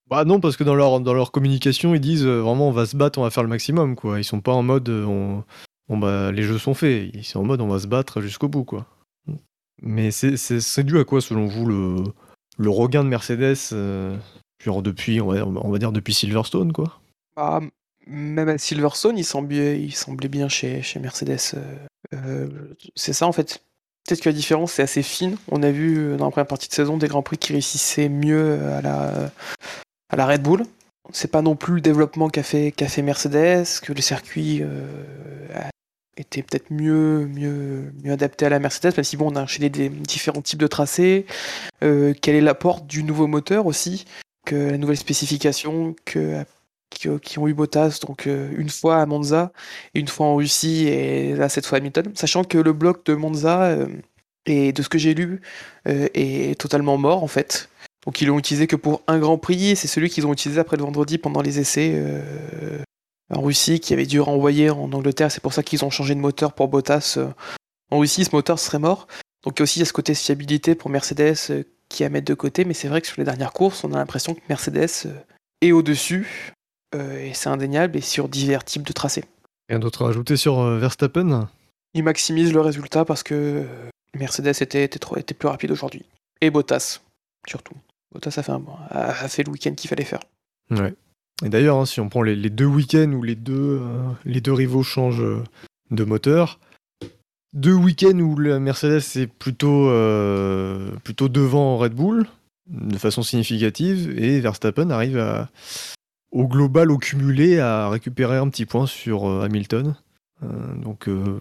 Bah 0.09 0.25
non, 0.25 0.39
parce 0.39 0.57
que 0.57 0.63
dans 0.63 0.75
leur, 0.75 0.99
dans 0.99 1.25
communication, 1.25 1.93
ils 1.93 2.01
disent 2.01 2.25
euh, 2.25 2.41
vraiment 2.41 2.69
on 2.69 2.71
va 2.71 2.86
se 2.86 2.95
battre, 2.95 3.19
on 3.19 3.23
va 3.23 3.30
faire 3.30 3.43
le 3.43 3.49
maximum. 3.49 3.95
quoi. 3.95 4.19
Ils 4.19 4.23
sont 4.23 4.41
pas 4.41 4.53
en 4.53 4.63
mode 4.63 4.89
on, 4.89 5.43
bah, 5.89 6.32
les 6.32 6.43
jeux 6.43 6.57
sont 6.57 6.73
faits. 6.73 7.09
Ils 7.13 7.23
sont 7.23 7.39
en 7.39 7.43
mode 7.43 7.61
on 7.61 7.67
va 7.67 7.80
se 7.80 7.88
battre 7.88 8.21
jusqu'au 8.21 8.47
bout. 8.47 8.63
quoi. 8.63 8.86
Mais 9.82 10.11
c'est 10.11 10.84
dû 10.84 10.97
à 10.97 11.03
quoi 11.03 11.21
selon 11.21 11.45
vous 11.45 11.65
le, 11.65 12.03
le 12.58 12.70
regain 12.70 13.03
de 13.03 13.10
Mercedes 13.10 13.58
euh, 13.74 14.16
depuis, 14.82 15.22
on 15.22 15.30
va, 15.30 15.78
dire 15.80 15.91
depuis 15.91 16.14
Silverstone, 16.14 16.74
quoi. 16.74 16.99
Bah, 17.36 17.62
même 18.05 18.49
à 18.49 18.58
Silverstone, 18.58 19.18
il 19.18 19.24
semblait, 19.24 19.88
bien 20.30 20.49
chez, 20.49 20.84
Mercedes. 20.99 21.39
euh, 21.53 21.78
euh, 22.14 22.47
c'est 22.95 23.14
ça 23.14 23.28
en 23.28 23.32
fait. 23.32 23.62
Peut-être 24.05 24.22
que 24.22 24.30
la 24.30 24.36
différence 24.36 24.74
c'est 24.74 24.84
assez 24.84 25.03
fine. 25.03 25.38
On 25.51 25.64
a 25.64 25.72
vu 25.72 26.16
dans 26.18 26.26
la 26.26 26.32
première 26.32 26.47
partie 26.47 26.70
de 26.70 26.74
saison 26.74 26.97
des 26.97 27.08
grands 27.08 27.22
prix 27.22 27.38
qui 27.38 27.53
réussissaient 27.53 28.08
mieux 28.08 28.60
à 28.74 28.82
la, 28.82 30.26
Red 30.26 30.41
Bull. 30.41 30.66
C'est 31.12 31.32
pas 31.32 31.41
non 31.41 31.55
plus 31.55 31.76
le 31.76 31.82
développement 31.82 32.30
qu'a 32.30 32.43
fait, 32.43 32.74
Mercedes, 33.01 33.66
que 33.82 33.93
le 33.93 34.01
circuit 34.01 34.64
été 36.18 36.43
peut-être 36.43 36.72
mieux, 36.72 37.28
mieux, 37.28 37.91
mieux 38.03 38.11
adapté 38.11 38.45
à 38.45 38.49
la 38.49 38.59
Mercedes, 38.59 38.93
même 38.97 39.03
si 39.03 39.18
bon, 39.18 39.32
on 39.32 39.36
a 39.36 39.43
enchaîné 39.43 39.70
des 39.70 39.89
différents 39.89 40.41
types 40.41 40.59
de 40.59 40.68
tracés. 40.68 41.26
Euh, 41.84 42.13
quel 42.22 42.36
est 42.36 42.41
l'apport 42.41 42.82
du 42.82 43.03
nouveau 43.03 43.28
moteur 43.28 43.65
aussi, 43.65 44.05
que 44.45 44.55
la 44.55 44.78
nouvelle 44.78 44.97
spécification 44.97 45.95
que 46.05 46.43
qui, 46.89 47.39
ont 47.39 47.47
eu 47.47 47.53
Bottas, 47.53 47.99
donc 48.05 48.28
euh, 48.28 48.51
une 48.57 48.70
fois 48.70 49.01
à 49.01 49.05
Monza 49.05 49.51
une 49.93 50.07
fois 50.07 50.28
en 50.28 50.36
Russie, 50.36 50.88
et 50.88 51.36
là 51.36 51.49
cette 51.49 51.65
fois 51.65 51.78
à 51.78 51.80
Hamilton, 51.80 52.11
sachant 52.15 52.43
que 52.43 52.57
le 52.57 52.74
bloc 52.74 53.05
de 53.05 53.13
Monza, 53.13 53.63
euh, 53.63 53.88
et 54.45 54.72
de 54.72 54.82
ce 54.82 54.89
que 54.89 54.97
j'ai 54.97 55.13
lu, 55.13 55.41
euh, 55.88 56.07
est 56.13 56.59
totalement 56.59 56.97
mort 56.97 57.24
en 57.24 57.28
fait. 57.28 57.70
Donc 58.05 58.22
ils 58.22 58.28
l'ont 58.28 58.39
utilisé 58.39 58.68
que 58.68 58.76
pour 58.76 59.01
un 59.07 59.20
Grand 59.20 59.38
Prix, 59.38 59.72
et 59.72 59.76
c'est 59.76 59.88
celui 59.88 60.09
qu'ils 60.09 60.26
ont 60.26 60.34
utilisé 60.34 60.59
après 60.59 60.78
le 60.78 60.84
vendredi 60.84 61.18
pendant 61.18 61.41
les 61.41 61.59
essais 61.59 62.01
en 63.30 63.41
Russie, 63.41 63.80
qui 63.80 63.93
avait 63.93 64.05
dû 64.05 64.19
renvoyer 64.21 64.69
en 64.69 64.91
Angleterre, 64.93 65.32
c'est 65.32 65.41
pour 65.41 65.53
ça 65.53 65.63
qu'ils 65.63 65.84
ont 65.84 65.89
changé 65.89 66.15
de 66.15 66.19
moteur 66.19 66.53
pour 66.53 66.67
Bottas. 66.67 67.15
euh. 67.17 67.30
En 67.91 67.99
Russie, 67.99 68.25
ce 68.25 68.36
moteur 68.36 68.59
serait 68.59 68.80
mort. 68.80 69.07
Donc 69.43 69.59
aussi 69.61 69.80
il 69.80 69.82
y 69.82 69.84
a 69.84 69.86
ce 69.86 69.93
côté 69.93 70.13
fiabilité 70.15 70.75
pour 70.75 70.89
Mercedes 70.89 71.36
euh, 71.49 71.63
qui 71.89 72.03
à 72.03 72.09
mettre 72.09 72.25
de 72.25 72.34
côté, 72.34 72.65
mais 72.65 72.73
c'est 72.73 72.88
vrai 72.88 73.01
que 73.01 73.07
sur 73.07 73.15
les 73.17 73.25
dernières 73.25 73.53
courses, 73.53 73.84
on 73.84 73.93
a 73.93 73.97
l'impression 73.97 74.34
que 74.34 74.41
Mercedes 74.49 75.05
euh, 75.05 75.13
est 75.61 75.71
au-dessus, 75.71 76.53
et 76.95 77.34
c'est 77.34 77.49
indéniable, 77.49 77.97
et 77.97 78.01
sur 78.01 78.30
divers 78.30 78.63
types 78.63 78.86
de 78.86 78.93
tracés. 78.93 79.25
Rien 79.69 79.80
d'autre 79.80 80.05
à 80.05 80.09
ajouter 80.09 80.38
sur 80.38 80.61
Verstappen? 80.78 81.49
Ils 81.93 82.03
maximisent 82.03 82.53
le 82.53 82.61
résultat 82.61 83.05
parce 83.05 83.23
que 83.23 83.65
Mercedes 84.13 84.61
était, 84.61 84.84
était, 84.84 84.99
trop, 84.99 85.17
était 85.17 85.34
plus 85.34 85.47
rapide 85.47 85.71
aujourd'hui. 85.71 86.05
Et 86.41 86.49
Bottas, 86.49 87.01
surtout. 87.47 87.73
Bottas 88.13 88.34
a 88.38 88.43
fait, 88.43 88.51
un, 88.51 88.63
a 88.91 89.28
fait 89.28 89.43
le 89.43 89.51
week-end 89.51 89.73
qu'il 89.73 89.89
fallait 89.89 90.05
faire. 90.05 90.21
Ouais. 90.69 90.93
Et 91.46 91.50
d'ailleurs, 91.50 91.78
hein, 91.78 91.86
si 91.86 92.00
on 92.00 92.10
prend 92.10 92.22
les, 92.24 92.36
les 92.36 92.50
deux 92.50 92.66
week-ends 92.66 93.12
où 93.14 93.22
les 93.24 93.36
deux, 93.36 93.80
euh, 93.82 94.10
les 94.26 94.42
deux 94.42 94.54
rivaux 94.54 94.84
changent 94.84 95.22
euh, 95.22 95.44
de 95.92 96.04
moteur, 96.04 96.60
deux 97.54 97.74
week-ends 97.74 98.20
où 98.20 98.38
la 98.40 98.60
Mercedes 98.60 99.02
est 99.16 99.28
plutôt, 99.28 99.90
euh, 99.90 100.92
plutôt 101.04 101.30
devant 101.30 101.78
Red 101.78 101.94
Bull, 101.94 102.26
de 102.70 102.98
façon 102.98 103.22
significative, 103.24 104.18
et 104.20 104.40
Verstappen 104.40 104.90
arrive 104.90 105.18
à, 105.20 105.50
au 106.32 106.48
global, 106.48 106.92
au 106.92 106.98
cumulé, 106.98 107.60
à 107.60 107.88
récupérer 107.90 108.38
un 108.38 108.50
petit 108.50 108.66
point 108.66 108.88
sur 108.88 109.30
euh, 109.30 109.44
Hamilton. 109.44 109.96
Euh, 110.44 110.48
donc, 110.76 111.08
euh, 111.08 111.40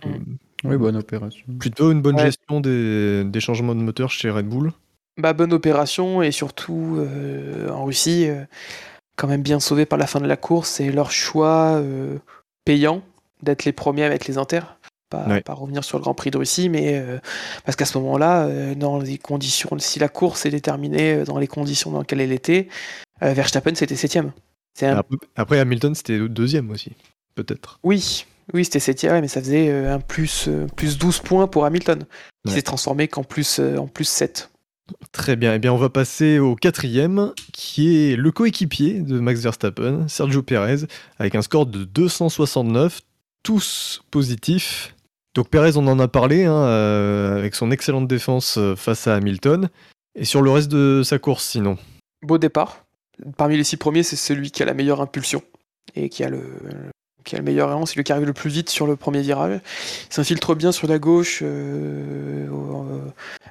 Oui, 0.64 0.76
bonne 0.76 0.96
opération. 0.96 1.44
plutôt 1.58 1.90
une 1.90 2.02
bonne 2.02 2.16
Ouais. 2.16 2.22
gestion 2.26 2.60
des, 2.60 3.24
des 3.24 3.40
changements 3.40 3.74
de 3.74 3.80
moteur 3.80 4.10
chez 4.10 4.30
Red 4.30 4.46
Bull. 4.48 4.72
Bah, 5.18 5.32
bonne 5.32 5.52
opération, 5.54 6.22
et 6.22 6.30
surtout 6.30 6.96
euh, 6.98 7.68
en 7.70 7.84
Russie, 7.86 8.26
euh, 8.28 8.44
quand 9.16 9.26
même 9.26 9.42
bien 9.42 9.60
sauvé 9.60 9.86
par 9.86 9.98
la 9.98 10.06
fin 10.06 10.20
de 10.20 10.26
la 10.26 10.36
course, 10.36 10.80
et 10.80 10.92
leur 10.92 11.10
choix 11.10 11.72
euh, 11.76 12.18
payant 12.64 13.02
d'être 13.42 13.64
les 13.64 13.72
premiers 13.72 14.04
à 14.04 14.08
mettre 14.08 14.26
les 14.28 14.38
inters. 14.38 14.78
Pas, 15.08 15.40
revenir 15.54 15.84
sur 15.84 15.98
le 15.98 16.02
Grand 16.02 16.14
Prix 16.14 16.32
de 16.32 16.36
Russie, 16.38 16.68
mais 16.68 16.98
euh, 16.98 17.18
parce 17.64 17.76
qu'à 17.76 17.84
ce 17.84 17.96
moment-là, 17.98 18.46
euh, 18.46 18.74
dans 18.74 18.98
les 18.98 19.18
conditions, 19.18 19.70
si 19.78 20.00
la 20.00 20.08
course 20.08 20.46
est 20.46 20.50
déterminée 20.50 21.22
dans 21.22 21.38
les 21.38 21.46
conditions 21.46 21.92
dans 21.92 22.00
lesquelles 22.00 22.20
elle 22.20 22.32
était, 22.32 22.68
Verstappen 23.20 23.74
c'était 23.74 23.96
septième. 23.96 24.32
Un 24.82 25.02
Après, 25.36 25.58
Hamilton, 25.58 25.94
c'était 25.94 26.18
deuxième 26.28 26.70
aussi, 26.70 26.92
peut-être. 27.34 27.78
Oui, 27.82 28.26
oui, 28.52 28.64
c'était 28.64 28.80
septième, 28.80 29.12
ouais, 29.12 29.20
mais 29.20 29.28
ça 29.28 29.40
faisait 29.40 29.70
un 29.86 30.00
plus, 30.00 30.50
plus 30.74 30.98
12 30.98 31.20
points 31.20 31.46
pour 31.46 31.64
Hamilton, 31.64 32.00
qui 32.44 32.50
Ouais. 32.50 32.56
s'est 32.56 32.62
transformé 32.62 33.08
qu'en 33.08 33.22
plus, 33.24 33.60
en 33.60 33.86
plus 33.86 34.04
7. 34.06 34.50
Très 35.12 35.36
bien, 35.36 35.54
eh 35.54 35.58
bien 35.58 35.72
on 35.72 35.78
va 35.78 35.88
passer 35.88 36.38
au 36.38 36.54
quatrième, 36.54 37.32
qui 37.52 37.96
est 37.96 38.16
le 38.16 38.30
coéquipier 38.30 39.00
de 39.00 39.18
Max 39.18 39.40
Verstappen, 39.40 40.06
Sergio 40.08 40.42
Perez, 40.42 40.86
avec 41.18 41.34
un 41.34 41.42
score 41.42 41.66
de 41.66 41.84
269, 41.84 43.00
tous 43.42 44.02
positifs. 44.10 44.94
Donc 45.34 45.48
Perez, 45.48 45.76
on 45.76 45.86
en 45.86 45.98
a 45.98 46.08
parlé, 46.08 46.44
hein, 46.44 46.54
euh, 46.54 47.38
avec 47.38 47.54
son 47.54 47.70
excellente 47.70 48.06
défense 48.06 48.58
euh, 48.58 48.76
face 48.76 49.06
à 49.06 49.16
Hamilton, 49.16 49.68
et 50.14 50.24
sur 50.24 50.42
le 50.42 50.50
reste 50.50 50.70
de 50.70 51.02
sa 51.04 51.18
course 51.18 51.44
sinon? 51.44 51.76
Beau 52.22 52.38
départ. 52.38 52.84
Parmi 53.36 53.56
les 53.56 53.64
six 53.64 53.76
premiers, 53.76 54.02
c'est 54.02 54.16
celui 54.16 54.50
qui 54.50 54.62
a 54.62 54.66
la 54.66 54.74
meilleure 54.74 55.00
impulsion 55.00 55.42
et 55.94 56.08
qui 56.08 56.22
a 56.22 56.30
le, 56.30 56.42
qui 57.26 57.34
a 57.34 57.38
le 57.38 57.44
meilleur 57.44 57.68
élan, 57.68 57.84
c'est 57.84 57.96
lui 57.96 58.04
qui 58.04 58.12
arrive 58.12 58.24
le 58.26 58.32
plus 58.32 58.48
vite 58.50 58.70
sur 58.70 58.86
le 58.86 58.96
premier 58.96 59.20
virage. 59.20 59.60
Il 60.10 60.14
s'infiltre 60.14 60.54
bien 60.54 60.72
sur 60.72 60.86
la 60.88 60.98
gauche 60.98 61.40
euh, 61.42 62.46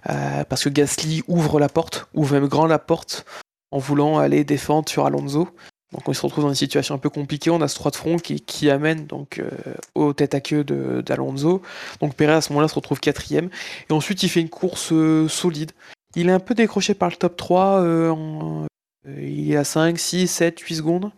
euh, 0.10 0.44
parce 0.46 0.64
que 0.64 0.70
Gasly 0.70 1.24
ouvre 1.28 1.60
la 1.60 1.70
porte, 1.70 2.08
ouvre 2.14 2.34
même 2.34 2.48
grand 2.48 2.66
la 2.66 2.80
porte 2.80 3.26
en 3.72 3.78
voulant 3.78 4.18
aller 4.18 4.44
défendre 4.44 4.90
sur 4.90 5.06
Alonso. 5.06 5.50
Donc 5.92 6.08
on 6.10 6.14
se 6.14 6.22
retrouve 6.22 6.44
dans 6.44 6.50
une 6.50 6.56
situation 6.56 6.96
un 6.96 6.98
peu 6.98 7.10
compliquée. 7.10 7.50
On 7.52 7.62
a 7.62 7.68
ce 7.68 7.76
3 7.76 7.92
de 7.92 7.96
front 7.96 8.18
qui, 8.18 8.70
amène 8.70 9.06
donc 9.06 9.40
euh, 9.40 9.50
au 9.94 10.14
tête 10.14 10.34
à 10.34 10.42
queue 10.42 10.64
d'Alonso. 10.64 11.62
Donc 12.02 12.16
Perez 12.16 12.34
à 12.34 12.42
ce 12.42 12.52
moment-là 12.54 12.68
se 12.68 12.76
retrouve 12.76 13.00
quatrième. 13.00 13.50
Et 13.90 13.94
ensuite 13.94 14.24
il 14.24 14.30
fait 14.30 14.42
une 14.42 14.50
course 14.50 14.90
euh, 14.92 15.28
solide. 15.28 15.72
Il 16.16 16.30
est 16.30 16.34
un 16.34 16.40
peu 16.40 16.56
décroché 16.56 16.94
par 16.94 17.10
le 17.10 17.16
top 17.16 17.38
3. 17.38 17.82
euh, 17.82 18.10
en- 18.10 18.66
euh, 19.08 19.22
il 19.22 19.52
est 19.52 19.58
à 19.58 19.64
5, 19.64 19.98
6, 20.00 20.28
7, 20.28 20.60
8 20.60 20.76
secondes 20.76 21.12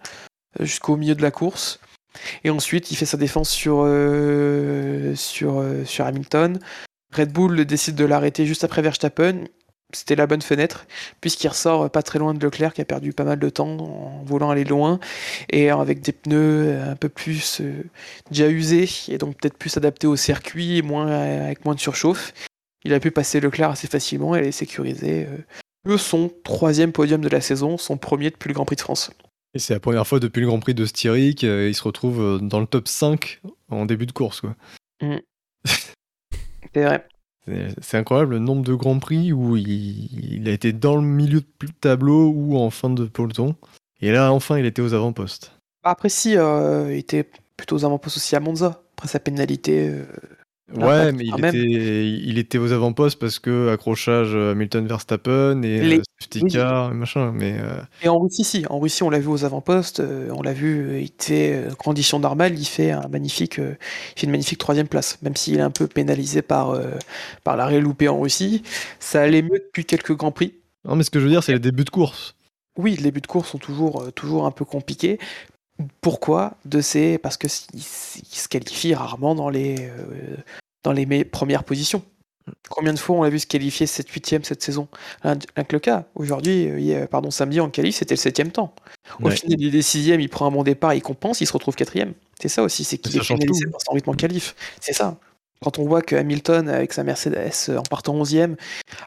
jusqu'au 0.59 0.95
milieu 0.97 1.15
de 1.15 1.21
la 1.21 1.31
course. 1.31 1.79
Et 2.43 2.49
ensuite, 2.49 2.91
il 2.91 2.95
fait 2.95 3.05
sa 3.05 3.17
défense 3.17 3.49
sur, 3.49 3.83
euh, 3.85 5.15
sur, 5.15 5.59
euh, 5.59 5.85
sur 5.85 6.05
Hamilton. 6.05 6.59
Red 7.13 7.31
Bull 7.31 7.65
décide 7.65 7.95
de 7.95 8.05
l'arrêter 8.05 8.45
juste 8.45 8.63
après 8.63 8.81
Verstappen. 8.81 9.45
C'était 9.93 10.15
la 10.15 10.27
bonne 10.27 10.41
fenêtre, 10.41 10.85
puisqu'il 11.21 11.47
ressort 11.47 11.89
pas 11.89 12.03
très 12.03 12.19
loin 12.19 12.33
de 12.33 12.43
Leclerc, 12.43 12.73
qui 12.73 12.81
a 12.81 12.85
perdu 12.85 13.13
pas 13.13 13.23
mal 13.23 13.39
de 13.39 13.49
temps 13.49 13.77
en 13.77 14.21
voulant 14.25 14.49
aller 14.49 14.65
loin, 14.65 14.99
et 15.49 15.69
avec 15.69 16.01
des 16.01 16.11
pneus 16.11 16.77
un 16.81 16.97
peu 16.97 17.07
plus 17.07 17.61
euh, 17.61 17.85
déjà 18.29 18.49
usés, 18.49 18.89
et 19.07 19.17
donc 19.17 19.37
peut-être 19.37 19.57
plus 19.57 19.77
adaptés 19.77 20.07
au 20.07 20.17
circuit, 20.17 20.81
moins, 20.81 21.07
avec 21.07 21.63
moins 21.63 21.73
de 21.73 21.79
surchauffe. 21.79 22.33
Il 22.83 22.93
a 22.93 22.99
pu 22.99 23.11
passer 23.11 23.39
Leclerc 23.39 23.71
assez 23.71 23.87
facilement 23.87 24.35
et 24.35 24.39
aller 24.39 24.51
sécuriser 24.51 25.25
son 25.95 26.29
troisième 26.43 26.91
podium 26.91 27.21
de 27.21 27.29
la 27.29 27.39
saison, 27.39 27.77
son 27.77 27.95
premier 27.95 28.29
depuis 28.29 28.49
le 28.49 28.53
Grand 28.53 28.65
Prix 28.65 28.75
de 28.75 28.81
France. 28.81 29.11
Et 29.57 29.59
c'est 29.59 29.73
la 29.73 29.79
première 29.79 30.05
fois 30.05 30.19
depuis 30.19 30.41
le 30.41 30.45
Grand 30.45 30.59
Prix 30.59 30.75
de 30.75 30.85
Styrie 30.85 31.33
qu'il 31.33 31.73
se 31.73 31.81
retrouve 31.81 32.21
euh, 32.21 32.37
dans 32.37 32.59
le 32.59 32.67
top 32.67 32.87
5 32.87 33.41
en 33.69 33.87
début 33.87 34.05
de 34.05 34.11
course. 34.11 34.41
quoi. 34.41 34.55
C'est 36.75 36.83
vrai. 36.83 37.07
C'est 37.47 37.69
c'est 37.81 37.97
incroyable 37.97 38.33
le 38.33 38.39
nombre 38.39 38.61
de 38.61 38.75
Grands 38.75 38.99
Prix 38.99 39.33
où 39.33 39.57
il, 39.57 40.35
il 40.35 40.47
a 40.47 40.51
été 40.51 40.73
dans 40.73 40.95
le 40.95 41.01
milieu 41.01 41.39
de 41.39 41.67
tableau 41.81 42.29
ou 42.29 42.55
en 42.55 42.69
fin 42.69 42.91
de 42.91 43.05
peloton. 43.05 43.55
Et 43.99 44.11
là, 44.11 44.31
enfin, 44.31 44.59
il 44.59 44.65
était 44.67 44.83
aux 44.83 44.93
avant-postes. 44.93 45.53
Après, 45.81 46.09
si, 46.09 46.37
euh, 46.37 46.93
il 46.93 46.99
était 46.99 47.27
plutôt 47.55 47.77
aux 47.77 47.85
avant-postes 47.85 48.17
aussi 48.17 48.35
à 48.35 48.39
Monza. 48.39 48.83
Après 48.95 49.07
sa 49.07 49.19
pénalité. 49.19 49.89
euh, 49.89 50.05
Ouais, 50.75 51.13
mais 51.13 51.23
il 51.25 51.39
était, 51.39 52.05
il 52.09 52.37
était 52.37 52.57
aux 52.57 52.73
avant-postes 52.73 53.17
parce 53.19 53.39
que 53.39 53.69
accrochage 53.69 54.35
euh, 54.35 54.51
Hamilton-Verstappen 54.51 55.61
et 55.63 55.79
Les- 55.81 55.99
euh, 55.99 56.01
safety 56.19 56.41
oui. 56.43 56.57
et 56.57 56.93
machin. 56.93 57.31
Mais 57.31 57.57
euh, 57.57 57.79
Et 58.01 58.09
en 58.09 58.19
Russie, 58.19 58.43
si. 58.43 58.65
En 58.69 58.79
Russie, 58.79 59.01
on 59.03 59.09
l'a 59.09 59.19
vu 59.19 59.27
aux 59.27 59.45
avant-postes. 59.45 60.01
on 60.01 60.41
l'a 60.41 60.51
vu, 60.53 60.99
il 60.99 61.05
était, 61.05 61.53
euh, 61.69 61.73
conditions 61.75 62.19
normales, 62.19 62.59
il 62.59 62.65
fait 62.65 62.91
un 62.91 63.07
magnifique, 63.07 63.57
il 63.59 63.77
fait 64.19 64.25
une 64.25 64.31
magnifique 64.31 64.57
troisième 64.57 64.89
place. 64.89 65.17
Même 65.21 65.37
s'il 65.37 65.57
est 65.57 65.61
un 65.61 65.71
peu 65.71 65.87
pénalisé 65.87 66.41
par, 66.41 66.71
euh, 66.71 66.91
par 67.45 67.55
l'arrêt 67.55 67.79
loupé 67.79 68.09
en 68.09 68.19
Russie. 68.19 68.61
Ça 68.99 69.21
allait 69.21 69.41
mieux 69.43 69.59
depuis 69.59 69.85
quelques 69.85 70.15
Grands 70.17 70.31
Prix. 70.33 70.53
non, 70.85 70.95
mais 70.97 71.03
ce 71.03 71.09
que 71.11 71.19
je 71.19 71.23
veux 71.25 71.31
dire, 71.31 71.43
c'est 71.43 71.53
les 71.53 71.59
débuts 71.59 71.85
de 71.85 71.89
course. 71.89 72.35
Oui, 72.77 72.95
les 72.97 73.03
débuts 73.03 73.21
de 73.21 73.27
course 73.27 73.49
sont 73.51 73.57
toujours, 73.57 74.11
toujours 74.13 74.45
un 74.45 74.51
peu 74.51 74.63
compliqués. 74.65 75.17
Pourquoi 76.01 76.55
De 76.65 76.81
ces 76.81 77.17
parce 77.17 77.37
que 77.37 77.47
s- 77.47 77.67
il 77.73 77.79
s- 77.81 78.19
il 78.31 78.35
se 78.35 78.47
qualifie 78.47 78.93
rarement 78.95 79.35
dans 79.35 79.49
les, 79.49 79.75
euh, 79.89 80.35
dans 80.83 80.91
les 80.91 81.23
premières 81.25 81.63
positions. 81.63 82.03
Combien 82.69 82.93
de 82.93 82.99
fois 82.99 83.17
on 83.17 83.23
l'a 83.23 83.29
vu 83.29 83.39
se 83.39 83.45
qualifier 83.47 83.85
7 83.87 84.07
8 84.09 84.45
cette 84.45 84.63
saison? 84.63 84.87
Rien 85.21 85.35
que 85.35 85.73
le 85.75 85.79
cas. 85.79 86.05
Aujourd'hui, 86.15 86.67
euh, 86.95 87.05
pardon, 87.05 87.29
samedi 87.29 87.59
en 87.59 87.69
qualif, 87.69 87.95
c'était 87.97 88.15
le 88.15 88.19
septième 88.19 88.51
temps. 88.51 88.73
Au 89.21 89.25
Ouais. 89.27 89.35
final, 89.35 89.59
il 89.61 89.75
est 89.75 89.81
sixième, 89.81 90.21
il 90.21 90.29
prend 90.29 90.45
un 90.47 90.51
bon 90.51 90.63
départ, 90.63 90.93
il 90.93 91.01
compense, 91.01 91.41
il 91.41 91.45
se 91.47 91.53
retrouve 91.53 91.75
quatrième. 91.75 92.13
C'est 92.41 92.47
ça 92.47 92.63
aussi, 92.63 92.83
c'est 92.85 92.97
qu'il 92.97 93.15
est 93.17 93.19
tout. 93.19 93.35
par 93.71 93.81
son 93.81 93.91
rythme 93.93 94.09
en 94.11 94.13
qualif. 94.13 94.55
C'est 94.79 94.93
ça. 94.93 95.17
Quand 95.61 95.77
on 95.79 95.85
voit 95.87 96.01
que 96.01 96.15
Hamilton, 96.15 96.69
avec 96.69 96.93
sa 96.93 97.03
Mercedes, 97.03 97.51
euh, 97.69 97.77
en 97.79 97.83
partant 97.83 98.13
11e, 98.15 98.55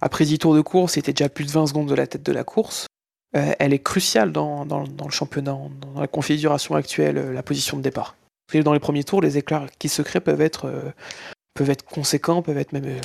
après 0.03 0.25
10 0.27 0.39
tours 0.39 0.55
de 0.55 0.61
course, 0.61 0.97
était 0.99 1.13
déjà 1.15 1.29
plus 1.31 1.45
de 1.47 1.51
20 1.51 1.67
secondes 1.67 1.89
de 1.89 1.95
la 1.95 2.07
tête 2.07 2.23
de 2.25 2.33
la 2.33 2.45
course, 2.45 2.87
euh, 3.36 3.52
elle 3.59 3.73
est 3.73 3.78
cruciale 3.78 4.32
dans, 4.32 4.65
le 4.65 5.11
championnat, 5.11 5.52
dans 5.52 6.01
la 6.01 6.07
configuration 6.07 6.74
actuelle, 6.74 7.19
euh, 7.19 7.32
la 7.32 7.43
position 7.43 7.77
de 7.77 7.82
départ. 7.82 8.16
Dans 8.65 8.73
les 8.73 8.81
premiers 8.81 9.05
tours, 9.05 9.23
les 9.23 9.39
éclairs 9.39 9.66
qui 9.78 9.89
se 9.89 10.02
créent 10.02 10.20
peuvent 10.20 10.40
être, 10.40 10.66
euh, 10.66 11.74
conséquents, 11.89 12.43
peuvent 12.43 12.59
être 12.59 12.73
même 12.73 12.97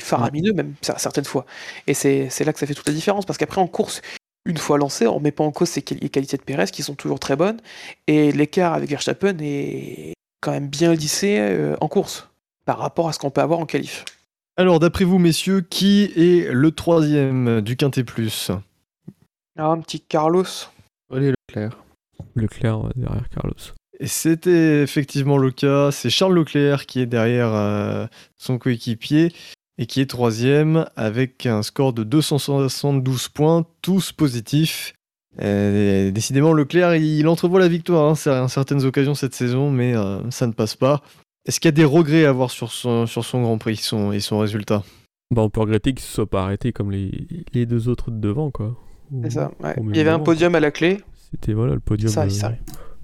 faramineux, 0.00 0.52
même 0.52 0.74
cer- 0.82 0.98
certaines 0.98 1.24
fois. 1.24 1.46
Et 1.86 1.94
c'est 1.94 2.44
là 2.44 2.52
que 2.52 2.58
ça 2.58 2.66
fait 2.66 2.74
toute 2.74 2.86
la 2.86 2.92
différence, 2.92 3.24
parce 3.24 3.38
qu'après 3.38 3.62
en 3.62 3.66
course, 3.66 4.02
une 4.44 4.58
fois 4.58 4.76
lancé, 4.76 5.06
on 5.06 5.18
ne 5.18 5.24
met 5.24 5.32
pas 5.32 5.44
en 5.44 5.52
cause 5.52 5.68
ses 5.68 5.82
qualités 5.82 6.36
de 6.36 6.42
Pérez 6.42 6.66
qui 6.66 6.82
sont 6.82 6.94
toujours 6.94 7.18
très 7.18 7.36
bonnes. 7.36 7.60
Et 8.06 8.32
l'écart 8.32 8.74
avec 8.74 8.90
Verstappen 8.90 9.36
est 9.40 10.12
quand 10.42 10.52
même 10.52 10.68
bien 10.68 10.92
lissé 10.92 11.74
en 11.80 11.88
course 11.88 12.28
par 12.64 12.78
rapport 12.78 13.08
à 13.08 13.12
ce 13.12 13.18
qu'on 13.18 13.30
peut 13.30 13.42
avoir 13.42 13.60
en 13.60 13.66
qualif. 13.66 14.04
Alors, 14.56 14.80
d'après 14.80 15.04
vous, 15.04 15.18
messieurs, 15.18 15.62
qui 15.62 16.12
est 16.16 16.52
le 16.52 16.70
troisième 16.72 17.60
du 17.60 17.76
Quintet 17.76 18.04
Plus? 18.04 18.50
Ah, 19.58 19.66
un 19.66 19.80
petit 19.80 20.00
Carlos. 20.00 20.44
Allez, 21.12 21.32
Leclerc. 21.48 21.76
Leclerc 22.34 22.90
derrière 22.96 23.28
Carlos. 23.28 23.54
Et 23.98 24.06
c'était 24.06 24.82
effectivement 24.82 25.36
le 25.36 25.50
cas. 25.50 25.90
C'est 25.90 26.08
Charles 26.08 26.34
Leclerc 26.34 26.86
qui 26.86 27.00
est 27.00 27.06
derrière 27.06 27.52
euh, 27.52 28.06
son 28.36 28.58
coéquipier 28.58 29.32
et 29.76 29.86
qui 29.86 30.00
est 30.00 30.06
troisième 30.06 30.86
avec 30.96 31.46
un 31.46 31.62
score 31.62 31.92
de 31.92 32.02
272 32.04 33.28
points, 33.28 33.66
tous 33.82 34.12
positifs. 34.12 34.94
Euh, 35.40 36.10
décidément, 36.10 36.52
Leclerc, 36.52 36.96
il 36.96 37.28
entrevoit 37.28 37.60
la 37.60 37.68
victoire 37.68 38.10
hein, 38.10 38.30
à 38.30 38.48
certaines 38.48 38.84
occasions 38.84 39.14
cette 39.14 39.34
saison, 39.34 39.70
mais 39.70 39.94
euh, 39.94 40.30
ça 40.30 40.46
ne 40.46 40.52
passe 40.52 40.76
pas. 40.76 41.02
Est-ce 41.46 41.60
qu'il 41.60 41.68
y 41.68 41.70
a 41.70 41.72
des 41.72 41.84
regrets 41.84 42.24
à 42.24 42.30
avoir 42.30 42.50
sur 42.50 42.72
son, 42.72 43.06
sur 43.06 43.24
son 43.24 43.42
Grand 43.42 43.58
Prix 43.58 43.76
son, 43.76 44.12
et 44.12 44.20
son 44.20 44.38
résultat? 44.38 44.82
Bah, 45.34 45.42
on 45.42 45.50
peut 45.50 45.60
regretter 45.60 45.92
qu'il 45.92 46.04
se 46.04 46.12
soit 46.12 46.28
pas 46.28 46.42
arrêté 46.42 46.72
comme 46.72 46.90
les, 46.90 47.10
les 47.52 47.66
deux 47.66 47.88
autres 47.88 48.10
de 48.10 48.18
devant, 48.18 48.50
quoi. 48.50 48.76
C'est 49.22 49.30
ça. 49.30 49.50
ouais. 49.62 49.74
Il 49.90 49.96
y 49.96 50.00
avait 50.00 50.10
un 50.10 50.18
podium 50.18 50.54
à 50.54 50.60
la 50.60 50.70
clé. 50.70 51.00
C'était 51.30 51.52
voilà 51.52 51.74
le 51.74 51.80
podium, 51.80 52.10
Ça, 52.10 52.22
euh, 52.24 52.50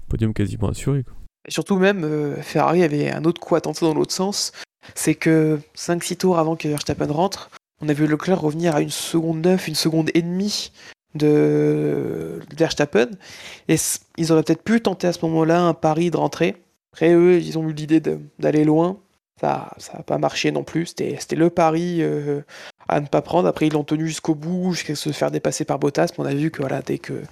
podium 0.09 0.33
quasiment 0.35 0.69
assuré. 0.69 1.03
Quoi. 1.05 1.15
Et 1.49 1.51
surtout 1.53 1.77
même, 1.77 2.03
euh, 2.05 2.37
Ferrari 2.43 2.83
avait 2.83 3.11
un 3.11 3.25
autre 3.25 3.41
coup 3.41 3.55
à 3.55 3.61
tenter 3.61 3.85
dans 3.87 3.95
l'autre 3.95 4.13
sens. 4.13 4.53
C'est 4.95 5.15
que 5.15 5.59
5-6 5.77 6.17
tours 6.17 6.39
avant 6.39 6.57
que 6.57 6.69
Verstappen 6.69 7.11
rentre, 7.13 7.51
on 7.81 7.89
a 7.89 7.93
vu 7.93 8.07
Leclerc 8.07 8.41
revenir 8.41 8.75
à 8.75 8.81
une 8.81 8.91
seconde 8.91 9.45
9, 9.45 9.69
une 9.69 9.75
seconde 9.75 10.11
et 10.15 10.23
demie 10.23 10.73
de 11.15 12.41
Verstappen. 12.57 13.09
Et 13.69 13.77
ils 14.17 14.33
auraient 14.33 14.43
peut-être 14.43 14.63
pu 14.63 14.81
tenter 14.81 15.07
à 15.07 15.13
ce 15.13 15.25
moment-là 15.27 15.63
un 15.63 15.75
pari 15.75 16.11
de 16.11 16.17
rentrer. 16.17 16.57
Après, 16.93 17.13
eux, 17.13 17.41
ils 17.41 17.59
ont 17.59 17.69
eu 17.69 17.73
l'idée 17.73 18.01
d'aller 18.39 18.65
loin. 18.65 18.99
Ça 19.41 19.71
n'a 19.93 20.03
pas 20.03 20.19
marché 20.19 20.51
non 20.51 20.65
plus. 20.65 20.87
C'était 20.87 21.37
le 21.37 21.51
pari 21.51 21.99
euh, 22.01 22.41
à 22.89 23.01
ne 23.01 23.07
pas 23.07 23.21
prendre. 23.21 23.47
Après, 23.47 23.67
ils 23.67 23.73
l'ont 23.73 23.85
tenu 23.85 24.07
jusqu'au 24.07 24.35
bout, 24.35 24.73
jusqu'à 24.73 24.95
se 24.95 25.13
faire 25.13 25.31
dépasser 25.31 25.65
par 25.65 25.79
Bottas. 25.79 26.13
Mais 26.17 26.25
on 26.25 26.27
a 26.27 26.35
vu 26.35 26.51
que 26.51 26.63
voilà, 26.63 26.81
dès 26.81 26.99
que 26.99 27.23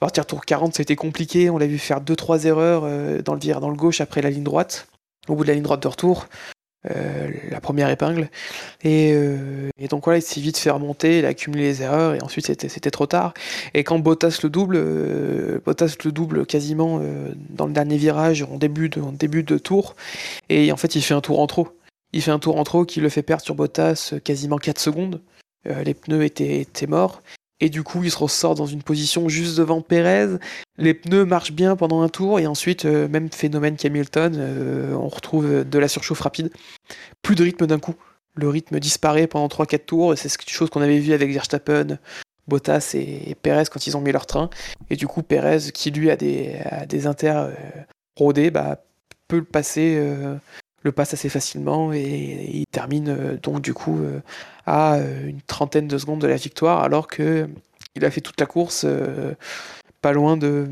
partir 0.00 0.24
tour 0.24 0.44
40, 0.44 0.74
c'était 0.74 0.96
compliqué. 0.96 1.50
On 1.50 1.58
l'a 1.58 1.66
vu 1.66 1.78
faire 1.78 2.00
2-3 2.00 2.46
erreurs 2.46 2.82
euh, 2.84 3.20
dans 3.22 3.34
le 3.34 3.40
virage 3.40 3.60
dans 3.60 3.70
le 3.70 3.76
gauche 3.76 4.00
après 4.00 4.22
la 4.22 4.30
ligne 4.30 4.42
droite, 4.42 4.88
au 5.28 5.34
bout 5.34 5.42
de 5.42 5.48
la 5.48 5.54
ligne 5.54 5.62
droite 5.62 5.82
de 5.82 5.88
retour. 5.88 6.26
Euh, 6.90 7.30
la 7.50 7.60
première 7.60 7.90
épingle. 7.90 8.30
Et, 8.82 9.12
euh, 9.14 9.68
et 9.78 9.88
donc 9.88 10.04
voilà, 10.04 10.18
il 10.18 10.22
s'est 10.22 10.40
vite 10.40 10.56
fait 10.56 10.70
remonter, 10.70 11.18
il 11.18 11.24
a 11.24 11.28
accumulé 11.28 11.64
les 11.64 11.82
erreurs, 11.82 12.14
et 12.14 12.22
ensuite 12.22 12.46
c'était 12.46 12.90
trop 12.90 13.06
tard. 13.06 13.34
Et 13.74 13.84
quand 13.84 13.98
Bottas 13.98 14.40
le 14.42 14.50
double, 14.50 14.76
euh, 14.76 15.60
Bottas 15.64 15.96
le 16.04 16.12
double 16.12 16.46
quasiment 16.46 17.00
dans 17.50 17.66
le 17.66 17.72
dernier 17.72 17.96
virage, 17.96 18.42
en 18.42 18.56
début, 18.56 18.88
de, 18.88 19.00
en 19.00 19.12
début 19.12 19.42
de 19.42 19.58
tour, 19.58 19.94
et 20.48 20.72
en 20.72 20.76
fait 20.76 20.94
il 20.94 21.02
fait 21.02 21.14
un 21.14 21.20
tour 21.20 21.40
en 21.40 21.46
trop. 21.46 21.68
Il 22.12 22.22
fait 22.22 22.32
un 22.32 22.38
tour 22.40 22.56
en 22.58 22.64
trop 22.64 22.84
qui 22.84 23.00
le 23.00 23.08
fait 23.08 23.22
perdre 23.22 23.42
sur 23.42 23.54
Bottas 23.54 24.14
quasiment 24.24 24.58
4 24.58 24.78
secondes. 24.80 25.20
Euh, 25.66 25.82
les 25.82 25.94
pneus 25.94 26.24
étaient, 26.24 26.60
étaient 26.60 26.86
morts. 26.86 27.22
Et 27.60 27.68
du 27.68 27.82
coup, 27.82 28.02
il 28.02 28.10
se 28.10 28.16
ressort 28.16 28.54
dans 28.54 28.66
une 28.66 28.82
position 28.82 29.28
juste 29.28 29.58
devant 29.58 29.82
Pérez. 29.82 30.38
Les 30.78 30.94
pneus 30.94 31.26
marchent 31.26 31.52
bien 31.52 31.76
pendant 31.76 32.00
un 32.00 32.08
tour. 32.08 32.40
Et 32.40 32.46
ensuite, 32.46 32.86
euh, 32.86 33.06
même 33.08 33.30
phénomène 33.30 33.76
qu'Hamilton, 33.76 34.34
euh, 34.38 34.94
on 34.94 35.08
retrouve 35.08 35.64
de 35.64 35.78
la 35.78 35.88
surchauffe 35.88 36.20
rapide. 36.20 36.50
Plus 37.22 37.34
de 37.34 37.44
rythme 37.44 37.66
d'un 37.66 37.78
coup. 37.78 37.94
Le 38.34 38.48
rythme 38.48 38.80
disparaît 38.80 39.26
pendant 39.26 39.48
3-4 39.48 39.84
tours. 39.84 40.14
C'est 40.16 40.34
quelque 40.34 40.54
chose 40.54 40.70
qu'on 40.70 40.80
avait 40.80 40.98
vu 40.98 41.12
avec 41.12 41.30
Verstappen, 41.30 41.98
Bottas 42.48 42.92
et, 42.94 43.36
Pérez 43.42 43.64
quand 43.70 43.86
ils 43.86 43.96
ont 43.96 44.00
mis 44.00 44.12
leur 44.12 44.26
train. 44.26 44.48
Et 44.88 44.96
du 44.96 45.06
coup, 45.06 45.22
Pérez, 45.22 45.70
qui 45.74 45.90
lui 45.90 46.10
a 46.10 46.16
des, 46.16 46.56
a 46.64 46.86
des 46.86 47.06
inters 47.06 47.38
euh, 47.38 47.52
rodés, 48.16 48.50
bah, 48.50 48.82
peut 49.28 49.38
le 49.38 49.44
passer. 49.44 50.00
Le 50.82 50.92
passe 50.92 51.14
assez 51.14 51.28
facilement 51.28 51.92
et, 51.92 52.50
il 52.52 52.66
termine 52.70 53.08
euh, 53.08 53.36
donc 53.36 53.60
du 53.60 53.74
coup 53.74 53.98
euh, 54.00 54.20
à 54.66 54.96
euh, 54.96 55.28
une 55.28 55.42
trentaine 55.42 55.88
de 55.88 55.98
secondes 55.98 56.20
de 56.20 56.26
la 56.26 56.36
victoire 56.36 56.82
alors 56.82 57.06
que 57.06 57.48
il 57.94 58.04
a 58.04 58.10
fait 58.10 58.20
toute 58.20 58.40
la 58.40 58.46
course 58.46 58.86
pas 60.00 60.12
loin 60.12 60.36
de 60.36 60.68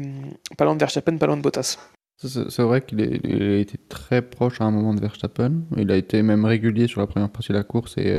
pas 0.56 0.64
loin 0.64 0.74
de 0.74 0.80
Verstappen, 0.80 1.16
pas 1.18 1.26
loin 1.26 1.36
de 1.36 1.42
Bottas. 1.42 1.78
C'est 2.16 2.62
vrai 2.62 2.80
qu'il 2.80 3.00
a 3.00 3.58
été 3.58 3.76
très 3.88 4.22
proche 4.22 4.60
à 4.60 4.64
un 4.64 4.70
moment 4.70 4.94
de 4.94 5.00
Verstappen. 5.00 5.62
Il 5.76 5.90
a 5.90 5.96
été 5.96 6.22
même 6.22 6.44
régulier 6.44 6.86
sur 6.86 7.00
la 7.00 7.06
première 7.06 7.30
partie 7.30 7.52
de 7.52 7.56
la 7.56 7.64
course 7.64 7.96
et, 7.98 8.18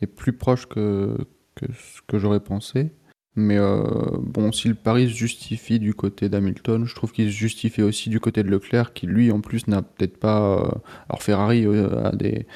et 0.00 0.06
plus 0.06 0.32
proche 0.32 0.66
que, 0.66 1.16
que 1.54 1.66
ce 1.72 2.00
que 2.06 2.18
j'aurais 2.18 2.40
pensé. 2.40 2.92
Mais 3.36 3.58
euh, 3.58 3.82
bon, 4.20 4.52
si 4.52 4.68
le 4.68 4.74
pari 4.76 5.08
se 5.08 5.14
justifie 5.14 5.80
du 5.80 5.94
côté 5.94 6.28
d'Hamilton, 6.28 6.84
je 6.86 6.94
trouve 6.94 7.12
qu'il 7.12 7.26
se 7.32 7.36
justifie 7.36 7.82
aussi 7.82 8.08
du 8.10 8.20
côté 8.20 8.42
de 8.44 8.48
Leclerc, 8.50 8.92
qui 8.92 9.06
lui 9.06 9.32
en 9.32 9.40
plus 9.40 9.66
n'a 9.66 9.82
peut-être 9.82 10.18
pas. 10.18 10.58
euh, 10.60 10.70
alors 11.08 11.22
Ferrari 11.22 11.66
euh, 11.66 12.04
a 12.04 12.12
des 12.14 12.46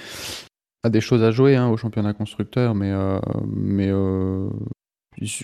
a 0.84 0.90
des 0.90 1.00
choses 1.00 1.22
à 1.22 1.30
jouer 1.32 1.56
hein, 1.56 1.68
au 1.68 1.76
championnat 1.76 2.14
constructeur, 2.14 2.74
mais 2.74 2.92
euh, 2.92 3.18
mais 3.48 3.88
euh, 3.90 4.48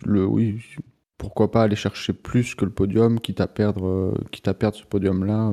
le 0.04 0.24
oui, 0.26 0.62
pourquoi 1.18 1.50
pas 1.50 1.62
aller 1.64 1.76
chercher 1.76 2.12
plus 2.12 2.54
que 2.54 2.64
le 2.64 2.70
podium, 2.70 3.20
quitte 3.20 3.40
à 3.40 3.46
perdre, 3.46 4.14
quitte 4.30 4.48
à 4.48 4.54
perdre 4.54 4.76
ce 4.76 4.84
podium-là. 4.84 5.50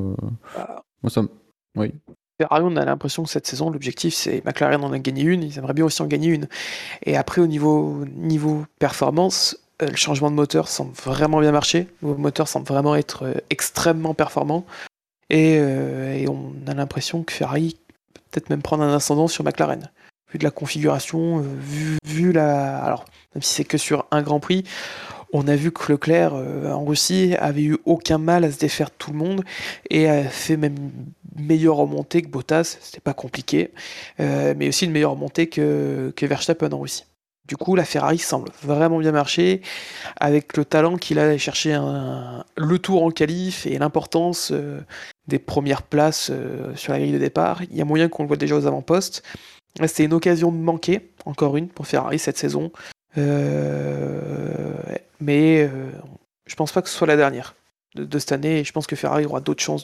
Bah, 0.56 0.84
Moi, 1.04 1.10
ça 1.10 1.24
me- 1.24 1.30
Oui. 1.78 1.94
Ferrari, 2.40 2.64
on 2.66 2.76
a 2.76 2.86
l'impression 2.86 3.24
que 3.24 3.30
cette 3.30 3.46
saison, 3.46 3.70
l'objectif, 3.70 4.14
c'est 4.16 4.44
McLaren 4.46 4.84
en 4.84 4.92
a 4.92 5.00
gagné 5.00 5.24
une, 5.24 5.44
ils 5.44 5.58
aimeraient 5.60 5.74
bien 5.76 5.86
aussi 5.86 6.02
en 6.02 6.08
gagner 6.08 6.30
une. 6.30 6.48
Et 7.06 7.18
après, 7.18 7.42
au 7.42 7.48
niveau, 7.48 8.04
niveau 8.16 8.66
performance, 8.80 9.61
le 9.82 9.96
changement 9.96 10.30
de 10.30 10.36
moteur 10.36 10.68
semble 10.68 10.94
vraiment 10.94 11.40
bien 11.40 11.52
marcher. 11.52 11.88
Le 12.02 12.16
moteur 12.16 12.48
semble 12.48 12.68
vraiment 12.68 12.96
être 12.96 13.24
euh, 13.24 13.34
extrêmement 13.50 14.14
performant. 14.14 14.66
Et, 15.30 15.58
euh, 15.60 16.14
et 16.14 16.28
on 16.28 16.54
a 16.68 16.74
l'impression 16.74 17.24
que 17.24 17.34
Ferrari 17.34 17.78
peut 18.14 18.22
peut-être 18.32 18.50
même 18.50 18.62
prendre 18.62 18.84
un 18.84 18.94
ascendant 18.94 19.28
sur 19.28 19.44
McLaren. 19.44 19.90
Vu 20.32 20.40
de 20.40 20.44
la 20.44 20.52
configuration, 20.52 21.40
euh, 21.40 21.98
vu, 22.04 22.32
la. 22.32 22.78
Alors, 22.84 23.06
même 23.36 23.42
si 23.42 23.54
c'est 23.54 23.64
que 23.64 23.78
sur 23.78 24.06
un 24.12 24.22
Grand 24.22 24.40
Prix, 24.40 24.64
on 25.34 25.48
a 25.48 25.56
vu 25.56 25.72
que 25.72 25.92
Leclerc 25.92 26.34
euh, 26.34 26.72
en 26.72 26.86
Russie 26.86 27.36
avait 27.40 27.64
eu 27.64 27.78
aucun 27.86 28.18
mal 28.18 28.44
à 28.44 28.52
se 28.52 28.58
défaire 28.58 28.88
de 28.88 28.96
tout 28.98 29.12
le 29.12 29.18
monde 29.18 29.44
et 29.90 30.10
a 30.10 30.24
fait 30.24 30.58
même 30.58 30.76
une 31.38 31.46
meilleure 31.46 31.78
remontée 31.78 32.22
que 32.22 32.28
Bottas, 32.28 32.78
c'était 32.82 33.02
pas 33.02 33.14
compliqué, 33.14 33.72
euh, 34.20 34.54
mais 34.58 34.68
aussi 34.68 34.86
une 34.86 34.92
meilleure 34.92 35.12
remontée 35.12 35.48
que, 35.48 36.14
que 36.16 36.26
Verstappen 36.26 36.72
en 36.72 36.80
Russie. 36.80 37.06
Du 37.52 37.58
coup, 37.58 37.76
la 37.76 37.84
Ferrari 37.84 38.18
semble 38.18 38.50
vraiment 38.64 38.98
bien 38.98 39.12
marcher, 39.12 39.60
avec 40.16 40.56
le 40.56 40.64
talent 40.64 40.96
qu'il 40.96 41.20
a 41.20 41.34
un- 41.66 42.46
le 42.56 42.80
tour 42.80 43.04
en 43.04 43.12
qualif 43.12 43.66
et 43.66 43.78
l'importance 43.78 44.52
euh, 44.54 44.80
des 45.28 45.38
premières 45.38 45.84
places 45.84 46.30
euh, 46.32 46.74
sur 46.78 46.94
la 46.94 47.00
grille 47.00 47.12
de 47.12 47.18
départ. 47.18 47.62
Il 47.64 47.76
y 47.76 47.82
a 47.82 47.84
moyen 47.84 48.08
qu'on 48.08 48.24
le 48.24 48.30
voit 48.30 48.38
déjà 48.38 48.56
aux 48.56 48.68
avant-postes. 48.68 49.24
C'était 49.86 50.06
une 50.06 50.14
occasion 50.14 50.50
de 50.50 50.56
manquer, 50.56 51.10
encore 51.26 51.58
une, 51.58 51.68
pour 51.68 51.86
Ferrari 51.88 52.20
cette 52.20 52.38
saison. 52.38 52.72
Euh, 53.18 54.72
mais 55.20 55.70
je 56.46 56.56
pense 56.56 56.72
pas 56.72 56.82
que 56.82 56.88
ce 56.88 56.96
soit 56.96 57.08
la 57.08 57.18
dernière 57.18 57.54
de, 57.96 58.18
cette 58.18 58.32
année. 58.32 58.64
Je 58.64 58.72
pense 58.72 58.88
que 58.88 58.96
Ferrari 58.96 59.26
aura 59.26 59.42
d'autres 59.42 59.62
chances 59.62 59.84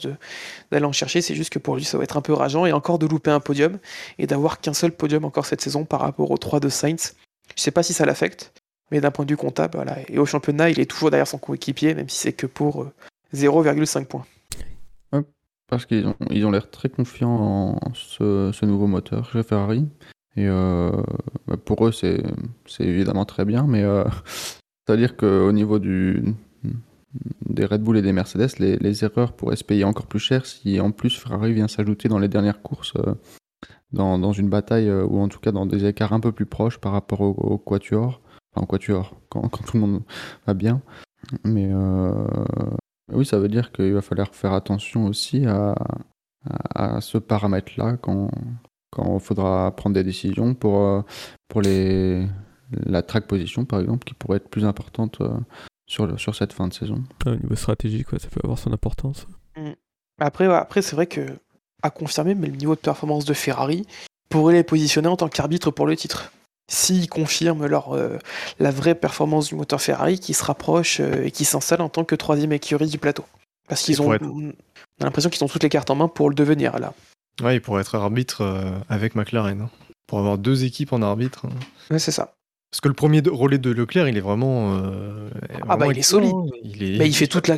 d'aller 0.70 0.86
en 0.86 0.92
chercher. 0.92 1.20
C'est 1.20 1.34
juste 1.34 1.52
que 1.52 1.58
pour 1.58 1.76
lui, 1.76 1.84
ça 1.84 1.98
va 1.98 2.04
être 2.04 2.16
un 2.16 2.22
peu 2.22 2.32
rageant 2.32 2.64
et 2.64 2.72
encore 2.72 2.98
de 2.98 3.06
louper 3.06 3.30
un 3.30 3.40
podium 3.40 3.78
et 4.18 4.26
d'avoir 4.26 4.58
qu'un 4.62 4.72
seul 4.72 4.92
podium 4.92 5.26
encore 5.26 5.44
cette 5.44 5.60
saison 5.60 5.84
par 5.84 6.00
rapport 6.00 6.30
aux 6.30 6.38
3 6.38 6.60
de 6.60 6.70
Sainz. 6.70 7.14
Je 7.56 7.62
sais 7.62 7.70
pas 7.70 7.82
si 7.82 7.92
ça 7.92 8.04
l'affecte, 8.04 8.52
mais 8.90 9.00
d'un 9.00 9.10
point 9.10 9.24
de 9.24 9.30
vue 9.30 9.36
comptable, 9.36 9.76
voilà. 9.76 9.96
Et 10.08 10.18
au 10.18 10.26
championnat, 10.26 10.70
il 10.70 10.80
est 10.80 10.86
toujours 10.86 11.10
derrière 11.10 11.26
son 11.26 11.38
coéquipier, 11.38 11.94
même 11.94 12.08
si 12.08 12.18
c'est 12.18 12.32
que 12.32 12.46
pour 12.46 12.82
euh, 12.82 12.92
0,5 13.34 14.04
points. 14.06 14.26
Parce 15.68 15.84
qu'ils 15.84 16.06
ont 16.06 16.16
ils 16.30 16.46
ont 16.46 16.50
l'air 16.50 16.70
très 16.70 16.88
confiants 16.88 17.78
en 17.82 17.92
ce, 17.92 18.64
nouveau 18.64 18.86
moteur 18.86 19.30
chez 19.30 19.42
Ferrari. 19.42 19.86
Et 20.36 20.46
euh, 20.48 20.90
bah, 21.46 21.56
pour 21.62 21.86
eux, 21.86 21.92
c'est 21.92 22.22
évidemment 22.80 23.26
très 23.26 23.44
bien, 23.44 23.66
mais 23.66 23.82
euh, 23.82 24.04
c'est-à-dire 24.86 25.16
qu'au 25.16 25.52
niveau 25.52 25.78
du, 25.78 26.22
des 27.48 27.64
Red 27.64 27.82
Bull 27.82 27.96
et 27.96 28.02
des 28.02 28.12
Mercedes, 28.12 28.58
les, 28.58 29.04
erreurs 29.04 29.32
pourraient 29.32 29.56
se 29.56 29.64
payer 29.64 29.84
encore 29.84 30.06
plus 30.06 30.18
cher 30.18 30.46
si 30.46 30.80
en 30.80 30.90
plus 30.90 31.18
Ferrari 31.18 31.52
vient 31.52 31.68
s'ajouter 31.68 32.08
dans 32.08 32.18
les 32.18 32.28
dernières 32.28 32.62
courses, 32.62 32.94
euh, 32.96 33.14
dans, 33.92 34.18
dans 34.18 34.32
une 34.32 34.48
bataille, 34.48 34.88
euh, 34.88 35.04
ou 35.04 35.18
en 35.20 35.28
tout 35.28 35.40
cas 35.40 35.52
dans 35.52 35.66
des 35.66 35.84
écarts 35.86 36.12
un 36.12 36.20
peu 36.20 36.32
plus 36.32 36.46
proches 36.46 36.78
par 36.78 36.92
rapport 36.92 37.20
au, 37.20 37.30
au 37.30 37.58
Quatuor. 37.58 38.20
Enfin, 38.54 38.62
au 38.64 38.66
Quatuor, 38.66 39.16
quand, 39.28 39.48
quand 39.48 39.64
tout 39.64 39.76
le 39.76 39.80
monde 39.86 40.02
va 40.46 40.54
bien. 40.54 40.80
Mais 41.44 41.68
euh, 41.72 42.12
oui, 43.12 43.26
ça 43.26 43.38
veut 43.38 43.48
dire 43.48 43.72
qu'il 43.72 43.92
va 43.92 44.02
falloir 44.02 44.34
faire 44.34 44.52
attention 44.52 45.06
aussi 45.06 45.46
à, 45.46 45.74
à, 46.74 46.96
à 46.96 47.00
ce 47.00 47.18
paramètre-là 47.18 47.96
quand, 47.96 48.30
quand 48.90 49.14
il 49.14 49.20
faudra 49.20 49.74
prendre 49.74 49.94
des 49.94 50.04
décisions 50.04 50.54
pour, 50.54 50.80
euh, 50.80 51.02
pour 51.48 51.60
les, 51.62 52.26
la 52.70 53.02
track 53.02 53.26
position, 53.26 53.64
par 53.64 53.80
exemple, 53.80 54.04
qui 54.04 54.14
pourrait 54.14 54.36
être 54.36 54.48
plus 54.48 54.64
importante 54.64 55.20
euh, 55.20 55.36
sur, 55.86 56.06
le- 56.06 56.18
sur 56.18 56.34
cette 56.34 56.52
fin 56.52 56.68
de 56.68 56.72
saison. 56.74 57.02
Au 57.26 57.34
niveau 57.34 57.56
stratégique, 57.56 58.12
ouais, 58.12 58.18
ça 58.18 58.28
peut 58.28 58.40
avoir 58.44 58.58
son 58.58 58.72
importance. 58.72 59.26
Après, 60.20 60.46
ouais, 60.48 60.54
après 60.54 60.82
c'est 60.82 60.96
vrai 60.96 61.06
que, 61.06 61.20
à 61.82 61.90
confirmer, 61.90 62.34
mais 62.34 62.48
le 62.48 62.56
niveau 62.56 62.74
de 62.74 62.80
performance 62.80 63.24
de 63.24 63.34
Ferrari 63.34 63.86
pourrait 64.28 64.54
les 64.54 64.62
positionner 64.64 65.08
en 65.08 65.16
tant 65.16 65.28
qu'arbitre 65.28 65.70
pour 65.70 65.86
le 65.86 65.96
titre. 65.96 66.32
s'ils 66.70 67.08
confirment 67.08 67.64
leur, 67.66 67.94
euh, 67.96 68.18
la 68.58 68.70
vraie 68.70 68.94
performance 68.94 69.48
du 69.48 69.54
moteur 69.54 69.80
Ferrari 69.80 70.18
qui 70.18 70.34
se 70.34 70.44
rapproche 70.44 71.00
euh, 71.00 71.24
et 71.24 71.30
qui 71.30 71.46
s'installe 71.46 71.80
en 71.80 71.88
tant 71.88 72.04
que 72.04 72.14
troisième 72.14 72.52
écurie 72.52 72.88
du 72.88 72.98
plateau. 72.98 73.24
Parce 73.70 73.80
qu'ils 73.82 74.02
ont, 74.02 74.04
pour 74.04 74.14
être- 74.14 74.26
on 74.26 74.50
a 75.00 75.04
l'impression 75.04 75.30
qu'ils 75.30 75.42
ont 75.44 75.48
toutes 75.48 75.62
les 75.62 75.70
cartes 75.70 75.88
en 75.88 75.94
main 75.94 76.08
pour 76.08 76.28
le 76.28 76.34
devenir 76.34 76.78
là. 76.78 76.92
Ouais, 77.42 77.56
il 77.56 77.60
pourrait 77.62 77.80
être 77.80 77.94
arbitre 77.94 78.42
euh, 78.42 78.70
avec 78.90 79.14
McLaren. 79.14 79.62
hein. 79.62 79.70
Pour 80.06 80.18
avoir 80.18 80.36
deux 80.36 80.64
équipes 80.64 80.92
en 80.92 81.00
arbitre. 81.00 81.46
hein. 81.46 81.50
Ouais, 81.90 81.98
c'est 81.98 82.10
ça. 82.12 82.34
Parce 82.70 82.82
que 82.82 82.88
le 82.88 82.94
premier 82.94 83.22
relais 83.26 83.56
de 83.56 83.70
Leclerc, 83.70 84.06
il 84.08 84.18
est 84.18 84.20
vraiment. 84.20 84.76
euh, 84.76 85.30
Ah 85.70 85.76
bah, 85.78 85.86
il 85.86 85.96
est 85.96 85.98
excellent, 86.00 86.48
hein. 86.48 86.50
Il 86.64 86.82
est... 86.82 86.98
Mais 86.98 87.08
il 87.08 87.14
fait 87.14 87.28
toute 87.28 87.48
la. 87.48 87.56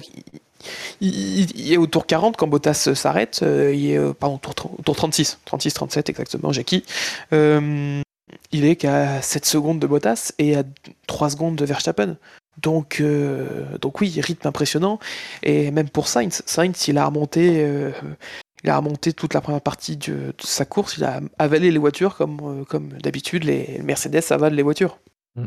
Il, 1.01 1.73
est 1.73 1.77
au 1.77 1.87
tour 1.87 2.07
40 2.07 2.37
quand 2.37 2.47
Bottas 2.47 2.91
s'arrête. 2.95 3.41
euh, 3.43 3.75
il 3.75 3.91
est, 3.91 3.99
euh, 3.99 4.13
pardon, 4.13 4.37
au 4.37 4.53
tour, 4.53 4.77
tour 4.85 4.97
36. 4.97 5.39
36-37 5.47 6.11
exactement, 6.11 6.53
Jackie. 6.53 6.85
Euh, 7.33 8.01
il 8.53 8.65
est 8.65 8.77
qu'à 8.77 9.23
7 9.23 9.45
secondes 9.45 9.79
de 9.79 9.87
Bottas 9.87 10.33
et 10.39 10.57
à 10.57 10.63
3 11.07 11.31
secondes 11.31 11.57
de 11.57 11.65
Verstappen. 11.65 12.17
Donc, 12.59 13.01
euh, 13.01 13.79
donc 13.79 14.01
oui, 14.01 14.21
rythme 14.21 14.47
impressionnant. 14.47 14.99
Et 15.43 15.71
même 15.71 15.89
pour 15.89 16.09
Sainz, 16.09 16.43
Sainz, 16.47 16.89
il 16.89 16.99
a 16.99 17.07
remonté, 17.07 17.63
euh, 17.65 17.91
il 18.65 18.71
a 18.71 18.77
remonté 18.77 19.13
toute 19.13 19.35
la 19.35 19.41
première 19.41 19.61
partie 19.61 19.97
de, 19.97 20.13
de 20.13 20.35
sa 20.43 20.65
course. 20.65 20.97
Il 20.99 21.05
a 21.05 21.21
avalé 21.39 21.71
les 21.71 21.79
voitures 21.79 22.17
comme, 22.17 22.39
euh, 22.43 22.65
comme 22.65 22.89
d'habitude 22.99 23.45
les 23.45 23.81
Mercedes 23.83 24.23
avalent 24.31 24.57
les 24.57 24.63
voitures. 24.63 24.99
Mm. 25.37 25.47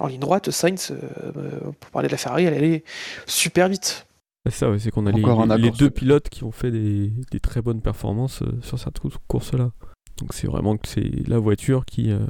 En 0.00 0.06
ligne 0.06 0.20
droite, 0.20 0.50
Sainz, 0.50 0.90
euh, 0.90 0.96
euh, 1.36 1.60
pour 1.80 1.90
parler 1.90 2.08
de 2.08 2.12
la 2.12 2.18
Ferrari, 2.18 2.44
elle 2.44 2.54
allait 2.54 2.84
super 3.26 3.68
vite. 3.68 4.06
C'est 4.46 4.52
ça, 4.52 4.70
ouais, 4.70 4.78
c'est 4.78 4.90
qu'on 4.90 5.06
a 5.06 5.56
les, 5.56 5.70
deux 5.70 5.90
pilotes 5.90 6.28
qui 6.28 6.42
ont 6.42 6.50
fait 6.50 6.70
des, 6.70 7.12
des 7.30 7.38
très 7.40 7.62
bonnes 7.62 7.80
performances 7.80 8.42
euh, 8.42 8.58
sur 8.62 8.78
cette 8.78 8.98
course- 8.98 9.18
course-là. 9.28 9.70
Donc 10.18 10.32
c'est 10.34 10.46
vraiment 10.48 10.76
que 10.76 10.88
c'est 10.88 11.28
la 11.28 11.38
voiture 11.38 11.84
qui, 11.84 12.10
euh, 12.10 12.26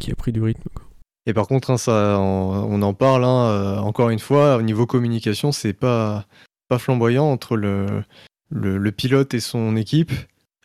qui 0.00 0.10
a 0.10 0.14
pris 0.14 0.32
du 0.32 0.42
rythme. 0.42 0.68
quoi. 0.74 0.86
Et 1.26 1.34
par 1.34 1.46
contre, 1.46 1.70
hein, 1.70 1.76
ça, 1.76 2.16
on, 2.18 2.24
on 2.72 2.82
en 2.82 2.94
parle, 2.94 3.24
hein, 3.24 3.44
euh, 3.50 3.78
encore 3.78 4.08
une 4.10 4.18
fois, 4.18 4.56
au 4.56 4.62
niveau 4.62 4.86
communication, 4.86 5.52
c'est 5.52 5.74
pas, 5.74 6.26
pas 6.68 6.78
flamboyant 6.78 7.26
entre 7.30 7.56
le, 7.56 8.02
le, 8.48 8.78
le 8.78 8.92
pilote 8.92 9.34
et 9.34 9.40
son 9.40 9.76
équipe. 9.76 10.10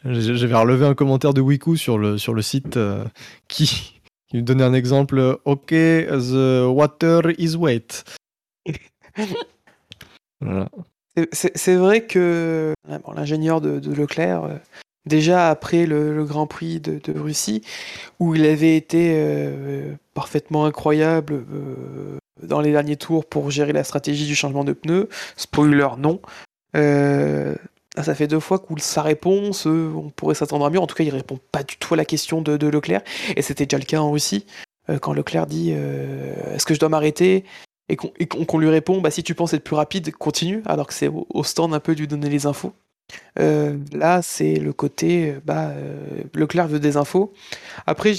J'avais 0.06 0.56
relevé 0.56 0.86
un 0.86 0.96
commentaire 0.96 1.34
de 1.34 1.42
Wiku 1.42 1.76
sur 1.76 1.98
le, 1.98 2.18
sur 2.18 2.34
le 2.34 2.42
site 2.42 2.78
euh, 2.78 3.04
qui, 3.50 4.00
qui 4.30 4.38
nous 4.38 4.42
donnait 4.42 4.64
un 4.64 4.74
exemple. 4.74 5.38
Ok, 5.44 5.68
the 5.72 6.66
water 6.66 7.22
is 7.38 7.56
wet. 7.58 8.06
C'est- 11.34 11.76
vrai 11.76 12.02
que 12.02 12.74
l'ingénieur 13.16 13.62
de, 13.62 13.94
Leclerc, 13.94 14.44
euh, 14.44 14.56
déjà 15.06 15.50
après 15.50 15.86
le, 15.86 16.24
Grand 16.26 16.46
Prix 16.46 16.80
de, 16.80 17.20
Russie, 17.20 17.64
où 18.20 18.36
il 18.36 18.46
avait 18.46 18.78
été 18.78 19.14
euh, 19.16 19.96
parfaitement 20.14 20.66
incroyable 20.66 21.46
euh, 21.52 22.18
dans 22.44 22.62
les 22.62 22.72
derniers 22.72 22.98
tours 22.98 23.26
pour 23.26 23.50
gérer 23.50 23.74
la 23.74 23.84
stratégie 23.84 24.28
du 24.28 24.36
changement 24.36 24.64
de 24.64 24.74
pneus, 24.74 25.10
spoiler 25.38 25.88
non, 25.98 26.22
ça 26.76 28.14
fait 28.14 28.28
deux 28.28 28.40
fois 28.40 28.60
que 28.60 28.80
sa 28.80 29.02
réponse, 29.02 29.66
on 29.66 30.12
pourrait 30.16 30.36
s'attendre 30.36 30.66
à 30.66 30.70
mieux, 30.70 30.80
en 30.80 30.86
tout 30.86 30.96
cas 30.96 31.04
il 31.04 31.10
répond 31.10 31.40
pas 31.52 31.64
du 31.64 31.78
tout 31.78 31.96
à 31.96 31.98
la 31.98 32.06
question 32.06 32.44
de, 32.44 32.68
Leclerc, 32.68 33.02
et 33.36 33.42
c'était 33.42 33.66
déjà 33.66 33.80
le 33.80 33.86
cas 33.86 33.98
en 33.98 34.12
Russie, 34.12 34.46
quand 35.02 35.14
Leclerc 35.14 35.48
dit 35.48 35.72
est-ce 35.72 36.66
que 36.68 36.76
je 36.76 36.80
dois 36.80 36.90
m'arrêter? 36.90 37.44
Et 37.90 37.96
qu'on 37.96 38.58
lui 38.60 38.70
répond 38.70 39.00
bah, 39.00 39.12
si 39.12 39.24
tu 39.24 39.34
penses 39.34 39.54
être 39.54 39.64
plus 39.64 39.76
rapide, 39.76 40.12
continue, 40.12 40.62
alors 40.66 40.88
que 40.88 40.94
c'est 40.94 41.08
au, 41.08 41.44
stand 41.44 41.74
un 41.74 41.80
peu 41.80 41.96
de 41.96 42.02
lui 42.02 42.08
donner 42.08 42.30
les 42.30 42.46
infos. 42.46 42.74
Euh, 43.40 43.78
là, 43.94 44.22
c'est 44.22 44.56
le 44.56 44.74
côté 44.74 45.36
bah, 45.46 45.70
euh, 45.70 46.24
Leclerc 46.34 46.68
veut 46.68 46.80
des 46.80 46.98
infos. 46.98 47.34
Après, 47.86 48.14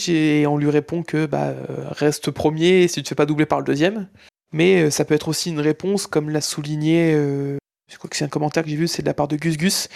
on 0.47 0.57
lui 0.57 0.71
répond 0.71 1.03
que 1.03 1.27
bah, 1.27 1.49
euh, 1.49 1.85
reste 1.91 2.31
premier 2.31 2.89
si 2.89 2.95
tu 2.97 3.03
te 3.03 3.09
fais 3.11 3.15
pas 3.15 3.27
doubler 3.27 3.45
par 3.45 3.59
le 3.59 3.67
deuxième. 3.67 4.09
Mais 4.53 4.83
euh, 4.83 4.91
ça 4.91 5.05
peut 5.05 5.15
être 5.15 5.29
aussi 5.29 5.51
une 5.51 5.61
réponse, 5.61 6.07
comme 6.07 6.31
l'a 6.31 6.41
souligné, 6.41 7.13
je 7.13 7.97
crois 7.99 8.09
que 8.09 8.17
c'est 8.17 8.25
un 8.25 8.29
commentaire 8.29 8.63
que 8.63 8.71
j'ai 8.71 8.77
vu, 8.77 8.89
c'est 8.89 9.03
de 9.03 9.07
la 9.07 9.15
part 9.15 9.29
de 9.29 9.37
Gus 9.37 9.59
Gus, 9.59 9.89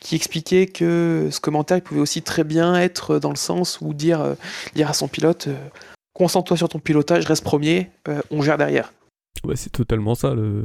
qui 0.00 0.16
expliquait 0.16 0.66
que 0.66 1.28
ce 1.30 1.40
commentaire 1.40 1.80
pouvait 1.80 2.00
aussi 2.00 2.20
très 2.20 2.44
bien 2.44 2.74
être 2.74 3.18
dans 3.18 3.30
le 3.30 3.36
sens 3.36 3.78
où 3.80 3.94
dire, 3.94 4.36
dire 4.74 4.90
à 4.90 4.92
son 4.92 5.08
pilote 5.08 5.48
concentre-toi 6.12 6.56
sur 6.56 6.68
ton 6.68 6.78
pilotage, 6.78 7.24
reste 7.24 7.44
premier, 7.44 7.90
on 8.30 8.42
gère 8.42 8.58
derrière. 8.58 8.92
Ouais, 9.44 9.56
c'est 9.56 9.70
totalement 9.70 10.14
ça 10.14 10.34
le, 10.34 10.64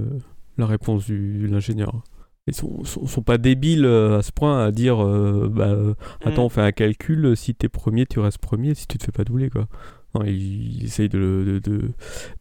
la 0.57 0.65
réponse 0.65 1.05
du, 1.05 1.47
de 1.47 1.51
l'ingénieur. 1.51 2.01
Ils 2.47 2.55
sont, 2.55 2.83
sont, 2.83 3.05
sont 3.05 3.21
pas 3.21 3.37
débiles 3.37 3.85
euh, 3.85 4.17
à 4.19 4.21
ce 4.23 4.31
point 4.31 4.63
à 4.65 4.71
dire 4.71 5.05
euh, 5.05 5.49
bah, 5.51 5.67
euh, 5.67 5.93
attends, 6.25 6.43
Mm. 6.43 6.45
on 6.45 6.49
fait 6.49 6.61
un 6.61 6.71
calcul, 6.71 7.35
si 7.37 7.53
t'es 7.53 7.69
premier, 7.69 8.05
tu 8.07 8.19
restes 8.19 8.39
premier, 8.39 8.73
si 8.73 8.87
tu 8.87 8.97
te 8.97 9.03
fais 9.03 9.11
pas 9.11 9.23
doubler 9.23 9.49
quoi. 9.49 9.67
Non, 10.15 10.23
il, 10.25 10.77
il 10.77 10.85
essaye 10.85 11.09
de, 11.09 11.19
de, 11.19 11.59
de, 11.59 11.89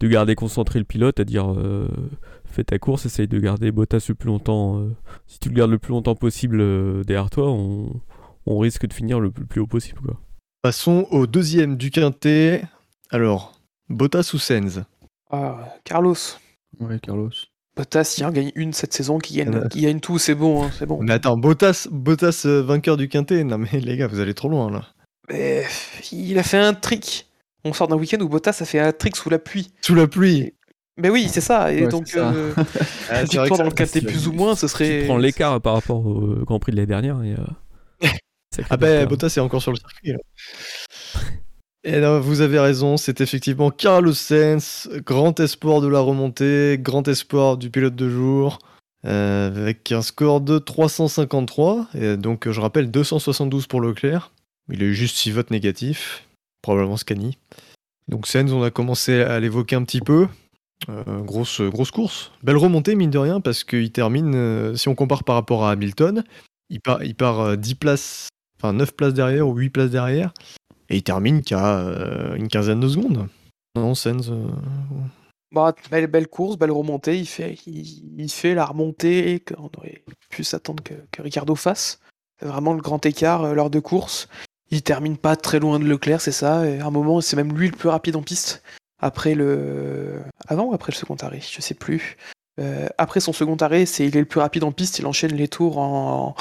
de 0.01 0.09
garder 0.09 0.35
concentré 0.35 0.78
le 0.78 0.86
pilote, 0.86 1.20
à 1.20 1.24
dire 1.24 1.52
euh, 1.52 1.89
fais 2.47 2.65
ta 2.65 2.78
course, 2.78 3.05
essaye 3.05 3.28
de 3.28 3.39
garder 3.39 3.70
Bottas 3.70 4.06
le 4.09 4.15
plus 4.15 4.28
longtemps. 4.28 4.78
euh, 4.81 4.89
si 5.27 5.39
tu 5.40 5.51
le 5.51 5.55
gardes 5.56 5.73
le 5.73 5.78
plus 5.78 5.90
longtemps 5.90 6.15
possible 6.15 6.60
euh, 6.62 7.05
derrière 7.05 7.28
toi, 7.28 7.51
on, 7.51 8.01
on 8.47 8.59
risque 8.59 8.86
de 8.86 8.94
finir 8.94 9.20
le 9.20 9.31
plus, 9.31 9.44
plus 9.44 9.60
haut 9.60 9.66
possible 9.66 10.01
quoi. 10.01 10.19
Passons 10.62 11.06
au 11.10 11.27
deuxième 11.27 11.77
du 11.77 11.90
quintet. 11.90 12.62
Alors, 13.10 13.60
Bottas 13.90 14.31
ou 14.32 14.39
Sens 14.39 14.81
Ah, 15.30 15.74
Carlos. 15.84 16.16
Ouais, 16.80 16.98
Carlos. 17.00 17.30
Bottas, 17.76 18.16
il 18.18 18.24
en 18.24 18.32
gagne 18.32 18.50
une 18.56 18.72
cette 18.72 18.92
saison, 18.92 19.18
qui 19.18 19.36
gagne, 19.36 19.68
qui 19.68 19.82
gagne 19.82 20.00
tout, 20.00 20.18
c'est 20.18 20.34
bon, 20.34 20.64
hein, 20.64 20.70
c'est 20.76 20.86
bon. 20.86 20.98
Mais 21.00 21.12
attends, 21.12 21.36
Bottas, 21.36 21.86
Bottas 21.92 22.42
euh, 22.44 22.60
vainqueur 22.60 22.96
du 22.96 23.09
quintet 23.09 23.44
Non 23.44 23.56
mais 23.56 23.70
les 23.78 23.96
gars, 23.96 24.09
vous 24.09 24.18
allez 24.18 24.34
trop 24.34 24.48
loin 24.48 24.68
là. 24.70 24.84
Mais, 25.30 25.64
il 26.10 26.36
a 26.38 26.42
fait 26.42 26.59
un 26.59 26.74
trick. 26.74 27.26
On 27.64 27.72
sort 27.72 27.86
d'un 27.86 27.96
week-end 27.96 28.18
où 28.20 28.28
Bottas 28.28 28.56
a 28.60 28.64
fait 28.64 28.80
un 28.80 28.90
trick 28.92 29.14
sous 29.14 29.30
la 29.30 29.38
pluie. 29.38 29.70
Sous 29.80 29.94
la 29.94 30.09
pluie 30.09 30.55
Mais 30.96 31.09
oui, 31.09 31.28
c'est 31.30 31.40
ça. 31.40 31.72
Et 31.72 31.82
Ouais, 31.82 31.88
donc, 31.88 32.16
euh, 32.16 32.52
Ah, 33.10 33.22
victoire 33.22 33.59
dans 33.59 33.64
le 33.64 33.70
quintet 33.70 34.00
plus 34.00 34.26
ou 34.26 34.32
moins, 34.32 34.56
ce 34.56 34.66
serait. 34.66 35.00
Tu 35.02 35.06
prends 35.06 35.18
l'écart 35.18 35.60
par 35.60 35.74
rapport 35.74 36.05
au 36.05 36.34
Grand 36.44 36.59
Prix 36.59 36.72
de 36.72 36.76
l'année 36.78 36.86
dernière. 36.86 37.22
Et, 37.22 37.34
euh, 37.34 38.09
Ah 38.70 38.76
ben 38.76 38.96
écart. 39.02 39.09
Bottas 39.09 39.34
est 39.36 39.40
encore 39.40 39.62
sur 39.62 39.70
le 39.70 39.76
circuit. 39.78 40.12
là. 40.12 40.18
Et 41.89 42.01
là, 42.01 42.19
vous 42.19 42.43
avez 42.43 42.59
raison, 42.59 42.98
c'est 42.98 43.23
effectivement 43.23 43.70
Carlos 43.70 44.12
Sainz, 44.12 44.90
grand 45.06 45.40
espoir 45.40 45.81
de 45.81 45.89
la 45.89 46.01
remontée, 46.01 46.77
grand 46.78 47.09
espoir 47.09 47.56
du 47.56 47.70
pilote 47.70 47.97
de 47.97 48.10
jour, 48.10 48.59
euh, 49.06 49.47
avec 49.47 49.90
un 49.90 50.02
score 50.02 50.43
de 50.43 50.59
353, 50.59 51.89
et 51.94 52.19
donc 52.19 52.47
je 52.47 52.60
rappelle 52.60 52.90
272 52.90 53.66
pour 53.69 53.81
Leclerc. 53.81 54.32
Il 54.70 54.82
a 54.82 54.85
eu 54.85 54.93
juste 54.93 55.16
6 55.16 55.31
votes 55.31 55.51
négatifs, 55.51 56.28
probablement 56.60 56.98
Scani. 56.98 57.39
Donc 58.06 58.27
Sainz, 58.27 58.52
on 58.52 58.62
a 58.62 58.70
commencé 58.70 59.23
à 59.23 59.40
l'évoquer 59.40 59.77
un 59.77 59.85
petit 59.85 60.02
peu. 60.02 60.28
Euh, 60.90 61.23
grosse, 61.23 61.62
grosse 61.62 61.90
course. 61.90 62.32
Belle 62.43 62.59
remontée, 62.59 62.97
mine 62.97 63.10
de 63.10 63.16
rien, 63.16 63.40
parce 63.40 63.65
qu'il 63.65 63.90
termine, 63.93 64.35
euh, 64.35 64.74
si 64.74 64.89
on 64.89 64.94
compare 64.94 65.24
par 65.24 65.36
rapport 65.36 65.65
à 65.65 65.70
Hamilton, 65.70 66.23
il 66.69 66.82
part, 66.82 67.02
il 67.02 67.15
part 67.15 67.40
euh, 67.40 67.56
10 67.56 67.77
places, 67.77 68.28
enfin 68.59 68.74
9 68.74 68.93
places 68.93 69.15
derrière 69.15 69.48
ou 69.48 69.55
8 69.55 69.70
places 69.70 69.90
derrière, 69.90 70.35
et 70.89 70.97
il 70.97 71.02
termine 71.02 71.43
qu'à 71.43 71.78
euh, 71.81 72.35
une 72.35 72.48
quinzaine 72.48 72.81
de 72.81 72.89
secondes. 72.89 73.28
Non, 73.77 73.94
Sainz. 73.94 74.31
euh, 74.31 74.48
Bah, 75.52 75.74
belle, 75.90 76.06
belle 76.06 76.28
course, 76.28 76.56
belle 76.59 76.70
remontée. 76.73 77.19
Il 77.19 77.27
fait, 77.27 77.59
il, 77.66 78.20
il 78.20 78.31
fait 78.31 78.55
la 78.55 78.65
remontée 78.66 79.40
qu'on 79.40 79.70
aurait 79.77 80.02
pu 80.31 80.44
s'attendre 80.44 80.82
que, 80.82 80.94
que 81.12 81.23
Ricardo 81.23 81.55
fasse. 81.55 82.01
C'est 82.40 82.47
vraiment 82.47 82.73
le 82.73 82.81
grand 82.81 83.05
écart 83.06 83.44
euh, 83.44 83.55
lors 83.55 83.70
de 83.70 83.81
course. 83.81 84.28
Il 84.70 84.82
termine 84.82 85.16
pas 85.16 85.36
très 85.36 85.60
loin 85.60 85.78
de 85.78 85.85
Leclerc, 85.85 86.20
c'est 86.20 86.32
ça. 86.32 86.66
Et 86.66 86.81
à 86.81 86.86
un 86.86 86.90
moment, 86.90 87.20
c'est 87.20 87.36
même 87.36 87.56
lui 87.56 87.69
le 87.69 87.77
plus 87.77 87.89
rapide 87.89 88.16
en 88.16 88.23
piste. 88.23 88.62
Après 89.01 89.35
le. 89.35 90.23
Avant 90.47 90.65
ou 90.65 90.74
après 90.74 90.93
le 90.93 90.97
second 90.97 91.16
arrêt? 91.16 91.40
Je 91.40 91.60
sais 91.60 91.74
plus. 91.74 92.16
Après 92.98 93.20
son 93.20 93.32
second 93.32 93.55
arrêt, 93.56 93.86
c'est 93.86 94.05
il 94.05 94.16
est 94.16 94.20
le 94.20 94.27
plus 94.27 94.40
rapide 94.40 94.65
en 94.65 94.73
piste. 94.73 94.98
Il 94.98 95.06
enchaîne 95.06 95.32
les 95.32 95.47
tours 95.47 95.78
en, 95.78 96.35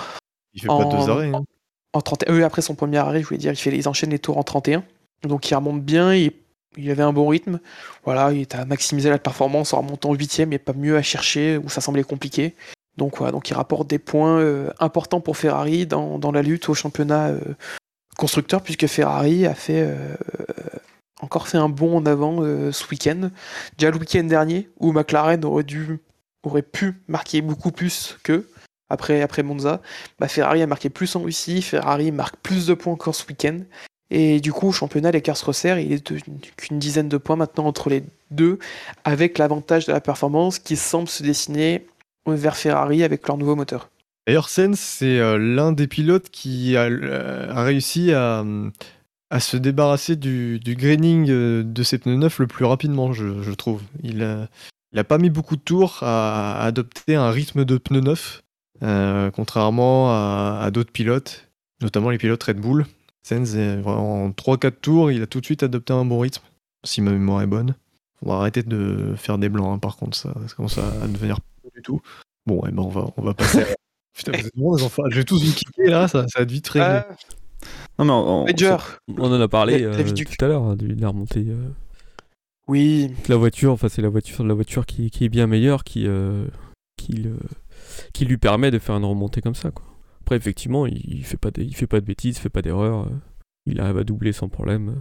il 0.53 0.61
fait 0.61 0.68
pas 0.68 0.86
deux 0.86 1.10
arrêts. 1.10 1.32
hein. 1.34 1.44
En 1.93 2.01
31. 2.01 2.41
après 2.43 2.61
son 2.61 2.76
premier 2.76 2.97
arrêt, 2.97 3.22
je 3.22 3.27
voulais 3.27 3.38
dire, 3.38 3.51
il 3.51 3.55
fait, 3.55 3.76
ils 3.76 3.88
enchaînent 3.88 4.11
les 4.11 4.19
tours 4.19 4.38
en 4.38 4.43
31. 4.43 4.84
Donc 5.23 5.49
il 5.49 5.55
remonte 5.55 5.81
bien, 5.81 6.14
il, 6.14 6.31
il 6.77 6.89
avait 6.91 7.03
un 7.03 7.14
bon 7.14 7.27
rythme. 7.27 7.59
Voilà, 8.03 8.31
il 8.31 8.47
a 8.51 8.65
maximisé 8.65 9.09
la 9.09 9.19
performance 9.19 9.73
en 9.73 9.81
remontant 9.81 10.14
8 10.14 10.39
et 10.51 10.57
pas 10.57 10.73
mieux 10.73 10.97
à 10.97 11.01
chercher 11.01 11.57
où 11.57 11.69
ça 11.69 11.81
semblait 11.81 12.03
compliqué. 12.03 12.55
Donc 12.97 13.18
voilà, 13.18 13.31
donc 13.31 13.49
il 13.49 13.53
rapporte 13.53 13.88
des 13.88 13.99
points 13.99 14.39
euh, 14.39 14.72
importants 14.80 15.22
pour 15.22 15.38
Ferrari 15.38 15.85
dans, 15.85 16.18
dans 16.18 16.31
la 16.31 16.41
lutte 16.41 16.68
au 16.69 16.73
championnat 16.73 17.27
euh, 17.27 17.39
constructeur, 18.18 18.61
puisque 18.64 18.88
Ferrari 18.88 19.45
a 19.45 19.53
fait 19.53 19.84
euh, 19.88 20.15
encore 21.22 21.47
fait 21.47 21.59
un 21.59 21.69
bond 21.69 21.97
en 21.97 22.05
avant 22.05 22.41
ce 22.41 22.89
week-end. 22.89 23.30
Déjà 23.77 23.91
le 23.91 23.97
week-end 23.97 24.23
dernier, 24.23 24.69
où 24.80 24.91
McLaren 24.91 25.43
aurait 25.45 25.64
dû 25.64 25.99
aurait 26.43 26.61
pu 26.61 27.01
marquer 27.07 27.41
beaucoup 27.41 27.72
plus 27.72 28.18
qu'eux 28.23 28.49
après, 28.89 29.22
après 29.22 29.43
Monza. 29.43 29.81
Bah, 30.19 30.27
Ferrari 30.27 30.61
a 30.61 30.68
marqué 30.68 30.89
plus 30.89 31.15
en 31.15 31.22
Russie, 31.22 31.61
Ferrari 31.61 32.11
marque 32.11 32.38
plus 32.38 32.68
de 32.68 32.73
points 32.73 32.93
encore 32.93 33.15
ce 33.15 33.26
week-end. 33.27 33.59
Et 34.09 34.39
du 34.39 34.53
coup, 34.53 34.69
au 34.69 34.72
championnat, 34.72 35.11
l'écart 35.11 35.35
se 35.35 35.45
resserre. 35.45 35.80
Il 35.80 35.91
est 35.91 36.14
qu'une 36.55 36.80
dizaine 36.80 37.09
de 37.09 37.18
points 37.18 37.35
maintenant 37.35 37.65
entre 37.65 37.89
les 37.89 38.03
deux, 38.31 38.57
avec 39.03 39.38
l'avantage 39.38 39.85
de 39.85 39.91
la 39.91 39.99
performance 39.99 40.59
qui 40.59 40.77
semble 40.77 41.09
se 41.09 41.23
dessiner 41.23 41.85
vers 42.26 42.57
Ferrari 42.57 43.03
avec 43.03 43.27
leur 43.27 43.38
nouveau 43.38 43.55
moteur. 43.55 43.89
D'ailleurs, 44.26 44.49
Sainz, 44.49 44.77
c'est 44.80 45.19
euh, 45.19 45.38
l'un 45.38 45.72
des 45.72 45.88
pilotes 45.88 46.30
qui 46.30 46.76
a, 46.76 46.89
euh, 46.89 47.47
réussi 47.53 48.11
à, 48.11 48.43
se 49.39 49.55
débarrasser 49.55 50.18
du, 50.18 50.59
du 50.59 50.77
euh, 50.81 51.64
de 51.64 51.84
ses 51.84 51.97
pneus 51.97 52.18
neufs 52.18 52.39
le 52.39 52.47
plus 52.47 52.65
rapidement, 52.65 53.14
je, 53.14 53.53
trouve. 53.53 53.81
Il 54.03 54.23
a, 54.23 54.49
il 54.91 54.99
a 54.99 55.05
pas 55.05 55.18
mis 55.18 55.30
beaucoup 55.30 55.55
de 55.55 55.61
tours 55.61 55.99
à, 56.01 56.61
adopter 56.61 57.15
un 57.15 57.31
rythme 57.31 57.64
de 57.64 57.77
pneus 57.77 58.01
neufs, 58.01 58.43
contrairement 58.81 60.09
à, 60.11 60.59
à 60.61 60.71
d'autres 60.71 60.91
pilotes, 60.91 61.47
notamment 61.81 62.09
les 62.09 62.17
pilotes 62.17 62.43
Red 62.43 62.59
Bull. 62.59 62.85
Sainz, 63.23 63.57
en 63.85 64.29
3-4 64.29 64.71
tours, 64.81 65.11
il 65.11 65.21
a 65.21 65.27
tout 65.27 65.41
de 65.41 65.45
suite 65.45 65.61
adopté 65.63 65.91
un 65.93 66.05
bon 66.05 66.19
rythme, 66.19 66.43
si 66.85 67.01
ma 67.01 67.11
mémoire 67.11 67.41
est 67.41 67.47
bonne. 67.47 67.75
On 68.21 68.29
va 68.29 68.35
arrêter 68.37 68.63
de 68.63 69.13
faire 69.17 69.37
des 69.37 69.49
blancs, 69.49 69.75
hein, 69.75 69.79
par 69.79 69.97
contre, 69.97 70.15
ça, 70.17 70.33
ça 70.47 70.55
commence 70.55 70.77
à, 70.77 71.07
devenir 71.07 71.39
pas 71.41 71.69
du 71.75 71.81
tout. 71.81 71.99
Bon, 72.45 72.61
ouais, 72.61 72.71
ben 72.71 72.83
on, 72.83 72.87
va, 72.89 73.05
on 73.17 73.21
va 73.21 73.33
passer 73.33 73.61
à... 73.61 73.65
Putain, 74.15 74.31
vous 74.31 74.47
êtes 74.47 74.55
bons, 74.55 74.75
les 74.77 74.83
enfants. 74.83 75.03
Je 75.11 75.17
vais 75.17 75.23
tous 75.25 75.43
vous 75.43 75.53
quitter, 75.53 75.85
là, 75.89 76.07
ça, 76.07 76.25
ça 76.27 76.39
va 76.39 76.43
être 76.43 76.51
vite 76.51 76.67
réglé. 76.69 76.87
Ah, 76.87 77.07
Non, 77.99 78.05
mais 78.05 78.11
on- 78.11 78.41
on- 78.41 78.45
Major. 78.45 78.83
On 79.17 79.31
en 79.31 79.39
a 79.41 79.47
parlé 79.47 79.83
euh, 79.83 80.03
tout 80.03 80.45
à 80.45 80.47
l'heure, 80.47 80.63
hein, 80.63 80.75
de 80.75 80.87
la 80.99 81.09
remontée. 81.09 81.45
euh, 81.49 81.69
Oui, 82.67 83.11
la 83.27 83.35
voiture, 83.35 83.71
enfin 83.73 83.89
c'est 83.89 84.01
la 84.01 84.09
voiture, 84.09 84.43
la 84.43 84.53
voiture 84.55 84.85
qui, 84.87 85.11
qui 85.11 85.25
est 85.25 85.29
bien 85.29 85.45
meilleure, 85.47 85.83
qui, 85.83 86.07
euh, 86.07 86.45
qui, 86.97 87.11
le- 87.11 87.37
qui 88.14 88.26
lui 88.26 88.38
permet 88.38 88.72
de 88.72 88.80
faire 88.80 88.95
une 88.98 89.06
remontée 89.06 89.41
comme 89.41 89.56
ça. 89.56 89.72
Quoi. 89.72 89.86
Après, 90.22 90.36
effectivement, 90.36 90.86
il, 90.86 91.24
fait 91.24 91.38
pas 91.38 91.52
de, 91.52 91.61
il 91.61 91.76
fait 91.76 91.88
pas 91.88 91.99
de 92.02 92.06
bêtises, 92.06 92.38
il 92.38 92.41
fait 92.41 92.49
pas 92.49 92.61
d'erreurs. 92.61 93.06
euh, 93.07 93.11
il 93.65 93.80
arrive 93.82 93.98
à 93.98 94.03
doubler 94.03 94.32
sans 94.34 94.48
problème. 94.49 94.95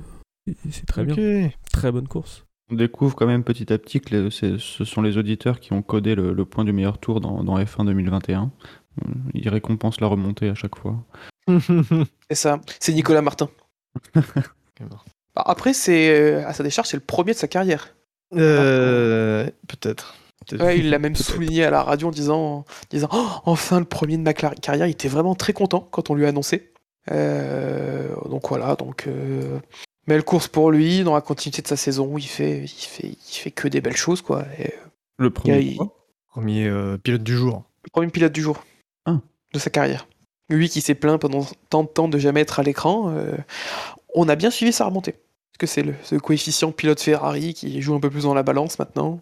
euh, 0.48 0.52
C'est 0.70 0.86
très 0.86 1.04
bien. 1.04 1.50
Très 1.72 1.92
bonne 1.92 2.08
course. 2.08 2.44
On 2.70 2.74
découvre 2.74 3.14
quand 3.14 3.26
même 3.28 3.44
petit 3.44 3.72
à 3.72 3.78
petit 3.78 4.00
que 4.00 4.14
les- 4.16 4.30
ce 4.30 4.84
sont 4.84 5.02
les 5.02 5.18
auditeurs 5.18 5.60
qui 5.60 5.72
ont 5.72 5.82
codé 5.82 6.14
le, 6.16 6.32
le 6.32 6.44
point 6.44 6.64
du 6.64 6.72
meilleur 6.72 6.98
tour 6.98 7.20
dans, 7.20 7.44
dans 7.44 7.58
F1 7.58 7.84
2021. 7.86 8.50
Euh, 9.04 9.10
Ils 9.34 9.48
récompensent 9.48 10.00
la 10.00 10.08
remontée 10.08 10.48
à 10.48 10.54
chaque 10.56 10.74
fois. 10.76 10.96
c'est 12.28 12.34
ça. 12.34 12.60
C'est 12.80 12.92
Nicolas 12.92 13.22
Martin. 13.22 13.48
Après, 15.36 15.72
c'est 15.74 16.08
euh, 16.10 16.46
à 16.46 16.52
sa 16.54 16.62
décharge, 16.62 16.88
c'est 16.88 16.96
le 16.96 17.02
premier 17.02 17.32
de 17.32 17.36
sa 17.38 17.46
carrière. 17.48 17.94
Euh, 18.34 19.48
Peut-être. 19.68 20.14
Ouais, 20.52 20.78
il 20.78 20.90
l'a 20.90 20.98
même 20.98 21.16
souligné 21.16 21.64
à 21.64 21.70
la 21.70 21.82
radio 21.82 22.08
en 22.08 22.10
disant, 22.12 22.40
en 22.58 22.64
disant 22.90 23.08
Oh, 23.12 23.26
enfin 23.46 23.78
le 23.80 23.84
premier 23.84 24.16
de 24.16 24.22
ma 24.22 24.32
carrière. 24.34 24.86
Il 24.86 24.90
était 24.92 25.08
vraiment 25.08 25.34
très 25.34 25.52
content 25.52 25.80
quand 25.90 26.10
on 26.10 26.14
lui 26.14 26.24
a 26.24 26.28
annoncé. 26.28 26.72
Euh, 27.10 28.14
donc 28.28 28.48
voilà, 28.48 28.74
donc 28.76 29.06
euh, 29.06 29.58
belle 30.06 30.24
course 30.24 30.48
pour 30.48 30.70
lui 30.70 31.04
dans 31.04 31.14
la 31.14 31.20
continuité 31.20 31.62
de 31.62 31.68
sa 31.68 31.76
saison. 31.76 32.16
Il 32.18 32.26
fait, 32.26 32.64
il 32.64 32.68
fait, 32.68 33.08
il 33.08 33.34
fait 33.36 33.50
que 33.50 33.68
des 33.68 33.80
belles 33.80 33.96
choses 33.96 34.22
quoi. 34.22 34.44
Et, 34.58 34.66
euh, 34.66 34.76
Le 35.18 35.30
premier. 35.30 35.60
il- 35.60 35.76
quoi? 35.76 35.92
Premier 36.28 36.66
euh, 36.66 36.98
pilote 36.98 37.22
du 37.22 37.34
jour. 37.36 37.64
le 37.84 37.90
premier 37.90 38.10
pilote 38.10 38.32
du 38.32 38.42
jour 38.42 38.62
Ah. 39.06 39.18
de 39.54 39.58
sa 39.58 39.70
carrière. 39.70 40.06
Lui 40.48 40.68
qui 40.68 40.80
s'est 40.80 40.94
plaint 40.94 41.20
pendant 41.20 41.46
tant 41.70 41.82
de 41.82 41.88
temps 41.88 42.08
de 42.08 42.18
jamais 42.18 42.40
être 42.42 42.60
à 42.60 42.62
l'écran, 42.62 43.10
euh, 43.10 43.36
on 44.14 44.28
a 44.28 44.36
bien 44.36 44.50
suivi 44.50 44.72
sa 44.72 44.84
remontée. 44.84 45.12
Parce 45.12 45.58
que 45.60 45.66
c'est 45.66 45.82
le 45.82 45.94
ce 46.02 46.14
coefficient 46.16 46.70
pilote 46.72 47.00
Ferrari 47.00 47.54
qui 47.54 47.80
joue 47.80 47.94
un 47.94 48.00
peu 48.00 48.10
plus 48.10 48.24
dans 48.24 48.34
la 48.34 48.42
balance 48.42 48.78
maintenant. 48.78 49.18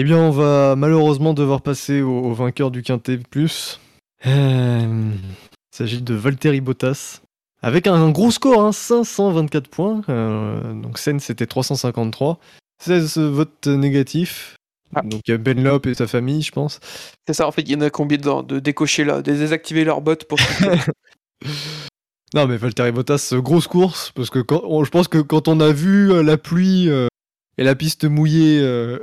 Eh 0.00 0.04
bien, 0.04 0.16
on 0.16 0.30
va 0.30 0.76
malheureusement 0.76 1.34
devoir 1.34 1.60
passer 1.60 2.02
au, 2.02 2.20
au 2.20 2.32
vainqueur 2.32 2.70
du 2.70 2.82
Quintet 2.82 3.18
Plus. 3.18 3.80
Euh, 4.26 5.10
il 5.12 5.76
s'agit 5.76 6.02
de 6.02 6.14
Valtteri 6.14 6.60
Bottas. 6.60 7.20
Avec 7.62 7.88
un, 7.88 8.08
gros 8.10 8.30
score, 8.30 8.62
hein, 8.62 8.70
524 8.70 9.66
points. 9.66 10.02
Euh, 10.08 10.72
donc 10.72 10.98
Sen, 10.98 11.18
c'était 11.18 11.46
353. 11.46 12.38
16 12.80 13.18
votes 13.18 13.66
négatifs. 13.66 14.54
Ah. 14.94 15.02
Donc 15.02 15.20
il 15.26 15.32
y 15.32 15.34
a 15.34 15.36
Ben 15.36 15.60
Lop 15.60 15.86
et 15.86 15.94
sa 15.94 16.06
famille, 16.06 16.42
je 16.42 16.52
pense. 16.52 16.78
C'est 17.26 17.34
ça, 17.34 17.48
en 17.48 17.50
fait, 17.50 17.62
il 17.62 17.72
y 17.72 17.74
en 17.74 17.80
a 17.80 17.90
combien 17.90 18.18
de, 18.18 18.42
de 18.42 18.60
décocher 18.60 19.02
là, 19.02 19.16
de 19.20 19.32
désactiver 19.32 19.82
leur 19.82 20.00
bot 20.00 20.14
pour. 20.28 20.38
Non, 22.34 22.46
mais 22.46 22.58
Valtteri 22.58 22.92
Bottas, 22.92 23.30
euh, 23.32 23.40
grosse 23.40 23.66
course, 23.66 24.12
parce 24.14 24.28
que 24.28 24.38
quand, 24.40 24.60
on- 24.64 24.84
je 24.84 24.90
pense 24.90 25.08
que 25.08 25.16
quand 25.16 25.48
on 25.48 25.60
a 25.60 25.72
vu 25.72 26.22
la 26.22 26.36
pluie 26.36 26.90
euh, 26.90 27.08
et 27.58 27.64
la 27.64 27.74
piste 27.74 28.04
mouillée 28.04 28.60
euh, 28.60 28.98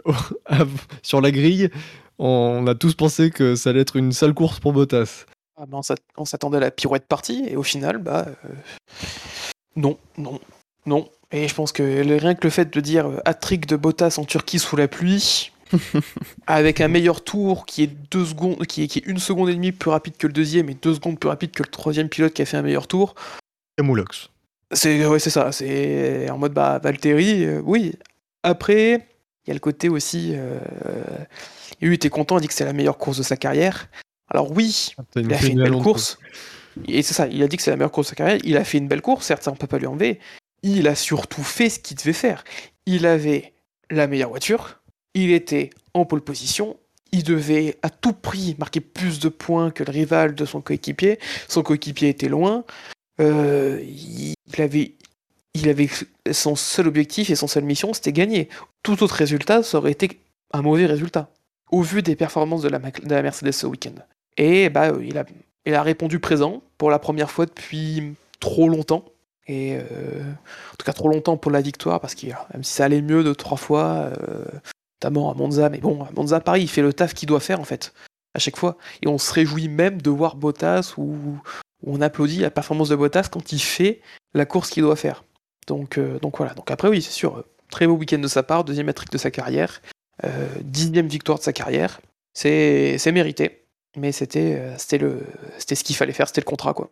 sur 1.03 1.21
la 1.21 1.31
grille, 1.31 1.69
on 2.17 2.65
a 2.67 2.75
tous 2.75 2.95
pensé 2.95 3.29
que 3.29 3.55
ça 3.55 3.69
allait 3.69 3.81
être 3.81 3.97
une 3.97 4.11
sale 4.13 4.33
course 4.33 4.59
pour 4.59 4.73
Bottas. 4.73 5.25
Ah, 5.57 5.65
ben, 5.67 5.77
on 5.77 5.81
s'att- 5.81 6.01
on 6.17 6.25
s'attendait 6.25 6.57
à 6.57 6.61
la 6.61 6.71
pirouette 6.71 7.05
partie, 7.07 7.45
et 7.47 7.55
au 7.55 7.63
final, 7.63 7.97
bah. 7.97 8.25
euh, 8.27 8.49
Non, 9.75 9.97
non, 10.17 10.39
non. 10.85 11.09
Et 11.31 11.47
je 11.47 11.53
pense 11.55 11.71
que 11.71 11.83
rien 12.19 12.35
que 12.35 12.43
le 12.45 12.49
fait 12.49 12.73
de 12.73 12.79
dire 12.81 13.07
euh, 13.07 13.17
hat-trick 13.25 13.65
de 13.65 13.75
Bottas 13.75 14.15
en 14.17 14.25
Turquie 14.25 14.59
sous 14.59 14.75
la 14.75 14.87
pluie, 14.87 15.51
avec 16.47 16.79
un 16.81 16.87
meilleur 16.87 17.23
tour 17.23 17.65
qui 17.65 17.83
est 17.83 17.87
deux 18.11 18.25
secondes, 18.25 18.65
qui 18.65 18.83
est, 18.83 18.87
qui 18.87 18.99
est 18.99 19.05
une 19.05 19.17
seconde 19.17 19.49
et 19.49 19.55
demie 19.55 19.71
plus 19.71 19.89
rapide 19.89 20.15
que 20.17 20.27
le 20.27 20.33
deuxième 20.33 20.69
et 20.69 20.75
deux 20.75 20.93
secondes 20.93 21.19
plus 21.19 21.29
rapide 21.29 21.51
que 21.51 21.63
le 21.63 21.69
troisième 21.69 22.09
pilote 22.09 22.33
qui 22.33 22.41
a 22.41 22.45
fait 22.45 22.57
un 22.57 22.61
meilleur 22.61 22.87
tour, 22.87 23.15
c'est 24.71 25.05
ouais, 25.05 25.19
c'est 25.19 25.29
ça. 25.29 25.51
C'est 25.51 26.29
en 26.29 26.37
mode 26.37 26.53
bah 26.53 26.79
Valtteri, 26.81 27.45
euh, 27.45 27.61
oui. 27.63 27.93
Après, 28.45 29.07
il 29.45 29.49
y 29.49 29.51
a 29.51 29.53
le 29.55 29.59
côté 29.59 29.89
aussi. 29.89 30.33
Euh, 30.35 30.59
il 31.81 31.91
était 31.91 32.09
content, 32.09 32.37
il 32.37 32.41
dit 32.41 32.47
que 32.47 32.53
c'est 32.53 32.63
la 32.63 32.73
meilleure 32.73 32.99
course 32.99 33.17
de 33.17 33.23
sa 33.23 33.37
carrière. 33.37 33.89
Alors 34.29 34.51
oui, 34.51 34.93
T'as 35.11 35.21
il 35.21 35.33
a 35.33 35.37
fait 35.37 35.47
une 35.47 35.63
belle 35.63 35.81
course. 35.81 36.19
Et 36.87 37.01
c'est 37.01 37.13
ça, 37.13 37.27
il 37.27 37.41
a 37.41 37.47
dit 37.47 37.57
que 37.57 37.63
c'est 37.63 37.71
la 37.71 37.77
meilleure 37.77 37.91
course 37.91 38.07
de 38.07 38.09
sa 38.09 38.15
carrière. 38.15 38.39
Il 38.43 38.55
a 38.55 38.63
fait 38.63 38.77
une 38.77 38.87
belle 38.87 39.01
course, 39.01 39.25
certes, 39.25 39.43
ça 39.43 39.51
on 39.51 39.55
peut 39.55 39.67
pas 39.67 39.79
lui 39.79 39.87
enlever. 39.87 40.19
Il 40.61 40.87
a 40.87 40.93
surtout 40.93 41.43
fait 41.43 41.69
ce 41.69 41.79
qu'il 41.79 41.97
devait 41.97 42.13
faire. 42.13 42.43
Il 42.85 43.07
avait 43.07 43.53
la 43.89 44.05
meilleure 44.07 44.29
voiture, 44.29 44.81
il 45.15 45.31
était 45.31 45.71
en 45.95 46.05
pole 46.05 46.21
position, 46.21 46.77
il 47.11 47.23
devait 47.23 47.77
à 47.81 47.89
tout 47.89 48.13
prix 48.13 48.55
marquer 48.59 48.81
plus 48.81 49.19
de 49.19 49.29
points 49.29 49.71
que 49.71 49.83
le 49.83 49.91
rival 49.91 50.35
de 50.35 50.45
son 50.45 50.61
coéquipier. 50.61 51.17
Son 51.47 51.63
coéquipier 51.63 52.09
était 52.09 52.29
loin. 52.29 52.63
Euh, 53.19 53.81
il 53.83 54.35
avait, 54.61 54.95
il 55.55 55.69
avait 55.69 55.89
son 56.31 56.55
seul 56.55 56.87
objectif 56.87 57.29
et 57.29 57.35
son 57.35 57.47
seule 57.47 57.63
mission, 57.63 57.93
c'était 57.93 58.11
gagner. 58.11 58.49
Tout 58.83 59.01
autre 59.01 59.15
résultat, 59.15 59.63
ça 59.63 59.77
aurait 59.77 59.91
été 59.91 60.19
un 60.51 60.61
mauvais 60.61 60.85
résultat, 60.85 61.29
au 61.71 61.81
vu 61.81 62.03
des 62.03 62.15
performances 62.15 62.61
de 62.61 62.69
la, 62.69 63.21
Mercedes 63.21 63.51
ce 63.51 63.65
week-end. 63.65 63.95
Et 64.37 64.69
bah, 64.69 64.89
euh, 64.89 65.03
il 65.03 65.17
a, 65.17 65.25
il 65.65 65.73
a 65.73 65.81
répondu 65.81 66.19
présent 66.19 66.61
pour 66.77 66.91
la 66.91 66.99
première 66.99 67.31
fois 67.31 67.45
depuis 67.45 68.15
trop 68.39 68.67
longtemps. 68.69 69.05
Et 69.47 69.77
euh, 69.77 70.21
en 70.21 70.75
tout 70.77 70.85
cas 70.85 70.93
trop 70.93 71.07
longtemps 71.07 71.37
pour 71.37 71.51
la 71.51 71.61
victoire, 71.61 72.01
parce 72.01 72.15
que 72.15 72.27
même 72.53 72.63
si 72.63 72.73
ça 72.73 72.85
allait 72.85 73.01
mieux 73.01 73.23
de 73.23 73.33
trois 73.33 73.57
fois, 73.57 74.11
euh, 74.19 74.43
notamment 75.01 75.31
à 75.31 75.35
Monza, 75.35 75.69
mais 75.69 75.77
bon, 75.77 76.03
à 76.03 76.09
Monza, 76.15 76.39
pareil, 76.39 76.63
il 76.63 76.67
fait 76.67 76.81
le 76.81 76.93
taf 76.93 77.13
qu'il 77.13 77.27
doit 77.27 77.39
faire 77.39 77.59
en 77.59 77.63
fait, 77.63 77.93
à 78.33 78.39
chaque 78.39 78.57
fois. 78.57 78.75
Et 79.03 79.07
on 79.07 79.19
se 79.19 79.31
réjouit 79.31 79.69
même 79.69 80.01
de 80.01 80.09
voir 80.09 80.35
Bottas 80.35 80.95
ou 80.97 81.37
on 81.85 82.01
applaudit 82.01 82.39
la 82.39 82.49
performance 82.49 82.89
de 82.89 82.95
Bottas 82.95 83.29
quand 83.31 83.51
il 83.51 83.59
fait 83.59 84.01
la 84.33 84.45
course 84.45 84.71
qu'il 84.71 84.83
doit 84.83 84.95
faire. 84.95 85.23
Donc, 85.67 85.97
euh, 85.97 86.19
donc 86.19 86.37
voilà. 86.37 86.53
Donc 86.53 86.69
après, 86.71 86.87
oui, 86.87 87.01
c'est 87.01 87.11
sûr, 87.11 87.37
euh, 87.37 87.45
très 87.69 87.87
beau 87.87 87.93
week-end 87.93 88.19
de 88.19 88.27
sa 88.27 88.43
part, 88.43 88.63
deuxième 88.63 88.89
hat 88.89 88.93
de 89.11 89.17
sa 89.17 89.31
carrière, 89.31 89.81
euh, 90.23 90.47
dixième 90.61 91.07
victoire 91.07 91.37
de 91.37 91.43
sa 91.43 91.53
carrière. 91.53 91.99
C'est 92.33 93.11
mérité, 93.11 93.65
mais 93.95 94.11
c'était 94.11 94.75
ce 94.77 95.83
qu'il 95.83 95.95
fallait 95.95 96.13
faire, 96.13 96.27
c'était 96.27 96.41
le 96.41 96.45
contrat 96.45 96.73
quoi. 96.73 96.91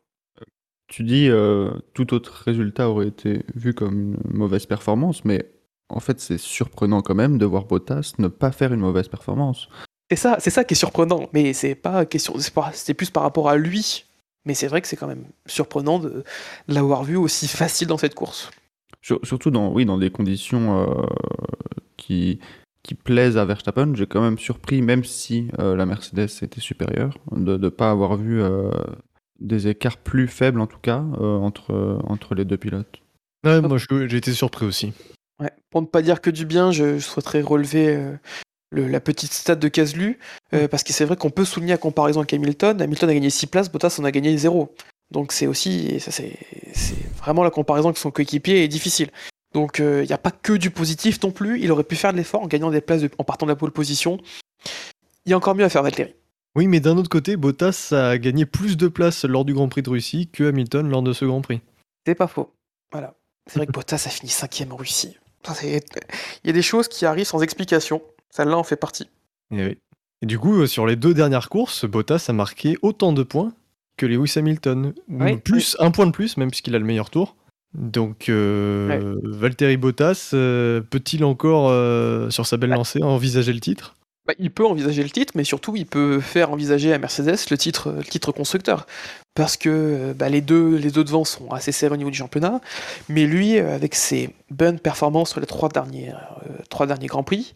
Tu 0.87 1.03
dis 1.03 1.27
euh, 1.29 1.71
tout 1.93 2.13
autre 2.13 2.43
résultat 2.45 2.89
aurait 2.89 3.07
été 3.07 3.43
vu 3.55 3.73
comme 3.73 4.17
une 4.25 4.37
mauvaise 4.37 4.65
performance, 4.65 5.25
mais 5.25 5.45
en 5.89 5.99
fait 5.99 6.19
c'est 6.21 6.37
surprenant 6.37 7.01
quand 7.01 7.15
même 7.15 7.37
de 7.37 7.45
voir 7.45 7.65
Bottas 7.65 8.13
ne 8.19 8.27
pas 8.29 8.51
faire 8.51 8.73
une 8.73 8.79
mauvaise 8.79 9.09
performance. 9.09 9.67
C'est 10.09 10.17
ça, 10.17 10.37
c'est 10.39 10.49
ça 10.49 10.63
qui 10.63 10.75
est 10.75 10.77
surprenant, 10.77 11.29
mais 11.33 11.53
c'est 11.53 11.75
pas 11.75 12.05
question, 12.05 12.35
c'est 12.73 12.93
plus 12.93 13.09
par 13.09 13.23
rapport 13.23 13.49
à 13.49 13.57
lui. 13.57 14.05
Mais 14.45 14.53
c'est 14.53 14.67
vrai 14.67 14.81
que 14.81 14.87
c'est 14.87 14.97
quand 14.97 15.07
même 15.07 15.25
surprenant 15.45 15.99
de, 15.99 16.09
de 16.67 16.73
l'avoir 16.73 17.03
vu 17.03 17.15
aussi 17.15 17.47
facile 17.47 17.87
dans 17.87 17.97
cette 17.97 18.13
course. 18.13 18.51
Sur- 19.03 19.19
surtout 19.23 19.51
dans, 19.51 19.71
oui, 19.71 19.85
dans 19.85 19.97
des 19.97 20.09
conditions 20.09 20.79
euh, 20.81 21.05
qui, 21.97 22.39
qui 22.83 22.95
plaisent 22.95 23.37
à 23.37 23.45
Verstappen, 23.45 23.93
j'ai 23.95 24.07
quand 24.07 24.21
même 24.21 24.37
surpris, 24.39 24.81
même 24.81 25.03
si 25.03 25.49
euh, 25.59 25.75
la 25.75 25.85
Mercedes 25.85 26.29
était 26.41 26.61
supérieure, 26.61 27.17
de 27.31 27.57
ne 27.57 27.69
pas 27.69 27.91
avoir 27.91 28.15
vu 28.15 28.41
euh, 28.41 28.71
des 29.39 29.67
écarts 29.67 29.97
plus 29.97 30.27
faibles 30.27 30.61
en 30.61 30.67
tout 30.67 30.79
cas 30.81 31.03
euh, 31.19 31.37
entre, 31.37 31.99
entre 32.05 32.33
les 32.33 32.45
deux 32.45 32.57
pilotes. 32.57 33.01
Ouais, 33.45 33.61
moi 33.61 33.77
j'ai 33.77 34.17
été 34.17 34.31
surpris 34.31 34.65
aussi. 34.65 34.93
Ouais. 35.41 35.51
Pour 35.69 35.81
ne 35.81 35.87
pas 35.87 36.01
dire 36.01 36.21
que 36.21 36.29
du 36.29 36.45
bien, 36.45 36.71
je, 36.71 36.97
je 36.97 37.03
souhaiterais 37.05 37.41
relever 37.41 37.95
euh, 37.95 38.15
le- 38.71 38.87
la 38.87 39.01
petite 39.01 39.33
stat 39.33 39.55
de 39.55 39.67
Caslu, 39.67 40.17
euh, 40.53 40.67
parce 40.69 40.83
que 40.83 40.93
c'est 40.93 41.03
vrai 41.03 41.17
qu'on 41.17 41.29
peut 41.29 41.43
souligner 41.43 41.73
la 41.73 41.77
comparaison 41.77 42.21
avec 42.21 42.33
Hamilton. 42.33 42.81
Hamilton 42.81 43.09
a 43.09 43.13
gagné 43.13 43.29
6 43.29 43.47
places, 43.47 43.69
Bottas 43.71 43.97
en 43.99 44.05
a 44.05 44.11
gagné 44.11 44.37
0. 44.37 44.73
Donc 45.13 45.31
c'est 45.31 45.47
aussi, 45.47 45.85
et 45.87 45.99
ça 45.99 46.11
c'est 46.11 46.37
c'est 46.73 46.97
vraiment 47.19 47.43
la 47.43 47.51
comparaison 47.51 47.87
avec 47.89 47.97
son 47.97 48.11
coéquipier 48.11 48.63
est 48.63 48.67
difficile. 48.67 49.09
Donc 49.53 49.77
il 49.79 50.01
n'y 50.07 50.11
a 50.13 50.17
pas 50.17 50.31
que 50.31 50.53
du 50.53 50.71
positif 50.71 51.21
non 51.23 51.31
plus, 51.31 51.61
il 51.61 51.71
aurait 51.71 51.83
pu 51.83 51.95
faire 51.95 52.11
de 52.11 52.17
l'effort 52.17 52.41
en 52.41 52.47
gagnant 52.47 52.71
des 52.71 52.81
places 52.81 53.03
de- 53.03 53.11
en 53.19 53.23
partant 53.23 53.45
de 53.45 53.51
la 53.51 53.55
pole 53.55 53.71
position. 53.71 54.17
Il 55.25 55.29
y 55.29 55.33
a 55.33 55.37
encore 55.37 55.55
mieux 55.55 55.63
à 55.63 55.69
faire 55.69 55.83
Valtteri. 55.83 56.13
Oui, 56.55 56.67
mais 56.67 56.79
d'un 56.79 56.97
autre 56.97 57.09
côté, 57.09 57.37
Bottas 57.37 57.89
a 57.91 58.17
gagné 58.17 58.45
plus 58.45 58.75
de 58.75 58.87
places 58.87 59.23
lors 59.25 59.45
du 59.45 59.53
Grand 59.53 59.69
Prix 59.69 59.81
de 59.83 59.89
Russie 59.89 60.27
que 60.27 60.43
Hamilton 60.49 60.89
lors 60.89 61.01
de 61.01 61.13
ce 61.13 61.25
Grand 61.25 61.41
Prix. 61.41 61.61
C'est 62.05 62.15
pas 62.15 62.27
faux. 62.27 62.51
Voilà. 62.91 63.15
C'est 63.47 63.57
vrai 63.59 63.67
que 63.67 63.71
Bottas 63.71 64.03
a 64.05 64.09
fini 64.09 64.29
cinquième 64.29 64.71
en 64.71 64.75
Russie. 64.75 65.17
Ça, 65.45 65.53
c'est- 65.53 65.83
Il 66.43 66.47
y 66.47 66.49
a 66.49 66.53
des 66.53 66.61
choses 66.61 66.87
qui 66.87 67.05
arrivent 67.05 67.25
sans 67.25 67.41
explication. 67.41 68.01
Celle-là 68.29 68.57
en 68.57 68.63
fait 68.63 68.75
partie. 68.75 69.09
Et, 69.51 69.63
oui. 69.65 69.77
Et 70.21 70.25
du 70.25 70.39
coup, 70.39 70.61
euh, 70.61 70.67
sur 70.67 70.85
les 70.87 70.95
deux 70.95 71.13
dernières 71.13 71.49
courses, 71.49 71.85
Bottas 71.85 72.25
a 72.29 72.33
marqué 72.33 72.77
autant 72.81 73.13
de 73.13 73.23
points 73.23 73.53
que 73.97 74.05
Lewis 74.05 74.33
Hamilton. 74.35 74.93
Oui, 75.09 75.37
plus 75.37 75.75
un 75.79 75.91
point 75.91 76.05
de 76.05 76.11
plus, 76.11 76.37
même 76.37 76.49
puisqu'il 76.49 76.75
a 76.75 76.79
le 76.79 76.85
meilleur 76.85 77.09
tour. 77.09 77.35
Donc, 77.73 78.29
euh, 78.29 79.15
Valtteri 79.23 79.77
Bottas, 79.77 80.31
euh, 80.33 80.81
peut-il 80.81 81.23
encore, 81.23 81.69
euh, 81.69 82.29
sur 82.29 82.45
sa 82.45 82.57
belle 82.57 82.69
lancée, 82.69 83.01
envisager 83.01 83.51
le 83.51 83.59
titre? 83.59 83.95
Bah, 84.27 84.33
il 84.37 84.51
peut 84.51 84.65
envisager 84.65 85.03
le 85.03 85.09
titre, 85.09 85.33
mais 85.35 85.43
surtout 85.43 85.75
il 85.75 85.85
peut 85.85 86.21
faire 86.21 86.51
envisager 86.51 86.93
à 86.93 86.97
Mercedes 86.97 87.49
le 87.49 87.57
titre, 87.57 87.91
le 87.91 88.03
titre 88.03 88.31
constructeur. 88.31 88.85
Parce 89.33 89.57
que 89.57 90.13
bah, 90.13 90.29
les, 90.29 90.41
deux, 90.41 90.75
les 90.77 90.91
deux 90.91 91.03
devant 91.03 91.25
sont 91.25 91.49
assez 91.51 91.71
serrés 91.71 91.95
au 91.95 91.97
niveau 91.97 92.11
du 92.11 92.17
championnat, 92.17 92.61
mais 93.09 93.25
lui, 93.25 93.57
avec 93.57 93.95
ses 93.95 94.29
bonnes 94.51 94.79
performances 94.79 95.31
sur 95.31 95.39
les 95.39 95.47
trois 95.47 95.69
derniers, 95.69 96.13
trois 96.69 96.85
derniers 96.85 97.07
Grands 97.07 97.23
Prix, 97.23 97.53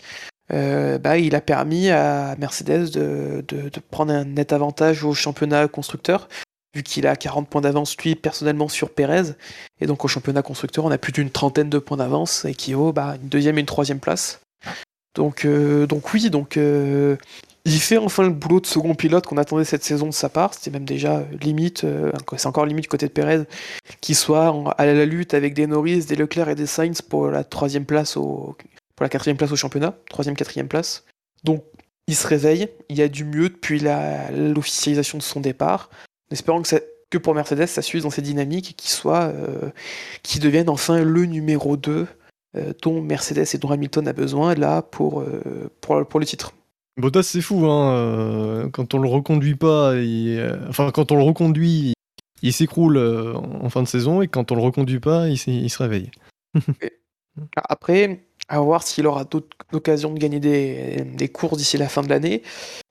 bah, 0.49 1.17
il 1.17 1.35
a 1.35 1.41
permis 1.41 1.89
à 1.89 2.35
Mercedes 2.37 2.91
de, 2.91 3.43
de, 3.47 3.79
prendre 3.91 4.13
un 4.13 4.25
net 4.25 4.53
avantage 4.53 5.03
au 5.03 5.13
championnat 5.13 5.67
constructeur, 5.67 6.27
vu 6.75 6.83
qu'il 6.83 7.07
a 7.07 7.15
40 7.15 7.49
points 7.49 7.61
d'avance, 7.61 7.97
lui, 7.97 8.15
personnellement, 8.15 8.69
sur 8.69 8.89
Pérez. 8.89 9.33
Et 9.81 9.87
donc, 9.87 10.05
au 10.05 10.07
championnat 10.07 10.41
constructeur, 10.41 10.85
on 10.85 10.91
a 10.91 10.97
plus 10.97 11.11
d'une 11.11 11.29
trentaine 11.29 11.69
de 11.69 11.79
points 11.79 11.97
d'avance, 11.97 12.45
et 12.45 12.53
qui 12.53 12.73
bah, 12.93 13.15
une 13.21 13.29
deuxième 13.29 13.57
et 13.57 13.61
une 13.61 13.65
troisième 13.65 13.99
place. 13.99 14.39
Donc, 15.15 15.45
euh, 15.45 15.87
donc 15.87 16.13
oui, 16.13 16.29
donc, 16.29 16.57
euh, 16.57 17.17
il 17.65 17.79
fait 17.81 17.97
enfin 17.97 18.23
le 18.23 18.29
boulot 18.29 18.61
de 18.61 18.67
second 18.67 18.93
pilote 18.93 19.25
qu'on 19.25 19.37
attendait 19.37 19.65
cette 19.65 19.83
saison 19.83 20.05
de 20.05 20.13
sa 20.13 20.29
part. 20.29 20.53
C'était 20.53 20.69
même 20.69 20.85
déjà 20.85 21.23
limite, 21.41 21.83
euh, 21.83 22.11
c'est 22.37 22.47
encore 22.47 22.65
limite 22.65 22.87
côté 22.87 23.07
de 23.07 23.11
Pérez, 23.11 23.43
qu'il 23.99 24.15
soit 24.15 24.73
à 24.77 24.85
la 24.85 25.05
lutte 25.05 25.33
avec 25.33 25.53
des 25.53 25.67
Norris, 25.67 26.05
des 26.05 26.15
Leclerc 26.15 26.49
et 26.49 26.55
des 26.55 26.67
Sainz 26.67 27.01
pour 27.01 27.27
la 27.27 27.43
troisième 27.43 27.85
place 27.85 28.15
au, 28.15 28.55
pour 28.97 29.03
la 29.03 29.09
quatrième 29.09 29.37
place 29.37 29.51
au 29.53 29.55
championnat, 29.55 29.95
troisième, 30.09 30.35
quatrième 30.35 30.67
place. 30.67 31.05
Donc, 31.45 31.63
il 32.07 32.15
se 32.15 32.27
réveille, 32.27 32.67
il 32.89 32.97
y 32.97 33.01
a 33.01 33.07
du 33.07 33.23
mieux 33.23 33.49
depuis 33.49 33.79
l'officialisation 33.79 35.17
de 35.17 35.23
son 35.23 35.39
départ 35.39 35.89
en 36.29 36.33
espérant 36.33 36.61
que, 36.61 36.67
ça, 36.67 36.79
que 37.09 37.17
pour 37.17 37.33
Mercedes, 37.33 37.67
ça 37.67 37.81
suive 37.81 38.03
dans 38.03 38.09
cette 38.09 38.25
dynamique 38.25 38.71
et 38.71 38.73
qu'il 38.73 38.89
soit, 38.89 39.25
euh, 39.25 39.69
qu'il 40.23 40.41
devienne 40.41 40.69
enfin 40.69 41.01
le 41.03 41.25
numéro 41.25 41.77
2 41.77 42.07
euh, 42.55 42.73
dont 42.81 43.01
Mercedes 43.01 43.45
et 43.53 43.57
dont 43.57 43.69
Hamilton 43.69 44.07
a 44.07 44.13
besoin 44.13 44.55
là 44.55 44.81
pour, 44.81 45.21
euh, 45.21 45.69
pour, 45.79 46.05
pour, 46.07 46.19
le 46.19 46.25
titre. 46.25 46.53
Bottas, 46.97 47.23
c'est 47.23 47.41
fou, 47.41 47.65
hein. 47.65 47.93
euh, 47.93 48.69
quand 48.69 48.93
on 48.93 48.99
le 48.99 49.07
reconduit 49.07 49.55
pas, 49.55 49.95
il, 49.95 50.57
enfin 50.67 50.91
quand 50.91 51.11
on 51.11 51.17
le 51.17 51.23
reconduit, 51.23 51.93
il 52.41 52.53
s'écroule 52.53 52.97
en 52.97 53.69
fin 53.69 53.83
de 53.83 53.87
saison 53.87 54.21
et 54.21 54.27
quand 54.27 54.51
on 54.51 54.55
le 54.55 54.61
reconduit 54.61 54.99
pas, 54.99 55.27
il, 55.27 55.37
il 55.47 55.69
se 55.69 55.83
réveille. 55.83 56.09
Après, 57.55 58.21
à 58.49 58.59
voir 58.59 58.83
s'il 58.83 59.07
aura 59.07 59.23
d'autres 59.23 59.55
occasions 59.73 60.13
de 60.13 60.19
gagner 60.19 60.39
des, 60.39 61.29
courses 61.29 61.57
d'ici 61.57 61.77
la 61.77 61.89
fin 61.89 62.01
de 62.01 62.09
l'année, 62.09 62.43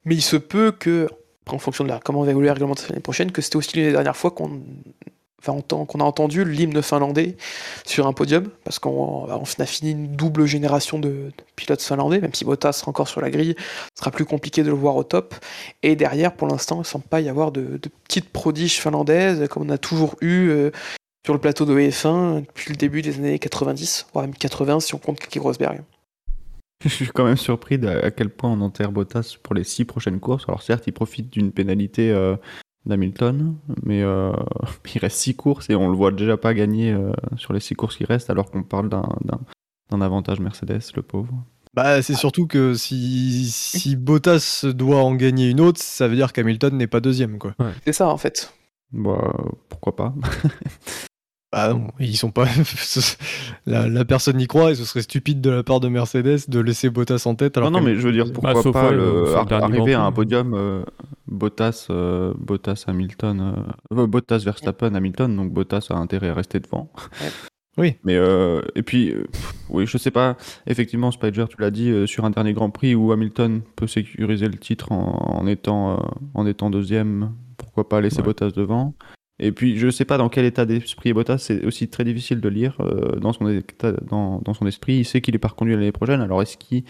mais 0.04 0.14
il 0.14 0.22
se 0.22 0.36
peut 0.36 0.72
que 0.72 1.08
en 1.48 1.58
fonction 1.58 1.84
de 1.84 1.88
la, 1.88 2.00
comment 2.00 2.22
va 2.22 2.30
évoluer 2.30 2.48
la 2.48 2.54
réglementation 2.54 2.88
l'année 2.90 3.02
prochaine, 3.02 3.30
que 3.30 3.40
c'était 3.40 3.56
aussi 3.56 3.76
l'une 3.76 3.86
des 3.86 3.92
dernières 3.92 4.16
fois 4.16 4.32
qu'on 4.32 4.60
a 5.48 6.02
entendu 6.02 6.44
l'hymne 6.44 6.82
finlandais 6.82 7.36
sur 7.84 8.08
un 8.08 8.12
podium, 8.12 8.48
parce 8.64 8.80
qu'on 8.80 9.28
on 9.30 9.44
a 9.58 9.66
fini 9.66 9.92
une 9.92 10.16
double 10.16 10.46
génération 10.46 10.98
de, 10.98 11.30
pilotes 11.54 11.82
finlandais, 11.82 12.20
même 12.20 12.34
si 12.34 12.44
Bottas 12.44 12.72
sera 12.72 12.90
encore 12.90 13.06
sur 13.06 13.20
la 13.20 13.30
grille, 13.30 13.54
ce 13.94 14.00
sera 14.00 14.10
plus 14.10 14.24
compliqué 14.24 14.64
de 14.64 14.68
le 14.68 14.74
voir 14.74 14.96
au 14.96 15.04
top. 15.04 15.36
Et 15.84 15.94
derrière, 15.94 16.34
pour 16.34 16.48
l'instant, 16.48 16.76
il 16.76 16.80
ne 16.80 16.84
semble 16.84 17.04
pas 17.04 17.20
y 17.20 17.28
avoir 17.28 17.52
de, 17.52 17.78
de, 17.80 17.90
petites 18.08 18.30
prodiges 18.30 18.80
finlandaises, 18.80 19.46
comme 19.48 19.62
on 19.62 19.70
a 19.70 19.78
toujours 19.78 20.16
eu 20.20 20.48
euh, 20.48 20.72
sur 21.26 21.34
le 21.34 21.40
plateau 21.40 21.64
de 21.64 21.74
F1 21.74 22.42
depuis 22.46 22.70
le 22.70 22.76
début 22.76 23.02
des 23.02 23.18
années 23.18 23.36
90, 23.40 24.06
voire 24.12 24.24
même 24.24 24.34
80 24.34 24.78
si 24.78 24.94
on 24.94 24.98
compte 24.98 25.18
Kiki 25.18 25.40
Rosberg. 25.40 25.82
Je 26.84 26.88
suis 26.88 27.08
quand 27.08 27.24
même 27.24 27.36
surpris 27.36 27.84
à 27.84 28.12
quel 28.12 28.30
point 28.30 28.52
on 28.52 28.60
enterre 28.60 28.92
Bottas 28.92 29.34
pour 29.42 29.56
les 29.56 29.64
six 29.64 29.84
prochaines 29.84 30.20
courses. 30.20 30.44
Alors 30.46 30.62
certes, 30.62 30.84
il 30.86 30.92
profite 30.92 31.32
d'une 31.32 31.50
pénalité 31.50 32.12
euh, 32.12 32.36
d'Hamilton, 32.84 33.56
mais 33.82 34.04
euh, 34.04 34.30
il 34.94 35.00
reste 35.00 35.16
six 35.16 35.34
courses 35.34 35.68
et 35.68 35.74
on 35.74 35.88
le 35.88 35.96
voit 35.96 36.12
déjà 36.12 36.36
pas 36.36 36.54
gagner 36.54 36.92
euh, 36.92 37.10
sur 37.36 37.52
les 37.52 37.58
six 37.58 37.74
courses 37.74 37.96
qui 37.96 38.04
restent, 38.04 38.30
alors 38.30 38.48
qu'on 38.48 38.62
parle 38.62 38.88
d'un 38.88 40.00
avantage 40.00 40.38
Mercedes, 40.38 40.92
le 40.94 41.02
pauvre. 41.02 41.34
Bah, 41.74 42.02
c'est 42.02 42.14
surtout 42.14 42.46
que 42.46 42.74
si, 42.74 43.50
si 43.50 43.96
Bottas 43.96 44.64
doit 44.64 45.02
en 45.02 45.16
gagner 45.16 45.50
une 45.50 45.60
autre, 45.60 45.80
ça 45.82 46.06
veut 46.06 46.14
dire 46.14 46.32
qu'Hamilton 46.32 46.76
n'est 46.76 46.86
pas 46.86 47.00
deuxième, 47.00 47.38
quoi. 47.38 47.52
Ouais. 47.58 47.72
C'est 47.84 47.92
ça, 47.92 48.10
en 48.10 48.16
fait. 48.16 48.54
Bah, 48.92 49.34
pourquoi 49.68 49.96
pas 49.96 50.14
Ah 51.52 51.72
non, 51.72 51.88
ils 52.00 52.16
sont 52.16 52.30
pas. 52.30 52.46
la, 53.66 53.88
la, 53.88 54.04
personne 54.04 54.36
n'y 54.36 54.46
croit 54.46 54.72
et 54.72 54.74
ce 54.74 54.84
serait 54.84 55.02
stupide 55.02 55.40
de 55.40 55.50
la 55.50 55.62
part 55.62 55.80
de 55.80 55.88
Mercedes 55.88 56.48
de 56.48 56.60
laisser 56.60 56.90
Bottas 56.90 57.22
en 57.26 57.34
tête. 57.34 57.56
Alors 57.56 57.70
non, 57.70 57.78
non, 57.78 57.86
mais 57.86 57.94
je 57.94 58.00
veux 58.00 58.12
dire, 58.12 58.32
pourquoi 58.32 58.54
bah, 58.54 58.72
pas 58.72 58.90
le, 58.90 59.34
arriver 59.34 59.94
à 59.94 60.02
un 60.02 60.12
podium 60.12 60.54
euh, 60.54 60.82
Bottas, 61.28 61.86
euh, 61.90 62.34
Bottas, 62.36 62.84
Hamilton, 62.88 63.54
euh, 63.92 64.06
Bottas, 64.06 64.38
Verstappen, 64.38 64.94
Hamilton, 64.94 65.36
donc 65.36 65.52
Bottas 65.52 65.86
a 65.90 65.94
intérêt 65.94 66.28
à 66.28 66.34
rester 66.34 66.60
devant. 66.60 66.90
Oui. 67.78 67.96
Mais 68.04 68.16
euh, 68.16 68.62
et 68.74 68.82
puis, 68.82 69.12
oui, 69.68 69.84
je 69.86 69.98
sais 69.98 70.10
pas. 70.10 70.38
Effectivement, 70.66 71.10
Spider, 71.10 71.44
tu 71.46 71.60
l'as 71.60 71.70
dit 71.70 71.92
sur 72.06 72.24
un 72.24 72.30
dernier 72.30 72.54
Grand 72.54 72.70
Prix 72.70 72.94
où 72.94 73.12
Hamilton 73.12 73.60
peut 73.76 73.86
sécuriser 73.86 74.48
le 74.48 74.56
titre 74.56 74.92
en, 74.92 75.40
en 75.42 75.46
étant 75.46 76.02
en 76.32 76.46
étant 76.46 76.70
deuxième. 76.70 77.34
Pourquoi 77.58 77.86
pas 77.86 78.00
laisser 78.00 78.20
ouais. 78.20 78.22
Bottas 78.22 78.52
devant 78.52 78.94
et 79.38 79.52
puis, 79.52 79.76
je 79.76 79.90
sais 79.90 80.06
pas 80.06 80.16
dans 80.16 80.30
quel 80.30 80.46
état 80.46 80.64
d'esprit 80.64 81.10
est 81.10 81.12
Bottas, 81.12 81.38
c'est 81.38 81.64
aussi 81.66 81.88
très 81.88 82.04
difficile 82.04 82.40
de 82.40 82.48
lire 82.48 82.76
euh, 82.80 83.16
dans, 83.16 83.34
son 83.34 83.48
état, 83.48 83.92
dans, 83.92 84.40
dans, 84.40 84.54
son 84.54 84.66
esprit. 84.66 84.94
Il 84.98 85.04
sait 85.04 85.20
qu'il 85.20 85.34
est 85.34 85.38
pas 85.38 85.48
reconduit 85.48 85.74
l'année 85.74 85.92
prochaine, 85.92 86.22
alors 86.22 86.40
est-ce 86.40 86.56
qu'il 86.56 86.84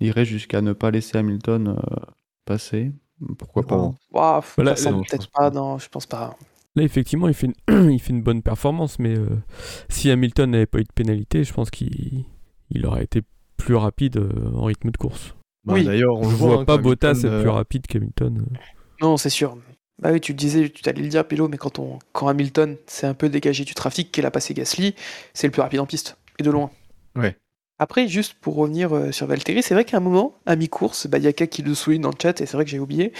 irait 0.00 0.26
jusqu'à 0.26 0.60
ne 0.60 0.74
pas 0.74 0.90
laisser 0.90 1.16
Hamilton 1.16 1.68
euh, 1.68 1.96
passer? 2.44 2.92
Pourquoi 3.38 3.62
pas 3.62 3.76
wow, 3.76 4.42
voilà, 4.56 4.74
Peut-être 4.74 5.30
pas, 5.30 5.50
non, 5.50 5.78
je 5.78 5.88
pense 5.88 6.04
pas. 6.04 6.36
Là, 6.74 6.82
effectivement, 6.82 7.28
il 7.28 7.34
fait 7.34 7.46
une, 7.68 7.90
il 7.90 7.98
fait 7.98 8.12
une 8.12 8.22
bonne 8.22 8.42
performance, 8.42 8.98
mais 8.98 9.16
euh, 9.16 9.28
si 9.88 10.10
Hamilton 10.10 10.50
n'avait 10.50 10.66
pas 10.66 10.78
eu 10.78 10.84
de 10.84 10.92
pénalité, 10.94 11.44
je 11.44 11.52
pense 11.54 11.70
qu'il 11.70 12.24
il 12.70 12.84
aurait 12.84 13.04
été 13.04 13.22
plus 13.56 13.74
rapide 13.74 14.18
euh, 14.18 14.52
en 14.54 14.64
rythme 14.64 14.90
de 14.90 14.96
course. 14.98 15.34
Bah, 15.64 15.74
oui. 15.74 15.84
D'ailleurs, 15.84 16.18
on 16.18 16.24
je 16.24 16.28
le 16.28 16.36
vois 16.36 16.60
hein, 16.60 16.64
pas 16.66 16.76
Bottas 16.76 17.22
être 17.24 17.40
plus 17.40 17.48
rapide 17.48 17.86
qu'Hamilton. 17.86 18.44
Non, 19.00 19.16
c'est 19.16 19.30
sûr. 19.30 19.56
Bah 20.02 20.10
oui, 20.12 20.20
tu 20.20 20.32
le 20.32 20.36
disais, 20.36 20.68
tu 20.68 20.86
allais 20.88 21.02
le 21.02 21.08
dire, 21.08 21.26
Pélo, 21.26 21.48
mais 21.48 21.56
quand, 21.56 21.78
on, 21.78 21.98
quand 22.12 22.28
Hamilton 22.28 22.76
s'est 22.86 23.06
un 23.06 23.14
peu 23.14 23.28
dégagé 23.28 23.64
du 23.64 23.74
trafic, 23.74 24.12
qu'elle 24.12 24.26
a 24.26 24.30
passé 24.30 24.52
Gasly, 24.52 24.94
c'est 25.32 25.46
le 25.46 25.50
plus 25.50 25.62
rapide 25.62 25.80
en 25.80 25.86
piste, 25.86 26.16
et 26.38 26.42
de 26.42 26.50
loin. 26.50 26.70
Ouais. 27.14 27.36
Après, 27.78 28.08
juste 28.08 28.34
pour 28.34 28.56
revenir 28.56 28.94
euh, 28.94 29.12
sur 29.12 29.26
Valtteri, 29.26 29.62
c'est 29.62 29.74
vrai 29.74 29.84
qu'à 29.84 29.96
un 29.96 30.00
moment, 30.00 30.34
à 30.44 30.56
mi-course, 30.56 31.06
bah, 31.06 31.18
y 31.18 31.26
a 31.26 31.32
quelqu'un 31.32 31.46
qui 31.46 31.62
le 31.62 31.74
souligne 31.74 32.02
dans 32.02 32.10
le 32.10 32.16
chat, 32.20 32.40
et 32.40 32.46
c'est 32.46 32.54
vrai 32.54 32.64
que 32.64 32.70
j'ai 32.70 32.78
oublié, 32.78 33.12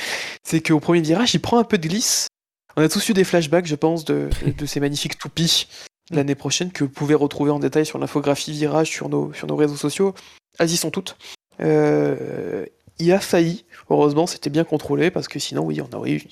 c'est 0.44 0.61
qu'au 0.61 0.81
premier 0.81 1.01
virage, 1.01 1.35
il 1.35 1.40
prend 1.40 1.59
un 1.59 1.65
peu 1.65 1.78
de 1.78 1.89
glisse. 1.89 2.28
On 2.77 2.82
a 2.82 2.89
tous 2.89 3.09
eu 3.09 3.15
des 3.15 3.24
flashbacks, 3.24 3.66
je 3.66 3.74
pense, 3.74 4.05
de, 4.05 4.28
de 4.44 4.66
ces 4.66 4.81
magnifiques 4.81 5.19
toupies 5.19 5.66
l'année 6.11 6.35
prochaine 6.35 6.70
que 6.73 6.85
vous 6.85 6.90
pouvez 6.90 7.15
retrouver 7.15 7.51
en 7.51 7.59
détail 7.59 7.86
sur 7.86 7.98
l'infographie 7.98 8.53
virage 8.53 8.90
sur 8.90 9.09
nos, 9.09 9.32
sur 9.32 9.47
nos 9.47 9.57
réseaux 9.57 9.77
sociaux. 9.77 10.15
Elles 10.59 10.70
y 10.70 10.77
sont 10.77 10.90
toutes. 10.90 11.16
Euh, 11.61 12.65
il 12.98 13.12
a 13.12 13.20
failli, 13.20 13.64
heureusement, 13.90 14.27
c'était 14.27 14.51
bien 14.51 14.64
contrôlé, 14.64 15.10
parce 15.10 15.28
que 15.28 15.39
sinon, 15.39 15.64
oui, 15.64 15.81
on 15.81 15.97
aurait 15.97 16.12
eu 16.12 16.23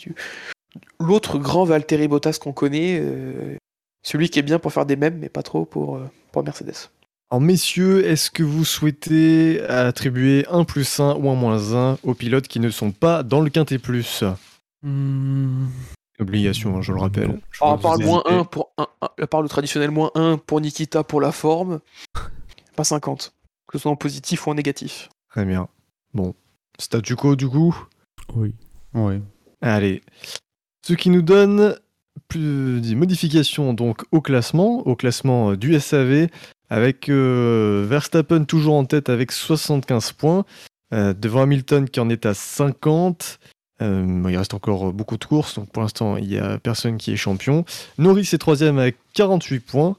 l'autre 0.99 1.39
grand 1.39 1.65
Valtteri 1.65 2.09
Bottas 2.09 2.39
qu'on 2.41 2.53
connaît, 2.53 2.99
euh, 3.01 3.57
celui 4.03 4.29
qui 4.29 4.39
est 4.39 4.43
bien 4.43 4.59
pour 4.59 4.73
faire 4.73 4.87
des 4.87 4.97
mèmes, 4.97 5.19
mais 5.19 5.29
pas 5.29 5.43
trop 5.43 5.65
pour, 5.65 5.97
euh, 5.97 6.11
pour 6.33 6.45
Mercedes. 6.45 6.91
Alors 7.31 7.41
messieurs, 7.41 8.07
est-ce 8.07 8.31
que 8.31 8.43
vous 8.43 8.65
souhaitez 8.65 9.61
attribuer 9.63 10.47
un 10.51 10.65
plus 10.65 11.01
1 11.01 11.17
ou 11.17 11.31
un 11.31 11.35
moins 11.35 11.75
1 11.75 11.99
aux 12.03 12.15
pilotes 12.15 12.47
qui 12.47 12.61
ne 12.61 12.71
sont 12.71 12.93
pas 12.93 13.23
dans 13.23 13.41
le 13.41 13.51
quintet 13.51 13.79
plus? 13.79 14.23
Mmh. 14.83 15.67
Obligation, 16.21 16.77
hein, 16.77 16.83
je 16.83 16.93
le 16.93 17.01
rappelle. 17.01 17.41
Je 17.51 17.65
Alors, 17.65 17.75
à 17.75 17.79
part 17.79 17.97
le 17.97 18.05
moins 18.05 18.23
1 18.27 18.45
pour 18.45 18.71
un, 18.79 18.87
un, 19.01 19.09
à 19.21 19.27
part 19.27 19.43
le 19.43 19.49
traditionnel 19.49 19.91
moins 19.91 20.13
1 20.15 20.39
pour 20.39 20.61
Nikita 20.61 21.03
pour 21.03 21.21
la 21.21 21.33
forme, 21.33 21.81
pas 22.77 22.85
50. 22.85 23.35
Que 23.67 23.79
ce 23.79 23.83
soit 23.83 23.91
en 23.91 23.97
positif 23.97 24.47
ou 24.47 24.51
en 24.51 24.55
négatif. 24.55 25.09
Très 25.31 25.45
bien. 25.45 25.69
Bon. 26.13 26.35
Statu 26.79 27.17
quo 27.17 27.37
du 27.37 27.49
coup? 27.49 27.77
Oui. 28.35 28.55
Oui. 28.95 29.21
Allez. 29.61 30.03
Ce 30.87 30.93
qui 30.93 31.11
nous 31.11 31.23
donne 31.23 31.77
plus 32.29 32.81
des 32.81 32.95
modifications 32.95 33.75
donc 33.75 34.03
au 34.13 34.21
classement, 34.21 34.87
au 34.87 34.97
classement 34.97 35.55
du 35.55 35.79
SAV, 35.79 36.29
avec 36.71 37.09
euh, 37.09 37.87
Verstappen 37.89 38.45
toujours 38.45 38.75
en 38.75 38.85
tête 38.85 39.09
avec 39.09 39.33
75 39.33 40.13
points, 40.13 40.45
euh, 40.93 41.15
devant 41.15 41.43
Hamilton 41.43 41.89
qui 41.89 42.01
en 42.01 42.09
est 42.09 42.27
à 42.27 42.35
50. 42.35 43.39
Euh, 43.83 44.05
bon, 44.05 44.29
il 44.29 44.37
reste 44.37 44.55
encore 44.55 44.93
beaucoup 44.93 45.17
de 45.17 45.25
courses, 45.25 45.57
donc 45.57 45.71
pour 45.71 45.83
l'instant 45.83 46.17
il 46.17 46.29
n'y 46.29 46.39
a 46.39 46.59
personne 46.59 46.97
qui 46.97 47.13
est 47.13 47.17
champion. 47.17 47.65
Norris 47.99 48.31
est 48.33 48.39
troisième 48.39 48.79
avec 48.79 48.97
48 49.15 49.61
points. 49.61 49.97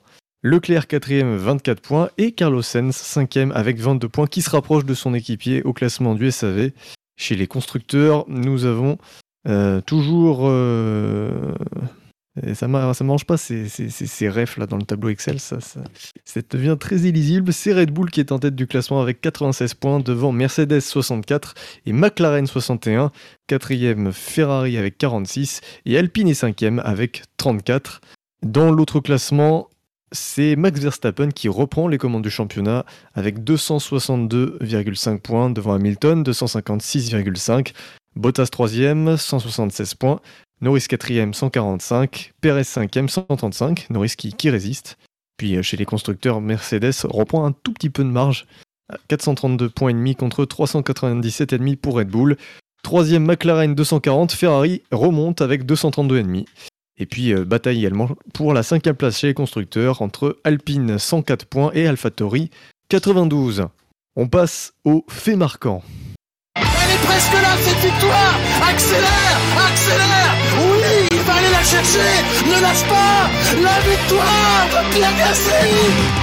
Leclerc 0.48 0.86
quatrième 0.86 1.38
24 1.38 1.82
points 1.82 2.10
et 2.20 2.32
Carlos 2.32 2.62
Sainz 2.62 2.96
cinquième 2.96 3.52
avec 3.54 3.80
22 3.80 4.08
points 4.08 4.28
qui 4.28 4.44
se 4.44 4.52
rapproche 4.52 4.86
de 4.86 4.94
son 4.94 5.16
équipier 5.16 5.64
au 5.64 5.74
classement 5.74 6.14
du 6.14 6.30
SAV. 6.30 6.70
Chez 7.18 7.36
les 7.36 7.48
constructeurs, 7.48 8.26
nous 8.28 8.66
avons 8.66 9.00
euh, 9.48 9.82
toujours. 9.82 10.42
Euh, 10.44 11.52
ça, 12.54 12.68
ça 12.94 13.04
mange 13.04 13.26
pas 13.26 13.38
ces, 13.38 14.30
refs 14.30 14.58
là 14.58 14.68
dans 14.68 14.78
le 14.78 14.84
tableau 14.84 15.10
Excel, 15.10 15.40
ça, 15.40 15.58
devient 16.52 16.78
très 16.80 16.98
illisible. 16.98 17.52
C'est 17.52 17.74
Red 17.74 17.90
Bull 17.90 18.12
qui 18.12 18.20
est 18.20 18.32
en 18.32 18.38
tête 18.38 18.56
du 18.56 18.68
classement 18.68 19.02
avec 19.02 19.22
96 19.22 19.74
points 19.74 20.00
devant 20.00 20.32
Mercedes 20.32 20.80
64 20.80 21.56
et 21.88 21.92
McLaren 21.92 22.46
61. 22.46 23.12
Quatrième 23.48 24.14
Ferrari 24.14 24.78
avec 24.78 25.00
46 25.00 25.62
et 25.88 25.98
Alpine 25.98 26.28
est 26.28 26.36
cinquième 26.36 26.84
avec 26.86 27.24
34. 27.38 28.02
Dans 28.44 28.70
l'autre 28.72 29.00
classement, 29.00 29.70
c'est 30.12 30.56
Max 30.56 30.80
Verstappen 30.80 31.30
qui 31.30 31.50
reprend 31.50 31.88
les 31.88 31.98
commandes 31.98 32.24
du 32.24 32.30
championnat 32.30 32.86
avec 33.14 33.40
262,5 33.40 35.20
points 35.20 35.50
devant 35.50 35.74
Hamilton, 35.74 36.24
256,5. 36.24 37.74
Bottas 38.16 38.46
3ème, 38.46 39.18
176 39.18 39.96
points. 39.96 40.20
Norris 40.62 40.86
4ème, 40.90 41.34
145. 41.34 42.34
Perez 42.40 42.62
5ème, 42.62 43.10
135. 43.10 43.88
Norris 43.90 44.14
qui, 44.18 44.34
qui 44.34 44.50
résiste. 44.50 44.98
Puis 45.38 45.58
euh, 45.58 45.62
chez 45.62 45.78
les 45.78 45.86
constructeurs, 45.86 46.40
Mercedes 46.40 46.94
reprend 47.04 47.46
un 47.46 47.52
tout 47.52 47.74
petit 47.74 47.90
peu 47.90 48.04
de 48.04 48.10
marge. 48.10 48.46
432 49.08 49.70
points 49.70 49.90
et 49.90 49.94
demi 49.94 50.16
contre 50.16 50.46
397,5 50.46 51.76
pour 51.78 51.96
Red 51.96 52.10
Bull. 52.10 52.38
Troisième 52.84 53.26
McLaren 53.26 53.74
240, 53.74 54.32
Ferrari 54.32 54.84
remonte 54.92 55.42
avec 55.42 55.66
232,5. 55.66 56.42
Et 56.42 56.46
puis 57.06 57.34
euh, 57.34 57.44
bataille 57.44 57.80
également 57.80 58.10
pour 58.34 58.54
la 58.54 58.64
cinquième 58.64 58.96
place 58.96 59.20
chez 59.20 59.28
les 59.28 59.34
constructeurs 59.34 60.02
entre 60.02 60.38
Alpine 60.44 60.98
104 60.98 61.46
points 61.46 61.72
et 61.74 61.88
AlphaTauri 61.88 62.50
92. 62.90 63.66
On 64.16 64.28
passe 64.28 64.74
au 64.86 65.06
fait 65.10 65.36
marquant. 65.36 65.84
Elle 66.56 66.62
est 66.64 67.06
presque 67.06 67.34
là 67.34 67.58
cette 67.60 67.92
victoire. 67.92 68.36
Accélère 68.70 69.40
Accélère. 69.68 70.36
Oui 70.58 71.08
Il 71.12 71.18
va 71.20 71.34
aller 71.34 71.52
la 71.52 71.64
chercher. 71.64 72.24
Ne 72.46 72.62
lâche 72.62 72.88
pas. 72.88 73.30
La 73.62 73.80
victoire 73.82 74.68
de 74.72 74.94
Pierre 74.94 75.18
Gasly. 75.18 76.16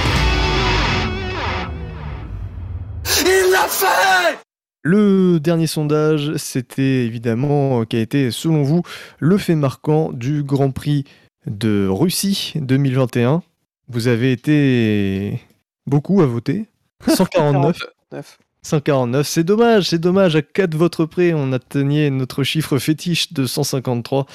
Il 3.25 3.51
l'a 3.51 3.67
fait 3.67 4.52
Le 4.85 5.39
dernier 5.39 5.67
sondage, 5.67 6.35
c'était 6.35 7.05
évidemment 7.05 7.81
euh, 7.81 7.85
qui 7.85 7.95
a 7.95 8.01
été, 8.01 8.31
selon 8.31 8.63
vous, 8.63 8.81
le 9.17 9.37
fait 9.37 9.55
marquant 9.55 10.11
du 10.11 10.43
Grand 10.43 10.71
Prix 10.71 11.05
de 11.47 11.87
Russie 11.87 12.51
2021. 12.55 13.43
Vous 13.87 14.07
avez 14.09 14.33
été 14.33 15.41
beaucoup 15.87 16.21
à 16.21 16.25
voter. 16.25 16.65
149. 17.07 17.79
49. 18.09 18.39
149, 18.63 19.27
c'est 19.27 19.43
dommage, 19.43 19.89
c'est 19.89 19.99
dommage, 19.99 20.35
à 20.35 20.41
4 20.41 20.75
votes 20.75 21.05
près, 21.05 21.33
on 21.33 21.51
atteignait 21.51 22.09
notre 22.09 22.43
chiffre 22.43 22.77
fétiche 22.77 23.33
de 23.33 23.45
153. 23.45 24.25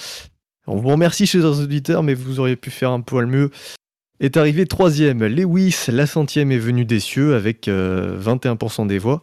On 0.66 0.76
vous 0.76 0.88
remercie, 0.88 1.26
chers 1.26 1.44
auditeurs, 1.44 2.02
mais 2.02 2.12
vous 2.12 2.40
auriez 2.40 2.56
pu 2.56 2.70
faire 2.70 2.90
un 2.90 3.00
poil 3.00 3.26
mieux. 3.26 3.50
Est 4.20 4.36
arrivé 4.36 4.66
troisième, 4.66 5.24
Lewis, 5.24 5.86
la 5.88 6.06
centième 6.06 6.52
est 6.52 6.58
venue 6.58 6.84
des 6.84 7.00
cieux 7.00 7.34
avec 7.34 7.68
euh, 7.68 8.20
21% 8.20 8.86
des 8.86 8.98
voix. 8.98 9.22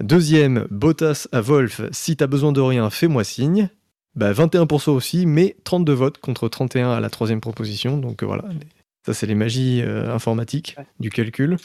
Deuxième, 0.00 0.66
Bottas 0.70 1.28
à 1.32 1.40
Wolf, 1.40 1.82
si 1.92 2.16
t'as 2.16 2.26
besoin 2.26 2.52
de 2.52 2.60
rien, 2.60 2.90
fais-moi 2.90 3.22
signe. 3.24 3.68
Bah 4.16 4.32
21% 4.32 4.90
aussi, 4.90 5.26
mais 5.26 5.56
32 5.64 5.92
votes 5.92 6.18
contre 6.18 6.48
31 6.48 6.90
à 6.92 7.00
la 7.00 7.10
troisième 7.10 7.40
proposition, 7.40 7.96
donc 7.96 8.22
euh, 8.22 8.26
voilà. 8.26 8.44
Ça 9.06 9.12
c'est 9.14 9.26
les 9.26 9.34
magies 9.34 9.82
euh, 9.82 10.12
informatiques 10.14 10.74
Ouais. 10.78 10.86
du 11.00 11.10
calcul. 11.10 11.56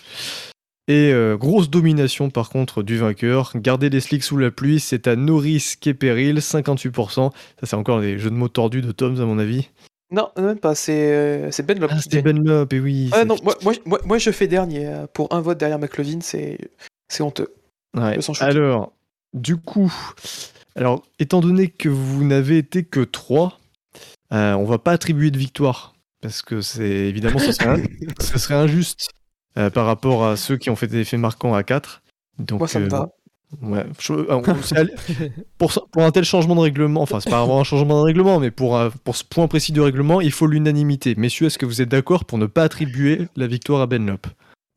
Et 0.88 1.12
euh, 1.14 1.38
grosse 1.38 1.70
domination 1.70 2.32
par 2.32 2.50
contre 2.50 2.82
du 2.82 2.98
vainqueur. 2.98 3.52
Garder 3.56 3.90
les 3.92 4.00
slicks 4.00 4.24
sous 4.24 4.38
la 4.38 4.50
pluie, 4.50 4.80
c'est 4.80 5.08
à 5.08 5.16
Norris 5.16 5.76
qui 5.80 5.90
est 5.90 5.94
péril, 5.94 6.38
58%. 6.40 7.14
Ça 7.32 7.32
c'est 7.64 7.76
encore 7.76 8.02
des 8.02 8.18
jeux 8.18 8.32
de 8.32 8.36
mots 8.36 8.48
tordus 8.48 8.82
de 8.82 8.92
Toms 8.92 9.20
à 9.22 9.26
mon 9.26 9.38
avis. 9.38 9.70
Non, 10.12 10.30
même 10.38 10.58
pas, 10.58 10.74
c'est 10.74 11.52
c'est 11.52 11.64
Ben 11.64 11.80
Lop 11.80 11.92
Ah, 11.94 12.00
gagne. 12.10 12.24
Ben 12.24 12.44
Lop, 12.44 12.74
et 12.74 12.80
oui. 12.80 13.10
Ah 13.12 13.18
c'est- 13.20 13.26
non, 13.26 13.36
moi, 13.44 13.56
moi, 14.06 14.18
je 14.18 14.32
fais 14.32 14.48
dernier. 14.48 14.92
Pour 15.14 15.32
un 15.32 15.40
vote 15.42 15.60
derrière 15.60 15.78
McLovin, 15.78 16.18
c'est 16.22 16.58
c'est 17.10 17.22
honteux. 17.22 17.54
Ouais. 17.95 18.18
Alors, 18.40 18.94
du 19.34 19.57
coup, 19.57 19.94
alors, 20.76 21.03
étant 21.20 21.40
donné 21.41 21.68
que 21.68 21.90
vous 21.90 22.24
n'avez 22.24 22.57
été 22.57 22.84
que 22.84 23.02
3, 23.02 23.60
on 24.32 24.64
va 24.66 24.78
pas 24.78 24.91
attribuer 24.91 25.32
de 25.32 25.38
victoire. 25.38 25.94
Parce 26.22 26.41
que 26.41 26.61
c'est 26.61 26.84
évidemment, 26.84 27.40
ce 27.40 27.52
serait, 27.53 27.82
ce 28.20 28.38
serait 28.40 28.56
injuste 28.56 29.10
euh, 29.57 29.70
par 29.70 29.86
rapport 29.86 30.26
à 30.26 30.36
ceux 30.36 30.57
qui 30.57 30.70
ont 30.70 30.76
fait 30.76 30.88
des 30.88 31.06
faits 31.06 31.20
marquants 31.20 31.53
à 31.53 31.64
4. 31.64 32.02
Donc, 32.40 32.60
Moi, 32.60 32.68
ça 32.68 32.80
me 32.80 32.86
euh, 32.86 32.90
va. 32.90 33.10
Ouais, 33.61 33.86
je- 33.99 34.14
euh, 34.14 34.26
on- 34.30 34.41
pour, 35.57 36.03
un 36.03 36.11
tel 36.11 36.24
changement 36.24 36.53
de 36.56 36.60
règlement, 36.60 37.02
enfin 37.02 37.20
c'est 37.20 37.32
pas 37.32 37.40
vraiment 37.40 37.61
un 37.61 37.64
changement 37.64 37.99
de 37.99 38.06
règlement, 38.06 38.40
mais 38.40 38.52
pour, 38.52 38.80
pour 39.03 39.16
ce 39.16 39.24
point 39.24 39.48
précis 39.48 39.72
du 39.72 39.82
règlement, 39.82 40.22
il 40.22 40.32
faut 40.32 40.45
l'unanimité. 40.45 41.16
Messieurs, 41.16 41.48
est-ce 41.48 41.57
que 41.57 41.66
vous 41.66 41.82
êtes 41.82 41.90
d'accord 41.90 42.26
pour 42.26 42.38
ne 42.38 42.45
pas 42.45 42.64
attribuer 42.64 43.28
la 43.36 43.48
victoire 43.48 43.82
à 43.82 43.88
Benlop? 43.88 44.28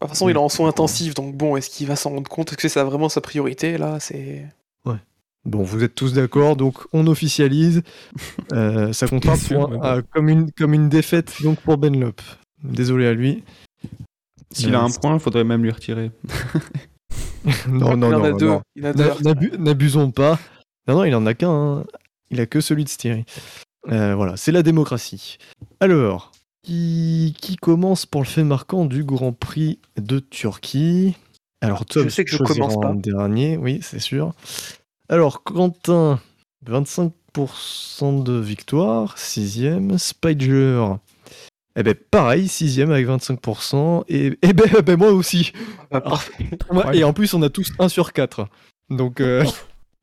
De 0.02 0.06
toute 0.08 0.16
façon, 0.16 0.28
il 0.28 0.34
est 0.36 0.38
en 0.38 0.48
soins 0.48 0.68
intensifs, 0.68 1.14
donc 1.14 1.34
bon, 1.36 1.56
est-ce 1.56 1.70
qu'il 1.70 1.86
va 1.86 1.96
s'en 1.96 2.10
rendre 2.10 2.28
compte? 2.30 2.48
Est-ce 2.52 2.58
que 2.58 2.68
c'est 2.68 2.82
vraiment 2.82 3.08
sa 3.08 3.20
priorité 3.20 3.78
Là, 3.78 3.98
c'est. 4.00 4.46
Bon, 5.44 5.64
vous 5.64 5.82
êtes 5.82 5.96
tous 5.96 6.12
d'accord, 6.12 6.54
donc 6.54 6.76
on 6.92 7.06
officialise. 7.08 7.82
Euh, 8.52 8.92
ça 8.92 9.08
comptera 9.08 9.34
pour 9.36 9.72
un- 9.84 9.96
un- 9.98 10.02
comme, 10.02 10.28
une, 10.28 10.52
comme 10.52 10.72
une 10.74 10.88
défaite 10.90 11.32
donc 11.42 11.58
pour 11.62 11.78
Benlop. 11.78 12.20
Désolé 12.62 13.06
à 13.06 13.14
lui. 13.14 13.42
S'il 14.52 14.74
a 14.74 14.80
un 14.82 14.90
point, 14.90 15.14
il 15.14 15.20
faudrait 15.20 15.42
même 15.42 15.62
lui 15.64 15.70
retirer. 15.70 16.10
non, 17.68 17.96
non, 17.96 18.08
il 18.10 18.14
en 18.14 18.18
non. 18.18 18.24
a 18.24 18.30
non, 18.30 18.36
deux. 18.36 18.46
non. 18.46 18.62
Il 18.76 18.86
en 18.86 18.90
a 18.90 18.92
deux. 18.92 19.04
N'a- 19.04 19.14
n'abu- 19.22 19.52
N'abusons 19.58 20.10
pas. 20.10 20.38
Non, 20.86 20.94
non, 20.96 21.04
il 21.04 21.14
en 21.14 21.24
a 21.26 21.34
qu'un. 21.34 21.50
hein. 21.50 21.84
Il 22.30 22.40
a 22.40 22.46
que 22.46 22.60
celui 22.60 22.84
de 22.84 22.88
Styrie. 22.88 23.24
Euh, 23.90 24.14
voilà, 24.14 24.36
c'est 24.36 24.52
la 24.52 24.62
démocratie. 24.62 25.38
Alors, 25.80 26.30
qui, 26.62 27.34
qui 27.40 27.56
commence 27.56 28.06
pour 28.06 28.22
le 28.22 28.26
fait 28.26 28.44
marquant 28.44 28.84
du 28.84 29.04
Grand 29.04 29.32
Prix 29.32 29.78
de 30.00 30.18
Turquie 30.18 31.16
Alors, 31.60 31.84
Tom, 31.84 32.08
sais 32.08 32.24
que 32.24 32.30
je 32.30 32.38
commence 32.38 32.78
pas. 32.80 32.92
dernier, 32.94 33.56
oui, 33.56 33.80
c'est 33.82 33.98
sûr. 33.98 34.32
Alors, 35.08 35.42
Quentin, 35.42 36.20
25% 36.66 38.22
de 38.22 38.34
victoire, 38.38 39.16
6ème. 39.16 39.98
Spider, 39.98 40.86
eh 41.74 41.82
ben 41.82 41.94
pareil, 42.10 42.46
6ème 42.46 42.90
avec 42.90 43.06
25%. 43.06 44.04
Et, 44.08 44.38
eh 44.42 44.52
ben, 44.52 44.68
ben, 44.84 44.96
moi 44.96 45.10
aussi. 45.10 45.52
Ah, 45.90 46.00
parfait. 46.00 46.32
Ouais. 46.70 46.98
Et 46.98 47.04
en 47.04 47.12
plus, 47.12 47.34
on 47.34 47.42
a 47.42 47.50
tous 47.50 47.72
1 47.78 47.88
sur 47.88 48.12
4. 48.12 48.46
Donc 48.90 49.20
euh, 49.20 49.44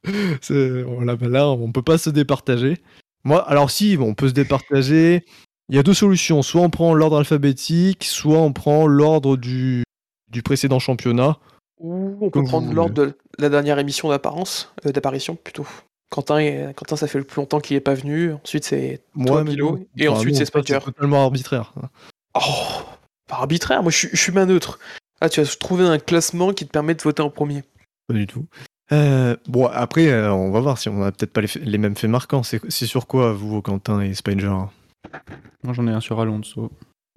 c'est- 0.41 0.81
voilà, 0.81 1.15
ben 1.15 1.29
là, 1.29 1.49
on 1.49 1.71
peut 1.71 1.81
pas 1.81 1.97
se 1.97 2.09
départager. 2.09 2.77
Moi, 3.23 3.41
alors 3.47 3.69
si, 3.69 3.97
on 3.99 4.13
peut 4.13 4.29
se 4.29 4.33
départager. 4.33 5.25
Il 5.69 5.75
y 5.75 5.79
a 5.79 5.83
deux 5.83 5.93
solutions. 5.93 6.41
Soit 6.41 6.61
on 6.61 6.69
prend 6.69 6.93
l'ordre 6.93 7.17
alphabétique, 7.19 8.03
soit 8.03 8.39
on 8.39 8.53
prend 8.53 8.87
l'ordre 8.87 9.37
du, 9.37 9.83
du 10.31 10.41
précédent 10.41 10.79
championnat. 10.79 11.37
Ou 11.79 12.17
on 12.21 12.29
peut 12.29 12.43
prendre 12.43 12.73
l'ordre 12.73 12.93
de 12.93 13.17
la 13.37 13.49
dernière 13.49 13.79
émission 13.79 14.09
d'apparence, 14.09 14.73
euh, 14.85 14.91
d'apparition 14.91 15.35
plutôt. 15.35 15.65
Quentin, 16.09 16.39
est- 16.39 16.73
Quentin, 16.75 16.95
ça 16.95 17.07
fait 17.07 17.19
le 17.19 17.23
plus 17.23 17.39
longtemps 17.39 17.59
qu'il 17.59 17.77
est 17.77 17.81
pas 17.81 17.93
venu. 17.93 18.33
Ensuite, 18.33 18.65
c'est 18.65 19.01
mais 19.15 19.43
Milo. 19.43 19.79
Et 19.95 20.07
Enfin, 20.07 20.17
ensuite, 20.19 20.35
c'est 20.35 20.45
Spider. 20.45 20.79
totalement 20.83 21.23
arbitraire. 21.23 21.71
Oh, 22.33 22.39
pas 23.27 23.35
arbitraire. 23.37 23.83
Moi, 23.83 23.91
je 23.91 23.97
suis, 23.97 24.09
je 24.11 24.17
suis 24.17 24.31
main 24.31 24.45
neutre. 24.47 24.79
Ah, 25.21 25.29
tu 25.29 25.39
as 25.39 25.45
trouvé 25.57 25.85
un 25.85 25.99
classement 25.99 26.51
qui 26.51 26.65
te 26.65 26.71
permet 26.71 26.95
de 26.95 27.01
voter 27.01 27.21
en 27.21 27.29
premier. 27.29 27.63
Pas 28.07 28.15
du 28.15 28.25
tout. 28.25 28.45
Euh, 28.91 29.35
bon, 29.47 29.67
après, 29.67 30.07
euh, 30.07 30.33
on 30.33 30.49
va 30.51 30.59
voir 30.61 30.79
si 30.79 30.89
on 30.89 31.03
a 31.03 31.11
peut-être 31.11 31.31
pas 31.31 31.41
les, 31.41 31.77
mêmes 31.77 31.95
faits 31.95 32.09
marquants. 32.09 32.41
C'est 32.41 32.59
c'est 32.69 32.87
sur 32.87 33.05
quoi, 33.05 33.33
vous, 33.33 33.61
Quentin 33.61 34.01
et 34.01 34.13
Spider? 34.15 34.51
Moi, 35.63 35.73
j'en 35.73 35.87
ai 35.87 35.91
un 35.91 35.99
sur 35.99 36.19
Alonso. 36.19 36.71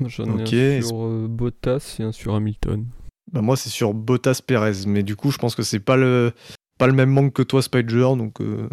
J'en 0.04 0.38
ai 0.38 0.42
Ok, 0.42 0.52
un 0.52 0.82
sur 0.82 1.04
euh, 1.04 1.26
Bottas 1.28 1.96
et 2.00 2.02
un 2.02 2.12
sur 2.12 2.34
Hamilton. 2.34 2.86
Bah 3.30 3.40
moi 3.40 3.56
c'est 3.56 3.70
sur 3.70 3.94
Bottas 3.94 4.40
Perez, 4.44 4.86
mais 4.86 5.02
du 5.02 5.14
coup 5.14 5.30
je 5.30 5.38
pense 5.38 5.54
que 5.54 5.62
c'est 5.62 5.80
pas 5.80 5.96
le 5.96 6.32
pas 6.78 6.86
le 6.86 6.92
même 6.92 7.10
manque 7.10 7.32
que 7.32 7.42
toi 7.42 7.62
Spider, 7.62 8.08
donc 8.16 8.40
euh, 8.40 8.68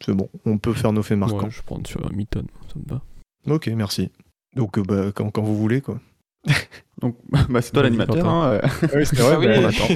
c'est 0.00 0.14
bon, 0.14 0.30
on 0.46 0.58
peut 0.58 0.72
faire 0.72 0.92
nos 0.92 1.02
faits 1.02 1.18
marquants. 1.18 1.44
Ouais, 1.44 1.50
je 1.50 1.62
prends 1.62 1.82
sur 1.84 2.06
Hamilton, 2.06 2.46
ça 2.68 2.74
me 2.78 2.88
va. 2.88 3.02
Ok, 3.52 3.66
merci. 3.68 4.10
Donc 4.54 4.78
euh, 4.78 4.82
bah, 4.82 5.12
quand, 5.12 5.30
quand 5.30 5.42
vous 5.42 5.56
voulez 5.56 5.80
quoi. 5.80 6.00
Donc, 7.00 7.16
bah, 7.48 7.62
c'est 7.62 7.72
toi 7.72 7.82
l'animateur. 7.82 8.28
Hein, 8.28 8.52
euh. 8.52 8.68
oui, 8.94 9.06
c'est 9.06 9.20
Ah 9.20 9.38
oui. 9.38 9.46
on 9.48 9.64
attend. 9.64 9.88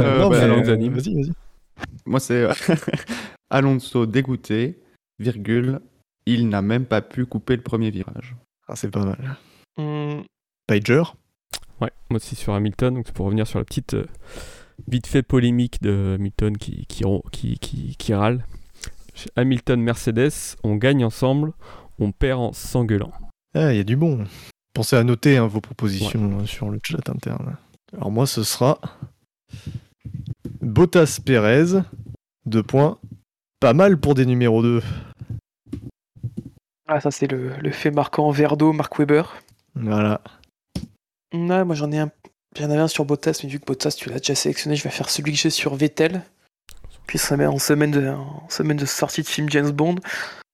Euh, 0.00 0.18
non, 0.18 0.30
bah, 0.30 0.46
vas-y, 0.46 0.88
vas-y. 0.88 1.32
Moi, 2.06 2.20
c'est 2.20 2.46
Alonso 3.50 4.06
dégoûté, 4.06 4.80
virgule, 5.18 5.80
il 6.26 6.48
n'a 6.48 6.62
même 6.62 6.86
pas 6.86 7.02
pu 7.02 7.26
couper 7.26 7.56
le 7.56 7.62
premier 7.62 7.90
virage. 7.90 8.34
Ah, 8.68 8.76
c'est 8.76 8.90
pas 8.90 9.04
mal. 9.04 9.36
Hmm, 9.76 10.22
Spider 10.70 11.02
Ouais, 11.80 11.90
moi 12.08 12.16
aussi 12.16 12.36
sur 12.36 12.54
Hamilton, 12.54 12.94
donc 12.94 13.04
c'est 13.06 13.14
pour 13.14 13.26
revenir 13.26 13.46
sur 13.46 13.58
la 13.58 13.64
petite 13.64 13.94
euh, 13.94 14.06
vite 14.88 15.06
fait 15.06 15.22
polémique 15.22 15.82
de 15.82 16.14
Hamilton 16.18 16.56
qui, 16.56 16.86
qui, 16.86 17.04
ron- 17.04 17.22
qui, 17.32 17.58
qui, 17.58 17.96
qui 17.96 18.14
râle. 18.14 18.46
Hamilton 19.36 19.80
Mercedes, 19.82 20.56
on 20.62 20.76
gagne 20.76 21.04
ensemble, 21.04 21.52
on 21.98 22.12
perd 22.12 22.40
en 22.40 22.52
s'engueulant. 22.52 23.12
Ah, 23.54 23.72
il 23.72 23.76
y 23.76 23.80
a 23.80 23.84
du 23.84 23.96
bon. 23.96 24.24
Pensez 24.72 24.96
à 24.96 25.04
noter 25.04 25.36
hein, 25.36 25.46
vos 25.46 25.60
propositions 25.60 26.40
euh, 26.40 26.46
sur 26.46 26.70
le 26.70 26.78
chat 26.82 27.08
interne. 27.10 27.56
Alors 27.92 28.10
moi 28.10 28.26
ce 28.26 28.42
sera 28.42 28.80
Bottas 30.60 31.20
Perez, 31.24 31.80
deux 32.46 32.62
points. 32.62 32.98
Pas 33.60 33.72
mal 33.74 33.98
pour 33.98 34.14
des 34.14 34.26
numéros 34.26 34.62
2. 34.62 34.82
Ah, 36.86 37.00
ça, 37.00 37.10
c'est 37.10 37.26
le, 37.26 37.50
le 37.56 37.70
fait 37.70 37.90
marquant 37.90 38.30
Verdo, 38.30 38.72
Mark 38.72 38.98
Webber. 38.98 39.22
Voilà. 39.74 40.20
Ouais, 41.32 41.64
moi, 41.64 41.74
j'en 41.74 41.90
ai 41.92 41.98
un. 41.98 42.10
J'en 42.56 42.70
avais 42.70 42.80
un 42.80 42.88
sur 42.88 43.04
Bottas, 43.04 43.40
mais 43.42 43.50
vu 43.50 43.58
que 43.58 43.64
Bottas, 43.64 43.96
tu 43.98 44.08
l'as 44.10 44.18
déjà 44.18 44.34
sélectionné, 44.34 44.76
je 44.76 44.84
vais 44.84 44.90
faire 44.90 45.10
celui 45.10 45.32
que 45.32 45.38
j'ai 45.38 45.50
sur 45.50 45.74
Vettel. 45.74 46.22
Puis 47.06 47.18
ça 47.18 47.36
met 47.36 47.46
en 47.46 47.58
semaine 47.58 47.90
de, 47.90 48.08
en 48.08 48.48
semaine 48.48 48.76
de 48.76 48.86
sortie 48.86 49.22
de 49.22 49.26
film 49.26 49.50
James 49.50 49.70
Bond. 49.70 49.96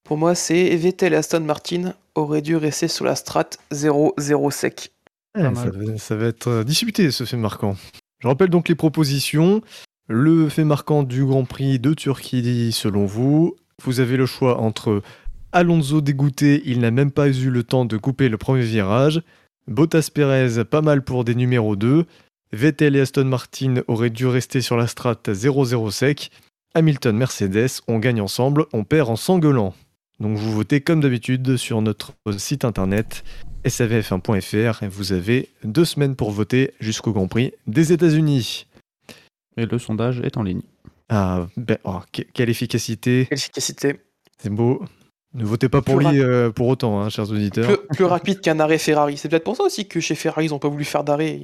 Pour 0.03 0.17
moi, 0.17 0.33
c'est 0.33 0.75
Vettel 0.75 1.13
et 1.13 1.17
Aston 1.17 1.41
Martin 1.41 1.93
auraient 2.15 2.41
dû 2.41 2.55
rester 2.55 2.87
sur 2.87 3.05
la 3.05 3.15
strat 3.15 3.49
0-0 3.71 4.51
sec. 4.51 4.91
Ouais, 5.37 5.43
Pas 5.43 5.55
ça, 5.55 5.69
va, 5.69 5.97
ça 5.97 6.15
va 6.15 6.25
être 6.25 6.47
euh, 6.47 6.63
disputé 6.63 7.11
ce 7.11 7.23
fait 7.23 7.37
marquant. 7.37 7.77
Je 8.19 8.27
rappelle 8.27 8.49
donc 8.49 8.67
les 8.67 8.75
propositions. 8.75 9.61
Le 10.07 10.49
fait 10.49 10.65
marquant 10.65 11.03
du 11.03 11.23
Grand 11.23 11.45
Prix 11.45 11.79
de 11.79 11.93
Turquie, 11.93 12.71
selon 12.73 13.05
vous, 13.05 13.55
vous 13.83 13.99
avez 13.99 14.17
le 14.17 14.25
choix 14.25 14.59
entre 14.59 15.01
Alonso 15.51 16.01
dégoûté, 16.01 16.61
il 16.65 16.79
n'a 16.79 16.91
même 16.91 17.11
pas 17.11 17.27
eu 17.29 17.49
le 17.49 17.63
temps 17.63 17.85
de 17.85 17.97
couper 17.97 18.29
le 18.29 18.37
premier 18.37 18.63
virage. 18.63 19.21
Bottas 19.67 20.09
Perez, 20.13 20.63
pas 20.65 20.81
mal 20.81 21.03
pour 21.03 21.23
des 21.23 21.35
numéros 21.35 21.75
2. 21.75 22.05
Vettel 22.53 22.95
et 22.95 23.01
Aston 23.01 23.25
Martin 23.25 23.75
auraient 23.87 24.09
dû 24.09 24.27
rester 24.27 24.61
sur 24.61 24.75
la 24.77 24.87
strat 24.87 25.15
0-0 25.25 25.91
sec. 25.91 26.31
Hamilton, 26.73 27.15
Mercedes, 27.17 27.81
on 27.87 27.99
gagne 27.99 28.21
ensemble, 28.21 28.65
on 28.73 28.83
perd 28.83 29.09
en 29.09 29.15
s'engueulant. 29.15 29.73
Donc 30.19 30.37
vous 30.37 30.51
votez 30.51 30.81
comme 30.81 31.01
d'habitude 31.01 31.57
sur 31.57 31.81
notre 31.81 32.13
site 32.37 32.63
internet 32.65 33.23
savf1.fr 33.65 34.83
et 34.83 34.87
vous 34.87 35.13
avez 35.13 35.49
deux 35.63 35.85
semaines 35.85 36.15
pour 36.15 36.31
voter 36.31 36.73
jusqu'au 36.79 37.11
Grand 37.11 37.27
Prix 37.27 37.51
des 37.67 37.91
États-Unis. 37.93 38.67
Et 39.57 39.65
le 39.65 39.79
sondage 39.79 40.19
est 40.21 40.37
en 40.37 40.43
ligne. 40.43 40.61
Ah, 41.09 41.47
ben, 41.57 41.77
oh, 41.83 41.99
que- 42.13 42.21
quelle 42.33 42.49
efficacité, 42.49 43.25
Quelle 43.29 43.37
efficacité. 43.37 43.99
c'est 44.37 44.49
beau. 44.49 44.81
Ne 45.33 45.45
votez 45.45 45.69
pas 45.69 45.81
pour 45.81 45.97
Plus 45.97 46.09
lui 46.09 46.21
euh, 46.21 46.51
pour 46.51 46.67
autant, 46.67 46.99
hein, 46.99 47.09
chers 47.09 47.29
auditeurs. 47.29 47.65
Plus, 47.65 47.95
plus 47.95 48.05
rapide 48.05 48.41
qu'un 48.41 48.59
arrêt 48.59 48.77
Ferrari. 48.77 49.17
C'est 49.17 49.29
peut-être 49.29 49.45
pour 49.45 49.55
ça 49.55 49.63
aussi 49.63 49.87
que 49.87 49.99
chez 49.99 50.15
Ferrari, 50.15 50.47
ils 50.47 50.49
n'ont 50.49 50.59
pas 50.59 50.67
voulu 50.67 50.83
faire 50.83 51.03
d'arrêt. 51.03 51.39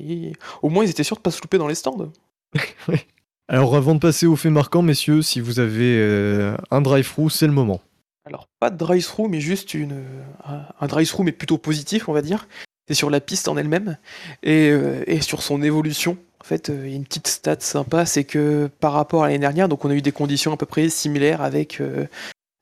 Au 0.61 0.69
moins, 0.69 0.83
ils 0.83 0.89
étaient 0.89 1.03
sûrs 1.03 1.17
de 1.17 1.21
pas 1.21 1.31
se 1.31 1.41
louper 1.41 1.57
dans 1.57 1.67
les 1.67 1.75
stands. 1.75 2.11
Alors 3.47 3.77
avant 3.77 3.95
de 3.95 3.99
passer 3.99 4.25
au 4.25 4.35
fait 4.35 4.49
marquant, 4.49 4.81
messieurs, 4.81 5.21
si 5.21 5.39
vous 5.39 5.59
avez 5.59 5.97
euh, 5.99 6.57
un 6.69 6.81
drive-through, 6.81 7.29
c'est 7.29 7.47
le 7.47 7.53
moment. 7.53 7.79
Alors, 8.25 8.49
pas 8.59 8.69
de 8.69 8.77
drive-through, 8.77 9.29
mais 9.29 9.39
juste 9.39 9.73
une, 9.73 10.03
un, 10.43 10.87
drive-through, 10.87 11.23
mais 11.23 11.31
plutôt 11.31 11.57
positif, 11.57 12.09
on 12.09 12.13
va 12.13 12.21
dire. 12.21 12.49
C'est 12.89 12.93
sur 12.93 13.09
la 13.09 13.21
piste 13.21 13.47
en 13.47 13.55
elle-même 13.55 13.97
et, 14.43 14.69
euh, 14.69 15.03
et 15.07 15.21
sur 15.21 15.41
son 15.41 15.61
évolution. 15.61 16.17
En 16.41 16.45
fait, 16.45 16.69
euh, 16.69 16.83
il 16.85 16.91
y 16.91 16.93
a 16.93 16.95
une 16.95 17.05
petite 17.05 17.27
stat 17.27 17.57
sympa, 17.59 18.05
c'est 18.05 18.23
que 18.23 18.69
par 18.79 18.93
rapport 18.93 19.23
à 19.23 19.27
l'année 19.27 19.39
dernière, 19.39 19.67
donc 19.67 19.83
on 19.83 19.89
a 19.89 19.93
eu 19.93 20.01
des 20.01 20.11
conditions 20.11 20.53
à 20.53 20.57
peu 20.57 20.65
près 20.65 20.87
similaires 20.89 21.41
avec 21.41 21.81
euh, 21.81 22.05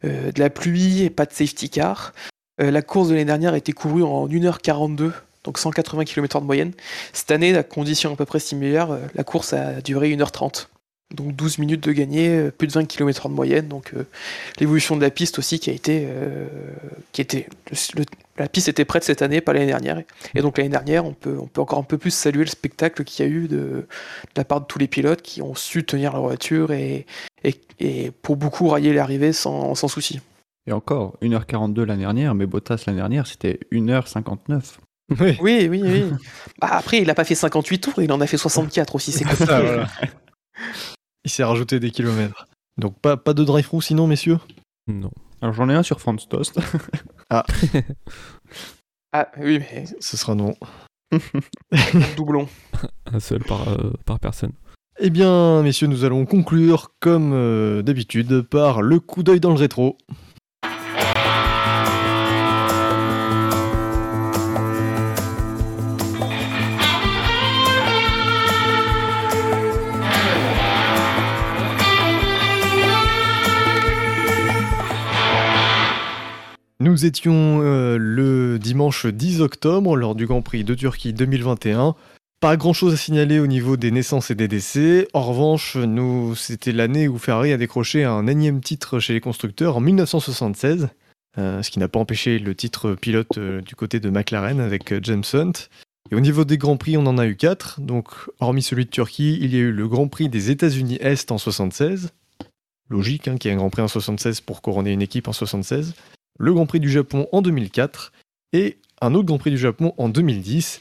euh, 0.04 0.32
de 0.32 0.40
la 0.40 0.50
pluie 0.50 1.04
et 1.04 1.10
pas 1.10 1.26
de 1.26 1.34
safety 1.34 1.70
car. 1.70 2.14
Euh, 2.62 2.72
la 2.72 2.82
course 2.82 3.08
de 3.08 3.14
l'année 3.14 3.26
dernière 3.26 3.54
a 3.54 3.58
été 3.58 3.72
courue 3.72 4.04
en 4.04 4.28
1h42, 4.28 5.12
donc 5.44 5.58
180 5.58 6.04
km 6.04 6.42
de 6.42 6.46
moyenne. 6.46 6.72
Cette 7.14 7.32
année, 7.32 7.52
la 7.52 7.64
condition 7.64 8.14
à 8.14 8.16
peu 8.16 8.26
près 8.26 8.40
similaire, 8.40 8.92
euh, 8.92 9.00
la 9.14 9.24
course 9.24 9.54
a 9.54 9.82
duré 9.82 10.16
1h30. 10.16 10.68
Donc 11.16 11.36
12 11.36 11.60
minutes 11.60 11.84
de 11.84 11.92
gagné, 11.92 12.50
plus 12.52 12.68
de 12.68 12.74
20 12.74 12.86
km 12.86 13.30
de 13.30 13.34
moyenne. 13.34 13.68
Donc 13.68 13.94
l'évolution 14.60 14.98
de 14.98 15.02
la 15.02 15.12
piste 15.12 15.38
aussi 15.38 15.60
qui 15.60 15.70
a 15.70 15.74
été, 15.74 16.10
qui 17.12 17.22
était, 17.22 17.48
la 18.40 18.50
piste 18.50 18.70
était 18.70 18.86
prête 18.86 19.04
cette 19.04 19.22
année, 19.22 19.40
pas 19.40 19.54
l'année 19.54 19.68
dernière. 19.68 20.02
Et 20.34 20.42
donc 20.42 20.58
l'année 20.58 20.72
dernière, 20.72 21.06
on 21.06 21.14
peut, 21.14 21.38
on 21.40 21.46
peut 21.46 21.62
encore 21.62 21.78
un 21.78 21.84
peu 21.84 22.00
plus 22.00 22.10
saluer 22.10 22.44
le 22.44 22.50
spectacle 22.50 23.04
qu'il 23.04 23.24
y 23.24 23.30
a 23.30 23.32
eu 23.32 23.48
de, 23.48 23.58
de 23.58 23.88
la 24.36 24.44
part 24.46 24.62
de 24.62 24.66
tous 24.66 24.80
les 24.80 24.88
pilotes 24.88 25.22
qui 25.22 25.44
ont 25.44 25.54
su 25.54 25.86
tenir 25.86 26.12
leur 26.12 26.24
voiture 26.24 26.72
et, 26.72 27.06
et, 27.46 27.62
et 27.80 28.12
pour 28.12 28.36
beaucoup 28.38 28.68
railler 28.68 28.94
l'arrivée 28.94 29.34
sans, 29.34 29.76
sans 29.76 29.88
souci. 29.88 30.20
Et 30.68 30.72
encore, 30.72 31.16
1h42 31.22 31.84
l'année 31.84 32.02
dernière, 32.02 32.34
mais 32.36 32.46
Bottas 32.46 32.84
l'année 32.88 33.00
dernière, 33.00 33.28
c'était 33.28 33.60
1h59. 33.72 34.78
Oui. 35.20 35.38
Oui, 35.40 35.68
oui, 35.70 35.82
oui. 35.84 36.04
Bah, 36.60 36.70
après, 36.72 36.98
il 37.00 37.08
n'a 37.08 37.14
pas 37.14 37.24
fait 37.24 37.36
58 37.36 37.80
tours, 37.80 38.02
il 38.02 38.12
en 38.12 38.20
a 38.22 38.28
fait 38.28 38.38
64 38.38 38.96
aussi. 38.96 39.12
C'est 39.12 39.24
compliqué. 39.30 39.52
Ah, 39.52 39.62
voilà. 39.62 39.88
Il 41.24 41.30
s'est 41.32 41.44
rajouté 41.44 41.80
des 41.80 41.92
kilomètres. 41.92 42.48
Donc 42.78 43.00
pas, 43.00 43.16
pas 43.16 43.34
de 43.34 43.44
drive-through 43.44 43.82
sinon, 43.84 44.08
messieurs? 44.08 44.40
Non. 44.88 45.12
Alors 45.42 45.54
j'en 45.54 45.70
ai 45.70 45.74
un 45.74 45.84
sur 45.84 46.00
France 46.02 46.28
Toast. 46.28 46.60
Ah 49.18 49.30
oui, 49.40 49.60
mais 49.60 49.86
Ce 50.00 50.18
sera 50.18 50.36
non. 50.36 50.54
doublon. 52.18 52.48
Un 53.06 53.20
seul 53.20 53.44
par, 53.44 53.68
euh, 53.70 53.94
par 54.06 54.20
personne. 54.20 54.52
Eh 54.98 55.10
bien, 55.10 55.62
messieurs, 55.62 55.88
nous 55.88 56.06
allons 56.06 56.26
conclure, 56.26 56.94
comme 57.02 57.34
euh, 57.34 57.82
d'habitude, 57.82 58.44
par 58.44 58.82
le 58.82 59.02
coup 59.02 59.24
d'œil 59.24 59.42
dans 59.42 59.50
le 59.50 59.58
rétro. 59.58 59.98
Nous 76.80 77.06
étions 77.06 77.60
euh, 77.62 77.98
le 78.00 78.58
dimanche 78.60 79.08
10 79.08 79.42
octobre 79.42 79.98
lors 79.98 80.16
du 80.16 80.26
Grand 80.26 80.42
Prix 80.42 80.64
de 80.64 80.74
Turquie 80.74 81.12
2021. 81.12 81.96
Pas 82.40 82.58
grand 82.58 82.74
chose 82.74 82.94
à 82.94 82.98
signaler 82.98 83.40
au 83.40 83.48
niveau 83.48 83.78
des 83.78 83.92
naissances 83.92 84.30
et 84.30 84.36
des 84.36 84.48
décès. 84.48 85.08
En 85.14 85.24
revanche, 85.24 85.78
nous, 85.78 86.36
c'était 86.36 86.74
l'année 86.74 87.08
où 87.08 87.18
Ferrari 87.18 87.54
a 87.54 87.58
décroché 87.58 88.04
un 88.04 88.28
énième 88.28 88.62
titre 88.62 89.00
chez 89.00 89.14
les 89.14 89.22
constructeurs 89.22 89.78
en 89.78 89.80
1976, 89.80 90.90
euh, 91.38 91.64
ce 91.64 91.72
qui 91.72 91.80
n'a 91.80 91.88
pas 91.88 92.00
empêché 92.00 92.38
le 92.38 92.54
titre 92.54 92.94
pilote 92.94 93.38
euh, 93.38 93.62
du 93.62 93.76
côté 93.76 94.00
de 94.00 94.10
McLaren 94.10 94.60
avec 94.60 94.92
euh, 94.92 95.00
James 95.02 95.24
Hunt. 95.34 95.54
Et 96.12 96.16
au 96.16 96.20
niveau 96.20 96.46
des 96.46 96.58
Grands 96.58 96.78
Prix, 96.78 96.98
on 96.98 97.08
en 97.08 97.18
a 97.18 97.26
eu 97.26 97.36
quatre. 97.36 97.82
Donc, 97.82 98.10
hormis 98.40 98.62
celui 98.62 98.86
de 98.86 98.92
Turquie, 98.92 99.40
il 99.42 99.54
y 99.54 99.58
a 99.58 99.62
eu 99.62 99.72
le 99.72 99.88
Grand 99.88 100.08
Prix 100.08 100.30
des 100.30 100.52
États-Unis 100.52 100.98
Est 101.02 101.32
en 101.32 101.38
76. 101.38 102.12
Logique 102.90 103.28
hein, 103.28 103.38
qu'il 103.38 103.50
y 103.50 103.52
ait 103.52 103.56
un 103.56 103.60
Grand 103.60 103.72
Prix 103.72 103.82
en 103.82 103.88
76 103.88 104.42
pour 104.42 104.62
couronner 104.62 104.92
une 104.92 105.02
équipe 105.02 105.28
en 105.28 105.34
76. 105.34 105.96
Le 106.38 106.54
Grand 106.54 106.68
Prix 106.68 106.80
du 106.80 106.92
Japon 106.92 107.28
en 107.32 107.42
2004. 107.42 108.12
Et 108.54 108.78
un 109.02 109.16
autre 109.16 109.26
Grand 109.26 109.40
Prix 109.40 109.52
du 109.52 109.58
Japon 109.58 109.94
en 109.98 110.10
2010 110.10 110.80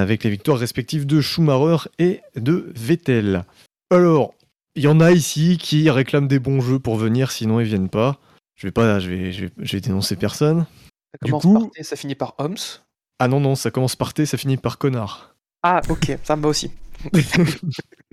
avec 0.00 0.24
les 0.24 0.30
victoires 0.30 0.58
respectives 0.58 1.06
de 1.06 1.20
Schumacher 1.20 1.88
et 1.98 2.20
de 2.36 2.72
Vettel. 2.74 3.44
Alors, 3.90 4.34
il 4.74 4.82
y 4.84 4.88
en 4.88 5.00
a 5.00 5.12
ici 5.12 5.58
qui 5.58 5.90
réclament 5.90 6.28
des 6.28 6.38
bons 6.38 6.60
jeux 6.60 6.78
pour 6.78 6.96
venir, 6.96 7.30
sinon 7.30 7.60
ils 7.60 7.66
viennent 7.66 7.90
pas. 7.90 8.18
Je 8.54 8.66
vais 8.66 8.72
pas, 8.72 8.98
je 9.00 9.10
vais, 9.10 9.32
je 9.32 9.44
vais, 9.46 9.50
je 9.58 9.76
vais 9.76 9.80
dénoncer 9.80 10.16
personne. 10.16 10.66
Ça 11.12 11.18
Du 11.26 11.30
commence 11.30 11.42
coup- 11.42 11.60
par 11.60 11.70
T, 11.70 11.82
ça 11.82 11.96
finit 11.96 12.14
par 12.14 12.34
Homs. 12.38 12.56
Ah 13.18 13.28
non 13.28 13.40
non, 13.40 13.54
ça 13.54 13.70
commence 13.70 13.96
par 13.96 14.14
T, 14.14 14.24
ça 14.26 14.38
finit 14.38 14.56
par 14.56 14.78
connard. 14.78 15.34
Ah, 15.62 15.80
ok, 15.88 16.18
ça 16.24 16.36
me 16.36 16.42
va 16.42 16.48
aussi. 16.48 16.70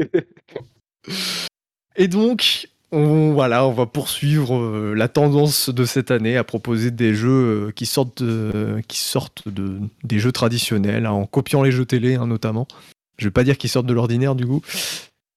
Et 1.95 2.07
donc, 2.07 2.67
on, 2.91 3.33
voilà, 3.33 3.65
on 3.65 3.71
va 3.71 3.85
poursuivre 3.85 4.57
euh, 4.57 4.93
la 4.95 5.07
tendance 5.07 5.69
de 5.69 5.85
cette 5.85 6.11
année 6.11 6.37
à 6.37 6.43
proposer 6.43 6.91
des 6.91 7.13
jeux 7.13 7.67
euh, 7.67 7.71
qui 7.71 7.85
sortent, 7.85 8.23
de, 8.23 8.81
qui 8.87 8.99
sortent 8.99 9.47
de, 9.47 9.79
des 10.03 10.19
jeux 10.19 10.31
traditionnels, 10.31 11.05
hein, 11.05 11.11
en 11.11 11.25
copiant 11.25 11.63
les 11.63 11.71
jeux 11.71 11.85
télé 11.85 12.15
hein, 12.15 12.27
notamment. 12.27 12.67
Je 13.17 13.25
vais 13.25 13.31
pas 13.31 13.43
dire 13.43 13.57
qu'ils 13.57 13.69
sortent 13.69 13.85
de 13.85 13.93
l'ordinaire 13.93 14.35
du 14.35 14.45
coup. 14.47 14.61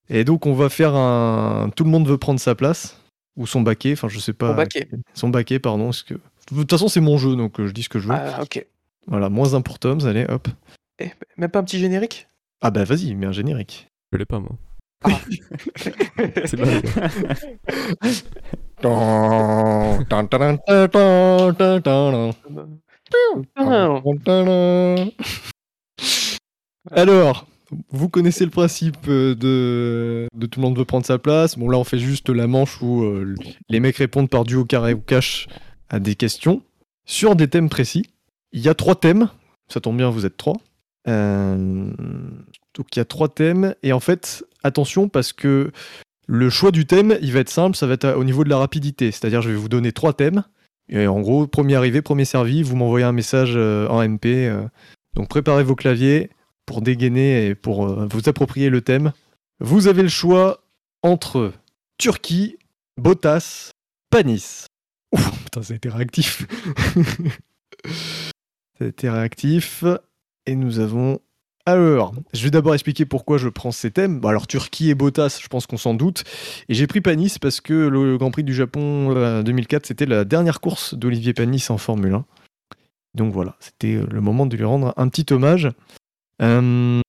Et 0.09 0.25
donc, 0.25 0.47
on 0.47 0.53
va 0.53 0.69
faire 0.69 0.95
un. 0.95 1.71
Tout 1.75 1.85
le 1.85 1.91
monde 1.91 2.07
veut 2.07 2.19
prendre 2.19 2.39
sa 2.39 2.55
place 2.55 2.99
ou 3.37 3.47
son 3.47 3.63
baquet. 3.63 3.93
Enfin, 3.93 4.09
je 4.09 4.19
sais 4.19 4.33
pas. 4.33 4.51
Son 4.51 4.55
baquet. 4.55 4.89
Son 5.15 5.29
baquet, 5.31 5.59
pardon. 5.59 5.87
parce 5.87 6.03
que... 6.03 6.15
De 6.15 6.57
toute 6.57 6.71
façon, 6.71 6.89
c'est 6.89 7.01
mon 7.01 7.19
jeu, 7.19 7.35
donc 7.35 7.59
euh, 7.61 7.67
je 7.67 7.73
dis 7.73 7.83
ce 7.83 7.89
que 7.89 7.99
je 7.99 8.09
veux. 8.09 8.15
Ah, 8.15 8.43
ok. 8.43 8.67
Voilà, 9.07 9.29
moins 9.29 9.55
un 9.55 9.63
pour 9.63 9.79
Toms, 9.79 10.05
allez, 10.07 10.27
hop. 10.29 10.49
Eh, 10.99 11.11
même 11.37 11.51
pas 11.51 11.61
un 11.61 11.65
petit 11.65 11.79
générique? 11.79 12.29
Ah 12.61 12.71
bah 12.71 12.85
vas-y, 12.85 13.15
mets 13.15 13.27
un 13.27 13.33
générique. 13.33 13.89
Je 14.13 14.19
l'ai 14.19 14.25
pas, 14.25 14.39
moi. 14.39 14.51
Ah. 15.05 15.21
C'est 16.45 16.57
pas 16.57 16.67
Alors, 26.91 27.47
vous 27.91 28.09
connaissez 28.09 28.45
le 28.45 28.51
principe 28.51 29.09
euh, 29.09 29.35
de, 29.35 30.29
de 30.35 30.47
tout 30.47 30.61
le 30.61 30.67
monde 30.67 30.77
veut 30.77 30.85
prendre 30.85 31.07
sa 31.07 31.19
place. 31.19 31.59
Bon, 31.59 31.69
là, 31.69 31.79
on 31.79 31.85
fait 31.85 31.99
juste 31.99 32.29
la 32.29 32.47
manche 32.47 32.81
où 32.83 33.03
euh, 33.03 33.35
les 33.69 33.81
mecs 33.81 33.97
répondent 33.97 34.29
par 34.31 34.45
duo 34.45 34.65
carré 34.65 34.95
ou 34.95 35.01
cash 35.01 35.47
à 35.89 36.01
des 36.01 36.15
questions 36.15 36.63
sur 37.05 37.37
des 37.37 37.49
thèmes 37.49 37.69
précis. 37.69 38.07
Il 38.53 38.61
y 38.61 38.69
a 38.69 38.75
trois 38.75 38.95
thèmes. 38.95 39.29
Ça 39.69 39.81
tombe 39.81 39.97
bien, 39.97 40.11
vous 40.11 40.27
êtes 40.27 40.37
trois. 40.37 40.57
Euh, 41.09 41.91
donc, 42.77 42.87
il 42.95 42.99
y 42.99 43.03
a 43.03 43.05
trois 43.05 43.29
thèmes. 43.29 43.75
Et 43.83 43.93
en 43.93 44.01
fait, 44.01 44.45
attention 44.63 45.09
parce 45.09 45.33
que 45.33 45.71
le 46.27 46.51
choix 46.51 46.71
du 46.71 46.87
thème, 46.87 47.19
il 47.21 47.33
va 47.33 47.41
être 47.41 47.51
simple. 47.51 47.77
Ça 47.77 47.87
va 47.87 47.95
être 47.95 48.05
à- 48.05 48.17
au 48.19 48.25
niveau 48.25 48.45
de 48.45 48.49
la 48.49 48.59
rapidité. 48.59 49.11
C'est-à-dire, 49.11 49.43
je 49.43 49.51
vais 49.51 49.57
vous 49.57 49.69
donner 49.69 49.93
trois 49.93 50.13
thèmes. 50.13 50.45
Et 50.89 51.07
en 51.07 51.21
gros, 51.21 51.47
premier 51.47 51.75
arrivé, 51.77 52.03
premier 52.03 52.25
servi, 52.25 52.63
vous 52.63 52.77
m'envoyez 52.77 53.05
un 53.05 53.13
message 53.13 53.53
euh, 53.57 53.87
en 53.89 54.03
MP. 54.03 54.27
euh. 54.49 54.67
donc, 55.15 55.29
préparez 55.29 55.63
vos 55.65 55.75
claviers 55.77 56.31
pour 56.67 56.81
dégainer 56.83 57.47
et 57.47 57.55
pour 57.55 57.87
euh, 57.89 58.07
vous 58.11 58.29
approprier 58.29 58.69
le 58.71 58.81
thème. 58.81 59.13
Vous 59.61 59.87
avez 59.87 60.03
le 60.03 60.09
choix 60.09 60.63
entre 61.03 61.53
Turquie, 61.99 62.57
Bottas, 63.01 63.71
Panis. 64.11 64.67
Ouf, 65.13 65.31
putain, 65.45 65.63
ça 65.63 65.73
a 65.73 65.77
été 65.77 65.89
réactif. 65.89 66.47
ça 68.79 68.85
a 68.85 68.89
été 68.89 69.09
réactif. 69.11 69.85
Et 70.47 70.57
nous 70.57 70.79
avons. 70.81 71.21
Alors, 71.65 72.13
je 72.33 72.43
vais 72.43 72.51
d'abord 72.51 72.75
expliquer 72.75 73.05
pourquoi 73.05 73.39
je 73.39 73.49
prends 73.49 73.71
ces 73.71 73.93
thèmes. 73.93 74.21
Alors, 74.25 74.49
Turquie 74.49 74.91
et 74.91 74.97
Bottas, 74.97 75.39
je 75.41 75.47
pense 75.47 75.67
qu'on 75.67 75.77
s'en 75.77 75.95
doute. 75.95 76.25
Et 76.69 76.75
j'ai 76.75 76.89
pris 76.89 77.01
Panis 77.01 77.37
parce 77.41 77.61
que 77.61 77.73
le 77.73 78.19
Grand 78.19 78.33
Prix 78.33 78.43
du 78.43 78.53
Japon 78.53 79.15
euh, 79.15 79.45
2004, 79.45 79.87
c'était 79.87 80.07
la 80.07 80.25
dernière 80.25 80.61
course 80.61 80.95
d'Olivier 80.95 81.35
Panis 81.35 81.65
en 81.69 81.79
Formule 81.79 82.15
1. 82.15 82.25
Donc 83.15 83.33
voilà, 83.33 83.57
c'était 83.61 83.95
euh, 83.95 84.07
le 84.11 84.21
moment 84.21 84.47
de 84.47 84.57
lui 84.57 84.65
rendre 84.65 84.93
un 84.97 85.09
petit 85.09 85.33
hommage. 85.33 85.69
Euh, 86.41 87.01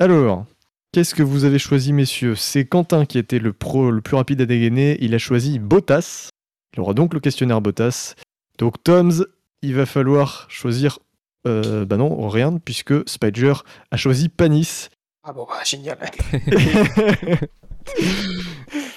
alors, 0.00 0.44
qu'est-ce 0.90 1.14
que 1.14 1.22
vous 1.22 1.44
avez 1.44 1.60
choisi, 1.60 1.92
messieurs? 1.92 2.34
C'est 2.34 2.64
Quentin 2.64 3.04
qui 3.04 3.16
était 3.16 3.38
le 3.38 3.52
pro 3.52 3.92
le 3.92 4.00
plus 4.00 4.16
rapide 4.16 4.40
à 4.40 4.46
dégainer. 4.46 4.98
Il 5.00 5.14
a 5.14 5.18
choisi 5.18 5.60
Bottas. 5.60 6.30
Il 6.74 6.80
aura 6.80 6.94
donc 6.94 7.14
le 7.14 7.20
questionnaire 7.20 7.60
Bottas. 7.60 8.14
Donc, 8.58 8.82
Toms, 8.82 9.24
il 9.62 9.74
va 9.76 9.86
falloir 9.86 10.46
choisir. 10.48 10.98
Euh, 11.46 11.84
bah 11.84 11.96
non, 11.96 12.28
rien, 12.28 12.58
puisque 12.58 13.08
Spider 13.08 13.54
a 13.90 13.96
choisi 13.96 14.28
Panis. 14.28 14.88
Ah 15.22 15.32
bon, 15.32 15.46
bah, 15.48 15.62
génial. 15.64 15.98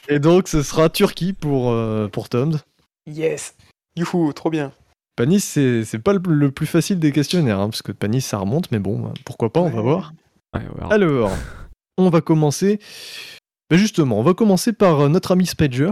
Et 0.09 0.19
donc, 0.19 0.47
ce 0.47 0.61
sera 0.63 0.89
Turquie 0.89 1.33
pour, 1.33 1.71
euh, 1.71 2.07
pour 2.07 2.29
Toms. 2.29 2.59
Yes. 3.07 3.55
Youhou, 3.95 4.31
trop 4.33 4.49
bien. 4.49 4.71
Panis, 5.15 5.41
c'est 5.41 5.83
c'est 5.85 5.99
pas 5.99 6.13
le, 6.13 6.19
le 6.25 6.51
plus 6.51 6.65
facile 6.65 6.99
des 6.99 7.11
questionnaires, 7.11 7.59
hein, 7.59 7.69
parce 7.69 7.81
que 7.83 7.91
Panis, 7.91 8.21
ça 8.21 8.39
remonte, 8.39 8.71
mais 8.71 8.79
bon, 8.79 9.13
pourquoi 9.25 9.51
pas, 9.53 9.59
on 9.59 9.69
va 9.69 9.81
voir. 9.81 10.13
Ouais. 10.55 10.61
Alors, 10.89 11.31
on 11.97 12.09
va 12.09 12.21
commencer. 12.21 12.79
Ben 13.69 13.77
justement, 13.77 14.19
on 14.19 14.23
va 14.23 14.33
commencer 14.33 14.73
par 14.73 15.01
euh, 15.01 15.09
notre 15.09 15.31
ami 15.31 15.45
Spager. 15.45 15.91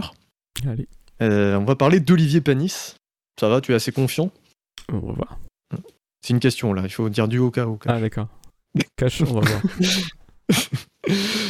Allez, 0.66 0.88
Euh, 1.22 1.56
on 1.56 1.64
va 1.64 1.76
parler 1.76 2.00
d'Olivier 2.00 2.40
Panis. 2.40 2.94
Ça 3.38 3.48
va, 3.48 3.60
tu 3.60 3.72
es 3.72 3.74
assez 3.74 3.92
confiant? 3.92 4.30
On 4.92 4.98
va 4.98 5.12
voir. 5.12 5.38
C'est 6.22 6.32
une 6.32 6.40
question 6.40 6.72
là, 6.72 6.82
il 6.84 6.90
faut 6.90 7.08
dire 7.08 7.28
du 7.28 7.38
au 7.38 7.50
cas 7.50 7.66
au 7.66 7.76
cas. 7.76 7.94
Ah, 7.94 8.00
d'accord. 8.00 8.28
Cache, 8.96 9.22
on 9.22 9.40
va 9.40 9.40
voir. 9.40 9.62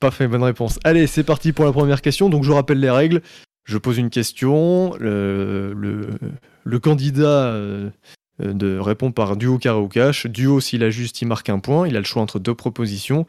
Parfait, 0.00 0.26
bonne 0.26 0.42
réponse. 0.42 0.78
Allez, 0.84 1.06
c'est 1.06 1.22
parti 1.22 1.52
pour 1.52 1.64
la 1.64 1.72
première 1.72 2.02
question. 2.02 2.28
Donc, 2.28 2.44
je 2.44 2.50
rappelle 2.50 2.80
les 2.80 2.90
règles. 2.90 3.22
Je 3.64 3.78
pose 3.78 3.98
une 3.98 4.10
question. 4.10 4.96
Le, 4.98 5.72
le, 5.76 6.10
le 6.64 6.78
candidat 6.80 7.46
euh, 7.46 7.90
de, 8.40 8.78
répond 8.78 9.12
par 9.12 9.36
duo, 9.36 9.58
carré 9.58 9.78
ou 9.78 9.88
cash. 9.88 10.26
Duo, 10.26 10.60
s'il 10.60 10.82
a 10.82 10.90
juste, 10.90 11.22
il 11.22 11.26
marque 11.26 11.48
un 11.50 11.60
point. 11.60 11.86
Il 11.86 11.96
a 11.96 12.00
le 12.00 12.04
choix 12.04 12.22
entre 12.22 12.38
deux 12.38 12.54
propositions. 12.54 13.26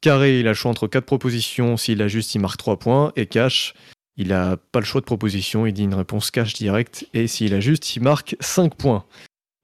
Carré, 0.00 0.40
il 0.40 0.46
a 0.46 0.50
le 0.50 0.54
choix 0.54 0.70
entre 0.70 0.86
quatre 0.86 1.04
propositions. 1.04 1.76
S'il 1.76 2.00
a 2.00 2.08
juste, 2.08 2.34
il 2.34 2.40
marque 2.40 2.56
trois 2.56 2.78
points. 2.78 3.12
Et 3.16 3.26
cash, 3.26 3.74
il 4.16 4.32
a 4.32 4.56
pas 4.56 4.80
le 4.80 4.86
choix 4.86 5.00
de 5.00 5.06
proposition. 5.06 5.66
Il 5.66 5.72
dit 5.72 5.84
une 5.84 5.94
réponse 5.94 6.30
cash 6.30 6.54
directe. 6.54 7.06
Et 7.12 7.26
s'il 7.26 7.52
a 7.52 7.60
juste, 7.60 7.96
il 7.96 8.02
marque 8.02 8.36
5 8.40 8.74
points. 8.74 9.04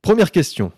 Première 0.07 0.31
question. 0.31 0.71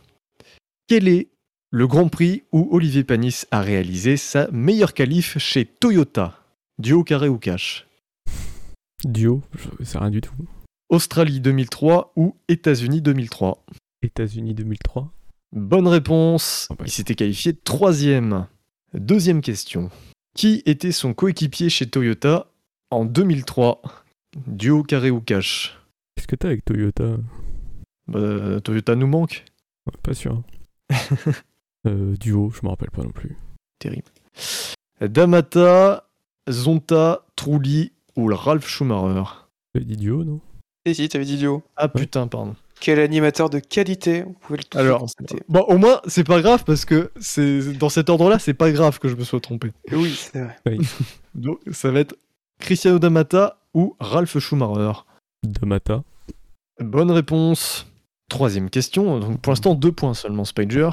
Quel 0.87 1.07
est 1.07 1.29
le 1.71 1.87
Grand 1.87 2.09
Prix 2.09 2.45
où 2.51 2.67
Olivier 2.73 3.05
Panis 3.05 3.45
a 3.51 3.61
réalisé 3.61 4.17
sa 4.17 4.51
meilleure 4.53 4.95
qualif 4.95 5.37
chez 5.37 5.67
Toyota? 5.67 6.41
Duo, 6.79 7.05
carré 7.05 7.29
ou 7.29 7.37
cash? 7.37 7.87
Duo, 9.05 9.43
sais 9.85 9.99
rien 9.99 10.09
du 10.09 10.23
tout. 10.23 10.33
Australie 10.89 11.41
2003 11.41 12.15
ou 12.17 12.37
États-Unis 12.49 13.03
2003 13.03 13.67
États-Unis 14.01 14.55
2003. 14.55 15.13
Bonne 15.53 15.89
réponse. 15.89 16.67
Oh 16.71 16.75
bah. 16.79 16.85
Il 16.87 16.91
s'était 16.91 17.15
qualifié 17.15 17.53
troisième. 17.53 18.47
Deuxième 18.95 19.43
question. 19.43 19.91
Qui 20.35 20.63
était 20.65 20.91
son 20.91 21.13
coéquipier 21.13 21.69
chez 21.69 21.87
Toyota 21.87 22.51
en 22.91 23.05
2003 23.05 23.83
Duo, 24.47 24.83
carré 24.85 25.11
ou 25.11 25.21
cash? 25.21 25.79
Qu'est-ce 26.17 26.29
que 26.29 26.37
t'as 26.37 26.49
avec 26.49 26.65
Toyota? 26.65 27.19
Bah, 28.09 28.61
Toyota 28.63 28.95
nous 28.95 29.07
manque. 29.07 29.45
Ouais, 29.87 29.99
Pas 30.03 30.15
sûr. 30.15 30.43
Euh, 31.87 32.17
duo, 32.17 32.51
je 32.51 32.59
me 32.65 32.71
rappelle 32.71 32.91
pas 32.91 33.05
non 33.05 33.13
plus. 33.13 33.37
Terrible. 33.79 34.09
Damata, 35.01 36.09
Zonta, 36.51 37.25
Trulli 37.37 37.93
ou 38.17 38.29
le 38.29 38.35
Ralph 38.35 38.67
Schumacher 38.67 39.23
T'avais 39.73 39.85
dit 39.85 39.97
duo, 39.97 40.25
non? 40.25 40.41
Et 40.85 40.95
si, 40.95 41.09
t'avais 41.09 41.25
dit 41.25 41.37
duo. 41.37 41.63
Ah 41.77 41.89
putain, 41.89 42.27
pardon. 42.27 42.57
Quel 42.81 42.99
animateur 42.99 43.49
de 43.49 43.59
qualité, 43.59 44.23
vous 44.23 44.33
pouvez 44.33 44.59
le 44.59 44.65
tout 44.65 44.79
Alors, 44.79 45.01
constater. 45.01 45.41
Bon, 45.49 45.61
au 45.63 45.79
moins, 45.79 46.01
c'est 46.07 46.25
pas 46.25 46.41
grave 46.41 46.65
parce 46.65 46.85
que 46.85 47.11
c'est 47.21 47.73
dans 47.79 47.89
cet 47.89 48.09
ordre-là, 48.11 48.39
c'est 48.39 48.55
pas 48.55 48.71
grave 48.71 48.99
que 48.99 49.09
je 49.09 49.15
me 49.15 49.25
sois 49.25 49.41
trompé. 49.41 49.73
Oui, 49.93 50.15
c'est 50.15 50.43
vrai. 50.43 50.57
Donc, 51.35 51.61
ça 51.71 51.91
va 51.91 52.01
être 52.01 52.17
Cristiano 52.61 52.99
Damata 52.99 53.59
ou 53.75 53.97
Ralph 54.01 54.39
Schumacher. 54.39 55.01
Damata. 55.45 56.03
Bonne 56.81 57.11
réponse. 57.11 57.88
Troisième 58.29 58.69
question. 58.71 59.19
Donc, 59.21 59.41
pour 59.41 59.53
l'instant, 59.53 59.75
deux 59.75 59.93
points 59.93 60.15
seulement, 60.15 60.45
Spider. 60.45 60.91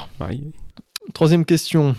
Troisième 1.14 1.46
question. 1.46 1.96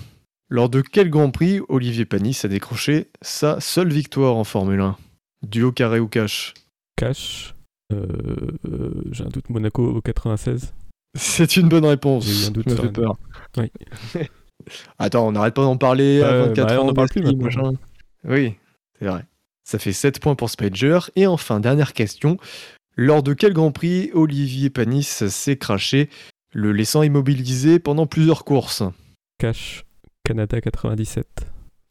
Lors 0.49 0.69
de 0.69 0.81
quel 0.81 1.11
Grand 1.11 1.31
Prix 1.31 1.61
Olivier 1.69 2.05
Panis 2.05 2.41
a 2.45 2.49
décroché 2.49 3.09
sa 3.21 3.61
seule 3.61 3.89
victoire 3.93 4.37
en 4.37 4.45
Formule 4.45 4.81
1 4.81 4.97
Duo, 5.43 5.73
carré 5.73 5.99
ou 6.01 6.09
cash? 6.09 6.55
Cash. 6.97 7.55
Euh, 7.93 8.07
euh, 8.69 9.03
J'ai 9.13 9.25
un 9.25 9.29
doute, 9.29 9.51
Monaco 9.51 9.85
au 9.87 10.01
96. 10.01 10.73
C'est 11.15 11.57
une 11.57 11.69
bonne 11.69 11.85
réponse. 11.85 12.27
J'ai 12.27 12.47
un 12.47 12.51
doute 12.51 12.69
sur 12.71 12.79
fait 12.81 12.87
une- 12.87 12.93
peur. 12.93 13.17
Oui. 13.59 13.71
N'arrête 14.99 15.15
n'arrête 15.15 15.55
pas 15.55 15.63
d'en 15.63 15.77
parler 15.77 16.23
à 16.23 16.29
Euh, 16.29 16.47
24 16.47 16.67
bah, 16.69 16.83
on 16.83 16.89
en 16.89 16.95
parle 16.95 17.09
plus 17.09 17.23
maintenant. 17.23 17.45
machin. 17.45 17.73
Oui, 18.25 18.55
c'est 18.99 19.07
vrai. 19.07 19.25
Ça 19.65 19.79
fait 19.79 19.93
7 19.93 20.19
points 20.21 20.35
pour 20.35 20.49
Spider. 20.51 20.99
Et 21.15 21.27
enfin, 21.27 21.61
dernière 21.61 21.93
question. 21.93 22.37
Lors 22.97 23.23
de 23.23 23.35
quel 23.35 23.53
Grand 23.53 23.73
Prix 23.73 24.11
Olivier 24.15 24.71
Panis 24.71 25.03
s'est 25.05 25.57
craché, 25.59 26.09
le 26.53 26.73
laissant 26.73 27.03
immobilisé 27.03 27.79
pendant 27.79 28.07
plusieurs 28.07 28.45
courses? 28.45 28.83
Cash. 29.39 29.85
Canada 30.25 30.61
97. 30.61 31.27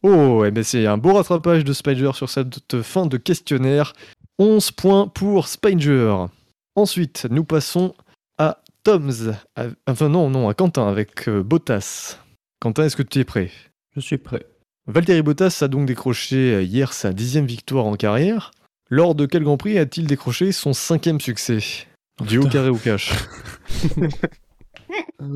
Oh, 0.02 0.44
eh 0.44 0.50
ben 0.50 0.62
c'est 0.64 0.86
un 0.86 0.98
beau 0.98 1.14
rattrapage 1.14 1.64
de 1.64 1.72
Spider 1.72 2.10
sur 2.14 2.28
cette 2.28 2.82
fin 2.82 3.06
de 3.06 3.16
questionnaire. 3.16 3.92
11 4.38 4.70
points 4.72 5.08
pour 5.08 5.48
Spider. 5.48 6.26
Ensuite, 6.74 7.26
nous 7.30 7.44
passons 7.44 7.94
à 8.36 8.62
Toms. 8.82 9.32
À- 9.54 9.66
Enfin 9.86 10.08
non, 10.08 10.28
non, 10.28 10.48
à 10.48 10.54
Quentin 10.54 10.86
avec 10.88 11.28
euh, 11.28 11.42
Bottas. 11.42 12.18
Quentin, 12.60 12.84
est-ce 12.84 12.96
que 12.96 13.02
tu 13.02 13.20
es 13.20 13.24
prêt? 13.24 13.50
Je 13.94 14.00
suis 14.00 14.18
prêt. 14.18 14.44
Valtteri 14.86 15.22
Bottas 15.22 15.60
a 15.62 15.68
donc 15.68 15.86
décroché 15.86 16.54
euh, 16.54 16.62
hier 16.62 16.92
sa 16.92 17.12
dixième 17.12 17.46
victoire 17.46 17.86
en 17.86 17.94
carrière. 17.96 18.50
Lors 18.88 19.14
de 19.14 19.26
quel 19.26 19.42
Grand 19.42 19.56
Prix 19.56 19.78
a-t-il 19.78 20.06
décroché 20.06 20.52
son 20.52 20.72
cinquième 20.72 21.20
succès? 21.20 21.58
Duo, 22.24 22.42
putain. 22.42 22.52
carré 22.52 22.68
ou 22.70 22.78
cash? 22.78 23.12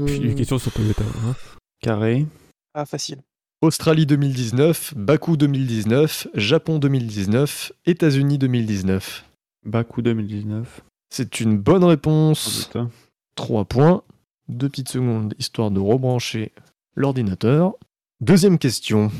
Puis 0.06 0.16
une 0.18 0.34
question 0.34 0.58
sur 0.58 0.72
Toyota. 0.72 1.02
hein. 1.26 1.34
Carré. 1.82 2.26
Ah, 2.74 2.86
facile. 2.86 3.18
Australie 3.62 4.06
2019, 4.06 4.94
Bakou 4.96 5.36
2019, 5.36 6.28
Japon 6.34 6.78
2019, 6.78 7.72
États-Unis 7.86 8.38
2019. 8.38 9.24
Bakou 9.66 10.00
2019. 10.00 10.80
C'est 11.10 11.40
une 11.40 11.58
bonne 11.58 11.84
réponse. 11.84 12.40
Sans 12.40 12.60
doute, 12.60 12.76
hein. 12.76 12.90
3 13.34 13.64
points. 13.66 14.02
Deux 14.48 14.68
petites 14.68 14.88
secondes 14.88 15.34
histoire 15.38 15.70
de 15.70 15.80
rebrancher 15.80 16.52
l'ordinateur. 16.94 17.74
Deuxième 18.20 18.58
question. 18.58 19.10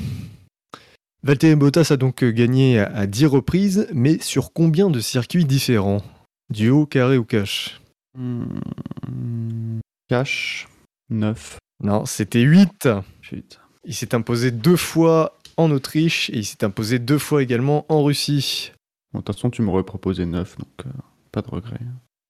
Valtteri 1.23 1.55
Bottas 1.55 1.89
a 1.91 1.97
donc 1.97 2.25
gagné 2.25 2.79
à 2.79 2.87
à 2.87 3.07
10 3.07 3.27
reprises, 3.27 3.89
mais 3.93 4.19
sur 4.21 4.53
combien 4.53 4.89
de 4.89 5.01
circuits 5.01 5.45
différents? 5.45 6.03
Duo, 6.51 6.87
carré 6.87 7.19
ou 7.19 7.25
cash 7.25 7.81
Cash. 10.09 10.67
9. 11.11 11.59
Non, 11.83 12.05
c'était 12.05 12.41
8. 12.41 12.89
Putain. 13.21 13.61
Il 13.85 13.95
s'est 13.95 14.15
imposé 14.15 14.51
deux 14.51 14.77
fois 14.77 15.39
en 15.57 15.71
Autriche 15.71 16.31
et 16.31 16.39
il 16.39 16.45
s'est 16.45 16.65
imposé 16.65 16.99
deux 16.99 17.19
fois 17.19 17.43
également 17.43 17.87
en 17.89 18.03
Russie. 18.03 18.73
Bon, 19.13 19.21
de 19.21 19.25
toute 19.25 19.37
façon, 19.37 19.51
tu 19.51 19.63
m'aurais 19.63 19.85
proposé 19.85 20.25
9, 20.27 20.59
donc 20.59 20.87
euh, 20.87 20.91
pas 21.33 21.43
de 21.43 21.49
regret. 21.49 21.81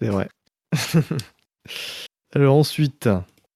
C'est 0.00 0.08
vrai. 0.08 0.28
Alors 2.34 2.56
ensuite, 2.56 3.08